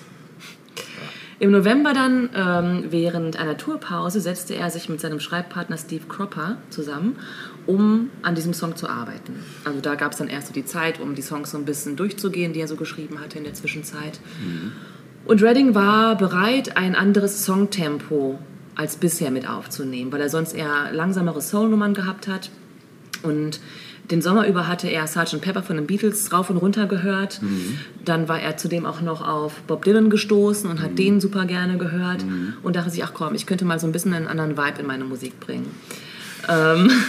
Im 1.38 1.52
November 1.52 1.94
dann, 1.94 2.30
ähm, 2.34 2.86
während 2.92 3.38
einer 3.38 3.58
Tourpause, 3.58 4.22
setzte 4.22 4.56
er 4.56 4.70
sich 4.70 4.88
mit 4.88 5.02
seinem 5.02 5.20
Schreibpartner 5.20 5.78
Steve 5.78 6.06
Cropper 6.08 6.58
zusammen, 6.70 7.18
um 7.66 8.10
an 8.22 8.36
diesem 8.36 8.54
Song 8.54 8.78
zu 8.78 8.88
arbeiten. 8.88 9.34
Also 9.66 9.82
da 9.82 9.96
gab 9.96 10.14
es 10.14 10.18
dann 10.18 10.30
erst 10.30 10.48
so 10.48 10.54
die 10.54 10.64
Zeit, 10.64 11.02
um 11.02 11.14
die 11.14 11.22
Songs 11.22 11.52
so 11.52 11.58
ein 11.58 11.66
bisschen 11.66 11.98
durchzugehen, 11.98 12.54
die 12.54 12.62
er 12.62 12.70
so 12.70 12.78
geschrieben 12.78 13.20
hatte 13.20 13.38
in 13.38 13.44
der 13.44 13.54
Zwischenzeit. 13.54 14.20
Und 15.26 15.42
Redding 15.42 15.76
war 15.76 16.16
bereit, 16.16 16.78
ein 16.78 16.96
anderes 16.96 17.44
Songtempo 17.46 18.40
als 18.76 18.98
bisher 18.98 19.32
mit 19.32 19.48
aufzunehmen, 19.48 20.12
weil 20.12 20.22
er 20.22 20.30
sonst 20.30 20.54
eher 20.54 20.92
langsamere 20.92 21.42
Soul-Nummern 21.42 21.94
gehabt 21.94 22.28
hat. 22.28 22.50
Und 23.24 23.60
den 24.12 24.22
Sommer 24.22 24.48
über 24.48 24.68
hatte 24.68 24.88
er 24.88 25.08
Sgt. 25.08 25.42
Pepper 25.42 25.64
von 25.64 25.78
den 25.78 25.88
Beatles 25.88 26.32
rauf 26.32 26.50
und 26.50 26.58
runter 26.58 26.86
gehört. 26.86 27.42
Dann 28.04 28.28
war 28.28 28.40
er 28.40 28.58
zudem 28.58 28.86
auch 28.86 29.02
noch 29.02 29.28
auf 29.28 29.62
Bob 29.64 29.84
Dylan 29.84 30.10
gestoßen 30.10 30.70
und 30.70 30.82
hat 30.82 31.00
den 31.00 31.20
super 31.20 31.46
gerne 31.46 31.78
gehört. 31.78 32.24
Und 32.62 32.76
dachte 32.76 32.92
sich, 32.92 33.04
ach 33.04 33.14
komm, 33.14 33.34
ich 33.34 33.46
könnte 33.46 33.66
mal 33.66 33.80
so 33.80 33.88
ein 33.88 33.92
bisschen 33.92 34.14
einen 34.14 34.28
anderen 34.28 34.58
Vibe 34.58 34.82
in 34.82 34.88
meine 34.88 35.06
Musik 35.06 35.40
bringen. 35.40 35.72
Ähm 36.48 36.92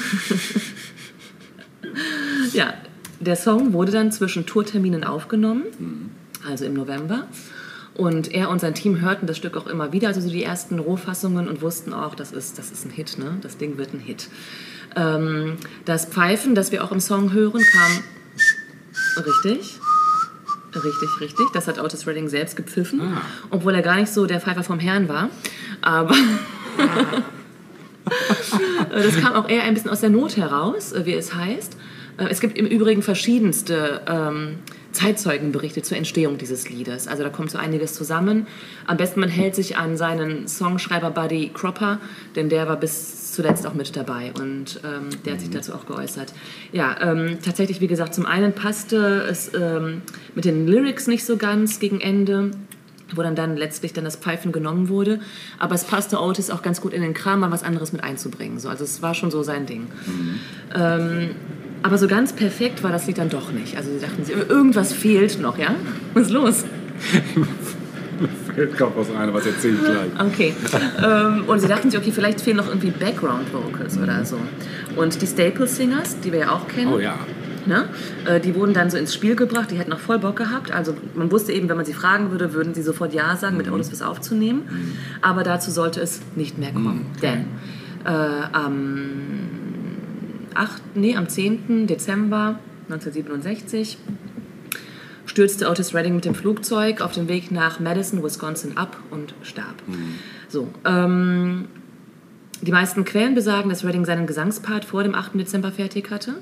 ja, 2.52 2.74
der 3.20 3.36
Song 3.36 3.72
wurde 3.72 3.92
dann 3.92 4.12
zwischen 4.12 4.46
Tourterminen 4.46 5.04
aufgenommen, 5.04 5.64
also 6.48 6.64
im 6.64 6.74
November. 6.74 7.26
Und 7.96 8.32
er 8.34 8.50
und 8.50 8.60
sein 8.60 8.74
Team 8.74 9.00
hörten 9.00 9.26
das 9.26 9.38
Stück 9.38 9.56
auch 9.56 9.66
immer 9.66 9.92
wieder, 9.92 10.08
also 10.08 10.20
so 10.20 10.28
die 10.28 10.42
ersten 10.44 10.78
Rohfassungen 10.78 11.48
und 11.48 11.62
wussten 11.62 11.94
auch, 11.94 12.14
das 12.14 12.30
ist, 12.32 12.58
das 12.58 12.70
ist 12.70 12.84
ein 12.84 12.90
Hit, 12.90 13.16
ne? 13.18 13.38
das 13.40 13.56
Ding 13.56 13.78
wird 13.78 13.94
ein 13.94 14.00
Hit. 14.00 14.28
Ähm, 14.96 15.54
das 15.86 16.04
Pfeifen, 16.06 16.54
das 16.54 16.72
wir 16.72 16.84
auch 16.84 16.92
im 16.92 17.00
Song 17.00 17.32
hören, 17.32 17.62
kam 17.72 19.24
richtig. 19.24 19.78
Richtig, 20.74 21.08
richtig. 21.22 21.46
Das 21.54 21.68
hat 21.68 21.82
Otis 21.82 22.06
Redding 22.06 22.28
selbst 22.28 22.54
gepfiffen, 22.56 23.00
Ah. 23.00 23.22
obwohl 23.50 23.74
er 23.74 23.80
gar 23.80 23.96
nicht 23.96 24.12
so 24.12 24.26
der 24.26 24.40
Pfeifer 24.42 24.62
vom 24.62 24.78
Herrn 24.78 25.08
war. 25.08 25.30
Aber 25.80 26.14
das 28.90 29.16
kam 29.20 29.34
auch 29.34 29.48
eher 29.48 29.62
ein 29.62 29.74
bisschen 29.74 29.90
aus 29.90 30.00
der 30.00 30.10
Not 30.10 30.36
heraus, 30.36 30.94
wie 31.04 31.14
es 31.14 31.34
heißt. 31.34 31.76
Äh, 32.18 32.26
Es 32.28 32.40
gibt 32.40 32.56
im 32.58 32.66
Übrigen 32.66 33.02
verschiedenste 33.02 34.02
ähm, 34.06 34.58
Zeitzeugenberichte 34.96 35.82
zur 35.82 35.96
Entstehung 35.96 36.38
dieses 36.38 36.68
Liedes. 36.68 37.06
Also 37.06 37.22
da 37.22 37.28
kommt 37.28 37.50
so 37.50 37.58
einiges 37.58 37.94
zusammen. 37.94 38.46
Am 38.86 38.96
besten 38.96 39.20
man 39.20 39.28
hält 39.28 39.54
sich 39.54 39.76
an 39.76 39.96
seinen 39.96 40.48
Songschreiber 40.48 41.10
Buddy 41.10 41.50
Cropper, 41.52 42.00
denn 42.34 42.48
der 42.48 42.66
war 42.66 42.76
bis 42.76 43.32
zuletzt 43.32 43.66
auch 43.66 43.74
mit 43.74 43.94
dabei 43.94 44.32
und 44.38 44.80
ähm, 44.84 45.10
der 45.24 45.34
hat 45.34 45.40
sich 45.40 45.50
dazu 45.50 45.74
auch 45.74 45.84
geäußert. 45.84 46.32
Ja, 46.72 46.96
ähm, 47.02 47.38
tatsächlich, 47.44 47.82
wie 47.82 47.86
gesagt, 47.86 48.14
zum 48.14 48.24
einen 48.24 48.54
passte 48.54 49.26
es 49.28 49.52
ähm, 49.52 50.00
mit 50.34 50.46
den 50.46 50.66
Lyrics 50.66 51.06
nicht 51.06 51.24
so 51.24 51.36
ganz 51.36 51.78
gegen 51.78 52.00
Ende 52.00 52.52
wo 53.14 53.22
dann, 53.22 53.36
dann 53.36 53.56
letztlich 53.56 53.92
dann 53.92 54.04
das 54.04 54.16
Pfeifen 54.16 54.50
genommen 54.50 54.88
wurde. 54.88 55.20
Aber 55.58 55.74
es 55.74 55.84
passte 55.84 56.20
Otis 56.20 56.50
auch 56.50 56.62
ganz 56.62 56.80
gut 56.80 56.92
in 56.92 57.02
den 57.02 57.14
Kram, 57.14 57.40
mal 57.40 57.52
was 57.52 57.62
anderes 57.62 57.92
mit 57.92 58.02
einzubringen. 58.02 58.58
So, 58.58 58.68
also 58.68 58.82
es 58.82 59.00
war 59.02 59.14
schon 59.14 59.30
so 59.30 59.42
sein 59.42 59.66
Ding. 59.66 59.86
Ähm, 60.74 61.30
aber 61.86 61.98
so 61.98 62.08
ganz 62.08 62.32
perfekt 62.32 62.82
war 62.82 62.90
das 62.90 63.06
Lied 63.06 63.18
dann 63.18 63.28
doch 63.28 63.52
nicht. 63.52 63.76
Also 63.76 63.92
sie 63.92 64.00
dachten, 64.04 64.24
sich, 64.24 64.36
irgendwas 64.36 64.92
fehlt 64.92 65.40
noch, 65.40 65.56
ja? 65.56 65.74
Was 66.14 66.24
ist 66.24 66.32
los? 66.32 66.64
Fällt 68.54 68.76
gerade 68.76 68.92
was 68.96 69.10
ein, 69.14 69.32
was 69.32 69.46
erzähle 69.46 69.74
ich 69.76 69.84
gleich. 69.84 70.26
Okay. 70.32 70.54
ähm, 71.04 71.44
und 71.46 71.60
sie 71.60 71.68
dachten 71.68 71.90
sich, 71.90 72.00
okay, 72.00 72.10
vielleicht 72.10 72.40
fehlen 72.40 72.56
noch 72.56 72.66
irgendwie 72.66 72.90
Background 72.90 73.52
Vocals 73.52 73.98
oder 73.98 74.24
so. 74.24 74.36
Und 74.96 75.20
die 75.22 75.26
Staple 75.26 75.68
Singers, 75.68 76.18
die 76.20 76.32
wir 76.32 76.40
ja 76.40 76.50
auch 76.50 76.66
kennen, 76.66 76.92
Oh 76.92 76.98
ja. 76.98 77.14
Ne? 77.66 77.84
Äh, 78.24 78.40
Die 78.40 78.54
wurden 78.54 78.72
dann 78.74 78.90
so 78.90 78.96
ins 78.96 79.12
Spiel 79.14 79.36
gebracht, 79.36 79.70
die 79.70 79.76
hätten 79.76 79.92
auch 79.92 79.98
voll 79.98 80.18
Bock 80.18 80.36
gehabt. 80.36 80.72
Also 80.72 80.94
man 81.14 81.30
wusste 81.30 81.52
eben, 81.52 81.68
wenn 81.68 81.76
man 81.76 81.84
sie 81.86 81.94
fragen 81.94 82.30
würde, 82.32 82.52
würden 82.52 82.74
sie 82.74 82.82
sofort 82.82 83.12
Ja 83.12 83.36
sagen, 83.36 83.56
mit 83.56 83.70
Otis 83.70 83.92
was 83.92 84.02
aufzunehmen. 84.02 84.62
Aber 85.20 85.42
dazu 85.42 85.70
sollte 85.70 86.00
es 86.00 86.20
nicht 86.36 86.58
mehr 86.58 86.72
kommen. 86.72 87.06
Denn 87.22 87.46
äh, 88.04 88.08
am, 88.52 89.65
8, 90.58 90.96
nee, 90.96 91.16
am 91.16 91.28
10. 91.28 91.86
Dezember 91.86 92.58
1967 92.88 93.98
stürzte 95.26 95.68
Otis 95.68 95.92
Redding 95.92 96.14
mit 96.14 96.24
dem 96.24 96.34
Flugzeug 96.34 97.00
auf 97.00 97.12
dem 97.12 97.28
Weg 97.28 97.50
nach 97.50 97.80
Madison, 97.80 98.22
Wisconsin 98.22 98.76
ab 98.76 98.96
und 99.10 99.34
starb. 99.42 99.82
So, 100.48 100.68
ähm, 100.84 101.66
die 102.62 102.72
meisten 102.72 103.04
Quellen 103.04 103.34
besagen, 103.34 103.68
dass 103.68 103.84
Redding 103.84 104.04
seinen 104.04 104.26
Gesangspart 104.26 104.84
vor 104.84 105.02
dem 105.02 105.14
8. 105.14 105.34
Dezember 105.34 105.70
fertig 105.72 106.10
hatte. 106.10 106.34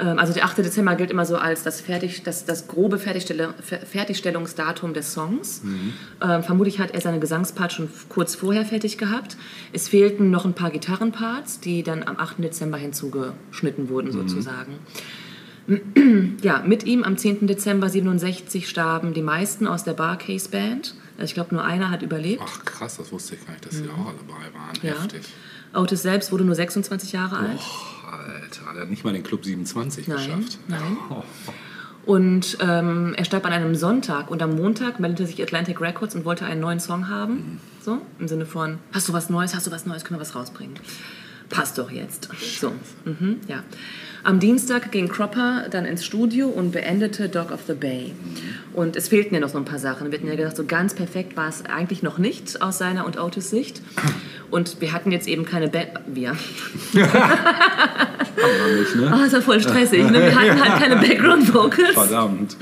Ähm, 0.00 0.18
also 0.18 0.32
der 0.32 0.44
8. 0.44 0.58
Dezember 0.58 0.94
gilt 0.94 1.10
immer 1.10 1.26
so 1.26 1.36
als 1.36 1.62
das, 1.62 1.80
fertig, 1.80 2.22
das, 2.22 2.44
das 2.44 2.68
grobe 2.68 2.98
Fertigstelle, 2.98 3.54
Fer- 3.60 3.84
Fertigstellungsdatum 3.84 4.94
des 4.94 5.12
Songs. 5.12 5.62
Ähm, 6.22 6.42
vermutlich 6.42 6.78
hat 6.78 6.92
er 6.92 7.00
seinen 7.00 7.20
Gesangspart 7.20 7.72
schon 7.72 7.88
kurz 8.08 8.34
vorher 8.34 8.64
fertig 8.64 8.96
gehabt. 8.98 9.36
Es 9.72 9.88
fehlten 9.88 10.30
noch 10.30 10.44
ein 10.44 10.54
paar 10.54 10.70
Gitarrenparts, 10.70 11.60
die 11.60 11.82
dann 11.82 12.02
am 12.02 12.18
8. 12.18 12.42
Dezember 12.42 12.78
hinzugeschnitten 12.78 13.88
wurden 13.88 14.10
sozusagen. 14.12 14.78
Ja, 16.42 16.62
mit 16.66 16.84
ihm 16.84 17.04
am 17.04 17.16
10. 17.16 17.46
Dezember 17.46 17.88
67 17.88 18.68
starben 18.68 19.14
die 19.14 19.22
meisten 19.22 19.66
aus 19.68 19.84
der 19.84 19.92
Barcase 19.92 20.48
Band. 20.50 20.94
Also 21.22 21.30
ich 21.30 21.34
glaube, 21.34 21.54
nur 21.54 21.62
einer 21.64 21.88
hat 21.88 22.02
überlebt. 22.02 22.42
Ach 22.44 22.64
krass, 22.64 22.96
das 22.96 23.12
wusste 23.12 23.36
ich 23.36 23.46
gar 23.46 23.52
nicht, 23.52 23.64
dass 23.64 23.80
die 23.80 23.88
auch 23.88 24.06
alle 24.06 24.16
dabei 24.26 24.52
waren. 24.52 24.76
Ja. 24.82 25.00
Heftig. 25.00 25.22
Otis 25.72 26.02
selbst 26.02 26.32
wurde 26.32 26.42
nur 26.44 26.56
26 26.56 27.12
Jahre 27.12 27.36
alt. 27.36 27.60
Alter, 28.10 28.72
der 28.74 28.82
hat 28.82 28.90
nicht 28.90 29.04
mal 29.04 29.12
den 29.12 29.22
Club 29.22 29.44
27 29.44 30.08
Nein, 30.08 30.16
geschafft. 30.16 30.58
nein. 30.66 30.96
Oh. 31.10 31.22
Und 32.04 32.58
ähm, 32.60 33.14
er 33.16 33.24
starb 33.24 33.46
an 33.46 33.52
einem 33.52 33.76
Sonntag 33.76 34.32
und 34.32 34.42
am 34.42 34.56
Montag 34.56 34.98
meldete 34.98 35.24
sich 35.24 35.40
Atlantic 35.40 35.80
Records 35.80 36.16
und 36.16 36.24
wollte 36.24 36.44
einen 36.44 36.60
neuen 36.60 36.80
Song 36.80 37.08
haben. 37.08 37.60
So, 37.80 38.02
im 38.18 38.26
Sinne 38.26 38.44
von, 38.44 38.80
hast 38.90 39.08
du 39.08 39.12
was 39.12 39.30
Neues, 39.30 39.54
hast 39.54 39.68
du 39.68 39.70
was 39.70 39.86
Neues, 39.86 40.02
können 40.04 40.18
wir 40.18 40.22
was 40.22 40.34
rausbringen. 40.34 40.74
Passt 41.48 41.78
doch 41.78 41.92
jetzt. 41.92 42.28
So, 42.58 42.72
mhm, 43.04 43.38
ja. 43.46 43.62
Am 44.24 44.38
Dienstag 44.38 44.92
ging 44.92 45.08
Cropper 45.08 45.64
dann 45.70 45.84
ins 45.84 46.04
Studio 46.04 46.46
und 46.46 46.70
beendete 46.70 47.28
Dog 47.28 47.50
of 47.50 47.62
the 47.66 47.74
Bay. 47.74 48.12
Und 48.72 48.94
es 48.94 49.08
fehlten 49.08 49.34
ja 49.34 49.40
noch 49.40 49.48
so 49.48 49.58
ein 49.58 49.64
paar 49.64 49.80
Sachen. 49.80 50.12
Wir 50.12 50.18
hatten 50.18 50.28
ja 50.28 50.36
gesagt, 50.36 50.56
so 50.56 50.64
ganz 50.64 50.94
perfekt 50.94 51.36
war 51.36 51.48
es 51.48 51.64
eigentlich 51.66 52.04
noch 52.04 52.18
nicht 52.18 52.62
aus 52.62 52.78
seiner 52.78 53.04
und 53.04 53.18
Otis 53.18 53.50
Sicht. 53.50 53.82
Und 54.50 54.80
wir 54.80 54.92
hatten 54.92 55.10
jetzt 55.10 55.26
eben 55.26 55.44
keine 55.44 55.66
Band. 55.68 55.88
Wir. 56.06 56.32
Nicht, 56.92 57.12
ne? 58.96 59.12
Oh, 59.14 59.24
ist 59.24 59.32
ja 59.32 59.40
voll 59.40 59.60
stressig. 59.60 60.08
Ne? 60.10 60.22
Wir 60.22 60.34
hatten 60.34 60.62
halt 60.62 60.80
keine 60.80 60.96
Background 60.96 61.52
Vocals. 61.52 61.94
Verdammt. 61.94 62.56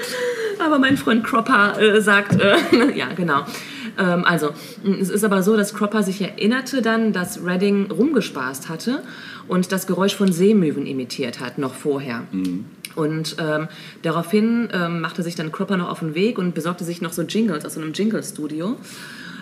Aber 0.64 0.78
mein 0.78 0.96
Freund 0.96 1.24
Cropper 1.24 1.78
äh, 1.80 2.00
sagt, 2.00 2.40
äh, 2.40 2.56
ja, 2.94 3.08
genau. 3.14 3.44
Ähm, 3.98 4.24
also, 4.24 4.50
es 5.00 5.10
ist 5.10 5.24
aber 5.24 5.42
so, 5.42 5.56
dass 5.56 5.74
Cropper 5.74 6.02
sich 6.02 6.20
erinnerte 6.20 6.82
dann, 6.82 7.12
dass 7.12 7.44
Redding 7.44 7.90
rumgespaßt 7.90 8.68
hatte 8.68 9.02
und 9.48 9.72
das 9.72 9.86
Geräusch 9.86 10.14
von 10.14 10.32
Seemöwen 10.32 10.86
imitiert 10.86 11.40
hat, 11.40 11.58
noch 11.58 11.74
vorher. 11.74 12.22
Und 12.96 13.36
ähm, 13.38 13.68
daraufhin 14.02 14.68
ähm, 14.72 15.00
machte 15.00 15.22
sich 15.22 15.34
dann 15.34 15.52
Cropper 15.52 15.76
noch 15.76 15.88
auf 15.88 16.00
den 16.00 16.14
Weg 16.14 16.38
und 16.38 16.54
besorgte 16.54 16.84
sich 16.84 17.00
noch 17.00 17.12
so 17.12 17.22
Jingles 17.22 17.64
aus 17.64 17.74
so 17.74 17.80
einem 17.80 17.92
Jingle-Studio 17.92 18.76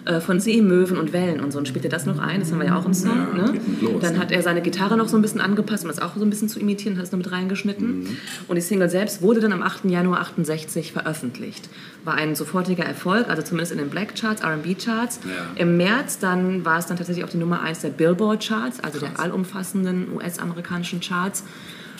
äh, 0.08 0.20
von 0.20 0.40
Seemöwen 0.40 0.96
und 0.96 1.12
Wellen 1.12 1.40
und 1.40 1.52
so 1.52 1.58
und 1.58 1.68
spielte 1.68 1.90
das 1.90 2.06
noch 2.06 2.18
ein. 2.18 2.40
Das 2.40 2.50
haben 2.50 2.60
wir 2.60 2.66
ja 2.66 2.78
auch 2.78 2.86
im 2.86 2.94
Song. 2.94 3.28
Ja, 3.36 3.52
ne? 3.52 3.60
los, 3.82 4.00
Dann 4.00 4.18
hat 4.18 4.32
er 4.32 4.42
seine 4.42 4.62
Gitarre 4.62 4.96
noch 4.96 5.06
so 5.06 5.16
ein 5.16 5.22
bisschen 5.22 5.42
angepasst, 5.42 5.84
um 5.84 5.88
das 5.88 6.00
auch 6.00 6.16
so 6.16 6.24
ein 6.24 6.30
bisschen 6.30 6.48
zu 6.48 6.58
imitieren, 6.58 6.96
hat 6.96 7.04
es 7.04 7.12
noch 7.12 7.18
mit 7.18 7.30
reingeschnitten. 7.30 8.16
Und 8.48 8.56
die 8.56 8.62
Single 8.62 8.88
selbst 8.88 9.20
wurde 9.20 9.40
dann 9.40 9.52
am 9.52 9.62
8. 9.62 9.84
Januar 9.84 10.20
68 10.20 10.92
veröffentlicht. 10.92 11.68
War 12.04 12.14
ein 12.14 12.34
sofortiger 12.34 12.84
Erfolg, 12.84 13.28
also 13.28 13.42
zumindest 13.42 13.72
in 13.72 13.78
den 13.78 13.90
Black 13.90 14.16
Charts, 14.16 14.40
R&B 14.40 14.76
Charts. 14.76 15.20
Ja. 15.24 15.60
Im 15.62 15.76
März 15.76 16.18
dann 16.18 16.64
war 16.64 16.78
es 16.78 16.86
dann 16.86 16.96
tatsächlich 16.96 17.22
auch 17.26 17.30
die 17.30 17.36
Nummer 17.36 17.60
1 17.60 17.80
der 17.80 17.90
Billboard 17.90 18.42
Charts, 18.46 18.80
also 18.80 18.98
der 18.98 19.20
allumfassenden 19.20 20.14
US-amerikanischen 20.14 21.00
Charts. 21.00 21.44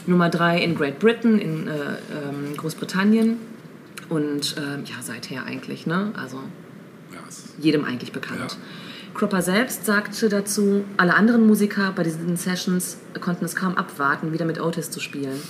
Nummer 0.07 0.31
3 0.31 0.63
in 0.63 0.75
Great 0.75 0.99
Britain, 0.99 1.39
in 1.39 1.69
äh, 1.69 1.71
ähm, 1.71 2.57
Großbritannien. 2.57 3.37
Und 4.09 4.57
ähm, 4.57 4.85
ja, 4.87 5.03
seither 5.03 5.45
eigentlich, 5.45 5.87
ne? 5.87 6.13
Also 6.17 6.39
jedem 7.59 7.85
eigentlich 7.85 8.13
bekannt. 8.13 8.41
Ja. 8.53 8.57
Cropper 9.15 9.43
selbst 9.43 9.85
sagte 9.85 10.29
dazu, 10.29 10.85
alle 10.97 11.15
anderen 11.15 11.45
Musiker 11.45 11.93
bei 11.97 12.05
diesen 12.05 12.37
Sessions 12.37 12.99
konnten 13.21 13.45
es 13.47 13.57
kaum 13.57 13.75
abwarten, 13.75 14.33
wieder 14.33 14.45
mit 14.45 14.61
Otis 14.61 14.91
zu 14.93 15.01
spielen, 15.01 15.41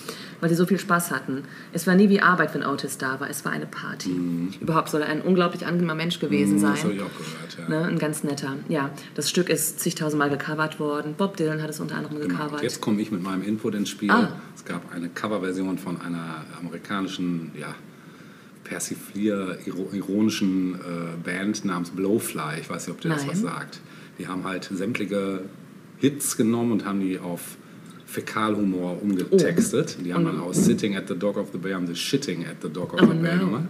weil 0.40 0.48
sie 0.48 0.54
so 0.54 0.64
viel 0.64 0.78
Spaß 0.78 1.10
hatten. 1.10 1.42
Es 1.74 1.86
war 1.86 1.94
nie 1.94 2.08
wie 2.08 2.22
Arbeit, 2.22 2.54
wenn 2.54 2.64
Otis 2.64 2.96
da 2.96 3.20
war, 3.20 3.28
es 3.28 3.44
war 3.44 3.52
eine 3.52 3.66
Party. 3.66 4.16
Überhaupt 4.60 4.88
soll 4.88 5.02
er 5.02 5.08
ein 5.08 5.20
unglaublich 5.20 5.66
angenehmer 5.66 5.96
Mensch 5.96 6.18
gewesen 6.18 6.58
Mhm. 6.58 6.62
Das 6.62 6.70
habe 6.70 6.78
sein. 6.78 6.90
ich 6.92 7.02
auch 7.02 7.10
gehört, 7.18 7.58
ja. 7.58 7.68
Ne, 7.68 7.88
ein 7.88 7.98
ganz 7.98 8.24
netter. 8.24 8.54
Ja, 8.68 8.90
das 9.14 9.28
Stück 9.28 9.50
ist 9.50 9.80
zigtausendmal 9.80 10.30
gecovert 10.30 10.80
worden. 10.80 11.14
Bob 11.18 11.36
Dylan 11.36 11.60
hat 11.60 11.68
es 11.68 11.78
unter 11.80 11.96
anderem 11.96 12.20
Genau. 12.20 12.28
gecovert. 12.38 12.62
Jetzt 12.62 12.80
komme 12.80 13.02
ich 13.02 13.10
mit 13.10 13.22
meinem 13.22 13.42
Input 13.42 13.74
ins 13.74 13.90
Spiel. 13.90 14.10
Ah. 14.10 14.32
Es 14.56 14.64
gab 14.64 14.94
eine 14.94 15.10
Coverversion 15.10 15.76
von 15.76 16.00
einer 16.00 16.42
amerikanischen, 16.58 17.50
ja, 17.58 17.74
persiflier 18.68 19.58
iro- 19.66 19.88
ironischen 19.92 20.74
äh, 20.74 20.78
Band 21.24 21.64
namens 21.64 21.90
Blowfly. 21.90 22.60
Ich 22.60 22.68
weiß 22.70 22.86
nicht, 22.86 22.94
ob 22.94 23.00
dir 23.00 23.08
das 23.10 23.22
Nein. 23.22 23.30
was 23.32 23.40
sagt. 23.40 23.80
Die 24.18 24.26
haben 24.28 24.44
halt 24.44 24.68
sämtliche 24.72 25.42
Hits 25.98 26.36
genommen 26.36 26.72
und 26.72 26.84
haben 26.84 27.00
die 27.00 27.18
auf 27.18 27.56
Fäkalhumor 28.06 29.02
umgetextet. 29.02 29.98
Die 30.04 30.14
haben 30.14 30.24
dann 30.24 30.40
aus 30.40 30.64
Sitting 30.64 30.96
at 30.96 31.08
the 31.08 31.14
Dog 31.14 31.36
of 31.36 31.48
the 31.52 31.58
Bay 31.58 31.72
haben 31.74 31.86
sie 31.86 31.94
Shitting 31.94 32.46
at 32.46 32.56
the 32.62 32.68
Dog 32.70 32.94
of 32.94 33.00
the 33.00 33.06
Bay 33.14 33.38
Oh 33.42 33.46
no. 33.46 33.60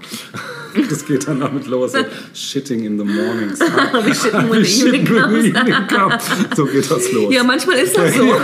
Das 0.90 1.05
geht 1.07 1.26
dann 1.26 1.40
damit 1.40 1.66
los. 1.66 1.92
So, 1.92 1.99
shitting 2.34 2.84
in 2.84 2.99
the 2.99 3.05
morning 3.05 3.51
sun. 3.57 3.66
We 4.05 4.14
shitten 4.14 4.49
We 4.51 4.62
the 4.62 4.86
evening 4.86 5.07
the 5.07 5.49
evening 5.49 5.88
comes. 5.88 6.22
So 6.55 6.66
geht 6.66 6.88
das 6.90 7.11
los. 7.12 7.32
Ja, 7.34 7.42
manchmal 7.42 7.78
ist 7.78 7.96
das 7.96 8.14
so. 8.14 8.24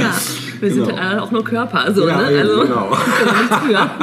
ja, 0.00 0.14
wir 0.60 0.70
sind 0.72 0.88
Genau. 0.88 0.98
halt 1.00 1.20
auch 1.20 1.30
nur 1.30 1.44
Körper, 1.44 1.92
so, 1.94 2.06
Ja, 2.06 2.18
ne? 2.18 2.38
Also 2.40 2.60
genau. 2.62 2.94
für. 3.66 3.90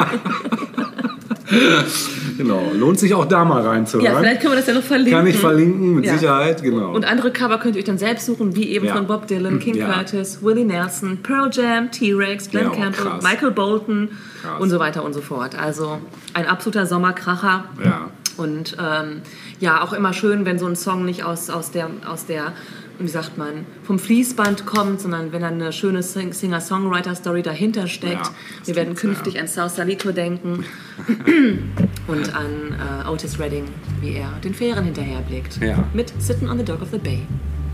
Genau, 2.37 2.71
lohnt 2.73 2.99
sich 2.99 3.13
auch 3.13 3.25
da 3.25 3.45
mal 3.45 3.65
reinzuhören. 3.65 4.05
Ja, 4.11 4.19
vielleicht 4.19 4.41
können 4.41 4.53
wir 4.53 4.57
das 4.57 4.67
ja 4.67 4.73
noch 4.73 4.83
verlinken. 4.83 5.13
Kann 5.19 5.27
ich 5.27 5.37
verlinken, 5.37 5.95
mit 5.95 6.05
Ja. 6.05 6.17
Sicherheit, 6.17 6.61
genau. 6.61 6.93
Und 6.93 7.05
andere 7.05 7.31
Cover 7.31 7.57
könnt 7.59 7.75
ihr 7.75 7.79
euch 7.79 7.85
dann 7.85 7.97
selbst 7.97 8.25
suchen, 8.25 8.55
wie 8.55 8.69
eben 8.71 8.85
Ja. 8.87 8.95
von 8.95 9.07
Bob 9.07 9.27
Dylan, 9.27 9.59
King 9.59 9.75
Ja. 9.75 9.87
Curtis, 9.89 10.39
Willie 10.41 10.65
Nelson, 10.65 11.19
Pearl 11.23 11.49
Jam, 11.53 11.91
T-Rex, 11.91 12.49
Glenn 12.49 12.67
oh, 12.67 12.71
Campbell, 12.75 13.05
krass. 13.05 13.23
Michael 13.23 13.51
Bolton 13.51 14.09
Krass. 14.41 14.59
und 14.59 14.69
so 14.69 14.79
weiter 14.79 15.03
und 15.05 15.13
so 15.13 15.21
fort. 15.21 15.57
Also 15.57 15.99
ein 16.33 16.45
absoluter 16.47 16.85
Sommerkracher. 16.85 17.65
ja. 17.83 18.09
Und 18.37 18.75
ähm, 18.83 19.21
ja, 19.61 19.81
auch 19.81 19.93
immer 19.93 20.11
schön, 20.11 20.43
wenn 20.45 20.59
so 20.59 20.65
ein 20.65 20.75
Song 20.75 21.05
nicht 21.05 21.23
aus, 21.23 21.49
aus 21.49 21.71
der, 21.71 21.87
aus 22.05 22.25
der, 22.25 22.51
wie 22.99 23.07
sagt 23.07 23.37
man, 23.37 23.65
vom 23.83 23.99
Fließband 23.99 24.65
kommt, 24.65 25.01
sondern 25.01 25.31
wenn 25.31 25.41
dann 25.41 25.55
eine 25.55 25.71
schöne 25.73 26.01
Sing- 26.03 26.33
Singer-Songwriter-Story 26.33 27.41
dahinter 27.41 27.87
steckt. 27.87 28.13
Ja, 28.25 28.31
Wir 28.65 28.75
werden 28.75 28.95
künftig 28.95 29.35
ja. 29.35 29.41
an 29.41 29.47
Sausalito 29.47 30.11
denken 30.11 30.63
und 32.07 32.35
an 32.35 32.75
äh, 33.05 33.09
Otis 33.09 33.39
Redding, 33.39 33.65
wie 34.01 34.13
er 34.15 34.31
den 34.43 34.53
Fähren 34.53 34.85
hinterherblickt. 34.85 35.59
Ja. 35.61 35.83
Mit 35.93 36.13
Sitting 36.21 36.49
on 36.49 36.57
the 36.57 36.63
Dock 36.65 36.81
of 36.81 36.89
the 36.91 36.97
Bay. 36.97 37.23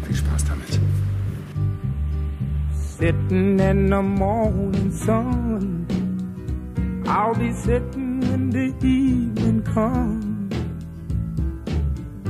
Viel 0.08 0.16
Spaß 0.16 0.46
damit. 0.46 0.80
Sitting 2.98 3.58
in 3.60 3.88
the 3.90 4.02
morning 4.02 4.92
sun. 4.92 5.86
I'll 7.06 7.36
be 7.38 7.52
sitting 7.52 8.22
when 8.22 8.52
the 8.52 8.74
evening 8.86 9.64
comes. 9.74 10.31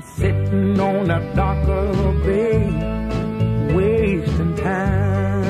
I'm 0.00 0.06
sitting 0.16 0.80
on 0.80 1.08
the 1.08 1.18
dock 1.36 1.68
of 1.68 1.98
a 2.06 2.12
bay, 2.24 2.56
wasting 3.74 4.56
time. 4.56 5.40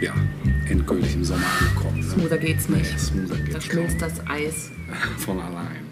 Ja, 0.00 0.12
endgültig 0.68 1.14
im 1.14 1.24
Sommer 1.24 1.44
angekommen. 1.60 1.98
Ne? 1.98 2.04
Smoother 2.04 2.38
geht's 2.38 2.68
nicht. 2.68 2.92
Nee, 2.92 2.98
smoother 2.98 3.36
Da 3.36 3.44
geht's 3.44 3.64
schmilzt 3.64 3.98
kaum. 3.98 4.08
das 4.08 4.26
Eis. 4.28 4.70
Von 5.18 5.40
allein. 5.40 5.86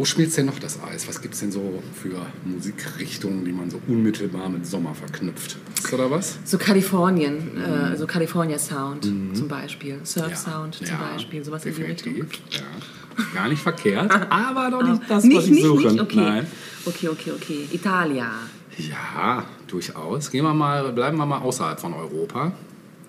Wo 0.00 0.06
schmilzt 0.06 0.38
denn 0.38 0.46
noch 0.46 0.58
das 0.58 0.82
Eis? 0.82 1.06
Was 1.08 1.20
gibt 1.20 1.34
es 1.34 1.40
denn 1.40 1.52
so 1.52 1.82
für 1.92 2.24
Musikrichtungen, 2.46 3.44
die 3.44 3.52
man 3.52 3.68
so 3.68 3.78
unmittelbar 3.86 4.48
mit 4.48 4.64
Sommer 4.64 4.94
verknüpft? 4.94 5.58
Ist 5.74 5.92
da 5.92 6.10
was? 6.10 6.38
So 6.46 6.56
Kalifornien, 6.56 7.60
äh, 7.60 7.94
so 7.98 8.06
California 8.06 8.58
Sound 8.58 9.04
zum 9.04 9.46
Beispiel, 9.46 10.00
Surf 10.04 10.24
Mhm. 10.24 10.30
Ja. 10.30 10.36
Sound 10.38 10.74
zum 10.76 10.86
Ja, 10.86 10.98
Beispiel, 11.12 11.44
sowas 11.44 11.66
in 11.66 11.74
die 11.74 11.82
Richtung. 11.82 12.14
definitiv. 12.14 12.40
Ja. 12.50 13.24
Gar 13.34 13.48
nicht 13.50 13.60
verkehrt, 13.60 14.10
aber 14.30 14.70
doch 14.70 14.82
nicht 14.88 15.02
das, 15.02 15.16
was 15.18 15.24
nicht, 15.24 15.44
ich 15.44 15.50
nicht, 15.50 15.64
suche. 15.66 15.88
nicht, 15.88 16.00
okay. 16.00 16.16
Nein. 16.16 16.46
Okay, 16.86 17.08
okay, 17.08 17.32
okay. 17.36 17.68
Italia, 17.70 18.30
Ja, 18.78 19.44
durchaus. 19.66 20.30
Gehen 20.30 20.44
wir 20.44 20.54
mal, 20.54 20.90
bleiben 20.94 21.18
wir 21.18 21.26
mal 21.26 21.40
außerhalb 21.40 21.78
von 21.78 21.92
Europa. 21.92 22.52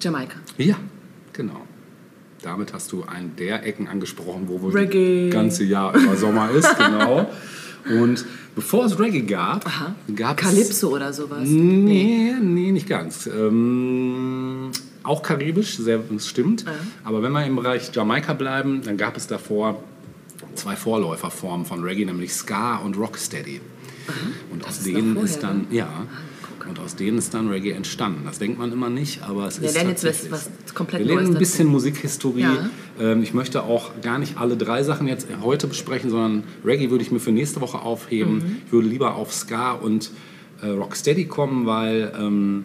Jamaika. 0.01 0.35
Ja, 0.57 0.75
genau. 1.31 1.61
Damit 2.41 2.73
hast 2.73 2.91
du 2.91 3.03
einen 3.03 3.35
der 3.35 3.65
Ecken 3.65 3.87
angesprochen, 3.87 4.43
wo 4.47 4.61
wohl 4.61 4.71
Reggae. 4.71 5.29
das 5.29 5.33
ganze 5.33 5.63
Jahr 5.63 5.95
über 5.95 6.15
Sommer 6.15 6.49
ist, 6.51 6.75
genau. 6.77 7.29
Und 8.01 8.25
bevor 8.55 8.85
es 8.85 8.97
Reggae 8.99 9.21
gab, 9.21 9.65
Aha. 9.67 9.95
gab 10.15 10.39
es... 10.39 10.47
Calypso 10.47 10.89
oder 10.89 11.13
sowas. 11.13 11.43
Nee, 11.43 12.33
nee, 12.41 12.71
nicht 12.71 12.89
ganz. 12.89 13.27
Ähm, 13.27 14.71
auch 15.03 15.21
karibisch, 15.21 15.77
sehr, 15.77 15.99
das 16.09 16.27
stimmt. 16.27 16.65
Aber 17.03 17.21
wenn 17.21 17.31
wir 17.31 17.45
im 17.45 17.55
Bereich 17.55 17.91
Jamaika 17.93 18.33
bleiben, 18.33 18.81
dann 18.83 18.97
gab 18.97 19.17
es 19.17 19.27
davor 19.27 19.83
zwei 20.55 20.75
Vorläuferformen 20.75 21.65
von 21.65 21.83
Reggae, 21.83 22.05
nämlich 22.05 22.33
Ska 22.33 22.77
und 22.77 22.97
Rocksteady. 22.97 23.61
Und 24.51 24.65
aus 24.65 24.77
ist 24.77 24.87
denen 24.87 25.17
ist 25.17 25.43
dann, 25.43 25.67
ja, 25.71 26.07
und 26.67 26.79
aus 26.79 26.95
denen 26.95 27.17
ist 27.17 27.33
dann 27.33 27.49
Reggae 27.49 27.71
entstanden. 27.71 28.21
Das 28.25 28.39
denkt 28.39 28.57
man 28.59 28.71
immer 28.71 28.89
nicht, 28.89 29.23
aber 29.23 29.47
es 29.47 29.61
Wir 29.61 29.67
ist 29.69 29.75
lernen 29.75 29.89
jetzt 29.91 30.03
was, 30.03 30.21
tatsächlich 30.23 30.31
was 30.65 30.73
komplett 30.73 30.99
Wir 31.01 31.07
lernen 31.07 31.21
ein 31.21 31.33
dazu. 31.33 31.39
bisschen 31.39 31.67
Musikhistorie. 31.67 32.41
Ja. 32.41 32.69
Ähm, 32.99 33.23
ich 33.23 33.33
möchte 33.33 33.63
auch 33.63 33.91
gar 34.01 34.17
nicht 34.19 34.37
alle 34.37 34.57
drei 34.57 34.83
Sachen 34.83 35.07
jetzt 35.07 35.27
heute 35.41 35.67
besprechen, 35.67 36.09
sondern 36.09 36.43
Reggae 36.65 36.89
würde 36.89 37.03
ich 37.03 37.11
mir 37.11 37.19
für 37.19 37.31
nächste 37.31 37.61
Woche 37.61 37.79
aufheben. 37.79 38.35
Mhm. 38.35 38.57
Ich 38.65 38.71
würde 38.71 38.87
lieber 38.87 39.15
auf 39.15 39.33
Ska 39.33 39.73
und 39.73 40.11
äh, 40.61 40.67
Rocksteady 40.67 41.25
kommen, 41.25 41.65
weil 41.65 42.13
ähm, 42.19 42.63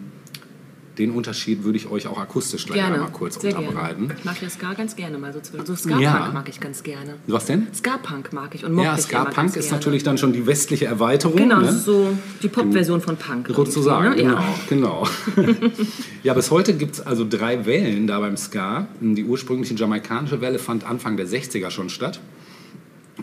den 0.97 1.11
Unterschied 1.11 1.63
würde 1.63 1.77
ich 1.77 1.89
euch 1.89 2.07
auch 2.07 2.17
akustisch 2.17 2.65
gleich 2.65 2.79
Gerne, 2.79 2.95
einmal 2.95 3.11
kurz 3.11 3.39
sehr 3.39 3.57
unterbreiten. 3.57 4.07
gerne. 4.07 4.19
Ich 4.19 4.25
mag 4.25 4.41
ja 4.41 4.49
Ska 4.49 4.73
ganz 4.73 4.95
gerne 4.95 5.17
mal 5.17 5.31
so 5.33 5.39
zwischen. 5.39 5.65
So 5.65 5.75
Ska-Punk 5.75 6.01
Ja. 6.01 6.31
mag 6.33 6.49
ich 6.49 6.59
ganz 6.59 6.83
gerne. 6.83 7.15
Was 7.27 7.45
denn? 7.45 7.67
Ska-Punk 7.73 8.33
mag 8.33 8.55
ich 8.55 8.65
und 8.65 8.73
mochte 8.73 8.87
Ja, 8.87 8.97
Ska-Punk 8.97 9.55
ist 9.55 9.65
gerne. 9.65 9.71
natürlich 9.71 10.03
dann 10.03 10.17
schon 10.17 10.33
die 10.33 10.45
westliche 10.47 10.85
Erweiterung. 10.85 11.37
Genau, 11.37 11.59
ne? 11.61 11.71
so 11.71 12.09
die 12.41 12.47
Pop-Version 12.47 13.01
von 13.01 13.17
Punk. 13.17 13.47
Sozusagen, 13.53 14.09
ne? 14.09 14.15
genau. 14.15 14.43
genau. 14.69 15.07
ja, 16.23 16.33
bis 16.33 16.51
heute 16.51 16.73
gibt 16.73 16.95
es 16.95 17.01
also 17.01 17.25
drei 17.29 17.65
Wellen 17.65 18.07
da 18.07 18.19
beim 18.19 18.37
Ska. 18.37 18.87
Die 18.99 19.23
ursprüngliche 19.23 19.75
jamaikanische 19.75 20.41
Welle 20.41 20.59
fand 20.59 20.83
Anfang 20.83 21.17
der 21.17 21.27
60er 21.27 21.69
schon 21.69 21.89
statt. 21.89 22.19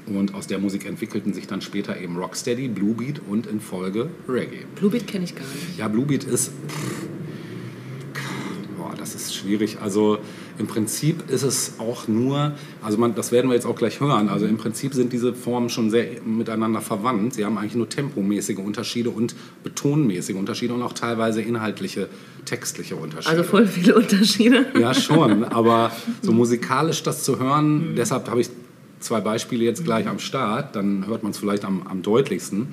Und 0.06 0.34
aus 0.34 0.46
der 0.48 0.58
Musik 0.58 0.86
entwickelten 0.86 1.32
sich 1.32 1.46
dann 1.46 1.60
später 1.60 1.98
eben 2.00 2.16
Rocksteady, 2.16 2.68
Bluebeat 2.68 3.20
und 3.28 3.46
in 3.46 3.60
Folge 3.60 4.08
Reggae. 4.28 4.64
Bluebeat 4.76 5.06
kenne 5.06 5.24
ich 5.24 5.34
gar 5.34 5.44
nicht. 5.44 5.78
Ja, 5.78 5.88
Bluebeat 5.88 6.24
ist. 6.24 6.50
Boah, 6.50 7.23
das 9.12 9.14
ist 9.14 9.34
schwierig. 9.34 9.78
Also 9.82 10.18
im 10.58 10.66
Prinzip 10.66 11.28
ist 11.30 11.42
es 11.42 11.74
auch 11.78 12.08
nur, 12.08 12.52
also 12.82 12.98
man, 12.98 13.14
das 13.14 13.32
werden 13.32 13.50
wir 13.50 13.54
jetzt 13.54 13.66
auch 13.66 13.76
gleich 13.76 14.00
hören, 14.00 14.28
also 14.28 14.46
im 14.46 14.56
Prinzip 14.56 14.94
sind 14.94 15.12
diese 15.12 15.34
Formen 15.34 15.68
schon 15.68 15.90
sehr 15.90 16.22
miteinander 16.24 16.80
verwandt. 16.80 17.34
Sie 17.34 17.44
haben 17.44 17.58
eigentlich 17.58 17.74
nur 17.74 17.88
tempomäßige 17.88 18.58
Unterschiede 18.58 19.10
und 19.10 19.34
betonmäßige 19.62 20.36
Unterschiede 20.36 20.74
und 20.74 20.82
auch 20.82 20.92
teilweise 20.92 21.42
inhaltliche, 21.42 22.08
textliche 22.44 22.96
Unterschiede. 22.96 23.30
Also 23.30 23.42
voll 23.44 23.66
viele 23.66 23.94
Unterschiede. 23.96 24.66
Ja, 24.78 24.94
schon, 24.94 25.44
aber 25.52 25.92
so 26.22 26.32
musikalisch 26.32 27.02
das 27.02 27.22
zu 27.24 27.38
hören, 27.38 27.94
deshalb 27.96 28.28
habe 28.30 28.40
ich 28.40 28.50
zwei 29.00 29.20
Beispiele 29.20 29.64
jetzt 29.64 29.84
gleich 29.84 30.08
am 30.08 30.18
Start, 30.18 30.76
dann 30.76 31.06
hört 31.06 31.22
man 31.22 31.32
es 31.32 31.38
vielleicht 31.38 31.64
am, 31.64 31.86
am 31.86 32.02
deutlichsten. 32.02 32.68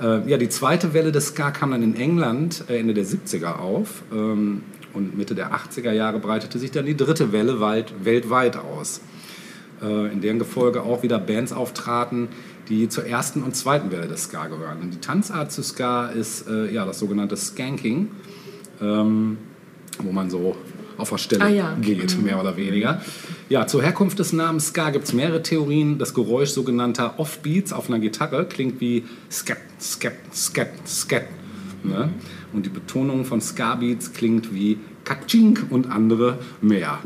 Äh, 0.00 0.28
ja, 0.28 0.36
die 0.38 0.48
zweite 0.48 0.92
Welle 0.92 1.12
des 1.12 1.28
Ska 1.28 1.50
kam 1.50 1.70
dann 1.70 1.82
in 1.82 1.94
England 1.96 2.64
äh, 2.68 2.78
Ende 2.78 2.94
der 2.94 3.04
70er 3.04 3.58
auf 3.58 4.02
ähm, 4.12 4.62
und 4.94 5.16
Mitte 5.16 5.34
der 5.34 5.52
80er 5.52 5.92
Jahre 5.92 6.18
breitete 6.18 6.58
sich 6.58 6.70
dann 6.70 6.86
die 6.86 6.96
dritte 6.96 7.32
Welle 7.32 7.60
weit, 7.60 7.92
weltweit 8.04 8.56
aus, 8.56 9.00
äh, 9.82 10.12
in 10.12 10.20
deren 10.20 10.38
Gefolge 10.38 10.82
auch 10.82 11.02
wieder 11.02 11.18
Bands 11.18 11.52
auftraten, 11.52 12.28
die 12.68 12.88
zur 12.88 13.04
ersten 13.06 13.42
und 13.42 13.54
zweiten 13.54 13.90
Welle 13.90 14.08
des 14.08 14.24
Ska 14.24 14.46
gehören. 14.46 14.78
Und 14.80 14.94
die 14.94 15.00
Tanzart 15.00 15.52
zu 15.52 15.62
Ska 15.62 16.06
ist 16.06 16.48
äh, 16.48 16.72
ja, 16.72 16.86
das 16.86 16.98
sogenannte 16.98 17.36
Skanking, 17.36 18.08
ähm, 18.80 19.38
wo 20.02 20.12
man 20.12 20.30
so 20.30 20.56
auf 20.96 21.10
der 21.10 21.18
Stelle 21.18 21.44
Ah, 21.44 21.48
ja. 21.48 21.76
geht, 21.80 22.22
mehr 22.22 22.40
oder 22.40 22.56
weniger. 22.56 23.00
Ja, 23.48 23.66
zur 23.66 23.82
Herkunft 23.82 24.18
des 24.18 24.32
Namens 24.32 24.68
Ska 24.68 24.90
gibt 24.90 25.04
es 25.04 25.12
mehrere 25.12 25.42
Theorien. 25.42 25.98
Das 25.98 26.14
Geräusch 26.14 26.50
sogenannter 26.50 27.18
Offbeats 27.18 27.72
auf 27.72 27.88
einer 27.88 27.98
Gitarre 27.98 28.46
klingt 28.46 28.80
wie 28.80 29.04
Skat, 29.30 29.58
Skat, 29.80 30.14
Skat, 30.32 30.68
Skat. 30.86 31.24
Ne? 31.82 32.10
Und 32.54 32.66
die 32.66 32.70
Betonung 32.70 33.24
von 33.24 33.40
Ska-Beats 33.40 34.12
klingt 34.12 34.54
wie 34.54 34.78
Katschink 35.04 35.66
und 35.70 35.90
andere 35.90 36.38
mehr. 36.62 36.98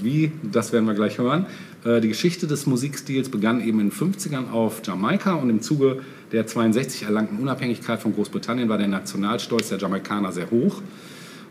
Wie, 0.00 0.32
das 0.42 0.72
werden 0.72 0.86
wir 0.86 0.94
gleich 0.94 1.18
hören. 1.18 1.46
Äh, 1.84 2.00
Die 2.00 2.08
Geschichte 2.08 2.46
des 2.46 2.66
Musikstils 2.66 3.28
begann 3.28 3.60
eben 3.60 3.80
in 3.80 3.90
den 3.90 3.92
50ern 3.92 4.50
auf 4.50 4.82
Jamaika 4.84 5.34
und 5.34 5.50
im 5.50 5.60
Zuge 5.60 6.02
der 6.32 6.46
62 6.46 7.04
erlangten 7.04 7.38
Unabhängigkeit 7.38 8.00
von 8.00 8.14
Großbritannien 8.14 8.68
war 8.68 8.78
der 8.78 8.88
Nationalstolz 8.88 9.68
der 9.68 9.78
Jamaikaner 9.78 10.32
sehr 10.32 10.50
hoch. 10.50 10.82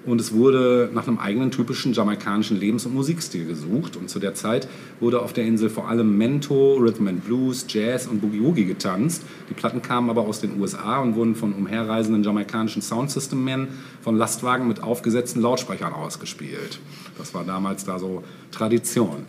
Und 0.05 0.19
es 0.19 0.33
wurde 0.33 0.89
nach 0.93 1.07
einem 1.07 1.17
eigenen 1.17 1.51
typischen 1.51 1.93
jamaikanischen 1.93 2.59
Lebens- 2.59 2.85
und 2.85 2.93
Musikstil 2.93 3.45
gesucht. 3.45 3.95
Und 3.95 4.09
zu 4.09 4.19
der 4.19 4.33
Zeit 4.33 4.67
wurde 4.99 5.21
auf 5.21 5.31
der 5.31 5.45
Insel 5.45 5.69
vor 5.69 5.87
allem 5.87 6.17
Mento, 6.17 6.75
Rhythm 6.75 7.07
and 7.07 7.25
Blues, 7.25 7.65
Jazz 7.69 8.07
und 8.07 8.19
Boogie 8.19 8.41
Woogie 8.41 8.65
getanzt. 8.65 9.23
Die 9.49 9.53
Platten 9.53 9.81
kamen 9.81 10.09
aber 10.09 10.21
aus 10.23 10.41
den 10.41 10.59
USA 10.59 10.99
und 10.99 11.15
wurden 11.15 11.35
von 11.35 11.53
umherreisenden 11.53 12.23
jamaikanischen 12.23 12.81
Soundsystem-Men 12.81 13.69
von 14.01 14.17
Lastwagen 14.17 14.67
mit 14.67 14.83
aufgesetzten 14.83 15.41
Lautsprechern 15.41 15.93
ausgespielt. 15.93 16.79
Das 17.17 17.33
war 17.33 17.45
damals 17.45 17.85
da 17.85 17.97
so 17.97 18.23
Tradition. 18.51 19.25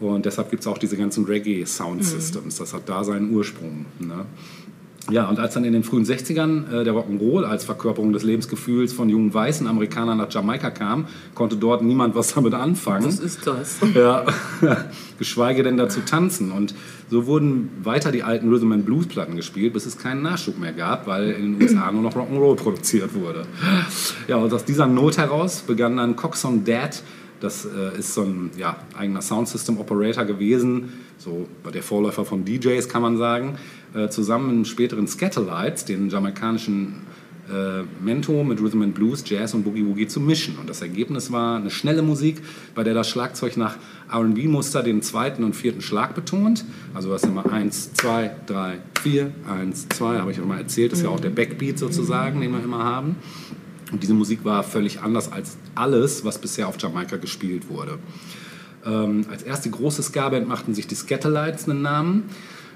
Und 0.00 0.26
deshalb 0.26 0.50
gibt 0.50 0.62
es 0.62 0.66
auch 0.66 0.78
diese 0.78 0.96
ganzen 0.96 1.24
Reggae-Sound-Systems. 1.24 2.56
Das 2.56 2.74
hat 2.74 2.88
da 2.88 3.04
seinen 3.04 3.32
Ursprung. 3.32 3.86
Ne? 4.00 4.26
Ja, 5.10 5.28
und 5.28 5.38
als 5.38 5.54
dann 5.54 5.64
in 5.64 5.74
den 5.74 5.84
frühen 5.84 6.04
60ern 6.04 6.80
äh, 6.80 6.84
der 6.84 6.94
Rock'n'Roll 6.94 7.44
als 7.44 7.64
Verkörperung 7.64 8.12
des 8.12 8.22
Lebensgefühls 8.22 8.92
von 8.92 9.10
jungen 9.10 9.34
weißen 9.34 9.66
Amerikanern 9.66 10.16
nach 10.16 10.32
Jamaika 10.32 10.70
kam, 10.70 11.06
konnte 11.34 11.56
dort 11.56 11.82
niemand 11.82 12.14
was 12.14 12.34
damit 12.34 12.54
anfangen. 12.54 13.06
Was 13.06 13.18
ist 13.18 13.46
das? 13.46 13.78
Ja, 13.94 14.24
geschweige 15.18 15.62
denn 15.62 15.76
dazu 15.76 16.00
tanzen. 16.00 16.50
Und 16.50 16.74
so 17.10 17.26
wurden 17.26 17.70
weiter 17.82 18.10
die 18.10 18.22
alten 18.22 18.48
Rhythm 18.48 18.72
and 18.72 18.86
Blues 18.86 19.06
Platten 19.06 19.36
gespielt, 19.36 19.72
bis 19.72 19.86
es 19.86 19.98
keinen 19.98 20.22
Nachschub 20.22 20.58
mehr 20.58 20.72
gab, 20.72 21.06
weil 21.06 21.30
in 21.30 21.58
den 21.58 21.62
USA 21.62 21.92
nur 21.92 22.02
noch 22.02 22.16
Rock'n'Roll 22.16 22.56
produziert 22.56 23.14
wurde. 23.14 23.46
Ja, 24.26 24.36
und 24.36 24.52
aus 24.52 24.64
dieser 24.64 24.86
Not 24.86 25.18
heraus 25.18 25.62
begann 25.62 25.96
dann 25.98 26.16
Cox 26.16 26.44
on 26.44 26.64
Dad. 26.64 27.02
Das 27.40 27.66
äh, 27.66 27.98
ist 27.98 28.14
so 28.14 28.22
ein 28.22 28.50
ja, 28.56 28.76
eigener 28.96 29.20
Soundsystem 29.20 29.78
Operator 29.78 30.24
gewesen, 30.24 30.92
so 31.18 31.46
der 31.72 31.82
Vorläufer 31.82 32.24
von 32.24 32.44
DJs 32.44 32.88
kann 32.88 33.02
man 33.02 33.18
sagen, 33.18 33.58
äh, 33.94 34.08
zusammen 34.08 34.58
mit 34.58 34.68
späteren 34.68 35.06
Scatterlights, 35.06 35.84
den 35.84 36.08
jamaikanischen 36.08 37.02
äh, 37.48 37.82
Mento 38.02 38.42
mit 38.42 38.60
Rhythm 38.60 38.82
and 38.82 38.94
Blues, 38.94 39.22
Jazz 39.26 39.54
und 39.54 39.64
Boogie 39.64 39.84
Woogie 39.84 40.06
zu 40.06 40.20
mischen. 40.20 40.56
Und 40.58 40.68
das 40.68 40.80
Ergebnis 40.80 41.30
war 41.30 41.56
eine 41.56 41.70
schnelle 41.70 42.02
Musik, 42.02 42.42
bei 42.74 42.84
der 42.84 42.94
das 42.94 43.08
Schlagzeug 43.08 43.56
nach 43.56 43.76
R&B-Muster 44.10 44.82
den 44.82 45.02
zweiten 45.02 45.44
und 45.44 45.54
vierten 45.54 45.82
Schlag 45.82 46.14
betont. 46.14 46.64
Also 46.94 47.10
was 47.10 47.24
immer 47.24 47.52
eins, 47.52 47.92
zwei, 47.92 48.34
drei, 48.46 48.78
vier, 49.02 49.32
eins, 49.46 49.88
zwei, 49.90 50.18
habe 50.18 50.30
ich 50.30 50.40
auch 50.40 50.46
mal 50.46 50.58
erzählt, 50.58 50.92
ist 50.92 51.02
ja 51.02 51.10
auch 51.10 51.20
der 51.20 51.30
Backbeat 51.30 51.78
sozusagen, 51.78 52.40
den 52.40 52.52
wir 52.52 52.62
immer 52.62 52.82
haben. 52.82 53.16
Und 53.92 54.02
diese 54.02 54.14
Musik 54.14 54.44
war 54.44 54.62
völlig 54.62 55.02
anders 55.02 55.30
als 55.30 55.56
alles, 55.74 56.24
was 56.24 56.38
bisher 56.38 56.66
auf 56.66 56.80
Jamaika 56.80 57.16
gespielt 57.16 57.68
wurde. 57.68 57.98
Ähm, 58.86 59.26
als 59.30 59.42
erste 59.42 59.70
große 59.70 60.02
Ska-Band 60.02 60.48
machten 60.48 60.74
sich 60.74 60.86
die 60.86 60.94
Scatterlights 60.94 61.68
einen 61.68 61.82
Namen. 61.82 62.24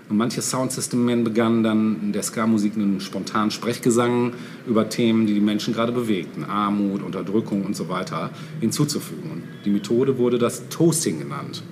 Und 0.09 0.17
manche 0.17 0.41
Soundsystem-Men 0.41 1.23
begannen 1.25 1.63
dann 1.63 2.01
in 2.01 2.13
der 2.13 2.23
Ska-Musik 2.23 2.77
einen 2.77 3.01
spontanen 3.01 3.51
Sprechgesang 3.51 4.33
über 4.67 4.89
Themen, 4.89 5.27
die 5.27 5.35
die 5.35 5.41
Menschen 5.41 5.75
gerade 5.75 5.93
bewegten, 5.93 6.45
Armut, 6.45 7.03
Unterdrückung 7.03 7.65
und 7.65 7.77
so 7.77 7.89
weiter, 7.89 8.31
hinzuzufügen. 8.61 9.31
Und 9.31 9.43
die 9.65 9.71
Methode 9.71 10.17
wurde 10.17 10.39
das 10.39 10.69
Toasting 10.71 11.19
genannt. 11.19 11.63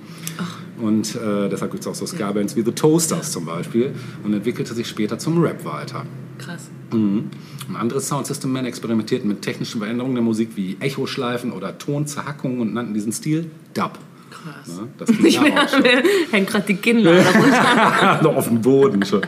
Und 0.79 1.15
äh, 1.15 1.49
deshalb 1.49 1.71
gibt 1.71 1.81
es 1.81 1.87
auch 1.87 1.95
so 1.95 2.05
Ska-Bands 2.05 2.55
wie 2.55 2.61
The 2.61 2.71
Toasters 2.71 3.31
zum 3.31 3.45
Beispiel 3.45 3.93
und 4.23 4.33
entwickelte 4.33 4.75
sich 4.75 4.87
später 4.87 5.17
zum 5.17 5.41
Rap 5.41 5.65
weiter. 5.65 6.05
Krass. 6.37 6.69
Mhm. 6.93 7.31
Und 7.67 7.75
andere 7.75 7.99
Soundsystem-Men 7.99 8.65
experimentierten 8.65 9.27
mit 9.27 9.41
technischen 9.41 9.79
Veränderungen 9.79 10.13
der 10.13 10.23
Musik 10.23 10.51
wie 10.55 10.77
Echoschleifen 10.79 11.51
oder 11.51 11.77
Tonzerhackungen 11.79 12.61
und 12.61 12.73
nannten 12.73 12.93
diesen 12.93 13.11
Stil 13.11 13.49
Dub. 13.73 13.97
Krass. 14.29 14.77
Ne? 14.77 14.87
Das 14.97 15.09
ging 15.17 15.25
Ich 15.25 15.39
schon. 15.67 15.83
hängt 16.31 16.47
gerade 16.49 16.65
die 16.65 16.75
runter. 17.35 18.19
noch 18.23 18.35
auf 18.35 18.47
dem 18.47 18.61
Boden 18.61 19.05
schon. 19.05 19.21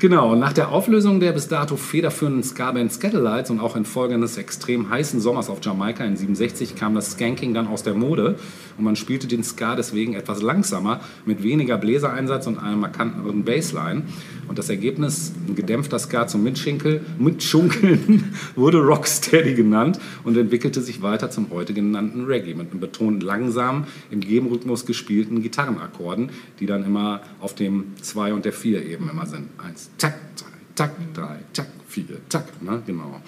Genau, 0.00 0.34
nach 0.34 0.54
der 0.54 0.70
Auflösung 0.70 1.20
der 1.20 1.32
bis 1.32 1.48
dato 1.48 1.76
federführenden 1.76 2.42
Ska-Band 2.42 2.90
Scatterlights 2.90 3.50
und 3.50 3.60
auch 3.60 3.76
infolge 3.76 4.14
eines 4.14 4.38
extrem 4.38 4.88
heißen 4.88 5.20
Sommers 5.20 5.50
auf 5.50 5.58
Jamaika 5.62 6.02
in 6.04 6.16
67 6.16 6.74
kam 6.74 6.94
das 6.94 7.10
Skanking 7.10 7.52
dann 7.52 7.66
aus 7.66 7.82
der 7.82 7.92
Mode 7.92 8.36
und 8.78 8.84
man 8.84 8.96
spielte 8.96 9.26
den 9.26 9.44
Ska 9.44 9.76
deswegen 9.76 10.14
etwas 10.14 10.40
langsamer 10.40 11.00
mit 11.26 11.42
weniger 11.42 11.76
Bläsereinsatz 11.76 12.46
und 12.46 12.56
einer 12.56 12.76
markanteren 12.76 13.44
Bassline. 13.44 14.04
Und 14.48 14.58
das 14.58 14.70
Ergebnis, 14.70 15.32
ein 15.46 15.54
gedämpfter 15.54 15.98
Ska 15.98 16.26
zum 16.26 16.42
Mitschinkel, 16.44 17.02
Mitschunkeln, 17.18 18.32
wurde 18.56 18.78
Rocksteady 18.78 19.52
genannt 19.52 20.00
und 20.24 20.34
entwickelte 20.34 20.80
sich 20.80 21.02
weiter 21.02 21.30
zum 21.30 21.50
heute 21.50 21.74
genannten 21.74 22.24
Reggae 22.24 22.54
mit 22.54 22.70
einem 22.70 22.80
betont 22.80 23.22
langsam 23.22 23.84
im 24.10 24.20
Gegenrhythmus 24.20 24.86
gespielten 24.86 25.42
Gitarrenakkorden, 25.42 26.30
die 26.58 26.64
dann 26.64 26.86
immer 26.86 27.20
auf 27.38 27.54
dem 27.54 27.92
2 28.00 28.32
und 28.32 28.46
der 28.46 28.54
4 28.54 28.86
eben 28.86 29.10
immer 29.10 29.26
sind. 29.26 29.50
Eins, 29.58 29.89
tack, 29.98 30.14
zwei, 30.36 30.46
tack, 30.74 30.92
drei, 31.14 31.38
tack, 31.52 31.66
vier, 31.88 32.04
tack, 32.28 32.62
ne? 32.62 32.82
genau. 32.86 33.20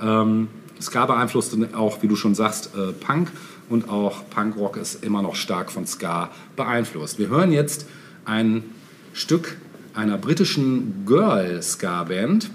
Ähm, 0.00 0.48
Ska 0.80 1.06
beeinflusste 1.06 1.70
auch, 1.74 2.02
wie 2.02 2.08
du 2.08 2.16
schon 2.16 2.34
sagst, 2.34 2.70
äh, 2.76 2.92
Punk 2.92 3.30
und 3.68 3.88
auch 3.88 4.28
Punkrock 4.28 4.76
ist 4.76 5.02
immer 5.02 5.22
noch 5.22 5.34
stark 5.34 5.72
von 5.72 5.86
Ska 5.86 6.30
beeinflusst. 6.54 7.18
Wir 7.18 7.28
hören 7.28 7.50
jetzt 7.50 7.86
ein 8.24 8.62
Stück 9.14 9.56
einer 9.94 10.18
britischen 10.18 11.06
Girl-Ska-Band 11.06 12.50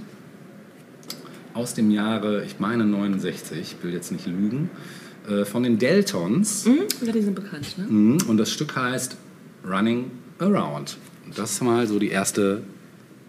aus 1.53 1.73
dem 1.73 1.91
Jahre, 1.91 2.45
ich 2.45 2.59
meine 2.59 2.85
69, 2.85 3.59
ich 3.59 3.83
will 3.83 3.91
jetzt 3.91 4.11
nicht 4.11 4.27
lügen, 4.27 4.69
äh, 5.27 5.43
von 5.43 5.63
den 5.63 5.79
Deltons. 5.79 6.65
Hm? 6.65 6.79
Ja, 7.05 7.11
die 7.11 7.21
sind 7.21 7.35
bekannt, 7.35 7.77
ne? 7.77 7.85
Mhm, 7.85 8.17
Und 8.27 8.37
das 8.37 8.51
Stück 8.51 8.75
heißt 8.75 9.17
Running 9.67 10.11
Around. 10.39 10.97
Und 11.25 11.37
das 11.37 11.53
ist 11.53 11.63
mal 11.63 11.87
so 11.87 11.99
die 11.99 12.09
erste 12.09 12.61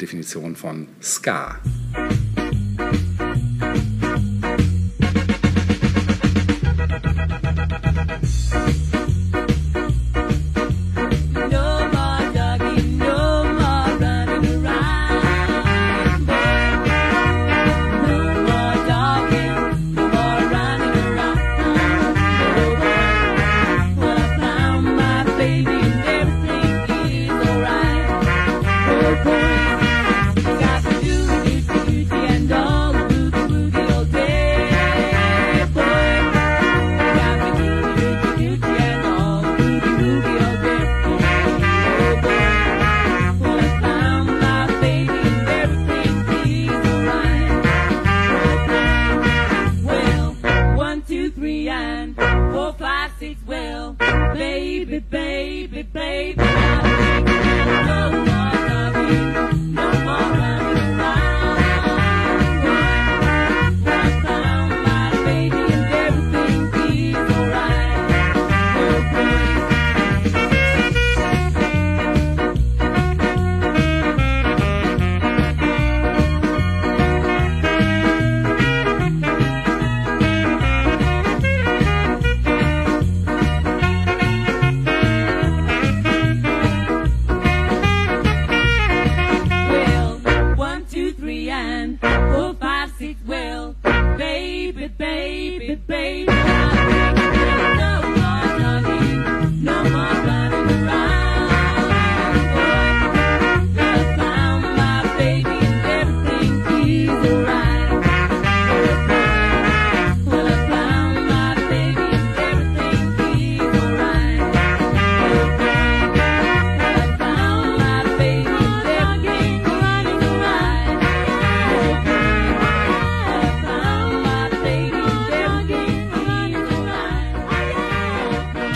Definition 0.00 0.56
von 0.56 0.88
Ska. 1.00 1.56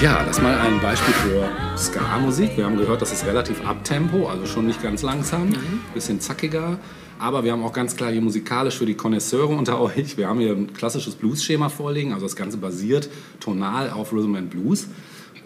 Ja, 0.02 0.22
das 0.24 0.42
mal 0.42 0.58
ein 0.58 0.78
Beispiel 0.82 1.14
für 1.14 1.48
Ska-Musik. 1.78 2.58
Wir 2.58 2.66
haben 2.66 2.76
gehört, 2.76 3.00
das 3.00 3.12
ist 3.12 3.24
relativ 3.24 3.66
abtempo, 3.66 4.28
also 4.28 4.44
schon 4.44 4.66
nicht 4.66 4.82
ganz 4.82 5.00
langsam, 5.00 5.54
bisschen 5.94 6.20
zackiger. 6.20 6.78
Aber 7.18 7.44
wir 7.44 7.52
haben 7.52 7.64
auch 7.64 7.72
ganz 7.72 7.96
klar 7.96 8.10
hier 8.12 8.20
musikalisch 8.20 8.76
für 8.76 8.84
die 8.84 8.94
Konnoisseure 8.94 9.54
unter 9.54 9.80
euch. 9.80 10.18
Wir 10.18 10.28
haben 10.28 10.38
hier 10.38 10.52
ein 10.52 10.74
klassisches 10.74 11.14
Blues-Schema 11.14 11.70
vorliegen, 11.70 12.12
also 12.12 12.26
das 12.26 12.36
Ganze 12.36 12.58
basiert 12.58 13.08
tonal 13.40 13.88
auf 13.88 14.12
Rhythm 14.12 14.34
and 14.34 14.50
Blues. 14.50 14.88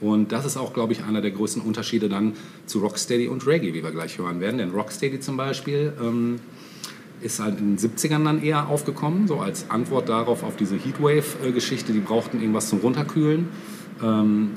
Und 0.00 0.32
das 0.32 0.44
ist 0.44 0.56
auch, 0.56 0.72
glaube 0.72 0.94
ich, 0.94 1.04
einer 1.04 1.20
der 1.20 1.30
größten 1.30 1.62
Unterschiede 1.62 2.08
dann 2.08 2.32
zu 2.66 2.80
Rocksteady 2.80 3.28
und 3.28 3.46
Reggae, 3.46 3.72
wie 3.72 3.84
wir 3.84 3.92
gleich 3.92 4.18
hören 4.18 4.40
werden. 4.40 4.58
Denn 4.58 4.70
Rocksteady 4.70 5.20
zum 5.20 5.36
Beispiel 5.36 5.92
ähm, 6.02 6.40
ist 7.22 7.38
halt 7.38 7.60
in 7.60 7.76
den 7.76 7.78
70ern 7.78 8.24
dann 8.24 8.42
eher 8.42 8.68
aufgekommen, 8.68 9.28
so 9.28 9.38
als 9.38 9.70
Antwort 9.70 10.08
darauf 10.08 10.42
auf 10.42 10.56
diese 10.56 10.76
Heatwave-Geschichte. 10.76 11.92
Die 11.92 12.00
brauchten 12.00 12.40
irgendwas 12.40 12.68
zum 12.68 12.80
Runterkühlen. 12.80 13.48
Ähm, 14.02 14.50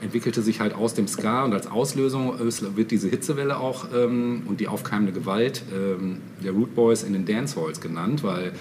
entwickelte 0.00 0.42
sich 0.42 0.60
halt 0.60 0.74
aus 0.74 0.92
dem 0.94 1.08
Ska 1.08 1.44
und 1.44 1.54
als 1.54 1.66
Auslösung 1.66 2.34
wird 2.76 2.90
diese 2.90 3.08
Hitzewelle 3.08 3.58
auch 3.58 3.86
ähm, 3.94 4.42
und 4.46 4.60
die 4.60 4.68
aufkeimende 4.68 5.12
Gewalt 5.12 5.62
ähm, 5.74 6.18
der 6.44 6.52
Root 6.52 6.74
Boys 6.74 7.02
in 7.04 7.14
den 7.14 7.24
Dancehalls 7.24 7.80
genannt, 7.80 8.22
weil 8.22 8.52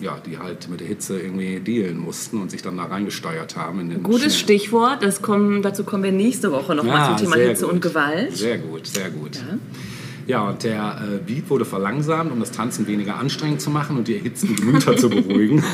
ja, 0.00 0.18
die 0.26 0.38
halt 0.38 0.68
mit 0.68 0.80
der 0.80 0.88
Hitze 0.88 1.20
irgendwie 1.20 1.60
dealen 1.60 1.98
mussten 1.98 2.40
und 2.40 2.50
sich 2.50 2.62
dann 2.62 2.76
da 2.78 2.84
reingesteuert 2.86 3.54
haben. 3.54 3.78
In 3.78 3.90
den 3.90 4.02
Gutes 4.02 4.36
schnellen- 4.36 4.58
Stichwort, 4.60 5.04
das 5.04 5.22
kommen, 5.22 5.62
dazu 5.62 5.84
kommen 5.84 6.02
wir 6.02 6.10
nächste 6.10 6.50
Woche 6.50 6.74
nochmal 6.74 6.96
Ja, 7.12 7.16
zum 7.16 7.28
Thema 7.28 7.36
Hitze 7.36 7.64
gut. 7.66 7.74
und 7.74 7.80
Gewalt. 7.82 8.36
Sehr 8.36 8.58
gut, 8.58 8.86
sehr 8.88 9.10
gut. 9.10 9.38
Ja, 10.26 10.48
und 10.48 10.64
der 10.64 11.00
äh, 11.00 11.18
Beat 11.24 11.48
wurde 11.50 11.64
verlangsamt, 11.64 12.32
um 12.32 12.40
das 12.40 12.50
Tanzen 12.50 12.88
weniger 12.88 13.16
anstrengend 13.16 13.60
zu 13.60 13.70
machen 13.70 13.96
und 13.96 14.08
die 14.08 14.16
erhitzten 14.16 14.56
Gemüter 14.56 14.96
zu 14.96 15.08
beruhigen. 15.08 15.62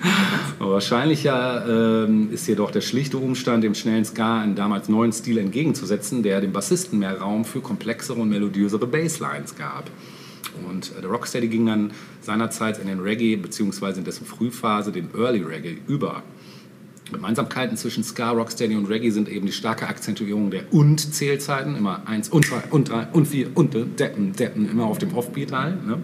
Wahrscheinlicher 0.58 2.04
ähm, 2.06 2.30
ist 2.32 2.46
jedoch 2.46 2.70
der 2.70 2.80
schlichte 2.80 3.18
Umstand, 3.18 3.64
dem 3.64 3.74
schnellen 3.74 4.04
Ska 4.04 4.40
einen 4.40 4.54
damals 4.54 4.88
neuen 4.88 5.12
Stil 5.12 5.38
entgegenzusetzen, 5.38 6.22
der 6.22 6.40
dem 6.40 6.52
Bassisten 6.52 6.98
mehr 6.98 7.18
Raum 7.18 7.44
für 7.44 7.60
komplexere 7.60 8.20
und 8.20 8.28
melodiösere 8.28 8.86
Basslines 8.86 9.56
gab. 9.56 9.90
Und 10.68 10.92
äh, 10.96 11.00
der 11.00 11.10
Rocksteady 11.10 11.48
ging 11.48 11.66
dann 11.66 11.92
seinerzeit 12.20 12.78
in 12.78 12.86
den 12.86 13.00
Reggae 13.00 13.36
bzw. 13.36 13.98
in 13.98 14.04
dessen 14.04 14.26
Frühphase 14.26 14.92
den 14.92 15.10
Early 15.14 15.42
Reggae 15.42 15.78
über. 15.86 16.22
Gemeinsamkeiten 17.12 17.76
zwischen 17.76 18.02
Ska, 18.02 18.30
Rocksteady 18.30 18.74
und 18.74 18.86
Reggae 18.86 19.10
sind 19.10 19.28
eben 19.28 19.46
die 19.46 19.52
starke 19.52 19.86
Akzentuierung 19.86 20.50
der 20.50 20.72
Und-Zählzeiten, 20.72 21.76
immer 21.76 22.02
eins 22.06 22.28
und 22.28 22.46
zwei 22.46 22.62
und 22.70 22.88
drei 22.88 23.06
und 23.12 23.28
vier 23.28 23.48
und 23.54 23.74
deppen, 23.74 24.32
deppen, 24.32 24.68
immer 24.68 24.86
auf 24.86 24.98
dem 24.98 25.14
Offbeat 25.14 25.52
halt. 25.52 25.86
Ne? 25.86 25.98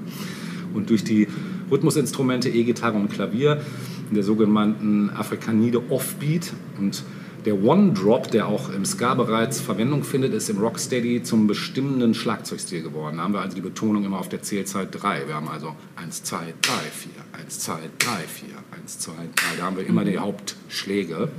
Und 0.74 0.90
durch 0.90 1.02
die 1.02 1.26
Rhythmusinstrumente 1.70 2.48
E-Gitarre 2.48 2.96
und 2.96 3.10
Klavier, 3.10 3.60
in 4.08 4.14
der 4.14 4.24
sogenannten 4.24 5.10
Afrikanide 5.10 5.90
Offbeat 5.90 6.52
und 6.78 7.02
der 7.44 7.62
One-Drop, 7.62 8.30
der 8.30 8.46
auch 8.46 8.72
im 8.72 8.84
Ska 8.84 9.14
bereits 9.14 9.60
Verwendung 9.60 10.04
findet, 10.04 10.32
ist 10.32 10.48
im 10.48 10.58
Rocksteady 10.58 11.22
zum 11.22 11.48
bestimmenden 11.48 12.14
Schlagzeugstil 12.14 12.82
geworden. 12.82 13.16
Da 13.16 13.24
haben 13.24 13.34
wir 13.34 13.40
also 13.40 13.56
die 13.56 13.62
Betonung 13.62 14.04
immer 14.04 14.20
auf 14.20 14.28
der 14.28 14.42
Zählzeit 14.42 14.88
3. 14.92 15.26
Wir 15.26 15.34
haben 15.34 15.48
also 15.48 15.74
1, 15.96 16.22
2, 16.22 16.36
3, 16.62 16.72
4, 16.72 17.10
1, 17.42 17.58
2, 17.58 17.72
3, 17.98 18.10
4, 18.28 18.48
1, 18.80 18.98
2, 19.00 19.12
3. 19.12 19.18
Da 19.58 19.64
haben 19.64 19.76
wir 19.76 19.86
immer 19.86 20.04
die 20.04 20.18
Hauptschläge. 20.18 21.30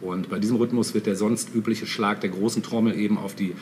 Und 0.00 0.30
bei 0.30 0.38
diesem 0.38 0.56
Rhythmus 0.56 0.94
wird 0.94 1.06
der 1.06 1.16
sonst 1.16 1.54
übliche 1.54 1.86
Schlag 1.86 2.20
der 2.20 2.30
großen 2.30 2.62
Trommel 2.62 2.98
eben 2.98 3.18
auf 3.18 3.34
die 3.34 3.54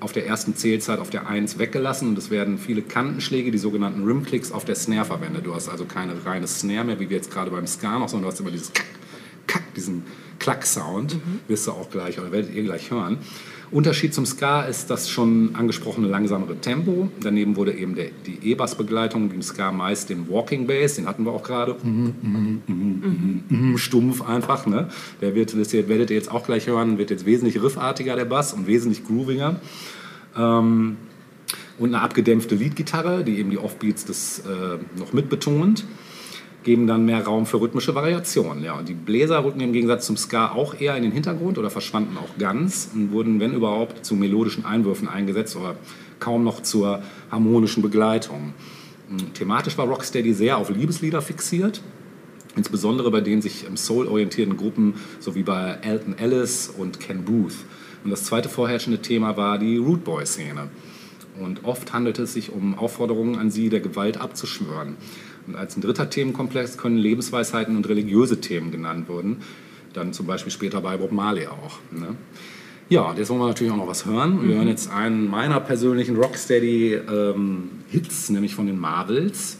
auf 0.00 0.12
der 0.12 0.26
ersten 0.26 0.54
Zählzeit 0.54 0.98
auf 0.98 1.10
der 1.10 1.26
1 1.26 1.58
weggelassen 1.58 2.08
und 2.08 2.18
es 2.18 2.30
werden 2.30 2.58
viele 2.58 2.82
Kantenschläge, 2.82 3.50
die 3.50 3.58
sogenannten 3.58 4.04
Rimclicks, 4.04 4.52
auf 4.52 4.64
der 4.64 4.74
Snare 4.74 5.04
verwendet. 5.04 5.46
Du 5.46 5.54
hast 5.54 5.68
also 5.68 5.84
keine 5.84 6.14
reine 6.24 6.46
Snare 6.46 6.84
mehr, 6.84 7.00
wie 7.00 7.10
wir 7.10 7.16
jetzt 7.16 7.30
gerade 7.30 7.50
beim 7.50 7.66
Ska 7.66 7.98
noch, 7.98 8.08
sondern 8.08 8.28
du 8.28 8.32
hast 8.32 8.40
immer 8.40 8.50
dieses 8.50 8.72
Kack, 8.72 8.86
Kack, 9.46 9.74
diesen 9.74 10.04
Klack-Sound, 10.38 11.16
wirst 11.48 11.66
du 11.66 11.72
auch 11.72 11.90
gleich, 11.90 12.18
oder 12.18 12.30
werdet 12.30 12.54
ihr 12.54 12.62
gleich 12.62 12.90
hören. 12.90 13.18
Unterschied 13.70 14.14
zum 14.14 14.24
Ska 14.24 14.62
ist 14.62 14.88
das 14.88 15.10
schon 15.10 15.54
angesprochene 15.54 16.08
langsamere 16.08 16.56
Tempo. 16.56 17.10
Daneben 17.20 17.56
wurde 17.56 17.72
eben 17.72 17.94
der, 17.94 18.08
die 18.26 18.50
E-Bass-Begleitung, 18.50 19.30
im 19.30 19.42
Ska 19.42 19.72
meist 19.72 20.08
den 20.08 20.30
Walking 20.30 20.66
Bass, 20.66 20.94
den 20.94 21.06
hatten 21.06 21.24
wir 21.24 21.32
auch 21.32 21.42
gerade, 21.42 21.76
stumpf 23.76 24.22
einfach. 24.22 24.66
Ne? 24.66 24.88
Der 25.20 25.34
wird, 25.34 25.54
das 25.58 25.72
werdet 25.72 26.10
ihr 26.10 26.16
jetzt 26.16 26.30
auch 26.30 26.46
gleich 26.46 26.66
hören, 26.66 26.98
wird 26.98 27.10
jetzt 27.10 27.26
wesentlich 27.26 27.62
riffartiger, 27.62 28.16
der 28.16 28.24
Bass, 28.24 28.54
und 28.54 28.66
wesentlich 28.66 29.06
grooviger. 29.06 29.60
Ähm, 30.36 30.96
und 31.78 31.94
eine 31.94 32.02
abgedämpfte 32.02 32.54
Leadgitarre, 32.54 33.22
die 33.22 33.38
eben 33.38 33.50
die 33.50 33.58
Offbeats 33.58 34.04
des, 34.04 34.40
äh, 34.40 34.78
noch 34.98 35.12
mitbetont, 35.12 35.84
geben 36.64 36.86
dann 36.86 37.04
mehr 37.04 37.24
Raum 37.24 37.46
für 37.46 37.60
rhythmische 37.60 37.94
Variationen. 37.94 38.62
Ja, 38.62 38.74
und 38.74 38.88
die 38.88 38.94
Bläser 38.94 39.44
rücken 39.44 39.60
im 39.60 39.72
Gegensatz 39.72 40.06
zum 40.06 40.16
Ska 40.16 40.52
auch 40.52 40.78
eher 40.80 40.96
in 40.96 41.02
den 41.02 41.12
Hintergrund 41.12 41.58
oder 41.58 41.70
verschwanden 41.70 42.16
auch 42.16 42.38
ganz 42.38 42.90
und 42.94 43.12
wurden, 43.12 43.40
wenn 43.40 43.54
überhaupt, 43.54 44.04
zu 44.04 44.14
melodischen 44.14 44.64
Einwürfen 44.64 45.08
eingesetzt 45.08 45.56
oder 45.56 45.76
kaum 46.18 46.44
noch 46.44 46.62
zur 46.62 47.02
harmonischen 47.30 47.82
Begleitung. 47.82 48.52
Ähm, 49.10 49.32
Thematisch 49.34 49.78
war 49.78 49.86
Rocksteady 49.86 50.34
sehr 50.34 50.58
auf 50.58 50.70
Liebeslieder 50.70 51.22
fixiert, 51.22 51.80
insbesondere 52.56 53.10
bei 53.10 53.20
den 53.20 53.40
sich 53.40 53.66
im 53.66 53.76
Soul 53.76 54.06
orientierten 54.06 54.56
Gruppen, 54.56 54.94
so 55.20 55.34
wie 55.34 55.42
bei 55.42 55.78
Elton 55.82 56.18
Ellis 56.18 56.72
und 56.76 57.00
Ken 57.00 57.24
Booth. 57.24 57.54
Und 58.04 58.10
das 58.10 58.24
zweite 58.24 58.48
vorherrschende 58.48 59.00
Thema 59.00 59.36
war 59.36 59.58
die 59.58 59.76
Root 59.76 60.04
Boy-Szene. 60.04 60.68
Und 61.40 61.64
oft 61.64 61.92
handelt 61.92 62.18
es 62.18 62.32
sich 62.32 62.52
um 62.52 62.76
Aufforderungen 62.76 63.36
an 63.36 63.50
sie, 63.50 63.68
der 63.68 63.80
Gewalt 63.80 64.20
abzuschwören. 64.20 64.96
Und 65.48 65.56
als 65.56 65.76
ein 65.76 65.80
dritter 65.80 66.08
Themenkomplex 66.10 66.76
können 66.76 66.98
Lebensweisheiten 66.98 67.76
und 67.76 67.88
religiöse 67.88 68.40
Themen 68.40 68.70
genannt 68.70 69.08
werden. 69.08 69.38
Dann 69.94 70.12
zum 70.12 70.26
Beispiel 70.26 70.52
später 70.52 70.82
bei 70.82 70.98
Bob 70.98 71.10
Marley 71.10 71.46
auch. 71.46 71.78
Ne? 71.90 72.14
Ja, 72.90 73.14
jetzt 73.14 73.30
wollen 73.30 73.40
wir 73.40 73.48
natürlich 73.48 73.72
auch 73.72 73.78
noch 73.78 73.88
was 73.88 74.04
hören. 74.04 74.46
Wir 74.46 74.56
hören 74.56 74.68
jetzt 74.68 74.90
einen 74.90 75.26
meiner 75.28 75.60
persönlichen 75.60 76.16
Rocksteady-Hits, 76.16 78.30
nämlich 78.30 78.54
von 78.54 78.66
den 78.66 78.78
Marvels. 78.78 79.58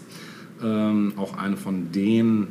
Ähm, 0.63 1.15
auch 1.17 1.39
eine 1.39 1.57
von 1.57 1.91
den 1.93 2.49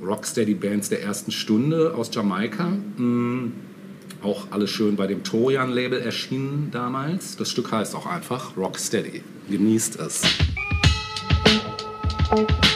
Rocksteady-Bands 0.00 0.90
der 0.90 1.02
ersten 1.02 1.32
Stunde 1.32 1.94
aus 1.94 2.14
Jamaika. 2.14 2.68
Mm, 2.96 3.52
auch 4.22 4.46
alles 4.50 4.70
schön 4.70 4.96
bei 4.96 5.06
dem 5.06 5.22
Torian-Label 5.24 6.00
erschienen 6.00 6.68
damals. 6.70 7.36
Das 7.36 7.50
Stück 7.50 7.72
heißt 7.72 7.94
auch 7.94 8.06
einfach 8.06 8.56
Rocksteady. 8.56 9.22
Genießt 9.50 10.00
es. 10.00 10.22
Rock 12.34 12.73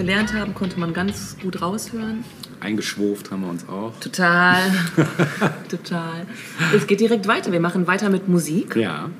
gelernt 0.00 0.32
haben, 0.32 0.54
konnte 0.54 0.80
man 0.80 0.94
ganz 0.94 1.36
gut 1.42 1.60
raushören. 1.60 2.24
Eingeschwurft 2.60 3.30
haben 3.30 3.42
wir 3.42 3.50
uns 3.50 3.68
auch. 3.68 3.92
Total. 4.00 4.56
Total. 5.70 6.26
Es 6.74 6.86
geht 6.86 7.00
direkt 7.00 7.28
weiter. 7.28 7.52
Wir 7.52 7.60
machen 7.60 7.86
weiter 7.86 8.08
mit 8.08 8.26
Musik, 8.28 8.76
Ja, 8.76 9.10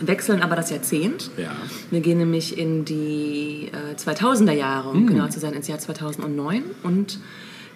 wechseln 0.00 0.40
aber 0.42 0.54
das 0.54 0.70
Jahrzehnt. 0.70 1.30
ja. 1.36 1.50
Wir 1.90 2.00
gehen 2.00 2.18
nämlich 2.18 2.56
in 2.56 2.84
die 2.84 3.70
äh, 3.72 3.96
2000er 3.96 4.52
Jahre, 4.52 4.90
um 4.90 5.06
genau 5.08 5.26
zu 5.28 5.40
sein, 5.40 5.54
ins 5.54 5.66
Jahr 5.66 5.80
2009 5.80 6.62
und 6.84 7.18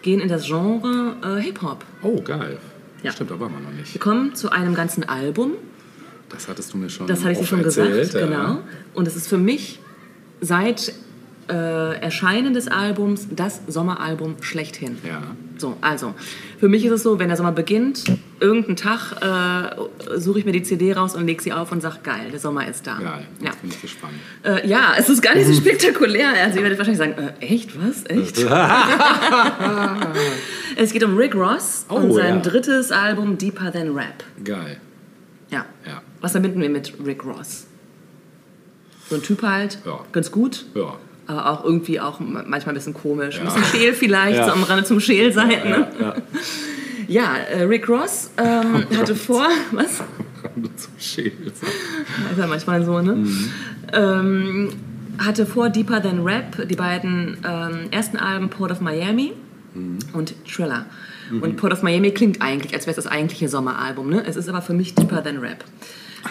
gehen 0.03 0.21
in 0.21 0.29
das 0.29 0.47
Genre 0.47 1.17
äh, 1.25 1.41
Hip-Hop. 1.43 1.85
Oh, 2.03 2.21
geil. 2.23 2.59
Ja. 3.03 3.11
Stimmt, 3.11 3.33
da 3.33 3.41
waren 3.41 3.53
wir 3.53 3.61
noch 3.61 3.71
Wir 3.71 3.79
nicht. 3.81 3.99
kommen 4.01 4.37
zu 4.37 4.51
einem 4.51 4.75
ganzen 4.75 5.09
Album. 5.09 5.53
Das 6.29 6.47
hattest 6.47 6.73
du 6.73 6.79
mir 6.79 6.89
schon 6.91 7.09
Das 7.09 7.21
hatte 7.23 7.33
ich 7.33 7.39
dir 7.39 7.47
schon 7.47 7.65
erzählt, 7.65 8.13
gesagt, 8.13 8.31
ja. 8.31 8.43
genau. 8.45 8.59
Und 8.95 9.09
es 9.09 9.17
ist 9.17 9.27
für 9.27 9.39
mich 9.39 9.81
seit 10.41 10.93
äh, 11.49 12.01
Erscheinen 12.01 12.55
des 12.55 12.69
Albums 12.69 13.27
das 13.31 13.61
Sommeralbum 13.67 14.37
schlechthin. 14.43 14.99
Ja. 15.07 15.23
So, 15.59 15.77
also, 15.81 16.15
für 16.59 16.69
mich 16.69 16.85
ist 16.85 16.93
es 16.93 17.03
so, 17.03 17.19
wenn 17.19 17.29
der 17.29 17.37
Sommer 17.37 17.53
beginnt, 17.53 18.05
irgendeinen 18.41 18.77
Tag 18.77 19.13
äh, 19.21 20.19
suche 20.19 20.41
ich 20.41 20.45
mir 20.45 20.53
die 20.53 20.63
CD 20.63 20.93
raus 20.93 21.15
und 21.15 21.27
lege 21.27 21.43
sie 21.43 21.53
auf 21.53 21.71
und 21.73 21.81
sage, 21.81 21.99
geil, 22.03 22.31
der 22.33 22.41
Sommer 22.41 22.67
ist 22.67 22.87
da. 22.87 22.99
Geil, 22.99 23.27
Ja. 23.41 23.51
bin 23.61 23.71
ich 23.71 23.81
gespannt. 23.81 24.15
Äh, 24.45 24.67
ja, 24.69 24.95
es 24.99 25.09
ist 25.09 25.23
gar 25.23 25.35
nicht 25.37 25.47
so 25.47 25.55
spektakulär. 25.55 26.31
Also 26.43 26.57
ihr 26.59 26.63
werdet 26.65 26.79
wahrscheinlich 26.79 26.99
sagen, 26.99 27.15
äh, 27.41 27.45
echt, 27.45 27.71
was? 27.81 28.05
Echt? 28.07 28.39
es 30.77 30.93
geht 30.93 31.05
um 31.05 31.17
Rick 31.17 31.35
Ross 31.35 31.87
Oh, 31.89 31.95
und 31.97 32.13
sein 32.13 32.37
ja. 32.37 32.41
drittes 32.41 32.93
Album 32.93 33.39
Deeper 33.39 33.73
Than 33.73 33.95
Rap. 33.97 34.25
Geil. 34.45 34.79
Ja. 35.51 35.67
Ja. 35.87 36.03
Was 36.21 36.33
verbinden 36.33 36.61
wir 36.61 36.71
mit 36.71 36.93
Rick 37.05 37.25
Ross? 37.25 37.67
So 39.09 39.17
ein 39.17 39.23
Typ 39.23 39.43
halt, 39.43 39.79
Ja. 39.85 40.01
ganz 40.13 40.31
gut, 40.33 40.65
Ja. 40.75 40.97
Aber 41.33 41.51
auch 41.51 41.65
irgendwie 41.65 42.01
auch 42.01 42.21
manchmal 42.21 42.69
ein 42.69 42.75
bisschen 42.75 42.95
komisch. 42.95 43.39
Ein 43.41 43.47
Ja. 43.47 43.53
bisschen 43.55 43.65
scheel 43.81 43.93
vielleicht, 43.95 44.37
Ja. 44.39 44.47
so 44.47 44.53
am 44.53 44.63
Rande 44.63 44.85
zum 44.85 45.01
Scheel 45.01 45.33
sein. 45.33 45.49
Ne? 45.49 45.89
Ja, 46.01 46.15
Ja, 47.09 47.37
äh, 47.37 47.63
Rick 47.65 47.89
Ross 47.89 48.31
ähm, 48.39 48.85
hatte 48.97 49.15
vor, 49.15 49.47
was? 49.73 49.99
Zum 50.77 50.93
Schädel. 50.99 51.47
Ist 51.49 51.63
ja 52.39 52.47
manchmal 52.47 52.85
so, 52.85 53.01
ne? 53.01 53.27
Ähm, 53.93 54.71
hatte 55.19 55.47
vor 55.47 55.69
Deeper 55.71 56.03
Than 56.03 56.23
Rap 56.25 56.67
die 56.69 56.75
beiden 56.77 57.37
ähm, 57.47 57.89
ersten 57.91 58.17
Alben 58.17 58.49
Port 58.51 58.71
of 58.71 58.81
Miami 58.81 59.33
und 60.13 60.35
Thriller. 60.47 60.87
Und 61.41 61.57
Port 61.57 61.73
of 61.73 61.83
Miami 61.83 62.11
klingt 62.11 62.43
eigentlich, 62.43 62.75
als 62.75 62.85
wäre 62.87 62.91
es 62.99 63.03
das 63.05 63.07
eigentliche 63.11 63.49
Sommeralbum, 63.49 64.09
ne? 64.11 64.23
Es 64.27 64.37
ist 64.37 64.49
aber 64.49 64.61
für 64.61 64.75
mich 64.75 64.95
Deeper 64.95 65.23
Than 65.25 65.39
Rap. 65.39 65.65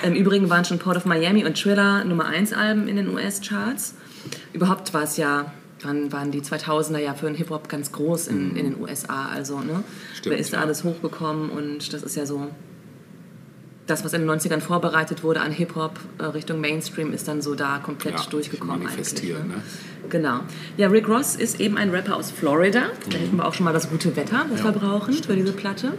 Im 0.03 0.13
Übrigen 0.13 0.49
waren 0.49 0.63
schon 0.63 0.77
Port 0.79 0.97
of 0.97 1.05
Miami 1.05 1.43
und 1.45 1.57
Thriller 1.59 2.03
Nummer 2.03 2.25
1 2.27 2.53
Alben 2.53 2.87
in 2.87 2.95
den 2.97 3.09
US-Charts. 3.09 3.95
Überhaupt 4.53 4.93
war 4.93 5.03
es 5.03 5.17
ja, 5.17 5.51
waren, 5.83 6.11
waren 6.11 6.31
die 6.31 6.41
2000er 6.41 6.99
ja 6.99 7.13
für 7.13 7.25
den 7.27 7.35
Hip-Hop 7.35 7.69
ganz 7.69 7.91
groß 7.91 8.27
in, 8.27 8.55
in 8.55 8.65
den 8.71 8.81
USA. 8.81 9.29
Also, 9.33 9.59
ne? 9.59 9.83
Stimmt, 10.15 10.35
da 10.35 10.39
ist 10.39 10.53
da 10.53 10.57
ja. 10.57 10.63
alles 10.63 10.83
hochgekommen 10.83 11.49
und 11.49 11.93
das 11.93 12.03
ist 12.03 12.15
ja 12.15 12.25
so 12.25 12.47
das, 13.87 14.05
was 14.05 14.13
in 14.13 14.21
den 14.25 14.29
90ern 14.29 14.61
vorbereitet 14.61 15.23
wurde 15.23 15.41
an 15.41 15.51
Hip-Hop 15.51 15.99
äh, 16.19 16.25
Richtung 16.25 16.61
Mainstream, 16.61 17.13
ist 17.13 17.27
dann 17.27 17.41
so 17.41 17.55
da 17.55 17.79
komplett 17.79 18.15
Ja, 18.15 18.25
durchgekommen. 18.29 18.83
manifestiert, 18.83 19.39
eigentlich, 19.39 19.57
ne? 19.57 19.63
Genau. 20.09 20.39
Ja, 20.77 20.87
Rick 20.87 21.07
Ross 21.09 21.35
ist 21.35 21.59
eben 21.59 21.77
ein 21.77 21.89
Rapper 21.89 22.15
aus 22.15 22.31
Florida. 22.31 22.83
Da 23.09 23.17
hätten 23.17 23.35
wir 23.37 23.45
auch 23.45 23.53
schon 23.53 23.65
mal 23.65 23.73
das 23.73 23.89
gute 23.89 24.15
Wetter, 24.15 24.45
das 24.49 24.63
wir 24.63 24.71
brauchen 24.71 25.13
für 25.13 25.35
diese 25.35 25.51
Platte. 25.51 25.93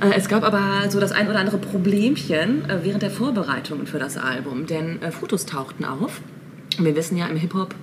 Äh, 0.00 0.12
Es 0.16 0.28
gab 0.28 0.42
aber 0.44 0.90
so 0.90 1.00
das 1.00 1.12
ein 1.12 1.28
oder 1.28 1.38
andere 1.38 1.58
Problemchen 1.58 2.68
äh, 2.68 2.80
während 2.82 3.02
der 3.02 3.10
Vorbereitungen 3.10 3.86
für 3.86 3.98
das 3.98 4.16
Album, 4.18 4.66
denn 4.66 5.00
Fotos 5.12 5.46
tauchten 5.46 5.84
auf. 5.84 6.20
Wir 6.78 6.96
wissen 6.96 7.16
ja, 7.16 7.26
im 7.26 7.36
Hip-Hop 7.36 7.74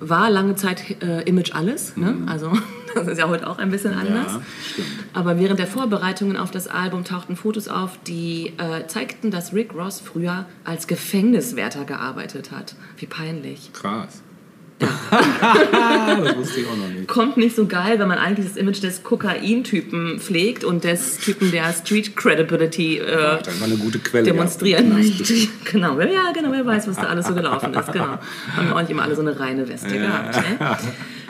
war 0.00 0.30
lange 0.30 0.54
Zeit 0.54 1.02
äh, 1.02 1.22
Image 1.22 1.54
alles. 1.54 1.96
Ne? 1.96 2.16
Also 2.26 2.52
das 2.94 3.08
ist 3.08 3.18
ja 3.18 3.28
heute 3.28 3.48
auch 3.48 3.58
ein 3.58 3.70
bisschen 3.70 3.94
anders. 3.94 4.34
Ja. 4.34 4.84
Aber 5.12 5.38
während 5.38 5.58
der 5.58 5.66
Vorbereitungen 5.66 6.36
auf 6.36 6.50
das 6.50 6.68
Album 6.68 7.04
tauchten 7.04 7.36
Fotos 7.36 7.68
auf, 7.68 7.98
die 8.06 8.52
äh, 8.58 8.86
zeigten, 8.86 9.30
dass 9.30 9.52
Rick 9.52 9.74
Ross 9.74 10.00
früher 10.00 10.46
als 10.64 10.86
Gefängniswärter 10.86 11.84
gearbeitet 11.84 12.52
hat. 12.52 12.76
Wie 12.96 13.06
peinlich. 13.06 13.72
Krass. 13.72 14.22
Das 14.78 16.36
wusste 16.36 16.60
ich 16.60 16.66
auch 16.66 16.76
noch 16.76 16.88
nicht. 16.88 17.08
Kommt 17.08 17.36
nicht 17.36 17.56
so 17.56 17.66
geil, 17.66 17.98
wenn 17.98 18.08
man 18.08 18.18
eigentlich 18.18 18.46
das 18.46 18.56
Image 18.56 18.82
des 18.82 19.02
Kokain-Typen 19.02 20.20
pflegt 20.20 20.64
und 20.64 20.84
des 20.84 21.18
Typen, 21.18 21.50
der 21.50 21.72
Street 21.72 22.16
Credibility 22.16 22.98
äh, 22.98 23.38
eine 23.64 23.76
gute 23.76 23.98
Quelle. 23.98 24.24
demonstrieren 24.24 24.92
möchte. 24.92 25.34
Genau, 25.70 26.00
ja, 26.00 26.32
genau, 26.32 26.50
wer 26.52 26.64
weiß, 26.64 26.88
was 26.88 26.96
da 26.96 27.04
alles 27.04 27.26
so 27.26 27.34
gelaufen 27.34 27.74
ist. 27.74 27.92
Genau. 27.92 28.18
Haben 28.56 28.68
wir 28.68 28.76
auch 28.76 28.80
nicht 28.80 28.90
immer 28.90 29.02
alle 29.02 29.14
so 29.14 29.22
eine 29.22 29.38
reine 29.38 29.68
Weste 29.68 29.98
gehabt. 29.98 30.36
Ne? 30.36 30.76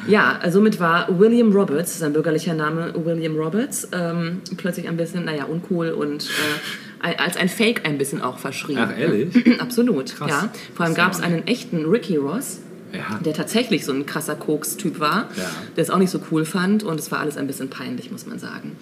Ja, 0.07 0.41
somit 0.49 0.81
war 0.81 1.07
William 1.19 1.53
Roberts, 1.53 1.99
sein 1.99 2.13
bürgerlicher 2.15 2.55
Name 2.55 2.95
William 2.95 3.37
Roberts, 3.37 3.89
ähm, 3.93 4.41
plötzlich 4.57 4.89
ein 4.89 4.97
bisschen, 4.97 5.25
naja, 5.27 5.45
uncool 5.45 5.91
und 5.91 6.31
äh, 7.03 7.15
als 7.17 7.37
ein 7.37 7.49
Fake 7.49 7.83
ein 7.85 7.99
bisschen 7.99 8.23
auch 8.23 8.39
verschrien. 8.39 8.79
Ach, 8.81 8.99
ehrlich? 8.99 9.29
Absolut, 9.61 10.15
Krass. 10.17 10.31
ja. 10.31 10.49
Vor 10.75 10.87
allem 10.87 10.95
gab 10.95 11.13
es 11.13 11.21
einen 11.21 11.47
echten 11.47 11.85
Ricky 11.85 12.17
Ross, 12.17 12.61
Ja. 12.93 13.19
der 13.25 13.35
tatsächlich 13.35 13.85
so 13.85 13.93
ein 13.93 14.07
krasser 14.07 14.35
Koks-Typ 14.35 14.99
war, 15.01 15.29
Ja. 15.37 15.45
der 15.77 15.83
es 15.83 15.91
auch 15.91 15.99
nicht 15.99 16.11
so 16.11 16.21
cool 16.31 16.45
fand 16.45 16.83
und 16.83 16.99
es 16.99 17.11
war 17.11 17.21
alles 17.21 17.37
ein 17.37 17.47
bisschen 17.47 17.69
peinlich, 17.71 18.11
muss 18.11 18.27
man 18.27 18.39
sagen. 18.39 18.77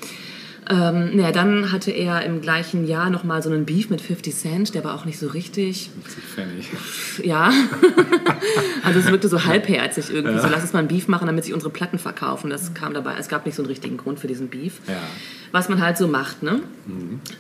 Ähm, 0.69 1.15
naja, 1.17 1.31
dann 1.31 1.71
hatte 1.71 1.93
er 1.93 2.25
im 2.25 2.41
gleichen 2.41 2.89
Jahr 2.89 3.09
nochmal 3.09 3.41
so 3.41 3.49
einen 3.51 3.65
Beef 3.67 3.89
mit 3.89 4.01
50 4.01 4.35
Cent, 4.35 4.75
der 4.75 4.83
war 4.83 4.97
auch 4.97 5.05
nicht 5.05 5.17
so 5.17 5.29
richtig, 5.29 5.91
50 6.03 6.25
Pfennig. 6.25 6.69
ja. 7.25 7.53
also 8.83 8.99
es 8.99 9.07
wirkte 9.07 9.29
so 9.29 9.45
halbherzig 9.45 10.11
irgendwie, 10.13 10.41
so 10.41 10.49
lass 10.49 10.63
uns 10.63 10.73
mal 10.73 10.81
einen 10.81 10.89
Beef 10.89 11.07
machen, 11.07 11.27
damit 11.27 11.45
sich 11.45 11.55
unsere 11.55 11.71
Platten 11.71 12.01
verkaufen. 12.01 12.51
Das 12.51 12.75
kam 12.75 12.95
dabei, 12.95 13.15
es 13.17 13.29
gab 13.29 13.47
nicht 13.47 13.55
so 13.55 13.63
einen 13.63 13.69
richtigen 13.69 13.97
Grund 13.97 14.19
für 14.19 14.27
diesen 14.27 14.49
Beef. 14.49 14.81
Ja. 14.89 14.95
Was 15.53 15.69
man 15.69 15.81
halt 15.81 15.99
so 15.99 16.09
macht, 16.09 16.43
ne? 16.43 16.61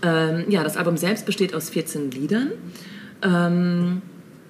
Ähm, 0.02 0.44
ja, 0.48 0.62
das 0.62 0.76
Album 0.76 0.96
selbst 0.96 1.26
besteht 1.26 1.52
aus 1.52 1.68
14 1.70 2.12
Liedern. 2.12 2.52
Ähm, 3.22 4.02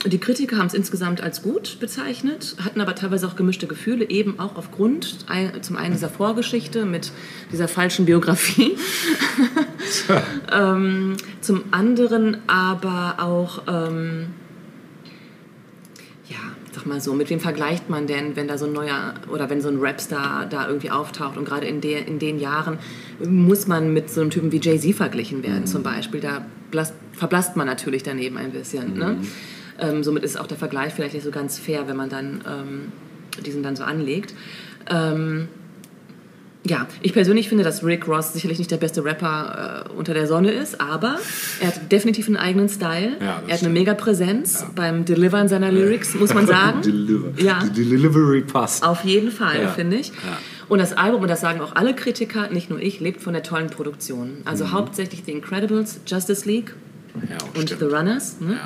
die 0.09 0.19
Kritiker 0.19 0.57
haben 0.59 0.67
es 0.67 0.75
insgesamt 0.75 1.21
als 1.23 1.43
gut 1.43 1.79
bezeichnet, 1.81 2.57
hatten 2.65 2.81
aber 2.81 2.95
teilweise 2.95 3.27
auch 3.27 3.37
gemischte 3.37 3.67
Gefühle, 3.67 4.09
eben 4.09 4.39
auch 4.39 4.57
aufgrund 4.57 5.27
zum 5.63 5.77
einen 5.77 5.93
dieser 5.93 6.09
Vorgeschichte 6.09 6.85
mit 6.85 7.13
dieser 7.53 7.69
falschen 7.69 8.05
Biografie, 8.07 8.77
ähm, 10.53 11.17
zum 11.41 11.65
anderen 11.71 12.39
aber 12.47 13.17
auch, 13.19 13.63
ähm, 13.69 14.27
ja, 16.29 16.37
sag 16.73 16.87
mal 16.87 17.01
so, 17.01 17.15
mit 17.15 17.31
wem 17.31 17.41
vergleicht 17.41 17.89
man 17.89 18.07
denn, 18.07 18.37
wenn 18.37 18.49
da 18.49 18.59
so 18.59 18.67
ein 18.67 18.73
neuer 18.73 19.15
oder 19.31 19.49
wenn 19.51 19.61
so 19.61 19.69
ein 19.69 19.79
Rapstar 19.79 20.47
da 20.47 20.67
irgendwie 20.69 20.91
auftaucht 20.91 21.37
und 21.37 21.45
gerade 21.45 21.67
in, 21.67 21.81
der, 21.81 22.07
in 22.07 22.19
den 22.19 22.39
Jahren 22.39 22.79
muss 23.25 23.67
man 23.67 23.93
mit 23.93 24.11
so 24.11 24.21
einem 24.21 24.31
Typen 24.31 24.53
wie 24.53 24.61
Jay-Z 24.61 24.95
verglichen 24.95 25.43
werden 25.43 25.67
zum 25.67 25.83
Beispiel. 25.83 26.21
Da 26.21 26.45
blas- 26.71 26.93
verblasst 27.13 27.57
man 27.57 27.67
natürlich 27.67 28.03
daneben 28.03 28.37
ein 28.37 28.53
bisschen. 28.53 28.99
Ne? 28.99 29.19
Ähm, 29.79 30.03
somit 30.05 30.23
ist 30.25 30.39
auch 30.41 30.47
der 30.47 30.57
Vergleich 30.57 30.93
vielleicht 30.95 31.15
nicht 31.15 31.25
so 31.25 31.31
ganz 31.31 31.59
fair, 31.59 31.87
wenn 31.89 31.97
man 31.97 32.09
dann 32.09 32.41
ähm, 32.47 32.93
diesen 33.45 33.63
dann 33.63 33.77
so 33.77 33.85
anlegt. 33.85 34.35
Ähm, 34.91 35.49
ja, 36.69 36.89
ich 37.01 37.13
persönlich 37.13 37.49
finde, 37.49 37.63
dass 37.63 37.85
Rick 37.85 38.09
Ross 38.09 38.33
sicherlich 38.33 38.59
nicht 38.59 38.73
der 38.73 38.77
beste 38.79 39.05
Rapper 39.05 39.85
äh, 39.89 39.93
unter 39.93 40.15
der 40.15 40.27
Sonne 40.27 40.51
ist, 40.51 40.81
aber 40.81 41.17
er 41.61 41.69
hat 41.69 41.93
definitiv 41.93 42.27
einen 42.27 42.37
eigenen 42.37 42.69
Style. 42.69 43.13
Ja, 43.21 43.41
er 43.47 43.55
hat 43.55 43.61
eine 43.63 43.69
mega 43.73 43.95
Präsenz 43.95 44.65
beim 44.75 45.05
Delivern 45.05 45.47
seiner 45.49 45.71
Lyrics, 45.71 46.15
muss 46.17 46.35
man 46.35 46.47
sagen. 46.47 46.81
Deliver. 46.85 47.41
Ja. 47.41 47.63
Die 47.63 47.85
Delivery 47.85 48.41
passt. 48.43 48.83
Auf 48.85 49.05
jeden 49.05 49.31
Fall, 49.31 49.63
Ja. 49.63 49.69
finde 49.69 49.97
ich. 49.99 50.09
Ja. 50.09 50.39
Und 50.69 50.81
das 50.81 50.93
Album, 50.97 51.23
und 51.23 51.29
das 51.29 51.41
sagen 51.41 51.61
auch 51.61 51.77
alle 51.77 51.95
Kritiker, 51.95 52.49
nicht 52.51 52.69
nur 52.69 52.81
ich, 52.81 52.99
lebt 52.99 53.23
von 53.23 53.33
der 53.35 53.45
tollen 53.45 53.69
Produktion. 53.71 54.39
Also 54.45 54.65
Mhm. 54.65 54.73
hauptsächlich 54.73 55.23
The 55.25 55.31
Incredibles, 55.33 56.01
Justice 56.05 56.49
League 56.49 56.75
Ja, 57.15 57.37
und 57.55 57.69
stimmt. 57.71 57.81
The 57.81 57.87
Runners 57.97 58.41
ne? 58.41 58.59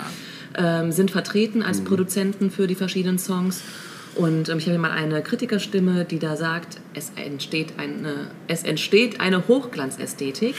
Ähm, 0.56 0.92
sind 0.92 1.10
vertreten 1.10 1.62
als 1.62 1.80
Produzenten 1.80 2.50
für 2.50 2.66
die 2.66 2.74
verschiedenen 2.74 3.18
Songs. 3.18 3.62
Und 4.16 4.48
ähm, 4.48 4.58
ich 4.58 4.64
habe 4.64 4.72
hier 4.72 4.78
mal 4.78 4.90
eine 4.90 5.22
Kritikerstimme, 5.22 6.04
die 6.04 6.18
da 6.18 6.36
sagt, 6.36 6.78
es 6.94 7.12
entsteht 7.16 7.74
eine, 7.78 8.28
es 8.48 8.64
entsteht 8.64 9.20
eine 9.20 9.46
Hochglanzästhetik, 9.46 10.54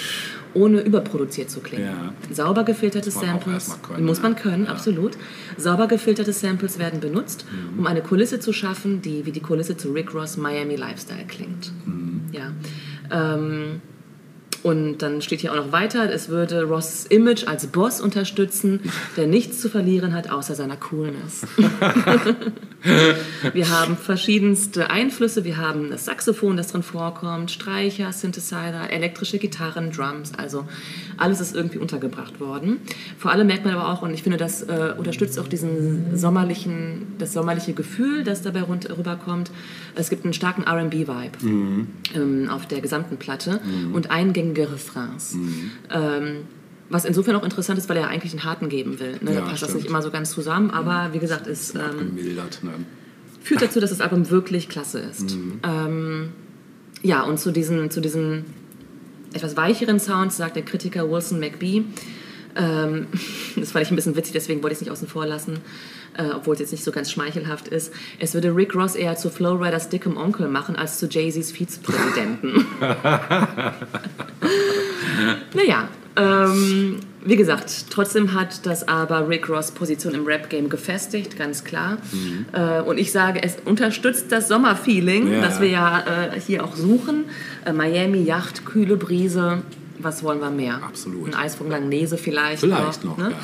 ohne 0.53 0.81
überproduziert 0.81 1.49
zu 1.49 1.59
klingen. 1.59 1.85
Ja. 1.85 2.13
Sauber 2.33 2.63
gefilterte 2.63 3.09
Muss 3.09 3.19
Samples, 3.19 3.77
können, 3.81 4.05
muss 4.05 4.21
man 4.21 4.33
ne? 4.33 4.37
können, 4.39 4.63
Ja. 4.63 4.69
Mhm. 4.71 4.75
absolut. 4.75 5.17
Sauber 5.57 5.87
gefilterte 5.87 6.33
Samples 6.33 6.79
werden 6.79 6.99
benutzt, 6.99 7.45
um 7.77 7.85
eine 7.87 8.01
Kulisse 8.01 8.39
zu 8.39 8.53
schaffen, 8.53 9.01
die 9.01 9.25
wie 9.25 9.31
die 9.31 9.41
Kulisse 9.41 9.77
zu 9.77 9.91
Rick 9.91 10.13
Ross 10.13 10.37
Miami 10.37 10.75
Lifestyle 10.75 11.25
klingt. 11.27 11.71
Mhm. 11.85 12.21
Ja. 12.31 12.51
Ähm, 13.11 13.81
Und 14.63 14.99
dann 14.99 15.21
steht 15.21 15.41
hier 15.41 15.51
auch 15.51 15.55
noch 15.55 15.71
weiter, 15.71 16.11
es 16.11 16.29
würde 16.29 16.63
Ross' 16.63 17.05
Image 17.05 17.47
als 17.47 17.67
Boss 17.67 17.99
unterstützen, 17.99 18.79
der 19.17 19.25
nichts 19.25 19.59
zu 19.59 19.69
verlieren 19.69 20.13
hat, 20.13 20.29
außer 20.29 20.53
seiner 20.53 20.77
Coolness. 20.77 21.47
wir 23.53 23.69
haben 23.69 23.97
verschiedenste 23.97 24.91
Einflüsse. 24.91 25.45
Wir 25.45 25.57
haben 25.57 25.89
das 25.89 26.05
Saxophon, 26.05 26.57
das 26.57 26.67
drin 26.67 26.83
vorkommt, 26.83 27.49
Streicher, 27.49 28.11
Synthesizer, 28.11 28.91
elektrische 28.91 29.39
Gitarren, 29.39 29.91
Drums. 29.91 30.33
Also 30.37 30.65
alles 31.17 31.41
ist 31.41 31.55
irgendwie 31.55 31.79
untergebracht 31.79 32.39
worden. 32.39 32.81
Vor 33.17 33.31
allem 33.31 33.47
merkt 33.47 33.65
man 33.65 33.73
aber 33.73 33.91
auch, 33.91 34.03
und 34.03 34.13
ich 34.13 34.21
finde, 34.21 34.37
das 34.37 34.61
äh, 34.63 34.93
unterstützt 34.95 35.39
auch 35.39 35.47
diesen 35.47 36.17
sommerlichen, 36.17 37.15
das 37.17 37.33
sommerliche 37.33 37.73
Gefühl, 37.73 38.23
das 38.23 38.43
dabei 38.43 38.61
rüberkommt. 38.63 39.49
Es 39.95 40.09
gibt 40.09 40.23
einen 40.23 40.33
starken 40.33 40.63
R&B-Vibe 40.63 41.87
ähm, 42.15 42.49
auf 42.49 42.67
der 42.67 42.81
gesamten 42.81 43.17
Platte 43.17 43.59
und 43.93 44.09
eingängige 44.11 44.50
Refrains. 44.59 45.35
Ähm, 45.91 46.43
was 46.89 47.05
insofern 47.05 47.35
auch 47.37 47.43
interessant 47.43 47.79
ist, 47.79 47.87
weil 47.89 47.97
er 47.97 48.07
eigentlich 48.09 48.33
einen 48.33 48.43
harten 48.43 48.67
geben 48.69 48.99
will. 48.99 49.13
Ne? 49.13 49.19
da 49.23 49.31
Ja, 49.31 49.41
passt 49.41 49.61
das 49.61 49.69
stimmt. 49.69 49.75
nicht 49.75 49.89
immer 49.89 50.01
so 50.01 50.11
ganz 50.11 50.31
zusammen, 50.31 50.71
aber 50.71 51.13
wie 51.13 51.19
gesagt, 51.19 51.47
es 51.47 51.73
ähm. 51.73 52.15
Ne? 52.15 52.73
führt 53.41 53.61
dazu, 53.61 53.79
dass 53.79 53.89
das 53.89 54.01
Album 54.01 54.29
wirklich 54.29 54.69
klasse 54.69 54.99
ist. 54.99 55.35
Ähm, 55.63 56.29
ja, 57.01 57.23
und 57.23 57.39
zu 57.39 57.51
diesen, 57.51 57.89
zu 57.89 58.01
diesen 58.01 58.45
etwas 59.33 59.55
weicheren 59.57 59.99
Sounds 59.99 60.37
sagt 60.37 60.55
der 60.55 60.63
Kritiker 60.63 61.09
Wilson 61.09 61.39
McBee, 61.39 61.83
ähm, 62.55 63.07
das 63.55 63.71
fand 63.71 63.85
ich 63.85 63.91
ein 63.91 63.95
bisschen 63.95 64.15
witzig, 64.15 64.33
deswegen 64.33 64.61
wollte 64.61 64.73
ich 64.73 64.77
es 64.77 64.81
nicht 64.81 64.91
außen 64.91 65.07
vor 65.07 65.25
lassen, 65.25 65.59
äh, 66.17 66.23
obwohl 66.35 66.53
es 66.55 66.59
jetzt 66.61 66.71
nicht 66.71 66.83
so 66.83 66.91
ganz 66.91 67.11
schmeichelhaft 67.11 67.67
ist. 67.67 67.93
Es 68.19 68.33
würde 68.33 68.55
Rick 68.55 68.75
Ross 68.75 68.95
eher 68.95 69.15
zu 69.15 69.29
Flowriders 69.29 69.89
dickem 69.89 70.17
Onkel 70.17 70.47
machen, 70.47 70.75
als 70.75 70.97
zu 70.99 71.07
Jay-Z's 71.07 71.51
Vizepräsidenten. 71.51 72.65
naja, 75.53 75.87
ähm, 76.15 76.97
wie 77.23 77.35
gesagt, 77.35 77.85
trotzdem 77.91 78.33
hat 78.33 78.65
das 78.65 78.87
aber 78.87 79.29
Rick 79.29 79.47
Ross 79.47 79.71
Position 79.71 80.13
im 80.13 80.25
Rap-Game 80.25 80.69
gefestigt, 80.69 81.37
ganz 81.37 81.63
klar. 81.63 81.97
Äh, 82.51 82.81
und 82.81 82.97
ich 82.97 83.11
sage, 83.11 83.41
es 83.43 83.57
unterstützt 83.63 84.31
das 84.31 84.47
Sommerfeeling, 84.47 85.31
Ja. 85.31 85.41
das 85.41 85.61
wir 85.61 85.69
ja 85.69 85.99
äh, 86.33 86.39
hier 86.39 86.63
auch 86.63 86.75
suchen. 86.75 87.25
Äh, 87.65 87.73
Miami, 87.73 88.23
Yacht, 88.23 88.65
kühle 88.65 88.97
Brise, 88.97 89.61
was 89.99 90.23
wollen 90.23 90.39
wir 90.39 90.49
mehr? 90.49 90.81
Absolut. 90.83 91.27
Ein 91.27 91.35
Eis 91.35 91.55
von 91.55 91.69
Langnese 91.69 92.17
vielleicht, 92.17 92.61
Vielleicht 92.61 93.05
noch, 93.05 93.17
ne? 93.17 93.29
ja. 93.31 93.37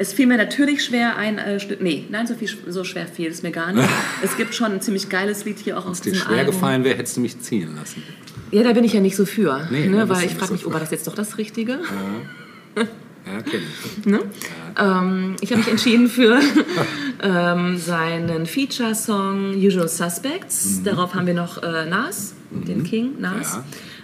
Es 0.00 0.12
fiel 0.12 0.28
mir 0.28 0.36
natürlich 0.36 0.84
schwer, 0.84 1.16
ein 1.16 1.38
äh, 1.38 1.58
Stück. 1.58 1.80
Nee, 1.80 2.04
nein, 2.08 2.26
so, 2.28 2.34
viel, 2.34 2.48
so 2.68 2.84
schwer 2.84 3.08
fiel 3.08 3.30
es 3.30 3.42
mir 3.42 3.50
gar 3.50 3.72
nicht. 3.72 3.88
es 4.22 4.36
gibt 4.36 4.54
schon 4.54 4.72
ein 4.72 4.80
ziemlich 4.80 5.08
geiles 5.08 5.44
Lied 5.44 5.58
hier 5.58 5.76
auch 5.76 5.86
aus 5.86 5.86
Wenn 5.86 5.92
es 5.92 6.00
dir 6.02 6.12
diesem 6.12 6.26
schwer 6.26 6.38
Album. 6.38 6.54
gefallen 6.54 6.84
wäre, 6.84 6.96
hättest 6.96 7.16
du 7.16 7.20
mich 7.20 7.40
ziehen 7.40 7.74
lassen. 7.74 8.04
Ja, 8.52 8.62
da 8.62 8.72
bin 8.72 8.84
ich 8.84 8.92
ja 8.92 9.00
nicht 9.00 9.16
so 9.16 9.26
für. 9.26 9.66
Nee, 9.70 9.88
ne, 9.88 10.08
weil 10.08 10.24
ich 10.24 10.34
frage 10.34 10.46
so 10.46 10.52
mich, 10.52 10.62
oh, 10.64 10.68
für. 10.68 10.74
war 10.74 10.80
das 10.80 10.92
jetzt 10.92 11.08
doch 11.08 11.16
das 11.16 11.36
Richtige? 11.36 11.80
Ja, 12.76 13.42
kenn 13.42 13.60
ich. 14.06 14.14
Ähm, 14.80 15.34
ich 15.40 15.50
habe 15.50 15.58
mich 15.58 15.68
entschieden 15.68 16.06
für 16.06 16.38
ähm, 17.22 17.78
seinen 17.78 18.46
Feature-Song 18.46 19.56
Usual 19.56 19.88
Suspects. 19.88 20.84
Darauf 20.84 21.16
haben 21.16 21.26
wir 21.26 21.34
noch 21.34 21.60
äh, 21.60 21.84
Nas, 21.84 22.34
den 22.52 22.84
King, 22.84 23.14
Nas. 23.18 23.58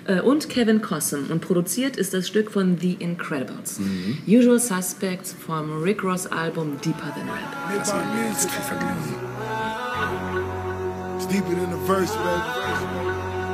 Äh, 0.06 0.20
und 0.20 0.48
Kevin 0.48 0.82
Cossom. 0.82 1.26
Und 1.30 1.40
produziert 1.40 1.96
ist 1.96 2.14
das 2.14 2.26
Stück 2.28 2.50
von 2.50 2.78
The 2.78 2.94
Incredibles. 2.94 3.80
Usual 4.26 4.60
Suspects 4.60 5.34
vom 5.46 5.82
Rick 5.82 6.02
Ross 6.04 6.26
Album 6.26 6.76
Deeper 6.84 7.12
Than 7.14 7.28
Rap. 7.28 7.78
Das 7.78 7.92
war 7.92 8.04
mir 8.14 8.28
jetzt 8.28 8.50
viel 8.50 8.62
Vergnügen. 8.62 8.94
It's 11.16 11.26
deeper 11.26 11.54
than 11.54 11.70
the 11.70 11.78
verse, 11.86 12.12
baby. 12.12 12.42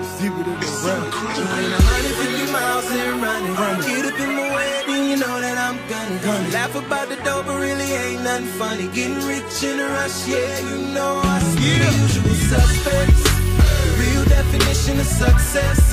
It's 0.02 0.18
deeper 0.20 0.42
than 0.42 0.58
the 0.58 0.66
rap. 0.86 1.00
When 1.46 1.70
150 1.70 2.52
miles 2.52 2.90
and 2.90 3.22
running, 3.22 3.54
get 3.86 4.06
up 4.12 4.18
in 4.18 4.34
my 4.34 4.54
way, 4.56 4.82
then 4.86 5.10
you 5.10 5.16
know 5.16 5.40
that 5.40 5.56
I'm 5.56 5.78
gonna 5.88 6.48
laugh 6.50 6.74
about 6.74 7.08
the 7.08 7.16
dope, 7.22 7.46
but 7.46 7.56
really 7.60 7.84
ain't 7.84 8.24
nothing 8.24 8.46
funny. 8.58 8.88
Getting 8.88 9.22
rich 9.28 9.62
in 9.62 9.78
a 9.78 9.86
rush, 9.86 10.26
yeah, 10.26 10.58
you 10.70 10.78
know 10.94 11.20
I 11.22 11.38
see 11.40 11.78
the 11.78 11.90
usual 12.02 12.34
suspects. 12.50 13.22
The 13.22 13.92
real 14.02 14.24
definition 14.24 14.98
of 14.98 15.06
success. 15.06 15.89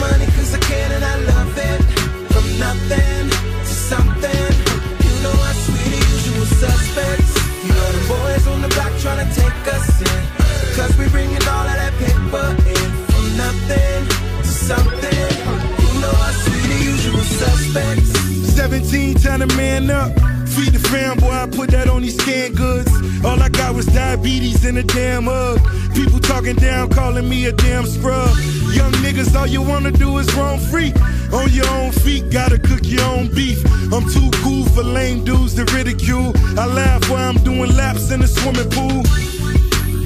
Money 0.00 0.26
cause 0.36 0.54
I 0.54 0.58
can 0.58 0.92
and 0.92 1.04
I 1.04 1.16
love 1.32 1.56
it. 1.56 1.80
From 2.32 2.46
nothing 2.58 3.24
to 3.30 3.74
something, 3.90 4.46
you 5.04 5.12
know 5.22 5.32
I 5.32 5.52
see 5.64 5.88
the 5.94 6.00
usual 6.14 6.46
suspects. 6.62 7.32
You 7.64 7.72
know 7.72 7.88
the 7.96 8.04
boys 8.08 8.46
on 8.48 8.62
the 8.62 8.68
block 8.68 8.92
trying 9.00 9.28
take 9.32 9.66
us 9.76 10.00
in. 10.00 10.20
Cause 10.76 10.96
we 10.98 11.08
bringing 11.08 11.44
all 11.54 11.66
of 11.66 11.76
that 11.80 11.94
paper 12.02 12.48
in. 12.68 12.88
From 13.10 13.26
nothing 13.36 14.00
to 14.42 14.48
something, 14.48 15.28
you 15.82 15.90
know 16.00 16.14
I 16.28 16.30
see 16.42 16.60
the 16.72 16.78
usual 16.92 17.24
suspects. 17.40 18.10
17, 18.54 19.14
time 19.16 19.40
to 19.40 19.56
man 19.56 19.90
up. 19.90 20.12
Feed 20.48 20.74
the 20.74 20.78
fam, 20.78 21.16
boy, 21.18 21.30
I 21.30 21.46
put 21.46 21.70
that 21.70 21.88
on 21.88 22.02
these 22.02 22.16
canned 22.16 22.56
goods. 22.56 22.92
All 23.24 23.40
I 23.40 23.48
got 23.48 23.74
was 23.74 23.86
diabetes 23.86 24.64
and 24.64 24.76
a 24.76 24.82
damn 24.82 25.24
hug. 25.24 25.60
People 25.94 26.20
talking 26.20 26.56
down, 26.56 26.88
calling 26.90 27.28
me 27.28 27.46
a 27.46 27.52
damn 27.52 27.86
scrub. 27.86 28.36
Young 28.72 28.92
niggas, 29.04 29.34
all 29.36 29.46
you 29.46 29.62
wanna 29.62 29.90
do 29.90 30.18
is 30.18 30.32
roam 30.34 30.58
free. 30.58 30.92
On 31.32 31.50
your 31.50 31.68
own 31.68 31.92
feet, 31.92 32.30
gotta 32.30 32.58
cook 32.58 32.80
your 32.84 33.04
own 33.04 33.28
beef. 33.34 33.62
I'm 33.92 34.08
too 34.08 34.30
cool 34.42 34.64
for 34.66 34.82
lame 34.82 35.24
dudes 35.24 35.54
to 35.54 35.64
ridicule. 35.74 36.32
I 36.58 36.66
laugh 36.66 37.08
while 37.10 37.28
I'm 37.28 37.42
doing 37.44 37.74
laps 37.76 38.10
in 38.10 38.20
the 38.20 38.26
swimming 38.26 38.70
pool. 38.70 39.02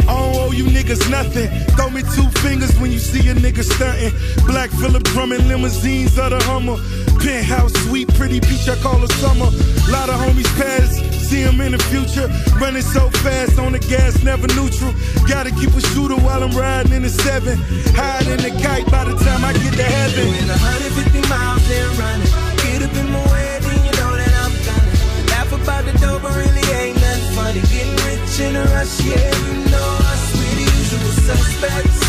I 0.09 0.15
don't 0.15 0.37
owe 0.37 0.53
you 0.53 0.65
niggas 0.65 1.11
nothing. 1.11 1.49
Throw 1.75 1.91
me 1.91 2.03
two 2.03 2.29
fingers 2.41 2.79
when 2.79 2.93
you 2.93 2.99
see 2.99 3.29
a 3.29 3.35
nigga 3.35 3.65
stunting. 3.65 4.13
Black 4.47 4.71
Phillip 4.71 5.03
Drummond 5.05 5.49
limousines 5.49 6.17
of 6.19 6.31
the 6.31 6.43
Hummer. 6.45 6.77
Penthouse 7.19 7.73
sweet, 7.87 8.07
pretty 8.15 8.39
beach, 8.41 8.69
I 8.69 8.77
call 8.77 8.99
her 8.99 9.13
summer. 9.19 9.51
Lot 9.91 10.09
of 10.09 10.15
homies 10.15 10.51
pass, 10.57 11.01
see 11.29 11.43
'em 11.43 11.61
in 11.61 11.73
the 11.73 11.83
future. 11.91 12.29
Running 12.61 12.83
so 12.83 13.11
fast 13.25 13.59
on 13.59 13.73
the 13.73 13.79
gas, 13.79 14.23
never 14.23 14.47
neutral. 14.59 14.93
Gotta 15.27 15.51
keep 15.51 15.73
a 15.75 15.83
shooter 15.93 16.19
while 16.27 16.43
I'm 16.43 16.55
riding 16.57 16.93
in 16.93 17.03
the 17.03 17.11
seven. 17.11 17.59
Hide 17.99 18.29
in 18.35 18.41
the 18.47 18.53
kite 18.63 18.87
by 18.91 19.05
the 19.05 19.17
time 19.27 19.45
I 19.45 19.53
get 19.53 19.75
to 19.75 19.89
heaven. 19.99 20.25
Doing 20.27 20.49
150 20.49 21.23
miles 21.29 21.67
and 21.79 21.91
running. 21.99 22.33
Get 22.63 22.83
up 22.87 22.95
in 23.03 23.09
my 23.11 23.25
way, 23.33 23.49
then 23.65 23.79
you 23.87 23.93
know 23.99 24.13
that 24.21 24.33
I'm 24.45 24.55
gonna 24.69 25.33
laugh 25.33 25.51
about 25.61 25.83
the 25.89 25.95
dope, 25.99 26.23
but 26.23 26.33
really 26.43 26.67
ain't 26.79 26.97
nothing 27.01 27.35
funny. 27.35 27.61
Getting 27.75 27.99
rich 28.07 28.35
in 28.47 28.53
a 28.63 28.65
rush, 28.75 28.95
yeah, 29.03 29.31
you 29.47 29.57
know 29.73 29.89
I 30.13 30.15
swear 30.29 30.53
the 30.61 30.67
usual 30.79 31.13
suspects. 31.29 32.01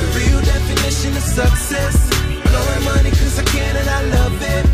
The 0.00 0.08
real 0.18 0.40
definition 0.52 1.12
of 1.20 1.24
success. 1.38 1.96
Blowing 2.50 2.84
money 2.90 3.10
cause 3.10 3.38
I 3.38 3.44
can 3.54 3.72
and 3.80 3.88
I 3.98 4.00
love 4.16 4.36
it. 4.54 4.64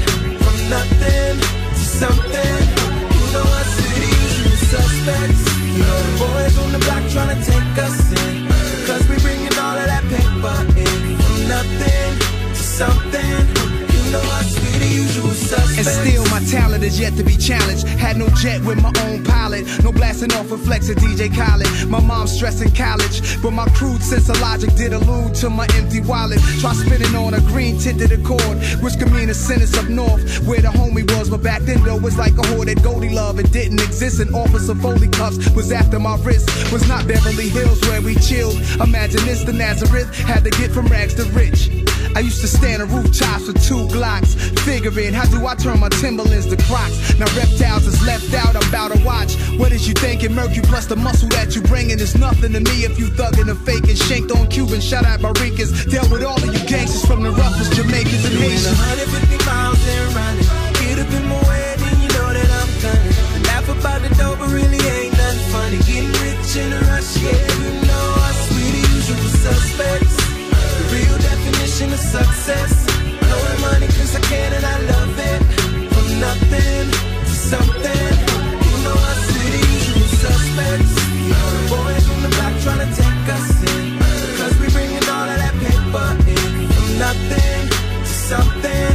From 0.43 0.57
nothing 0.77 1.35
to 1.77 1.85
something, 2.01 2.59
you 3.17 3.27
know 3.35 3.47
I 3.61 3.82
suspects. 5.05 5.45
The 5.45 6.17
boys 6.19 6.59
on 6.59 6.73
the 6.73 6.79
block 6.79 7.03
trying 7.11 7.37
to 7.37 7.45
take 7.45 7.79
us 7.79 8.13
in. 8.13 8.49
Cause 8.87 9.09
we 9.09 9.17
bringing 9.19 9.55
all 9.59 9.77
of 9.77 9.87
that 9.87 10.05
paper 10.05 10.57
in. 10.79 11.19
From 11.19 11.49
nothing 11.49 12.19
to 12.51 12.63
something, 12.63 13.62
And 15.83 15.87
still, 15.87 16.25
my 16.31 16.39
talent 16.51 16.85
is 16.85 17.01
yet 17.01 17.17
to 17.17 17.25
be 17.25 17.37
challenged. 17.37 17.89
Had 17.89 18.17
no 18.17 18.29
jet 18.41 18.63
with 18.63 18.81
my 18.81 18.93
own 19.05 19.25
pilot. 19.25 19.65
No 19.83 19.91
blasting 19.91 20.33
off 20.35 20.51
with 20.51 20.65
Flex 20.65 20.89
or 20.91 20.95
DJ 20.95 21.35
Khaled. 21.35 21.89
My 21.89 22.01
mom's 22.01 22.33
stressing 22.33 22.73
college. 22.75 23.41
But 23.43 23.53
my 23.53 23.67
crude 23.71 24.03
sense 24.03 24.29
of 24.29 24.41
logic 24.41 24.75
did 24.75 24.93
allude 24.93 25.35
to 25.37 25.51
my 25.51 25.67
empty 25.75 26.01
wallet. 26.01 26.41
Try 26.61 26.73
spinning 26.75 27.15
on 27.17 27.35
a 27.35 27.41
green 27.41 27.79
tinted 27.79 28.13
accord, 28.13 28.59
which 28.83 28.99
could 28.99 29.11
mean 29.13 29.31
a 29.31 29.35
sentence 29.35 29.77
up 29.77 29.89
north. 29.89 30.23
Where 30.47 30.61
the 30.61 30.69
homie 30.69 31.11
was, 31.17 31.31
but 31.31 31.43
back 31.43 31.63
then, 31.63 31.83
though, 31.83 31.97
was 31.97 32.17
like 32.17 32.33
a 32.33 32.65
that 32.65 32.83
Goldie 32.83 33.11
love. 33.11 33.41
It 33.41 33.51
didn't 33.51 33.81
exist. 33.81 34.21
An 34.21 34.35
officer 34.35 34.75
Foley 34.75 35.09
cuffs 35.09 35.51
was 35.51 35.73
after 35.73 35.99
my 35.99 36.17
wrist. 36.19 36.49
Was 36.71 36.87
not 36.87 37.09
Beverly 37.09 37.49
Hills 37.49 37.81
where 37.89 38.03
we 38.03 38.15
chilled. 38.17 38.57
Imagine 38.81 39.25
this, 39.25 39.43
the 39.43 39.53
Nazareth. 39.53 40.15
Had 40.15 40.45
to 40.45 40.51
get 40.51 40.71
from 40.71 40.87
rags 40.87 41.15
to 41.15 41.25
rich. 41.33 41.82
I 42.15 42.21
used 42.21 42.41
to 42.43 42.49
stand 42.49 42.83
on 42.83 42.89
rooftops 42.93 43.47
with 43.47 43.63
two 43.65 43.89
Glocks. 43.89 44.37
Figuring, 44.61 45.15
how 45.15 45.25
do 45.25 45.47
I 45.47 45.55
turn 45.55 45.81
my 45.81 45.89
Timberlands 45.89 46.47
to 46.47 46.57
Crocs? 46.69 47.19
Now 47.19 47.27
reptiles 47.37 47.87
is 47.87 48.01
left 48.05 48.35
out, 48.35 48.55
I'm 48.55 48.69
about 48.69 48.93
to 48.93 49.03
watch. 49.05 49.35
What 49.57 49.73
is 49.73 49.89
you 49.89 49.95
thinking? 49.95 50.35
Mercury 50.35 50.63
plus 50.63 50.87
the 50.87 50.97
muscle 50.97 51.29
that 51.31 51.55
you 51.55 51.63
bringing 51.63 51.99
is 52.01 52.17
nothing 52.17 52.53
to 52.53 52.61
me 52.61 52.85
if 52.85 52.99
you 52.99 53.07
thugging 53.07 53.49
and 53.49 53.59
faking. 53.65 53.97
Shanked 53.97 54.31
on 54.33 54.49
Cuban, 54.49 54.81
shot 54.81 55.07
at 55.07 55.21
Maricas. 55.21 55.91
Dealt 55.91 56.11
with 56.11 56.23
all 56.23 56.37
of 56.37 56.45
you 56.45 56.63
gangsters 56.69 57.05
from 57.05 57.23
the 57.23 57.31
roughest 57.31 57.73
Jamaicans 57.73 58.25
and 58.25 58.35
Haitians. 58.35 58.77
150 58.77 59.47
miles 59.47 59.81
and 59.81 60.15
running. 60.15 60.49
Get 60.85 60.99
up 61.01 61.13
in 61.13 61.25
my 61.29 61.41
way, 61.49 61.75
then 61.81 61.97
you 62.03 62.09
know 62.13 62.29
that 62.29 62.51
I'm 62.61 62.71
coming. 62.85 63.43
Laugh 63.49 63.69
about 63.73 64.01
the 64.05 64.11
dope, 64.21 64.39
but 64.39 64.53
really 64.53 64.77
ain't 64.77 65.17
nothing 65.17 65.49
funny. 65.49 65.79
Getting 65.89 66.13
rich 66.21 66.57
in 66.61 66.73
a 66.77 66.81
rush, 66.93 67.17
yeah, 67.25 67.41
you 67.57 67.73
know 67.89 68.07
I 68.21 68.31
swear 68.37 68.69
the 68.69 68.83
usual 69.01 69.29
suspects. 69.33 70.22
Real 70.93 71.19
definition 71.19 71.89
of 71.93 71.99
success. 71.99 72.73
Blowing 73.21 73.61
money 73.67 73.87
cause 73.87 74.15
I 74.15 74.21
can 74.31 74.53
and 74.53 74.65
I 74.65 74.77
love 74.93 75.15
it. 75.33 75.41
From 75.93 76.09
nothing 76.21 76.85
to 77.29 77.35
something. 77.51 78.13
You 78.67 78.77
know 78.85 78.97
our 79.09 79.19
city, 79.31 79.65
you 79.89 80.05
suspects. 80.23 80.95
Boys 81.73 82.05
from 82.09 82.21
the 82.25 82.31
block 82.37 82.55
trying 82.65 82.83
to 82.85 82.91
take 83.03 83.27
us 83.37 83.49
in. 83.73 83.85
Cause 84.39 84.55
we 84.61 84.67
bringing 84.77 85.05
all 85.17 85.29
of 85.33 85.39
that 85.43 85.55
paper 85.65 86.09
in. 86.29 86.51
From 86.75 86.89
nothing 87.07 87.63
to 88.05 88.13
something. 88.31 88.93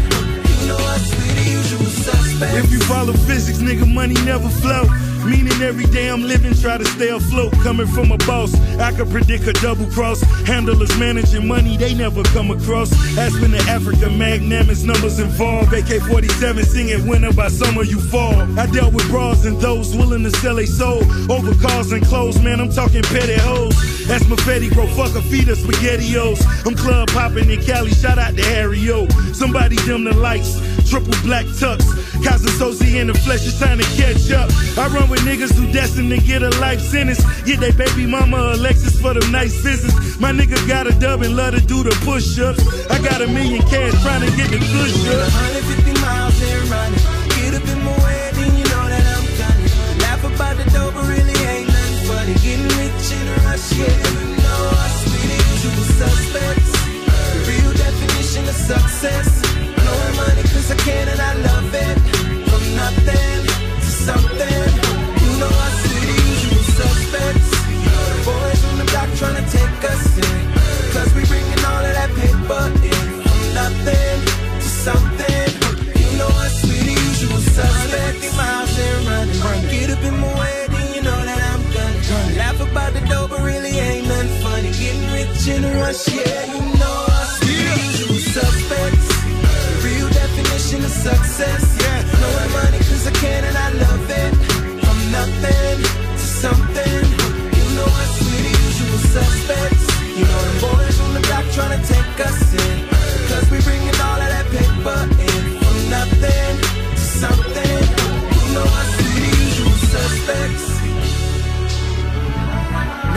You 0.49 0.67
know 0.69 0.77
our 0.77 0.99
city, 0.99 1.49
usual 1.49 1.89
suspects. 2.05 2.57
If 2.61 2.71
you 2.71 2.79
follow 2.81 3.13
physics, 3.13 3.57
nigga, 3.59 3.91
money 3.91 4.13
never 4.25 4.49
flow. 4.49 4.85
Meaning 5.27 5.61
every 5.61 5.85
day 5.87 6.07
I'm 6.07 6.23
living, 6.23 6.53
try 6.53 6.77
to 6.77 6.85
stay 6.85 7.09
afloat. 7.09 7.51
Coming 7.61 7.87
from 7.87 8.13
a 8.13 8.17
boss, 8.19 8.55
I 8.79 8.93
could 8.93 9.09
predict 9.09 9.45
a 9.45 9.53
double 9.53 9.85
cross. 9.91 10.21
Handlers 10.47 10.97
managing 10.97 11.45
money, 11.45 11.75
they 11.75 11.93
never 11.93 12.23
come 12.23 12.49
across. 12.49 12.91
Aspen 13.17 13.51
to 13.51 13.59
Africa, 13.69 14.09
magnanimous 14.09 14.83
numbers 14.83 15.19
involved. 15.19 15.73
AK 15.73 16.01
47 16.03 16.63
singing 16.63 17.07
winner 17.07 17.33
by 17.33 17.49
summer 17.49 17.83
you 17.83 17.99
fall. 17.99 18.41
I 18.57 18.67
dealt 18.67 18.93
with 18.93 19.07
bras 19.09 19.43
and 19.43 19.59
those 19.59 19.93
willing 19.93 20.23
to 20.23 20.31
sell 20.31 20.59
a 20.59 20.65
soul. 20.65 21.03
Over 21.29 21.53
cars 21.55 21.91
and 21.91 22.05
clothes, 22.05 22.41
man, 22.41 22.61
I'm 22.61 22.71
talking 22.71 23.03
petty 23.03 23.35
hoes. 23.35 23.75
That's 24.07 24.25
my 24.29 24.37
Fetty, 24.37 24.73
bro, 24.73 24.87
fuck 24.87 25.13
a 25.15 25.21
feed 25.21 25.49
of 25.49 25.57
spaghettios. 25.57 26.39
I'm 26.65 26.73
club 26.73 27.09
hopping 27.09 27.49
in 27.49 27.61
Cali, 27.61 27.91
shout 27.91 28.17
out 28.17 28.37
to 28.37 28.43
Harry 28.45 28.89
O. 28.91 29.09
Somebody 29.33 29.75
dim 29.75 30.05
the 30.05 30.15
lights, 30.15 30.55
triple 30.89 31.13
black 31.23 31.45
tux. 32.17 32.37
Cousin 32.37 32.49
Sosie 32.59 32.99
in 32.99 33.07
the 33.07 33.13
flesh 33.13 33.45
is 33.45 33.57
trying 33.57 33.77
to 33.77 33.87
catch 33.95 34.31
up. 34.31 34.49
I 34.77 34.87
run 34.93 35.09
with 35.09 35.21
niggas 35.21 35.53
who 35.53 35.71
destined 35.71 36.09
to 36.11 36.17
get 36.17 36.43
a 36.43 36.49
life 36.59 36.79
sentence. 36.79 37.23
Get 37.43 37.59
they 37.59 37.71
baby 37.71 38.05
mama 38.05 38.53
Alexis 38.55 38.99
for 38.99 39.13
them 39.13 39.31
nice 39.31 39.55
visits. 39.61 40.19
My 40.19 40.31
nigga 40.31 40.57
got 40.67 40.87
a 40.87 40.93
dub 40.99 41.21
and 41.21 41.35
love 41.35 41.53
to 41.55 41.61
do 41.61 41.83
the 41.83 41.95
push 42.05 42.39
ups. 42.39 42.61
I 42.89 42.99
got 43.01 43.21
a 43.21 43.27
million 43.27 43.61
cash 43.63 43.93
trying 44.03 44.21
to 44.21 44.31
get 44.37 44.49
the 44.51 44.59
push 44.59 44.95
ups. 45.07 45.33
150 45.33 46.01
miles 46.01 46.41
and 46.41 46.69
running. 46.69 47.27
Get 47.37 47.53
up 47.55 47.67
in 47.67 47.79
my 47.83 47.95
way, 48.03 48.31
then 48.33 48.51
you 48.57 48.65
know 48.65 48.85
that 48.89 49.05
I'm 49.15 49.25
gunning. 49.37 49.99
Laugh 50.01 50.23
about 50.23 50.55
the 50.57 50.65
dope, 50.71 50.93
but 50.93 51.07
really 51.07 51.37
ain't 51.47 51.67
nothing 51.67 51.99
funny. 52.07 52.33
Getting 52.45 52.69
rich 52.77 53.11
in 53.13 53.27
a 53.27 53.35
rush, 53.45 53.71
yeah, 53.73 53.97
you 54.13 54.35
know 54.37 54.61
us. 54.83 54.97
We 55.09 55.19
the 55.25 55.37
usual 55.53 55.85
suspects. 56.01 56.71
The 57.33 57.39
real 57.49 57.73
definition 57.73 58.43
of 58.47 58.55
success. 58.55 59.46
Money 60.27 60.43
cause 60.43 60.69
I 60.71 60.75
can 60.83 61.07
and 61.07 61.21
I 61.21 61.33
love 61.47 61.71
it. 61.71 61.97
From 62.49 62.63
nothing 62.75 63.39
to 63.83 63.91
something. 64.07 64.67
You 65.23 65.31
know 65.39 65.53
us, 65.65 65.77
we 65.87 65.99
the 66.11 66.17
usual 66.31 66.63
suspects. 66.79 67.51
Boys 68.27 68.61
on 68.67 68.75
the 68.81 68.87
block 68.91 69.09
trying 69.19 69.39
to 69.39 69.45
take 69.57 69.81
us 69.93 70.05
in. 70.27 70.39
Cause 70.91 71.09
we 71.15 71.23
bringing 71.31 71.63
all 71.71 71.83
of 71.89 71.93
that 71.99 72.11
paper 72.19 72.63
in. 72.91 73.05
From 73.23 73.41
nothing 73.55 74.19
to 74.63 74.69
something. 74.85 75.47
You 75.95 76.09
know 76.19 76.31
us, 76.43 76.55
we 76.67 76.75
the 76.89 76.95
usual 77.07 77.39
suspects. 77.55 78.27
50 78.27 78.37
miles 78.37 78.73
and 78.85 79.07
running. 79.07 79.71
Get 79.71 79.91
up 79.95 80.03
in 80.03 80.15
my 80.19 80.31
way, 80.41 80.67
then 80.75 80.87
you 80.95 81.01
know 81.07 81.19
that 81.29 81.39
I'm 81.51 81.63
gonna 81.71 82.35
laugh 82.35 82.59
about 82.59 82.91
the 82.91 83.01
dope, 83.07 83.29
but 83.31 83.41
really 83.47 83.79
ain't 83.79 84.07
nothing 84.11 84.43
funny. 84.43 84.71
Getting 84.75 85.07
rich 85.15 85.47
in 85.47 85.63
a 85.63 85.71
rush, 85.79 86.03
yeah, 86.11 86.51
you 86.51 86.66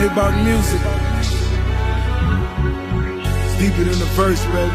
They 0.01 0.07
about 0.07 0.33
music. 0.43 0.81
It's 3.45 3.57
deeper 3.59 3.83
than 3.83 3.99
the 3.99 4.09
verse, 4.15 4.43
baby. 4.47 4.73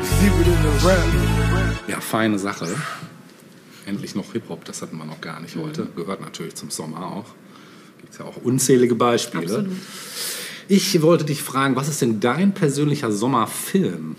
It's 0.00 0.10
deeper 0.20 0.42
than 0.42 0.60
the 0.64 0.72
rap. 0.84 1.88
Ja, 1.88 2.00
feine 2.00 2.36
Sache. 2.36 2.66
Endlich 3.86 4.16
noch 4.16 4.32
Hip-Hop, 4.32 4.64
das 4.64 4.82
hatten 4.82 4.98
wir 4.98 5.04
noch 5.04 5.20
gar 5.20 5.38
nicht 5.38 5.54
heute. 5.54 5.86
Gehört 5.94 6.20
natürlich 6.20 6.56
zum 6.56 6.70
Sommer 6.70 7.06
auch. 7.06 7.26
Gibt 8.00 8.12
es 8.12 8.18
ja 8.18 8.24
auch 8.24 8.38
unzählige 8.38 8.96
Beispiele. 8.96 9.44
Absolut. 9.44 9.70
Ich 10.66 11.00
wollte 11.00 11.24
dich 11.24 11.40
fragen, 11.40 11.76
was 11.76 11.86
ist 11.86 12.02
denn 12.02 12.18
dein 12.18 12.54
persönlicher 12.54 13.12
Sommerfilm? 13.12 14.16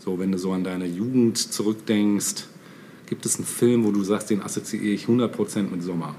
So, 0.00 0.18
wenn 0.18 0.32
du 0.32 0.38
so 0.38 0.50
an 0.50 0.64
deine 0.64 0.86
Jugend 0.86 1.38
zurückdenkst, 1.38 2.46
gibt 3.06 3.26
es 3.26 3.36
einen 3.36 3.46
Film, 3.46 3.84
wo 3.84 3.92
du 3.92 4.02
sagst, 4.02 4.30
den 4.30 4.42
assoziiere 4.42 4.86
ich 4.86 5.06
100% 5.06 5.70
mit 5.70 5.84
Sommer? 5.84 6.16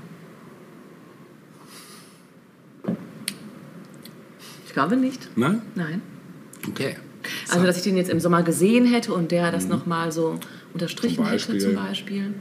Glaube 4.76 4.95
nicht. 4.97 5.27
Nein? 5.35 5.61
Nein. 5.73 6.02
Okay. 6.68 6.95
Also, 7.52 7.65
dass 7.65 7.77
ich 7.77 7.84
den 7.84 7.97
jetzt 7.97 8.11
im 8.11 8.19
Sommer 8.19 8.43
gesehen 8.43 8.85
hätte 8.85 9.11
und 9.14 9.31
der 9.31 9.52
das 9.52 9.68
nochmal 9.68 10.11
so 10.11 10.39
unterstrichen 10.73 11.23
Mhm. 11.23 11.39
Zum 11.39 11.53
hätte, 11.56 11.57
zum 11.65 11.76
Beispiel. 11.76 12.34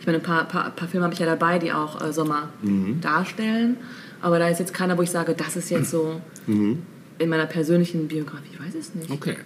Ich 0.00 0.06
meine, 0.06 0.18
ein 0.18 0.24
paar, 0.24 0.44
paar, 0.48 0.70
paar 0.70 0.88
Filme 0.88 1.04
habe 1.04 1.12
ich 1.12 1.20
ja 1.20 1.26
dabei, 1.26 1.58
die 1.58 1.72
auch 1.72 2.00
äh, 2.02 2.10
Sommer 2.12 2.48
Mhm. 2.62 3.00
darstellen. 3.02 3.76
Aber 4.22 4.38
da 4.38 4.48
ist 4.48 4.58
jetzt 4.60 4.72
keiner, 4.72 4.96
wo 4.96 5.02
ich 5.02 5.10
sage, 5.10 5.34
das 5.34 5.56
ist 5.56 5.68
jetzt 5.70 5.90
so 5.90 6.20
Mhm. 6.46 6.78
in 7.18 7.28
meiner 7.28 7.44
persönlichen 7.46 8.08
Biografie. 8.08 8.48
Ich 8.52 8.60
weiß 8.66 8.74
es 8.74 8.94
nicht. 8.94 9.10
Okay. 9.10 9.36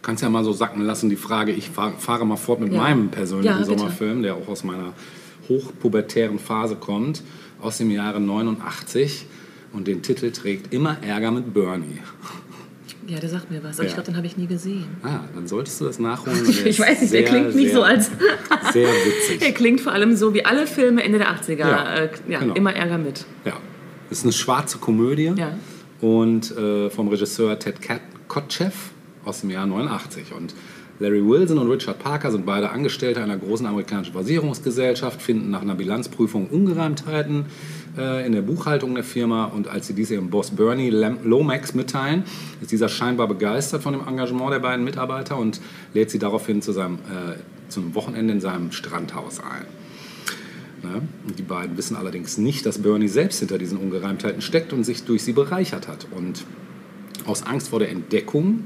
Kannst 0.00 0.22
ja 0.22 0.28
mal 0.30 0.44
so 0.44 0.52
sacken 0.52 0.82
lassen, 0.82 1.10
die 1.10 1.16
Frage. 1.16 1.52
Ich 1.52 1.68
fahr, 1.70 1.92
fahre 1.98 2.24
mal 2.26 2.36
fort 2.36 2.60
mit 2.60 2.72
Ja. 2.72 2.80
meinem 2.80 3.10
persönlichen 3.10 3.58
Ja. 3.58 3.64
Sommerfilm, 3.64 4.22
der 4.22 4.36
auch 4.36 4.48
aus 4.48 4.64
meiner 4.64 4.92
hochpubertären 5.48 6.38
Phase 6.38 6.76
kommt, 6.76 7.22
aus 7.60 7.78
dem 7.78 7.90
Jahre 7.90 8.20
89 8.20 9.26
und 9.74 9.86
den 9.86 10.00
Titel 10.02 10.30
trägt 10.30 10.72
Immer 10.72 10.96
Ärger 11.02 11.30
mit 11.30 11.52
Bernie. 11.52 11.98
Ja, 13.06 13.18
der 13.20 13.28
sagt 13.28 13.50
mir 13.50 13.62
was. 13.62 13.76
Aber 13.76 13.82
Ja. 13.84 13.88
ich 13.88 13.94
glaube, 13.94 14.06
den 14.06 14.16
habe 14.16 14.26
ich 14.26 14.38
nie 14.38 14.46
gesehen. 14.46 14.86
Ah, 15.02 15.20
dann 15.34 15.46
solltest 15.46 15.78
du 15.80 15.84
das 15.84 15.98
nachholen. 15.98 16.42
der 16.46 16.66
Ich 16.66 16.80
weiß 16.80 17.02
nicht, 17.02 17.12
der 17.12 17.20
sehr, 17.20 17.24
klingt 17.24 17.54
nicht 17.54 17.66
sehr, 17.66 17.74
so 17.76 17.82
als. 17.82 18.10
Sehr 18.72 18.86
Der 18.92 18.94
witzig. 19.38 19.54
klingt 19.54 19.80
vor 19.82 19.92
allem 19.92 20.16
so 20.16 20.32
wie 20.32 20.44
alle 20.46 20.66
Filme 20.66 21.02
Ende 21.02 21.18
der 21.18 21.28
80er. 21.34 21.58
Ja, 21.58 21.94
äh, 21.96 22.10
ja 22.28 22.38
genau. 22.38 22.54
immer 22.54 22.74
Ärger 22.74 22.96
mit. 22.96 23.26
Ja. 23.44 23.58
Das 24.08 24.18
ist 24.18 24.24
eine 24.24 24.32
schwarze 24.32 24.78
Komödie 24.78 25.32
Ja. 25.36 25.52
und 26.00 26.56
äh, 26.56 26.88
vom 26.88 27.08
Regisseur 27.08 27.58
Ted 27.58 27.76
Kotcheff 28.28 28.74
aus 29.26 29.40
dem 29.42 29.50
Jahr 29.50 29.66
89. 29.66 30.32
Und 30.36 30.54
Larry 31.00 31.26
Wilson 31.26 31.58
und 31.58 31.70
Richard 31.70 31.98
Parker 31.98 32.30
sind 32.30 32.46
beide 32.46 32.70
Angestellte 32.70 33.20
einer 33.20 33.36
großen 33.36 33.66
amerikanischen 33.66 34.12
Versicherungsgesellschaft, 34.12 35.20
finden 35.20 35.50
nach 35.50 35.62
einer 35.62 35.74
Bilanzprüfung 35.74 36.46
Ungereimtheiten 36.46 37.46
äh, 37.98 38.24
in 38.24 38.32
der 38.32 38.42
Buchhaltung 38.42 38.94
der 38.94 39.02
Firma 39.02 39.46
und 39.46 39.66
als 39.66 39.88
sie 39.88 39.94
dies 39.94 40.12
ihrem 40.12 40.30
Boss 40.30 40.52
Bernie 40.52 40.90
Lomax 40.90 41.74
mitteilen, 41.74 42.22
ist 42.60 42.70
dieser 42.70 42.88
scheinbar 42.88 43.26
begeistert 43.26 43.82
von 43.82 43.92
dem 43.92 44.06
Engagement 44.06 44.52
der 44.52 44.60
beiden 44.60 44.84
Mitarbeiter 44.84 45.36
und 45.36 45.60
lädt 45.94 46.10
sie 46.10 46.20
daraufhin 46.20 46.62
zu 46.62 46.70
seinem, 46.70 46.94
äh, 46.94 47.38
zum 47.68 47.94
Wochenende 47.96 48.32
in 48.32 48.40
seinem 48.40 48.70
Strandhaus 48.70 49.40
ein. 49.40 49.66
Ne? 50.84 51.02
Die 51.36 51.42
beiden 51.42 51.76
wissen 51.76 51.96
allerdings 51.96 52.38
nicht, 52.38 52.64
dass 52.66 52.78
Bernie 52.78 53.08
selbst 53.08 53.40
hinter 53.40 53.58
diesen 53.58 53.78
Ungereimtheiten 53.78 54.42
steckt 54.42 54.72
und 54.72 54.84
sich 54.84 55.02
durch 55.02 55.24
sie 55.24 55.32
bereichert 55.32 55.88
hat. 55.88 56.06
Und 56.14 56.44
aus 57.26 57.42
Angst 57.44 57.68
vor 57.68 57.78
der 57.78 57.90
Entdeckung 57.90 58.60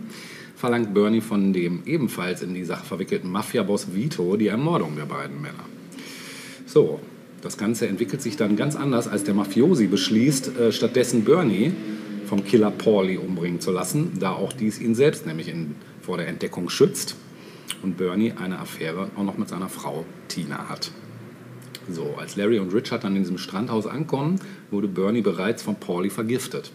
verlangt 0.59 0.93
Bernie 0.93 1.21
von 1.21 1.53
dem 1.53 1.83
ebenfalls 1.87 2.43
in 2.43 2.53
die 2.53 2.65
Sache 2.65 2.85
verwickelten 2.85 3.31
Mafiaboss 3.31 3.95
Vito 3.95 4.37
die 4.37 4.49
Ermordung 4.49 4.97
der 4.97 5.05
beiden 5.05 5.41
Männer. 5.41 5.65
So, 6.67 7.01
das 7.43 7.57
Ganze 7.57 7.87
entwickelt 7.87 8.21
sich 8.21 8.37
dann 8.37 8.57
ganz 8.57 8.75
anders, 8.75 9.07
als 9.07 9.23
der 9.23 9.35
Mafiosi 9.35 9.87
beschließt, 9.87 10.59
äh, 10.59 10.73
stattdessen 10.73 11.25
Bernie 11.25 11.73
vom 12.27 12.45
Killer 12.45 12.73
Paulie 12.73 13.21
umbringen 13.21 13.61
zu 13.61 13.71
lassen, 13.71 14.19
da 14.19 14.33
auch 14.33 14.53
dies 14.53 14.81
ihn 14.81 14.97
selbst 14.97 15.27
nämlich 15.27 15.49
in, 15.49 15.77
vor 16.03 16.17
der 16.17 16.27
Entdeckung 16.27 16.69
schützt 16.69 17.15
und 17.85 17.97
Bernie 17.97 18.33
eine 18.33 18.59
Affäre 18.59 19.11
auch 19.17 19.23
noch 19.23 19.39
mit 19.39 19.49
seiner 19.49 19.69
Frau 19.69 20.05
Tina 20.27 20.69
hat. 20.69 20.91
So, 21.89 22.17
als 22.19 22.35
Larry 22.35 22.59
und 22.59 22.75
Richard 22.75 23.05
dann 23.05 23.15
in 23.15 23.23
diesem 23.23 23.39
Strandhaus 23.39 23.87
ankommen, 23.87 24.41
wurde 24.73 24.89
Bernie 24.89 25.23
bereits 25.23 25.63
von 25.63 25.77
Paulie 25.77 26.11
vergiftet. 26.11 26.73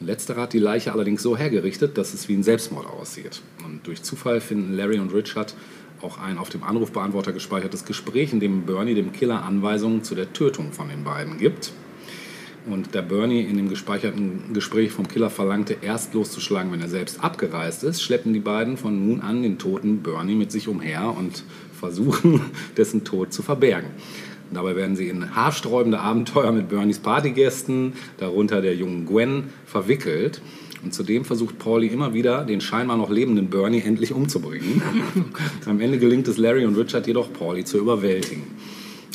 Letzterer 0.00 0.42
hat 0.42 0.52
die 0.52 0.58
Leiche 0.58 0.92
allerdings 0.92 1.22
so 1.22 1.36
hergerichtet, 1.36 1.96
dass 1.96 2.14
es 2.14 2.28
wie 2.28 2.34
ein 2.34 2.42
Selbstmord 2.42 2.86
aussieht. 2.86 3.42
Und 3.64 3.86
durch 3.86 4.02
Zufall 4.02 4.40
finden 4.40 4.76
Larry 4.76 4.98
und 4.98 5.14
Richard 5.14 5.54
auch 6.02 6.18
ein 6.18 6.38
auf 6.38 6.50
dem 6.50 6.62
Anrufbeantworter 6.62 7.32
gespeichertes 7.32 7.84
Gespräch, 7.84 8.32
in 8.32 8.40
dem 8.40 8.66
Bernie 8.66 8.94
dem 8.94 9.12
Killer 9.12 9.42
Anweisungen 9.44 10.02
zu 10.02 10.14
der 10.14 10.32
Tötung 10.32 10.72
von 10.72 10.88
den 10.88 11.04
beiden 11.04 11.38
gibt. 11.38 11.72
Und 12.66 12.94
da 12.94 13.02
Bernie 13.02 13.42
in 13.42 13.56
dem 13.58 13.68
gespeicherten 13.68 14.54
Gespräch 14.54 14.90
vom 14.90 15.06
Killer 15.06 15.28
verlangte, 15.28 15.76
erst 15.82 16.14
loszuschlagen, 16.14 16.72
wenn 16.72 16.80
er 16.80 16.88
selbst 16.88 17.22
abgereist 17.22 17.84
ist, 17.84 18.02
schleppen 18.02 18.32
die 18.32 18.40
beiden 18.40 18.78
von 18.78 19.06
nun 19.06 19.20
an 19.20 19.42
den 19.42 19.58
toten 19.58 20.02
Bernie 20.02 20.34
mit 20.34 20.50
sich 20.50 20.66
umher 20.66 21.14
und 21.16 21.44
versuchen, 21.78 22.40
dessen 22.76 23.04
Tod 23.04 23.32
zu 23.32 23.42
verbergen. 23.42 23.90
Dabei 24.54 24.76
werden 24.76 24.96
sie 24.96 25.08
in 25.08 25.34
haarsträubende 25.34 26.00
Abenteuer 26.00 26.52
mit 26.52 26.68
Bernies 26.68 27.00
Partygästen, 27.00 27.94
darunter 28.18 28.62
der 28.62 28.74
jungen 28.74 29.04
Gwen, 29.04 29.44
verwickelt. 29.66 30.40
Und 30.84 30.92
zudem 30.92 31.24
versucht 31.24 31.58
Paulie 31.58 31.88
immer 31.88 32.14
wieder, 32.14 32.44
den 32.44 32.60
scheinbar 32.60 32.96
noch 32.96 33.10
lebenden 33.10 33.48
Bernie 33.48 33.80
endlich 33.80 34.12
umzubringen. 34.12 34.82
Am 35.66 35.80
Ende 35.80 35.98
gelingt 35.98 36.28
es 36.28 36.36
Larry 36.36 36.66
und 36.66 36.76
Richard 36.76 37.06
jedoch, 37.06 37.32
Paulie 37.32 37.64
zu 37.64 37.78
überwältigen. 37.78 38.44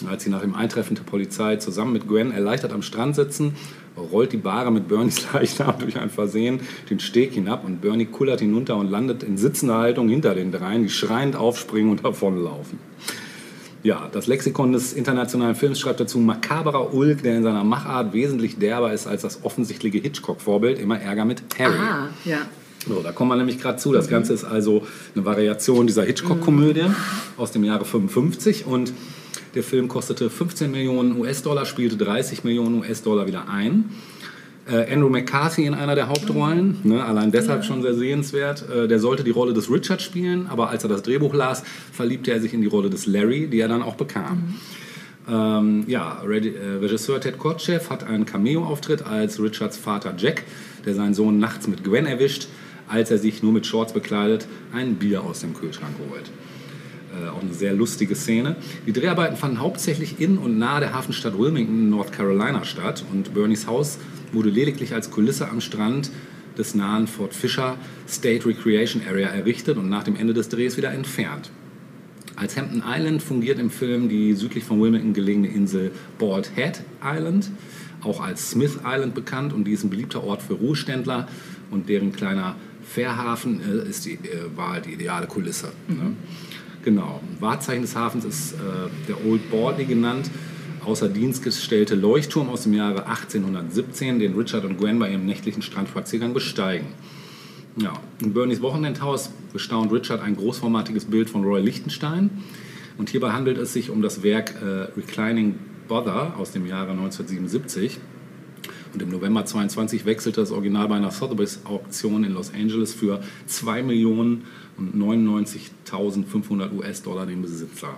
Als 0.09 0.23
sie 0.23 0.29
nach 0.29 0.41
dem 0.41 0.55
Eintreffen 0.55 0.95
der 0.95 1.03
Polizei 1.03 1.57
zusammen 1.57 1.93
mit 1.93 2.07
Gwen 2.07 2.31
erleichtert 2.31 2.71
am 2.71 2.81
Strand 2.81 3.15
sitzen, 3.15 3.53
rollt 3.97 4.31
die 4.31 4.37
Bahre 4.37 4.71
mit 4.71 4.87
Bernies 4.87 5.25
Leichnam 5.33 5.77
durch 5.79 5.97
ein 5.97 6.09
Versehen 6.09 6.61
den 6.89 6.99
Steg 6.99 7.33
hinab 7.33 7.65
und 7.65 7.81
Bernie 7.81 8.05
kullert 8.05 8.39
hinunter 8.39 8.77
und 8.77 8.89
landet 8.89 9.23
in 9.23 9.37
sitzender 9.37 9.77
Haltung 9.77 10.09
hinter 10.09 10.35
den 10.35 10.51
dreien, 10.51 10.83
die 10.83 10.89
schreiend 10.89 11.35
aufspringen 11.35 11.91
und 11.91 12.03
davonlaufen. 12.03 12.79
Ja, 13.81 14.09
das 14.11 14.27
Lexikon 14.27 14.73
des 14.73 14.91
internationalen 14.93 15.55
Films 15.55 15.79
schreibt 15.79 15.99
dazu 15.99 16.19
makaberer 16.19 16.93
Ulk, 16.93 17.23
der 17.23 17.37
in 17.37 17.43
seiner 17.43 17.63
Machart 17.63 18.13
wesentlich 18.13 18.57
derber 18.59 18.91
ist 18.91 19.07
als 19.07 19.21
das 19.21 19.43
offensichtliche 19.43 19.99
Hitchcock-Vorbild. 19.99 20.79
Immer 20.79 20.99
Ärger 20.99 21.23
mit 21.23 21.43
Harry. 21.57 21.77
Ah, 21.77 22.09
ja. 22.25 22.39
So, 22.87 23.01
da 23.01 23.11
kommen 23.11 23.31
wir 23.31 23.37
nämlich 23.37 23.59
gerade 23.59 23.77
zu. 23.77 23.93
Das 23.93 24.09
Ganze 24.09 24.33
ist 24.33 24.43
also 24.43 24.85
eine 25.15 25.25
Variation 25.25 25.87
dieser 25.87 26.03
Hitchcock-Komödie 26.03 26.85
aus 27.37 27.51
dem 27.51 27.63
Jahre 27.63 27.85
55 27.85 28.65
und 28.65 28.93
der 29.55 29.63
Film 29.63 29.87
kostete 29.87 30.29
15 30.29 30.71
Millionen 30.71 31.19
US-Dollar, 31.19 31.65
spielte 31.65 31.97
30 31.97 32.43
Millionen 32.43 32.79
US-Dollar 32.79 33.27
wieder 33.27 33.49
ein. 33.49 33.89
Äh, 34.69 34.93
Andrew 34.93 35.09
McCarthy 35.09 35.65
in 35.65 35.73
einer 35.73 35.95
der 35.95 36.09
Hauptrollen, 36.09 36.77
ne, 36.83 37.03
allein 37.03 37.31
deshalb 37.31 37.63
schon 37.63 37.81
sehr 37.81 37.95
sehenswert. 37.95 38.69
Äh, 38.69 38.87
der 38.87 38.99
sollte 38.99 39.23
die 39.23 39.31
Rolle 39.31 39.53
des 39.53 39.71
Richard 39.71 40.01
spielen, 40.01 40.47
aber 40.47 40.69
als 40.69 40.83
er 40.83 40.89
das 40.89 41.01
Drehbuch 41.01 41.33
las, 41.33 41.63
verliebte 41.91 42.31
er 42.31 42.39
sich 42.39 42.53
in 42.53 42.61
die 42.61 42.67
Rolle 42.67 42.89
des 42.89 43.07
Larry, 43.07 43.47
die 43.47 43.59
er 43.59 43.67
dann 43.67 43.81
auch 43.81 43.95
bekam. 43.95 44.55
Ähm, 45.27 45.83
ja, 45.87 46.21
äh, 46.23 46.25
Regisseur 46.25 47.19
Ted 47.19 47.37
Kotcheff 47.37 47.89
hat 47.89 48.03
einen 48.03 48.25
Cameo-Auftritt 48.25 49.05
als 49.05 49.41
Richards 49.41 49.77
Vater 49.77 50.13
Jack, 50.17 50.43
der 50.85 50.93
seinen 50.93 51.13
Sohn 51.13 51.39
nachts 51.39 51.67
mit 51.67 51.83
Gwen 51.83 52.05
erwischt, 52.05 52.47
als 52.87 53.11
er 53.11 53.17
sich 53.17 53.41
nur 53.41 53.51
mit 53.51 53.65
Shorts 53.65 53.93
bekleidet 53.93 54.47
ein 54.73 54.95
Bier 54.95 55.23
aus 55.23 55.41
dem 55.41 55.53
Kühlschrank 55.53 55.95
holt. 56.09 56.31
Äh, 57.11 57.29
auch 57.29 57.41
eine 57.41 57.53
sehr 57.53 57.73
lustige 57.73 58.15
Szene. 58.15 58.55
Die 58.85 58.93
Dreharbeiten 58.93 59.35
fanden 59.35 59.59
hauptsächlich 59.59 60.19
in 60.19 60.37
und 60.37 60.59
nahe 60.59 60.79
der 60.79 60.93
Hafenstadt 60.93 61.37
Wilmington, 61.37 61.89
North 61.89 62.11
Carolina 62.11 62.65
statt 62.65 63.03
und 63.11 63.33
Bernies 63.33 63.65
Haus 63.65 63.97
wurde 64.31 64.49
lediglich 64.49 64.93
als 64.93 65.11
Kulisse 65.11 65.49
am 65.49 65.61
Strand 65.61 66.11
des 66.57 66.75
nahen 66.75 67.07
Fort 67.07 67.33
Fisher 67.33 67.77
State 68.07 68.45
Recreation 68.45 69.01
Area 69.07 69.29
errichtet 69.29 69.77
und 69.77 69.89
nach 69.89 70.03
dem 70.03 70.15
Ende 70.15 70.33
des 70.33 70.49
Drehs 70.49 70.77
wieder 70.77 70.91
entfernt. 70.91 71.51
Als 72.35 72.55
Hampton 72.57 72.83
Island 72.85 73.21
fungiert 73.21 73.59
im 73.59 73.69
Film 73.69 74.07
die 74.07 74.33
südlich 74.33 74.63
von 74.63 74.81
Wilmington 74.81 75.13
gelegene 75.13 75.47
Insel 75.47 75.91
Bald 76.17 76.51
Head 76.55 76.83
Island, 77.03 77.51
auch 78.01 78.21
als 78.21 78.51
Smith 78.51 78.79
Island 78.85 79.13
bekannt 79.13 79.51
und 79.51 79.65
die 79.65 79.71
ist 79.71 79.83
ein 79.83 79.89
beliebter 79.89 80.23
Ort 80.23 80.41
für 80.41 80.53
Ruheständler 80.53 81.27
und 81.71 81.89
deren 81.89 82.13
kleiner 82.13 82.55
Fährhafen 82.83 83.61
äh, 83.61 83.89
ist 83.89 84.05
die, 84.05 84.13
äh, 84.13 84.55
war 84.55 84.79
die 84.79 84.93
ideale 84.93 85.27
Kulisse. 85.27 85.71
Ne? 85.87 86.13
Genau. 86.83 87.21
Wahrzeichen 87.39 87.81
des 87.81 87.95
Hafens 87.95 88.25
ist 88.25 88.53
äh, 88.53 88.57
der 89.07 89.25
Old 89.25 89.51
Baldy 89.51 89.85
genannt, 89.85 90.29
außer 90.85 91.09
Dienst 91.09 91.43
gestellte 91.43 91.95
Leuchtturm 91.95 92.49
aus 92.49 92.63
dem 92.63 92.73
Jahre 92.73 93.05
1817, 93.07 94.19
den 94.19 94.35
Richard 94.35 94.65
und 94.65 94.77
Gwen 94.77 94.99
bei 94.99 95.11
ihrem 95.11 95.25
nächtlichen 95.25 95.61
Strandspaziergang 95.61 96.33
besteigen. 96.33 96.87
Ja, 97.77 97.93
in 98.21 98.33
Bernies 98.33 98.61
Wochenendhaus 98.61 99.31
bestaunt 99.53 99.91
Richard 99.91 100.21
ein 100.21 100.35
großformatiges 100.35 101.05
Bild 101.05 101.29
von 101.29 101.43
Roy 101.43 101.61
Lichtenstein. 101.61 102.29
Und 102.97 103.09
hierbei 103.09 103.31
handelt 103.31 103.57
es 103.57 103.71
sich 103.73 103.89
um 103.89 104.01
das 104.01 104.23
Werk 104.23 104.55
äh, 104.61 104.99
Reclining 104.99 105.55
Bother 105.87 106.35
aus 106.37 106.51
dem 106.51 106.65
Jahre 106.65 106.91
1977. 106.91 107.99
Und 108.93 109.01
im 109.01 109.09
November 109.09 109.45
22 109.45 110.05
wechselte 110.05 110.41
das 110.41 110.51
Original 110.51 110.87
bei 110.87 110.95
einer 110.95 111.11
Sotheby's 111.11 111.61
Auktion 111.63 112.23
in 112.23 112.33
Los 112.33 112.53
Angeles 112.53 112.93
für 112.93 113.21
2 113.45 113.83
Millionen 113.83 114.45
und 114.77 114.95
99.500 114.95 116.73
US-Dollar 116.75 117.25
den 117.25 117.41
Besitzer. 117.41 117.97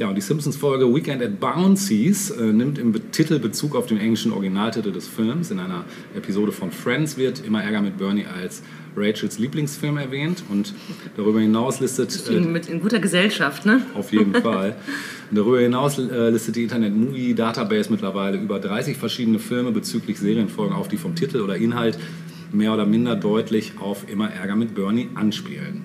Ja, 0.00 0.08
und 0.08 0.14
die 0.14 0.22
Simpsons-Folge 0.22 0.94
Weekend 0.94 1.22
at 1.22 1.40
Bouncy's 1.40 2.30
äh, 2.30 2.54
nimmt 2.54 2.78
im 2.78 2.94
Titel 3.12 3.38
Bezug 3.38 3.76
auf 3.76 3.84
den 3.84 3.98
englischen 3.98 4.32
Originaltitel 4.32 4.92
des 4.92 5.06
Films. 5.06 5.50
In 5.50 5.60
einer 5.60 5.84
Episode 6.16 6.52
von 6.52 6.72
Friends 6.72 7.18
wird 7.18 7.44
immer 7.44 7.62
Ärger 7.62 7.82
mit 7.82 7.98
Bernie 7.98 8.24
als 8.24 8.62
Rachels 8.96 9.38
Lieblingsfilm 9.38 9.98
erwähnt 9.98 10.42
und 10.48 10.72
darüber 11.18 11.40
hinaus 11.40 11.80
listet 11.80 12.18
äh, 12.30 12.34
In, 12.34 12.50
mit, 12.50 12.66
in 12.70 12.80
guter 12.80 12.98
Gesellschaft, 12.98 13.66
ne? 13.66 13.82
auf 13.92 14.10
jeden 14.10 14.32
Fall. 14.42 14.74
Darüber 15.32 15.60
hinaus 15.60 15.98
äh, 15.98 16.30
listet 16.30 16.56
die 16.56 16.62
Internet 16.62 16.96
Movie 16.96 17.34
Database 17.34 17.90
mittlerweile 17.90 18.38
über 18.38 18.58
30 18.58 18.96
verschiedene 18.96 19.38
Filme 19.38 19.70
bezüglich 19.70 20.18
Serienfolgen 20.18 20.74
auf, 20.74 20.88
die 20.88 20.96
vom 20.96 21.14
Titel 21.14 21.40
oder 21.42 21.56
Inhalt 21.56 21.98
mehr 22.52 22.72
oder 22.72 22.86
minder 22.86 23.16
deutlich 23.16 23.74
auf 23.78 24.08
Immer 24.08 24.30
Ärger 24.30 24.56
mit 24.56 24.74
Bernie 24.74 25.10
anspielen. 25.14 25.84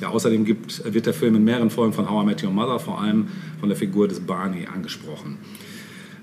Ja, 0.00 0.08
außerdem 0.08 0.44
gibt, 0.44 0.92
wird 0.92 1.06
der 1.06 1.14
Film 1.14 1.36
in 1.36 1.44
mehreren 1.44 1.70
Folgen 1.70 1.92
von 1.92 2.08
How 2.10 2.22
I 2.22 2.26
Met 2.26 2.44
Your 2.44 2.50
Mother 2.50 2.78
vor 2.78 3.00
allem 3.00 3.28
von 3.60 3.68
der 3.68 3.76
Figur 3.76 4.08
des 4.08 4.20
Barney 4.20 4.66
angesprochen. 4.66 5.38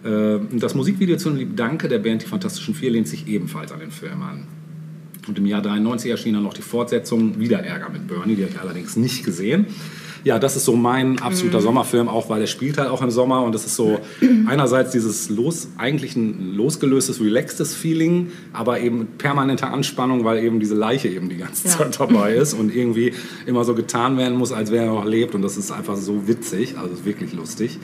Äh, 0.03 0.39
Das 0.57 0.75
Musikvideo 0.75 1.17
zu 1.17 1.29
Lieb 1.31 1.55
Danke 1.55 1.87
der 1.87 1.99
Band 1.99 2.21
Die 2.21 2.27
Fantastischen 2.27 2.75
Vier 2.75 2.91
lehnt 2.91 3.07
sich 3.07 3.27
ebenfalls 3.27 3.71
an 3.71 3.79
den 3.79 3.91
Film 3.91 4.21
an. 4.21 4.47
Und 5.27 5.37
im 5.37 5.45
Jahr 5.45 5.61
93 5.61 6.11
erschien 6.11 6.33
dann 6.33 6.43
noch 6.43 6.53
die 6.53 6.61
Fortsetzung 6.61 7.39
Wieder 7.39 7.59
Ärger 7.63 7.89
mit 7.89 8.07
Bernie, 8.07 8.35
die 8.35 8.43
habe 8.43 8.51
ich 8.53 8.59
allerdings 8.59 8.95
nicht 8.97 9.23
gesehen. 9.23 9.67
Ja, 10.23 10.39
das 10.39 10.55
ist 10.55 10.63
so 10.65 10.75
mein 10.75 11.19
absoluter 11.19 11.59
Sommerfilm, 11.59 12.07
auch 12.07 12.29
weil 12.29 12.39
er 12.39 12.47
spielt 12.47 12.77
halt 12.77 12.89
auch 12.89 13.01
im 13.01 13.11
Sommer 13.11 13.43
und 13.43 13.53
das 13.53 13.65
ist 13.65 13.75
so 13.75 13.99
einerseits 14.47 14.91
dieses 14.91 15.29
los, 15.29 15.67
eigentlich 15.77 16.15
ein 16.15 16.53
losgelöstes, 16.55 17.19
relaxtes 17.19 17.75
Feeling, 17.75 18.31
aber 18.53 18.79
eben 18.79 18.99
mit 18.99 19.17
permanenter 19.17 19.71
Anspannung, 19.73 20.23
weil 20.23 20.41
eben 20.43 20.59
diese 20.61 20.75
Leiche 20.75 21.09
eben 21.09 21.27
die 21.27 21.37
ganze 21.37 21.67
Ja. 21.67 21.77
Zeit 21.77 21.99
dabei 21.99 22.35
ist 22.35 22.53
und 22.53 22.73
irgendwie 22.73 23.13
immer 23.45 23.65
so 23.65 23.75
getan 23.75 24.17
werden 24.17 24.37
muss, 24.37 24.51
als 24.53 24.71
wäre 24.71 24.85
er 24.85 24.93
noch 24.93 25.05
lebt 25.05 25.35
und 25.35 25.41
das 25.41 25.57
ist 25.57 25.71
einfach 25.71 25.97
so 25.97 26.27
witzig, 26.27 26.77
also 26.77 27.03
wirklich 27.05 27.33
lustig. 27.33 27.77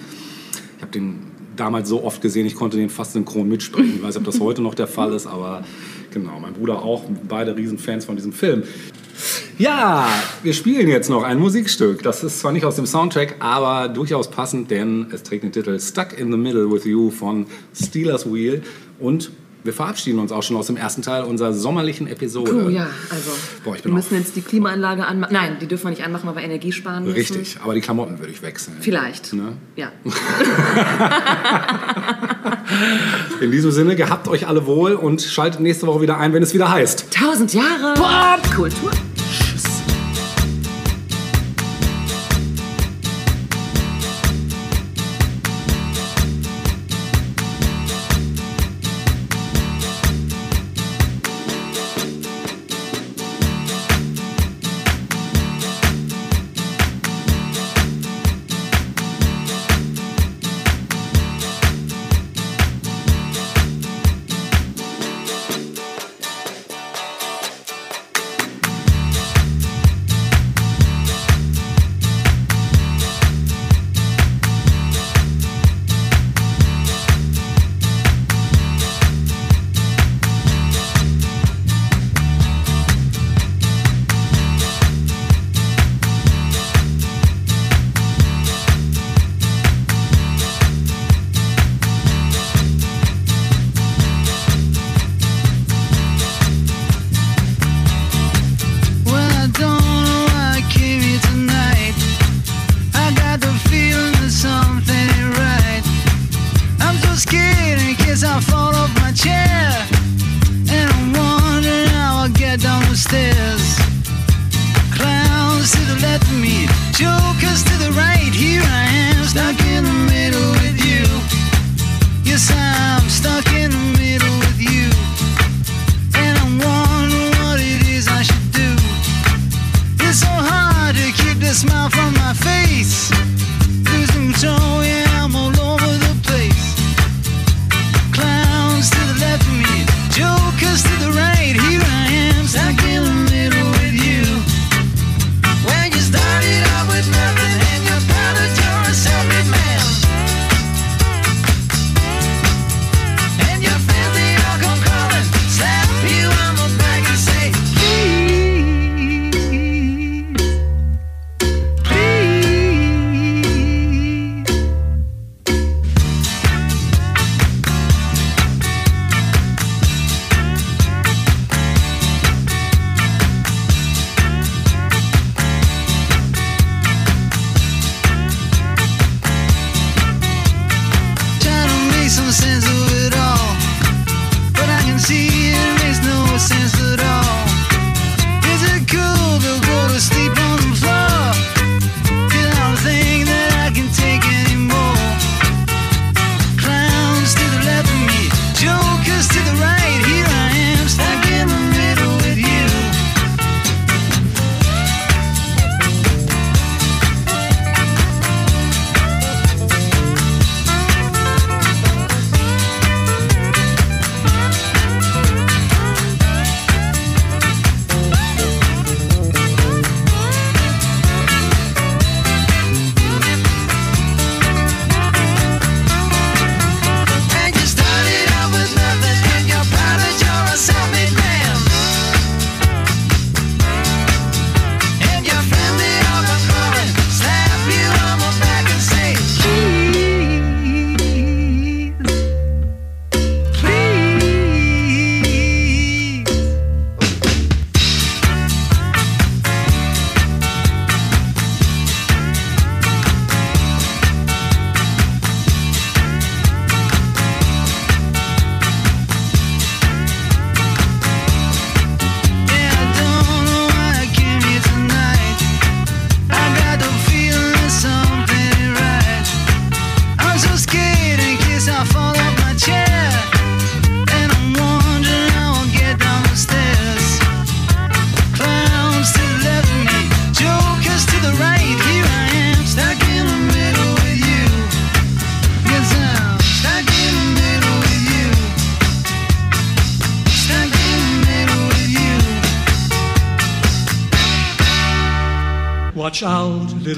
Ich 0.77 0.81
habe 0.81 0.91
den 0.93 1.15
damals 1.57 1.89
so 1.89 2.03
oft 2.05 2.21
gesehen, 2.21 2.45
ich 2.45 2.55
konnte 2.55 2.77
den 2.77 2.89
fast 2.89 3.13
synchron 3.13 3.49
mitsprechen. 3.49 3.95
Ich 3.97 4.01
weiß 4.01 4.15
nicht, 4.15 4.25
ob 4.25 4.31
das 4.31 4.39
heute 4.45 4.61
noch 4.61 4.75
der 4.75 4.87
Fall 4.87 5.11
ist, 5.13 5.27
aber 5.27 5.65
genau, 6.11 6.39
mein 6.39 6.53
Bruder 6.53 6.81
auch, 6.83 7.03
beide 7.27 7.57
Riesenfans 7.57 8.05
von 8.05 8.15
diesem 8.15 8.31
Film. 8.31 8.63
Ja, 9.57 10.07
wir 10.43 10.53
spielen 10.53 10.87
jetzt 10.87 11.09
noch 11.09 11.23
ein 11.23 11.39
Musikstück. 11.39 12.03
Das 12.03 12.23
ist 12.23 12.39
zwar 12.39 12.51
nicht 12.51 12.65
aus 12.65 12.75
dem 12.75 12.85
Soundtrack, 12.85 13.35
aber 13.39 13.89
durchaus 13.89 14.29
passend, 14.29 14.71
denn 14.71 15.07
es 15.11 15.23
trägt 15.23 15.43
den 15.43 15.51
Titel 15.51 15.79
Stuck 15.79 16.17
in 16.17 16.31
the 16.31 16.37
Middle 16.37 16.71
with 16.71 16.85
You 16.85 17.11
von 17.11 17.45
Steelers 17.73 18.31
Wheel 18.31 18.61
und 18.99 19.31
wir 19.63 19.73
verabschieden 19.73 20.19
uns 20.19 20.31
auch 20.31 20.41
schon 20.41 20.55
aus 20.55 20.67
dem 20.67 20.77
ersten 20.77 21.01
Teil 21.01 21.23
unserer 21.23 21.51
sommerlichen 21.53 22.07
Episode. 22.07 22.67
Oh 22.67 22.69
ja, 22.69 22.87
also 23.09 23.31
Boah, 23.65 23.75
wir 23.81 23.91
müssen 23.91 24.15
jetzt 24.15 24.37
die 24.37 24.41
Klimaanlage 24.41 25.05
anmachen. 25.05 25.33
Nein, 25.33 25.57
die 25.59 25.67
dürfen 25.67 25.83
wir 25.85 25.89
nicht 25.89 26.03
anmachen, 26.03 26.27
weil 26.27 26.35
wir 26.37 26.43
Energie 26.43 26.71
sparen 26.71 27.03
müssen. 27.03 27.17
Richtig, 27.17 27.57
aber 27.61 27.73
die 27.73 27.81
Klamotten 27.81 28.19
würde 28.19 28.31
ich 28.31 28.41
wechseln. 28.41 28.77
Vielleicht. 28.79 29.33
Ne? 29.33 29.57
Ja. 29.75 29.91
In 33.41 33.51
diesem 33.51 33.71
Sinne, 33.71 33.97
gehabt 33.97 34.29
euch 34.29 34.47
alle 34.47 34.65
wohl 34.65 34.93
und 34.93 35.21
schaltet 35.21 35.59
nächste 35.59 35.87
Woche 35.87 36.01
wieder 36.01 36.17
ein, 36.17 36.31
wenn 36.33 36.43
es 36.43 36.53
wieder 36.53 36.71
heißt. 36.71 37.07
Tausend 37.11 37.53
Jahre 37.53 37.95
Kultur. 38.55 38.91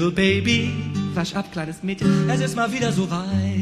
Little 0.02 0.10
baby. 0.10 0.72
Wasch 1.14 1.34
ab, 1.34 1.52
kleines 1.52 1.82
Mädchen, 1.82 2.28
es 2.28 2.40
ist 2.40 2.56
mal 2.56 2.72
wieder 2.72 2.90
so 2.90 3.08
weit. 3.10 3.61